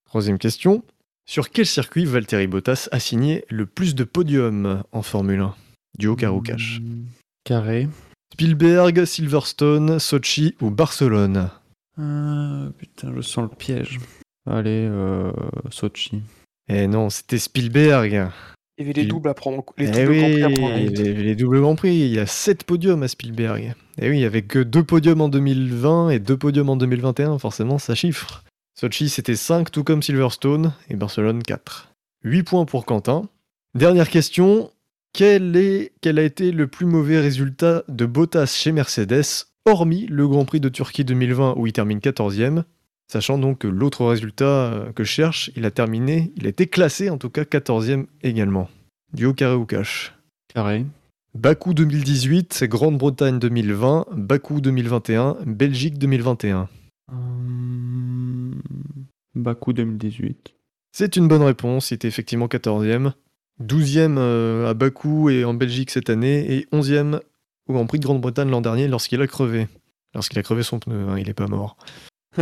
troisième 0.04 0.38
question. 0.38 0.82
Sur 1.26 1.50
quel 1.50 1.66
circuit 1.66 2.04
Valtteri 2.04 2.46
Bottas 2.46 2.88
a 2.92 3.00
signé 3.00 3.44
le 3.48 3.66
plus 3.66 3.94
de 3.94 4.04
podiums 4.04 4.82
en 4.92 5.02
Formule 5.02 5.40
1 5.40 5.54
Duo, 5.98 6.16
carré 6.16 6.34
ou 6.34 6.40
cash 6.40 6.80
Hmm, 6.80 7.04
Carré. 7.44 7.88
Spielberg, 8.32 9.04
Silverstone, 9.04 9.98
Sochi 9.98 10.54
ou 10.60 10.70
Barcelone? 10.70 11.50
Ah, 11.98 12.66
putain, 12.78 13.12
je 13.14 13.20
sens 13.20 13.48
le 13.50 13.56
piège. 13.56 14.00
Allez, 14.50 14.86
euh, 14.90 15.32
Sochi. 15.70 16.22
Eh 16.68 16.86
non, 16.88 17.10
c'était 17.10 17.38
Spielberg. 17.38 18.28
Il 18.76 18.82
y 18.82 18.84
avait 18.84 18.92
les 18.92 19.02
Il- 19.02 19.08
doubles 19.08 19.28
à 19.28 19.34
prendre 19.34 19.58
en 19.58 19.62
compte. 19.62 19.78
Les 19.78 19.86
Eh 19.88 20.04
doubles 20.04 20.08
oui, 20.10 20.18
Grands 20.18 20.30
Prix 20.30 20.42
à 20.42 20.50
prendre 20.50 20.76
les, 20.76 21.14
les 21.14 21.34
doubles 21.36 21.60
Grands 21.60 21.76
Prix, 21.76 21.94
il 21.94 22.12
y 22.12 22.18
a 22.18 22.26
7 22.26 22.64
podiums 22.64 23.02
à 23.04 23.08
Spielberg. 23.08 23.74
Et 24.00 24.10
oui, 24.10 24.16
il 24.18 24.20
y 24.22 24.24
avait 24.24 24.42
que 24.42 24.58
deux 24.58 24.82
podiums 24.82 25.20
en 25.20 25.28
2020 25.28 26.10
et 26.10 26.18
deux 26.18 26.36
podiums 26.36 26.68
en 26.70 26.76
2021, 26.76 27.38
forcément 27.38 27.78
ça 27.78 27.94
chiffre. 27.94 28.42
Sochi 28.74 29.08
c'était 29.08 29.36
5, 29.36 29.70
tout 29.70 29.84
comme 29.84 30.02
Silverstone, 30.02 30.72
et 30.90 30.96
Barcelone 30.96 31.42
4. 31.42 31.92
8 32.24 32.42
points 32.42 32.64
pour 32.64 32.84
Quentin. 32.84 33.28
Dernière 33.74 34.08
question, 34.08 34.70
quel, 35.12 35.56
est, 35.56 35.92
quel 36.00 36.18
a 36.18 36.24
été 36.24 36.50
le 36.50 36.66
plus 36.66 36.86
mauvais 36.86 37.20
résultat 37.20 37.84
de 37.88 38.04
Bottas 38.04 38.46
chez 38.46 38.72
Mercedes, 38.72 39.46
hormis 39.64 40.06
le 40.06 40.26
Grand 40.26 40.44
Prix 40.44 40.58
de 40.58 40.68
Turquie 40.68 41.04
2020 41.04 41.54
où 41.56 41.68
il 41.68 41.72
termine 41.72 42.00
14e 42.00 42.64
Sachant 43.06 43.38
donc 43.38 43.58
que 43.58 43.68
l'autre 43.68 44.06
résultat 44.06 44.44
euh, 44.44 44.92
que 44.92 45.04
je 45.04 45.10
cherche, 45.10 45.50
il 45.56 45.66
a 45.66 45.70
terminé, 45.70 46.32
il 46.36 46.46
a 46.46 46.48
été 46.48 46.66
classé 46.66 47.10
en 47.10 47.18
tout 47.18 47.30
cas 47.30 47.42
14e 47.42 48.06
également. 48.22 48.68
Duo 49.12 49.34
carré 49.34 49.54
ou 49.54 49.66
cash? 49.66 50.14
Carré. 50.52 50.84
Bakou 51.34 51.74
2018, 51.74 52.64
Grande-Bretagne 52.64 53.38
2020, 53.38 54.06
Bakou 54.12 54.60
2021, 54.60 55.36
Belgique 55.46 55.98
2021. 55.98 56.68
Hum, 57.12 58.33
Bakou 59.34 59.72
2018. 59.72 60.54
C'est 60.92 61.16
une 61.16 61.26
bonne 61.28 61.42
réponse, 61.42 61.90
il 61.90 61.94
était 61.94 62.08
effectivement 62.08 62.46
14e. 62.46 63.12
12e 63.62 64.16
euh, 64.18 64.68
à 64.70 64.74
Bakou 64.74 65.30
et 65.30 65.44
en 65.44 65.54
Belgique 65.54 65.90
cette 65.90 66.10
année, 66.10 66.52
et 66.54 66.66
11e 66.72 67.20
au 67.68 67.72
Grand 67.72 67.86
Prix 67.86 67.98
de 68.00 68.04
Grande-Bretagne 68.04 68.50
l'an 68.50 68.60
dernier 68.60 68.88
lorsqu'il 68.88 69.20
a 69.22 69.26
crevé. 69.26 69.68
Lorsqu'il 70.14 70.38
a 70.38 70.42
crevé 70.42 70.62
son 70.62 70.78
pneu, 70.78 71.08
hein, 71.08 71.18
il 71.18 71.28
est 71.28 71.34
pas 71.34 71.46
mort. 71.48 71.76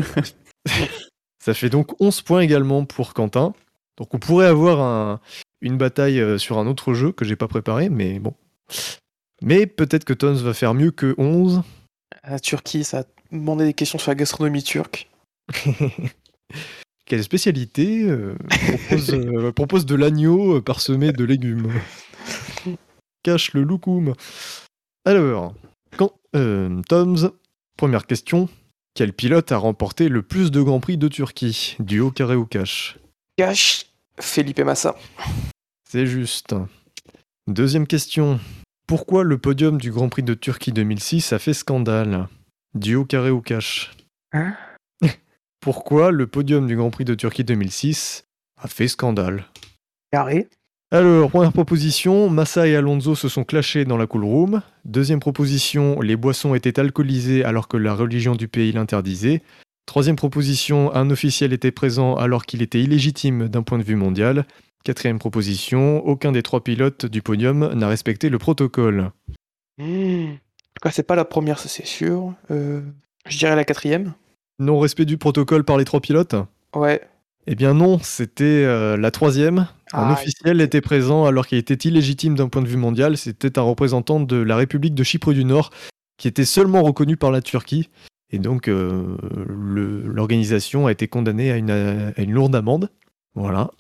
Ça 1.45 1.55
fait 1.55 1.71
donc 1.71 2.01
11 2.01 2.23
points 2.23 2.41
également 2.41 2.85
pour 2.85 3.15
Quentin. 3.15 3.53
Donc 3.99 4.15
on 4.15 4.19
pourrait 4.19 4.47
avoir 4.47 4.81
un- 4.81 5.21
une 5.61 5.77
bataille 5.77 6.21
euh, 6.21 6.39
sur 6.39 6.59
un 6.59 6.67
autre 6.67 6.95
jeu 6.95 7.13
que 7.13 7.25
j'ai 7.25 7.37
pas 7.37 7.49
préparé, 7.49 7.89
mais 7.89 8.19
bon. 8.19 8.35
Mais 9.43 9.67
peut-être 9.67 10.05
que 10.05 10.13
Tons 10.13 10.35
va 10.35 10.55
faire 10.55 10.75
mieux 10.75 10.93
que 10.93 11.15
11. 11.19 11.63
La 12.25 12.39
Turquie, 12.39 12.85
ça 12.85 13.01
a 13.01 13.05
demandé 13.33 13.65
des 13.65 13.75
questions 13.75 13.99
sur 13.99 14.11
la 14.11 14.15
gastronomie 14.15 14.63
turque. 14.63 15.09
Quelle 17.05 17.23
spécialité 17.23 18.05
euh, 18.05 18.35
propose, 18.49 19.15
euh, 19.15 19.53
propose 19.55 19.87
de 19.87 19.95
l'agneau 19.95 20.57
euh, 20.57 20.61
parsemé 20.61 21.13
de 21.13 21.25
légumes 21.25 21.73
Cache 23.23 23.53
le 23.53 23.63
loukoum. 23.63 24.15
Alors, 25.05 25.55
quand, 25.97 26.13
euh, 26.35 26.81
Toms, 26.89 27.33
première 27.77 28.07
question. 28.07 28.49
Quel 28.95 29.13
pilote 29.13 29.53
a 29.53 29.57
remporté 29.57 30.09
le 30.09 30.23
plus 30.23 30.51
de 30.51 30.61
Grands 30.61 30.81
Prix 30.81 30.97
de 30.97 31.09
Turquie? 31.09 31.77
Duo 31.81 32.11
carré 32.11 32.35
ou 32.37 32.47
cash 32.47 32.99
Cash, 33.37 33.87
Felipe 34.21 34.61
Massa. 34.61 34.97
C'est 35.89 36.07
juste. 36.07 36.55
Deuxième 37.47 37.87
question. 37.87 38.39
Pourquoi 38.87 39.25
le 39.25 39.39
podium 39.39 39.79
du 39.79 39.91
Grand 39.91 40.09
Prix 40.09 40.23
de 40.23 40.35
Turquie 40.35 40.73
2006 40.73 41.33
a 41.33 41.39
fait 41.39 41.55
scandale? 41.55 42.29
Duo 42.75 43.05
carré 43.05 43.31
ou 43.31 43.41
cash 43.41 43.93
Hein? 44.33 44.57
Pourquoi 45.63 46.11
le 46.11 46.27
podium 46.27 46.67
du 46.67 46.75
Grand 46.75 46.91
Prix 46.91 47.05
de 47.05 47.15
Turquie 47.15 47.45
2006 47.45 48.25
a 48.61 48.67
fait 48.67 48.89
scandale 48.89 49.45
Carré. 50.11 50.49
Alors, 50.91 51.31
première 51.31 51.53
proposition, 51.53 52.29
Massa 52.29 52.67
et 52.67 52.75
Alonso 52.75 53.15
se 53.15 53.29
sont 53.29 53.45
clashés 53.45 53.85
dans 53.85 53.97
la 53.97 54.09
cool 54.09 54.25
room. 54.25 54.63
Deuxième 54.85 55.21
proposition, 55.21 56.01
les 56.01 56.17
boissons 56.17 56.57
étaient 56.57 56.81
alcoolisées 56.81 57.45
alors 57.45 57.69
que 57.69 57.77
la 57.77 57.95
religion 57.95 58.35
du 58.35 58.49
pays 58.49 58.73
l'interdisait. 58.73 59.41
Troisième 59.87 60.17
proposition, 60.17 60.93
un 60.97 61.11
officiel 61.11 61.53
était 61.53 61.71
présent 61.71 62.17
alors 62.17 62.45
qu'il 62.45 62.61
était 62.61 62.83
illégitime 62.83 63.47
d'un 63.47 63.63
point 63.63 63.79
de 63.79 63.85
vue 63.85 63.95
mondial. 63.95 64.47
Quatrième 64.83 65.21
proposition, 65.21 66.05
aucun 66.05 66.33
des 66.33 66.43
trois 66.43 66.65
pilotes 66.65 67.07
du 67.07 67.23
podium 67.23 67.73
n'a 67.73 67.87
respecté 67.87 68.31
le 68.31 68.39
protocole. 68.39 69.13
Hmm. 69.79 70.33
En 70.33 70.75
tout 70.75 70.83
cas, 70.83 70.91
c'est 70.91 71.07
pas 71.07 71.15
la 71.15 71.25
première, 71.25 71.61
ça 71.61 71.69
c'est 71.69 71.87
sûr. 71.87 72.35
Euh, 72.51 72.81
je 73.29 73.39
dirais 73.39 73.55
la 73.55 73.65
quatrième. 73.65 74.15
Non-respect 74.59 75.05
du 75.05 75.19
protocole 75.19 75.65
par 75.65 75.77
les 75.79 75.85
trois 75.85 76.01
pilotes 76.01 76.35
Ouais. 76.75 77.01
Eh 77.47 77.55
bien 77.57 77.75
non, 77.75 77.99
c'était 77.99 78.45
euh, 78.45 78.97
la 78.97 79.11
troisième. 79.11 79.67
Un 79.93 80.09
Ah, 80.09 80.13
officiel 80.13 80.61
était 80.61 80.81
présent 80.81 81.25
alors 81.27 81.47
qu'il 81.47 81.59
était 81.59 81.75
illégitime 81.89 82.37
d'un 82.37 82.49
point 82.49 82.63
de 82.63 82.69
vue 82.69 82.77
mondial. 82.77 83.17
C'était 83.17 83.59
un 83.59 83.63
représentant 83.63 84.21
de 84.21 84.37
la 84.37 84.57
République 84.57 84.95
de 84.95 85.03
Chypre 85.03 85.33
du 85.33 85.45
Nord 85.45 85.71
qui 86.19 86.29
était 86.29 86.45
seulement 86.45 86.83
reconnu 86.83 87.17
par 87.17 87.31
la 87.33 87.43
Turquie. 87.43 87.91
Et 88.31 88.39
donc 88.39 88.69
euh, 88.69 89.17
l'organisation 90.07 90.87
a 90.87 90.93
été 90.93 91.09
condamnée 91.09 91.51
à 91.51 91.57
une, 91.57 91.71
à 91.71 92.21
une 92.21 92.33
lourde 92.33 92.55
amende. 92.55 92.91
Voilà. 93.35 93.71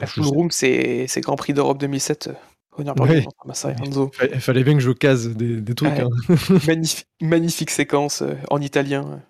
La 0.00 0.06
full 0.06 0.24
room, 0.24 0.50
c'est 0.50 1.06
Grand 1.18 1.36
Prix 1.36 1.54
d'Europe 1.54 1.78
2007. 1.78 2.28
euh, 2.28 2.32
Ouais. 2.98 3.24
Il 4.34 4.40
fallait 4.40 4.62
bien 4.62 4.74
que 4.74 4.80
je 4.80 4.90
case 4.90 5.28
des, 5.28 5.60
des 5.62 5.74
trucs. 5.74 5.90
Ouais. 5.92 6.02
hein. 6.02 6.58
Magnifique, 6.66 7.06
magnifique 7.22 7.70
séquence 7.70 8.22
en 8.50 8.60
italien. 8.60 9.22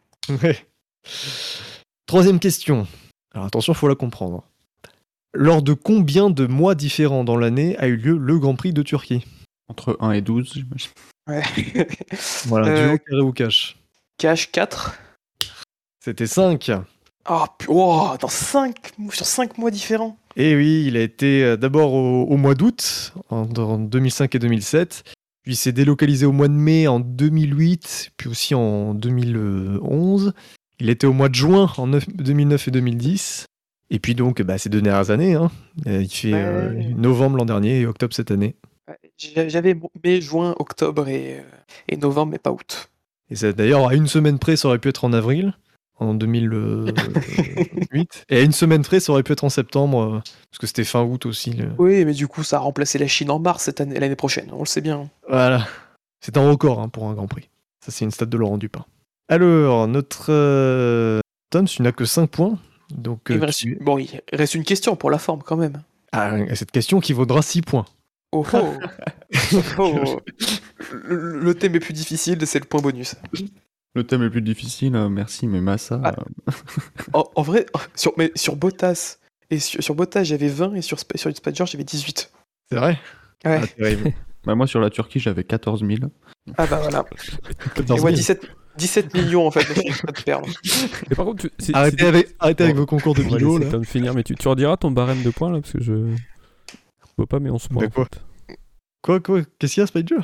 Ouais. 0.42 0.56
Troisième 2.06 2.38
question. 2.38 2.86
Alors 3.34 3.46
attention, 3.46 3.74
faut 3.74 3.88
la 3.88 3.94
comprendre. 3.94 4.44
Lors 5.34 5.62
de 5.62 5.72
combien 5.74 6.30
de 6.30 6.46
mois 6.46 6.74
différents 6.74 7.24
dans 7.24 7.36
l'année 7.36 7.76
a 7.78 7.88
eu 7.88 7.96
lieu 7.96 8.16
le 8.16 8.38
Grand 8.38 8.54
Prix 8.54 8.72
de 8.72 8.82
Turquie? 8.82 9.24
Entre 9.68 9.96
1 10.00 10.12
et 10.12 10.20
12, 10.22 10.52
j'imagine. 10.54 10.90
Ouais. 11.28 11.42
Voilà, 12.46 12.68
Euh, 12.68 12.88
duo, 12.90 12.98
carré 13.06 13.20
ou 13.22 13.32
cash. 13.32 13.76
Cash 14.18 14.50
4. 14.52 14.94
C'était 16.02 16.26
5. 16.26 16.70
Oh, 17.28 17.44
pu- 17.58 17.66
oh, 17.68 18.12
dans 18.20 18.28
5, 18.28 18.92
sur 19.12 19.26
5 19.26 19.58
mois 19.58 19.72
différents. 19.72 20.16
Et 20.36 20.54
oui, 20.54 20.84
il 20.86 20.96
a 20.96 21.00
été 21.02 21.42
euh, 21.42 21.56
d'abord 21.56 21.92
au, 21.92 22.22
au 22.24 22.36
mois 22.36 22.54
d'août, 22.54 23.12
en, 23.30 23.48
en 23.56 23.78
2005 23.78 24.34
et 24.36 24.38
2007, 24.38 25.02
puis 25.42 25.54
il 25.54 25.56
s'est 25.56 25.72
délocalisé 25.72 26.24
au 26.24 26.32
mois 26.32 26.46
de 26.48 26.52
mai 26.52 26.86
en 26.86 27.00
2008, 27.00 28.12
puis 28.16 28.28
aussi 28.28 28.54
en 28.54 28.94
2011. 28.94 30.32
Il 30.80 30.90
était 30.90 31.06
au 31.06 31.12
mois 31.12 31.28
de 31.28 31.34
juin 31.34 31.72
en 31.78 31.86
neuf- 31.86 32.08
2009 32.14 32.68
et 32.68 32.70
2010. 32.70 33.46
Et 33.90 33.98
puis 33.98 34.14
donc, 34.14 34.42
bah, 34.42 34.58
ces 34.58 34.68
deux 34.68 34.82
dernières 34.82 35.10
années, 35.10 35.34
hein. 35.34 35.50
Euh, 35.86 36.02
il 36.02 36.08
fait 36.10 36.32
euh, 36.34 36.74
Ouais. 36.74 36.84
novembre 36.96 37.36
l'an 37.38 37.44
dernier 37.44 37.80
et 37.80 37.86
octobre 37.86 38.14
cette 38.14 38.30
année. 38.30 38.56
J'avais 39.18 39.76
mai, 40.04 40.20
juin, 40.20 40.54
octobre 40.58 41.08
et, 41.08 41.38
euh, 41.38 41.42
et 41.88 41.96
novembre, 41.96 42.32
mais 42.32 42.38
pas 42.38 42.50
août. 42.52 42.90
Et 43.30 43.36
ça, 43.36 43.52
d'ailleurs, 43.52 43.88
à 43.88 43.94
une 43.94 44.06
semaine 44.08 44.38
près, 44.38 44.56
ça 44.56 44.68
aurait 44.68 44.78
pu 44.78 44.88
être 44.88 45.04
en 45.04 45.12
avril, 45.12 45.54
en 45.98 46.14
2008. 46.14 46.94
et 48.28 48.36
à 48.36 48.42
une 48.42 48.52
semaine 48.52 48.82
près, 48.82 49.00
ça 49.00 49.12
aurait 49.12 49.22
pu 49.22 49.32
être 49.32 49.44
en 49.44 49.48
septembre, 49.48 50.02
euh, 50.02 50.18
parce 50.50 50.58
que 50.60 50.66
c'était 50.66 50.84
fin 50.84 51.02
août 51.02 51.26
aussi. 51.26 51.52
le- 51.52 51.70
Oui, 51.78 52.04
mais 52.04 52.12
du 52.12 52.28
coup, 52.28 52.42
ça 52.42 52.56
a 52.56 52.60
remplacé 52.60 52.98
la 52.98 53.06
Chine 53.06 53.30
en 53.30 53.38
mars 53.38 53.62
cette 53.64 53.80
année, 53.80 53.98
l'année 53.98 54.16
prochaine. 54.16 54.48
On 54.52 54.60
le 54.60 54.66
sait 54.66 54.80
bien. 54.80 55.08
Voilà. 55.28 55.66
C'est 56.20 56.36
un 56.36 56.48
record 56.48 56.80
hein, 56.80 56.88
pour 56.88 57.08
un 57.08 57.14
Grand 57.14 57.26
Prix. 57.28 57.48
Ça, 57.84 57.90
c'est 57.92 58.04
une 58.04 58.10
stat 58.10 58.26
de 58.26 58.36
Laurent 58.36 58.58
Dupin. 58.58 58.84
Alors, 59.28 59.88
notre 59.88 60.26
euh, 60.30 61.20
Tom, 61.50 61.66
tu 61.66 61.82
n'as 61.82 61.92
que 61.92 62.04
5 62.04 62.28
points. 62.30 62.58
Donc, 62.90 63.22
Il 63.28 63.36
euh, 63.36 63.46
reste- 63.46 63.58
tu- 63.60 63.78
Bon, 63.80 63.98
il 63.98 64.20
reste 64.32 64.54
une 64.54 64.64
question 64.64 64.94
pour 64.96 65.10
la 65.10 65.18
forme 65.18 65.42
quand 65.42 65.56
même. 65.56 65.82
Ah, 66.12 66.32
cette 66.54 66.70
question 66.70 67.00
qui 67.00 67.12
vaudra 67.12 67.42
6 67.42 67.62
points. 67.62 67.84
Oh, 68.32 68.44
oh. 68.52 68.74
Oh. 69.78 70.20
Le, 71.04 71.40
le 71.40 71.54
thème 71.54 71.74
est 71.74 71.80
plus 71.80 71.92
difficile, 71.92 72.44
c'est 72.46 72.58
le 72.60 72.64
point 72.64 72.80
bonus. 72.80 73.16
Le 73.94 74.04
thème 74.06 74.22
est 74.22 74.30
plus 74.30 74.42
difficile, 74.42 74.94
euh, 74.94 75.08
merci, 75.08 75.46
mais 75.46 75.60
Massa. 75.60 76.00
Ah. 76.04 76.14
euh, 76.48 76.52
En, 77.12 77.24
en 77.34 77.42
vrai, 77.42 77.66
sur, 77.94 78.12
mais 78.16 78.30
sur 78.34 78.54
Bottas, 78.56 79.18
et 79.50 79.58
sur, 79.58 79.82
sur 79.82 79.94
Bottas 79.94 80.24
j'avais 80.24 80.48
20 80.48 80.74
et 80.74 80.82
sur, 80.82 80.98
sur 80.98 81.36
Spider 81.36 81.64
j'avais 81.66 81.84
18. 81.84 82.30
C'est 82.70 82.76
vrai? 82.78 82.98
Ouais. 83.44 83.60
Ah, 83.80 83.86
bah, 84.44 84.54
moi, 84.54 84.66
sur 84.66 84.80
la 84.80 84.90
Turquie, 84.90 85.18
j'avais 85.18 85.44
14 85.44 85.80
000. 85.84 85.98
Ah 86.56 86.66
bah 86.66 86.78
voilà. 86.82 87.04
14 87.74 87.98
Et 87.98 88.02
moi 88.02 88.12
000. 88.14 88.38
17, 88.78 89.06
17 89.08 89.14
millions 89.14 89.46
en 89.46 89.50
fait, 89.50 89.66
mais 89.68 89.82
je 89.88 89.94
suis 89.94 90.06
pas 90.06 90.12
de 90.12 90.22
perdre. 90.22 90.48
Et 91.10 91.14
par 91.14 91.24
contre, 91.26 91.42
tu- 91.48 91.50
c'est- 91.58 91.74
Arrêtez 91.74 91.96
c'est- 92.00 92.06
avec, 92.06 92.28
arrêtez 92.38 92.64
avec 92.64 92.76
vos 92.76 92.86
concours 92.86 93.14
de 93.14 93.22
on 93.22 93.28
vidéo, 93.28 93.58
là. 93.58 93.66
Tom 93.70 93.84
finir, 93.84 94.14
mais 94.14 94.22
tu, 94.22 94.34
tu 94.34 94.48
rediras 94.48 94.76
ton 94.76 94.90
barème 94.90 95.22
de 95.22 95.30
points 95.30 95.50
là 95.52 95.60
parce 95.60 95.72
que 95.72 95.82
je 95.82 95.92
je 96.14 97.12
vois 97.18 97.26
pas 97.26 97.38
11 97.38 97.68
points. 97.68 97.82
De 97.82 97.86
en 97.86 97.90
quoi 97.90 98.04
fait. 98.04 98.56
Quoi, 99.02 99.20
quoi 99.20 99.40
Qu'est-ce 99.58 99.74
qu'il 99.74 99.80
y 99.80 99.84
a, 99.84 99.86
Spider? 99.86 100.16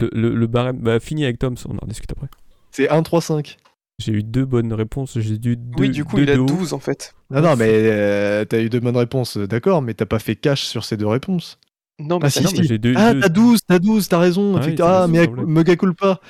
Le, 0.00 0.10
le, 0.12 0.34
le 0.34 0.46
barème, 0.46 0.78
bah 0.78 1.00
fini 1.00 1.24
avec 1.24 1.38
Tom, 1.38 1.54
on 1.68 1.72
en 1.82 1.86
discute 1.88 2.12
après. 2.12 2.28
C'est 2.70 2.88
1, 2.88 3.02
3, 3.02 3.20
5. 3.20 3.56
J'ai 4.00 4.12
eu 4.12 4.22
deux 4.22 4.44
bonnes 4.44 4.72
réponses, 4.72 5.18
j'ai 5.18 5.38
dû 5.38 5.56
deux, 5.56 5.82
oui, 5.82 5.90
du 5.90 6.04
coup, 6.04 6.14
deux 6.16 6.22
il 6.22 6.30
a 6.30 6.34
de 6.36 6.40
haut. 6.40 6.46
12 6.46 6.72
en 6.72 6.78
fait. 6.78 7.14
Non, 7.30 7.40
non, 7.40 7.56
mais 7.56 7.66
euh, 7.68 8.44
t'as 8.44 8.60
eu 8.60 8.68
de 8.68 8.78
bonnes 8.78 8.96
réponses, 8.96 9.36
euh, 9.38 9.48
d'accord, 9.48 9.82
mais 9.82 9.94
t'as 9.94 10.06
pas 10.06 10.20
fait 10.20 10.36
cash 10.36 10.62
sur 10.62 10.84
ces 10.84 10.96
deux 10.96 11.08
réponses. 11.08 11.58
Non, 11.98 12.20
mais 12.20 12.26
Ah, 12.26 12.30
si, 12.30 12.44
non, 12.44 12.50
mais 12.52 12.62
si. 12.62 12.68
j'ai 12.68 12.78
deux- 12.78 12.92
Ah, 12.96 13.12
deux- 13.12 13.20
t'as 13.20 13.28
12, 13.28 13.60
t'as 13.66 13.78
12, 13.80 14.06
t'as 14.06 14.18
raison. 14.20 14.56
Ah 14.56 14.62
ça 14.76 15.02
Ah, 15.02 15.08
me 15.08 15.12
mais 15.14 15.26
mega 15.46 15.74
culpa. 15.74 16.20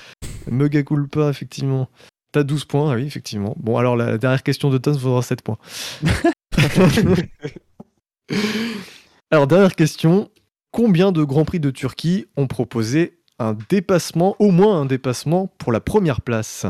Mega 0.51 0.83
culpa, 0.83 1.31
effectivement. 1.31 1.89
T'as 2.33 2.43
12 2.43 2.67
points, 2.67 2.93
ah 2.93 2.97
oui, 2.97 3.07
effectivement. 3.07 3.55
Bon, 3.59 3.79
alors 3.79 3.97
la 3.97 4.19
dernière 4.19 4.43
question 4.43 4.71
de 4.71 4.79
Tons 4.79 4.93
vaudra 4.93 5.23
7 5.23 5.43
points. 5.43 5.59
alors, 9.31 9.47
dernière 9.47 9.75
question. 9.75 10.31
Combien 10.71 11.13
de 11.13 11.25
Grands 11.25 11.47
Prix 11.47 11.61
de 11.61 11.71
Turquie 11.71 12.27
ont 12.37 12.47
proposé 12.47 13.19
un 13.39 13.57
dépassement, 13.71 14.37
au 14.39 14.51
moins 14.51 14.81
un 14.81 14.85
dépassement, 14.85 15.47
pour 15.59 15.73
la 15.73 15.81
première 15.81 16.21
place? 16.21 16.67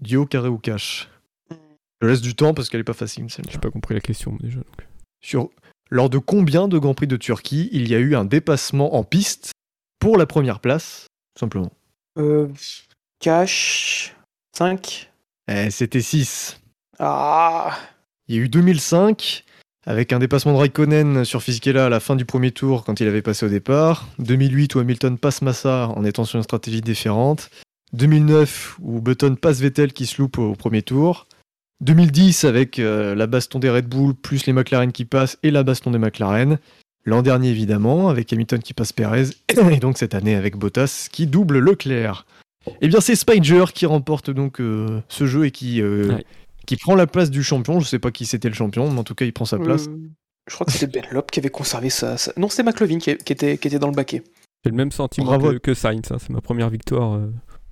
Duo, 0.00 0.24
carré 0.24 0.48
ou 0.48 0.58
cash? 0.58 1.10
Je 2.00 2.06
laisse 2.06 2.22
du 2.22 2.34
temps 2.34 2.54
parce 2.54 2.68
qu'elle 2.68 2.80
est 2.80 2.84
pas 2.84 2.94
facile, 2.94 3.30
celle-là. 3.30 3.50
J'ai 3.52 3.58
pas 3.58 3.70
compris 3.70 3.94
la 3.94 4.00
question 4.00 4.36
déjà. 4.40 4.56
donc. 4.56 4.88
Sur 5.20 5.50
lors 5.90 6.10
de 6.10 6.18
combien 6.18 6.68
de 6.68 6.78
Grands 6.78 6.94
Prix 6.94 7.06
de 7.06 7.16
Turquie 7.16 7.68
il 7.72 7.88
y 7.88 7.94
a 7.94 7.98
eu 7.98 8.14
un 8.14 8.24
dépassement 8.24 8.96
en 8.96 9.04
piste 9.04 9.52
pour 9.98 10.16
la 10.16 10.26
première 10.26 10.60
place, 10.60 11.06
tout 11.34 11.40
simplement? 11.40 11.72
Euh, 12.18 12.48
cash 13.24 14.14
5. 14.54 15.10
Eh, 15.48 15.70
C'était 15.70 16.02
6. 16.02 16.60
Ah 16.98 17.74
Il 18.28 18.36
y 18.36 18.38
a 18.38 18.42
eu 18.42 18.50
2005 18.50 19.44
avec 19.86 20.12
un 20.12 20.18
dépassement 20.18 20.52
de 20.52 20.58
Raikkonen 20.58 21.24
sur 21.24 21.42
Fisichella 21.42 21.86
à 21.86 21.88
la 21.88 22.00
fin 22.00 22.16
du 22.16 22.26
premier 22.26 22.50
tour 22.50 22.84
quand 22.84 23.00
il 23.00 23.08
avait 23.08 23.22
passé 23.22 23.46
au 23.46 23.48
départ. 23.48 24.06
2008 24.18 24.74
où 24.74 24.80
Hamilton 24.80 25.16
passe 25.16 25.40
Massa 25.40 25.88
en 25.96 26.04
étant 26.04 26.26
sur 26.26 26.36
une 26.36 26.42
stratégie 26.42 26.82
différente. 26.82 27.48
2009 27.94 28.76
où 28.82 29.00
Button 29.00 29.36
passe 29.36 29.60
Vettel 29.60 29.94
qui 29.94 30.04
se 30.04 30.20
loupe 30.20 30.36
au 30.36 30.52
premier 30.52 30.82
tour. 30.82 31.26
2010 31.80 32.44
avec 32.44 32.78
euh, 32.78 33.14
la 33.14 33.26
baston 33.26 33.58
des 33.58 33.70
Red 33.70 33.86
Bull 33.86 34.14
plus 34.14 34.44
les 34.44 34.52
McLaren 34.52 34.92
qui 34.92 35.06
passent 35.06 35.38
et 35.42 35.50
la 35.50 35.62
baston 35.62 35.92
des 35.92 35.98
McLaren. 35.98 36.58
L'an 37.06 37.22
dernier 37.22 37.48
évidemment 37.48 38.10
avec 38.10 38.30
Hamilton 38.34 38.60
qui 38.60 38.74
passe 38.74 38.92
Perez 38.92 39.28
et 39.48 39.78
donc 39.78 39.96
cette 39.96 40.14
année 40.14 40.34
avec 40.34 40.56
Bottas 40.56 41.08
qui 41.10 41.26
double 41.26 41.58
Leclerc. 41.58 42.26
Eh 42.80 42.88
bien 42.88 43.00
c'est 43.00 43.16
Spider 43.16 43.64
qui 43.72 43.86
remporte 43.86 44.30
donc 44.30 44.60
euh, 44.60 45.00
ce 45.08 45.26
jeu 45.26 45.46
et 45.46 45.50
qui, 45.50 45.80
euh, 45.82 46.08
Ouais. 46.14 46.24
qui 46.66 46.76
prend 46.76 46.94
la 46.94 47.06
place 47.06 47.30
du 47.30 47.42
champion. 47.42 47.80
Je 47.80 47.86
sais 47.86 47.98
pas 47.98 48.10
qui 48.10 48.26
c'était 48.26 48.48
le 48.48 48.54
champion, 48.54 48.90
mais 48.90 48.98
en 48.98 49.04
tout 49.04 49.14
cas 49.14 49.24
il 49.24 49.32
prend 49.32 49.44
sa 49.44 49.58
place. 49.58 49.86
Euh, 49.88 49.96
Je 50.48 50.54
crois 50.54 50.66
que 50.66 50.72
c'était 50.72 51.00
Benlop 51.00 51.30
qui 51.30 51.40
avait 51.40 51.50
conservé 51.50 51.90
ça. 51.90 52.16
Non, 52.36 52.48
c'était 52.48 52.62
McLovin 52.62 52.98
qui, 52.98 53.16
qui 53.16 53.32
était, 53.32 53.58
qui 53.58 53.68
était 53.68 53.78
dans 53.78 53.88
le 53.88 53.94
baquet. 53.94 54.22
J'ai 54.64 54.70
le 54.70 54.76
même 54.76 54.92
sentiment 54.92 55.26
Bravo. 55.26 55.52
que, 55.52 55.58
que 55.58 55.74
Sainz. 55.74 56.10
hein. 56.10 56.16
C'est 56.18 56.30
ma 56.30 56.40
première 56.40 56.70
victoire 56.70 57.14
euh, 57.14 57.30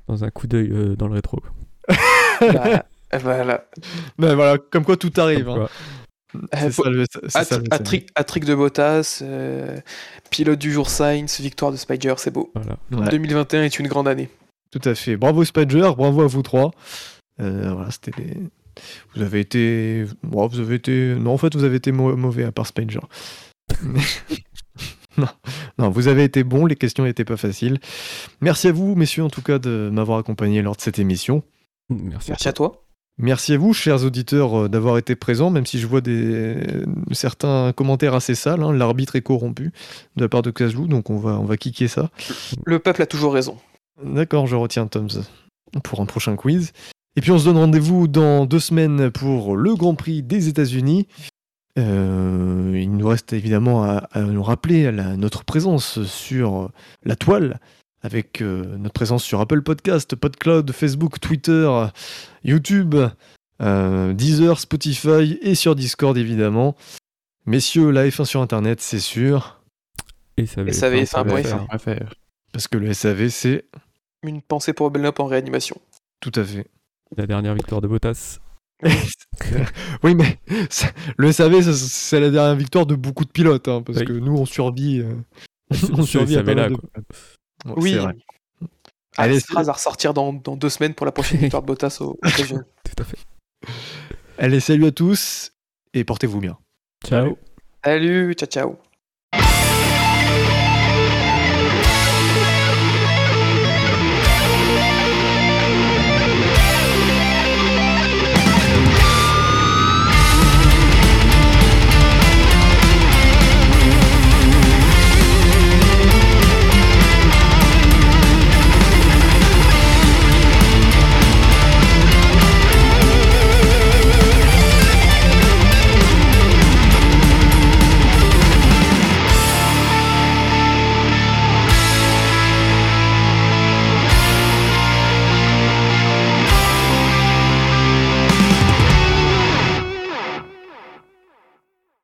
dans 0.09 0.24
un 0.24 0.31
coup 0.31 0.47
d'œil 0.47 0.69
euh, 0.70 0.94
dans 0.97 1.09
le 1.09 1.14
rétro. 1.14 1.40
Bah, 2.40 2.85
voilà. 3.20 3.64
Mais 4.19 4.35
voilà, 4.35 4.59
comme 4.59 4.85
quoi 4.85 4.97
tout 4.98 5.12
arrive. 5.16 5.48
Hein. 5.48 5.69
de 6.35 8.55
Bottas, 8.55 9.20
euh, 9.23 9.78
pilote 10.31 10.59
du 10.59 10.73
jour 10.73 10.89
Sainz, 10.90 11.40
victoire 11.40 11.73
de 11.73 11.77
Spider, 11.77 12.14
c'est 12.19 12.31
beau. 12.31 12.51
Voilà. 12.55 12.77
Ouais. 12.90 13.09
2021 13.10 13.62
est 13.64 13.78
une 13.78 13.89
grande 13.89 14.09
année. 14.09 14.28
Tout 14.73 14.81
à 14.89 14.94
fait. 14.94 15.16
Bravo 15.16 15.44
Spider, 15.44 15.90
bravo 15.97 16.23
à 16.23 16.27
vous 16.27 16.43
trois. 16.43 16.70
Euh, 17.40 17.73
voilà, 17.73 17.90
c'était 17.90 18.12
les... 18.19 18.35
Vous 19.15 19.23
avez 19.23 19.40
été... 19.40 20.07
bon, 20.23 20.47
vous 20.47 20.59
avez 20.61 20.77
été... 20.77 21.15
Non, 21.15 21.32
en 21.35 21.39
fait, 21.39 21.55
vous 21.55 21.65
avez 21.65 21.77
été 21.77 21.93
mau- 21.93 22.16
mauvais 22.16 22.44
à 22.44 22.53
part 22.53 22.66
Spider. 22.66 23.01
Mais- 23.82 24.01
non. 25.19 25.28
non, 25.78 25.90
vous 25.90 26.09
avez 26.09 26.24
été 26.24 26.43
bons, 26.43 26.65
les 26.66 26.77
questions 26.77 27.05
n'étaient 27.05 27.24
pas 27.27 27.36
faciles. 27.36 27.78
Merci 28.40 28.69
à 28.69 28.73
vous, 28.73 28.94
messieurs, 28.94 29.24
en 29.24 29.28
tout 29.31 29.43
cas, 29.43 29.59
de 29.59 29.90
m'avoir 29.93 30.19
accompagné 30.19 30.62
lors 30.62 30.74
de 30.77 30.81
cette 30.81 30.99
émission. 30.99 31.43
Merci. 31.90 32.31
Merci 32.31 32.49
à 32.49 32.53
toi. 32.55 32.82
Merci 33.19 33.53
à 33.53 33.59
vous, 33.59 33.74
chers 33.74 34.03
auditeurs, 34.07 34.59
euh, 34.65 34.69
d'avoir 34.70 34.97
été 34.97 35.15
présents, 35.16 35.51
même 35.51 35.66
si 35.66 35.78
je 35.78 35.86
vois 35.86 36.01
des... 36.01 36.57
certains 37.12 37.74
commentaires 37.77 38.15
assez 38.15 38.35
sales. 38.35 38.62
hein. 38.62 38.73
L'arbitre 38.73 39.16
est 39.16 39.20
corrompu 39.23 39.70
de 40.16 40.23
la 40.23 40.31
part 40.31 40.40
de 40.40 40.51
Kazlou, 40.51 40.86
donc 40.89 41.11
on 41.11 41.19
va, 41.19 41.32
on 41.39 41.44
va 41.44 41.59
kicker 41.59 41.89
ça. 41.89 42.09
Le 42.65 42.78
peuple 42.78 43.03
a 43.03 43.07
toujours 43.07 43.35
raison. 43.35 43.59
D'accord, 44.02 44.47
je 44.47 44.56
retiens 44.56 44.86
Tom's 44.86 45.20
pour 45.85 46.01
un 46.01 46.06
prochain 46.06 46.36
quiz. 46.36 46.73
Et 47.16 47.20
puis 47.20 47.31
on 47.31 47.39
se 47.39 47.44
donne 47.44 47.59
rendez-vous 47.59 48.09
dans 48.09 48.47
deux 48.47 48.60
semaines 48.60 49.10
pour 49.10 49.56
le 49.56 49.74
Grand 49.74 49.94
Prix 49.94 50.23
des 50.23 50.48
États-Unis. 50.48 51.06
Euh, 51.78 52.73
il 52.74 52.90
nous 52.93 53.06
reste 53.09 53.32
évidemment 53.32 53.85
à, 53.85 54.09
à 54.12 54.20
nous 54.23 54.43
rappeler 54.43 54.90
la- 54.93 55.16
notre 55.16 55.44
présence 55.44 56.02
sur 56.05 56.70
la 57.05 57.16
toile, 57.16 57.60
avec 58.02 58.43
euh, 58.43 58.77
notre 58.78 58.93
présence 58.93 59.24
sur 59.24 59.40
Apple 59.40 59.62
Podcast, 59.62 60.14
PodCloud, 60.16 60.70
Facebook, 60.73 61.19
Twitter, 61.20 61.70
YouTube, 62.44 62.94
euh, 63.62 64.12
Deezer, 64.12 64.59
Spotify 64.59 65.39
et 65.40 65.55
sur 65.55 65.74
Discord 65.74 66.16
évidemment. 66.19 66.77
Messieurs, 67.47 67.90
la 67.90 68.06
F1 68.06 68.24
sur 68.24 68.40
Internet, 68.43 68.81
c'est 68.81 69.01
sûr, 69.01 69.62
Et 70.36 70.47
ça 70.47 70.62
Et 70.62 71.06
ça 71.06 71.24
faire, 71.43 71.66
faire. 71.78 72.14
Parce 72.53 72.69
que 72.69 72.77
le 72.79 72.93
SAV, 72.93 73.29
c'est 73.29 73.65
Une 74.23 74.43
pensée 74.43 74.73
pour 74.73 74.91
Benlop 74.91 75.19
en 75.20 75.27
réanimation. 75.27 75.77
tout 76.20 76.33
à 76.37 76.45
fait. 76.45 76.66
La 77.16 77.27
dernière 77.27 77.55
victoire 77.55 77.81
de 77.81 77.89
Bottas. 77.89 78.39
oui, 80.03 80.15
mais 80.15 80.39
ça- 80.70 80.91
le 81.16 81.31
SAV, 81.33 81.62
c'est 81.73 82.20
la 82.20 82.31
dernière 82.31 82.57
victoire 82.57 82.87
de 82.87 82.95
beaucoup 82.95 83.24
de 83.24 83.31
pilotes, 83.31 83.69
hein, 83.69 83.83
parce 83.83 83.99
Oui. 83.99 84.05
que 84.07 84.12
nous, 84.12 84.37
on 84.37 84.47
survit. 84.47 85.01
euh, 85.01 85.15
on 85.93 86.03
survit 86.07 86.35
à 86.37 86.39
SAV 86.39 86.47
pas 86.47 86.55
là, 86.55 86.69
de 86.69 86.77
Oui. 87.77 87.93
c'est 87.93 87.99
vrai. 87.99 88.16
Allez, 89.19 89.33
Allez, 89.33 89.41
Straz 89.41 89.69
à 89.69 89.73
ressortir 89.73 90.15
dans, 90.15 90.33
dans 90.33 90.57
deux 90.57 90.70
semaines 90.70 90.95
pour 90.95 91.05
la 91.07 91.12
prochaine 91.12 91.39
victoire 91.41 91.62
de 91.62 91.66
Bottas 91.66 91.99
au, 92.01 92.11
au. 92.12 92.16
Tout 92.19 92.97
à 92.99 93.05
fait. 93.05 93.19
Allez, 94.39 94.61
salut 94.61 94.87
à 94.87 94.93
tous 94.93 95.53
et 95.95 96.03
portez-vous 96.05 96.41
bien. 96.41 96.59
Ciao. 97.05 97.37
Salut, 97.85 98.33
ciao 98.35 98.49
ciao. 98.49 98.91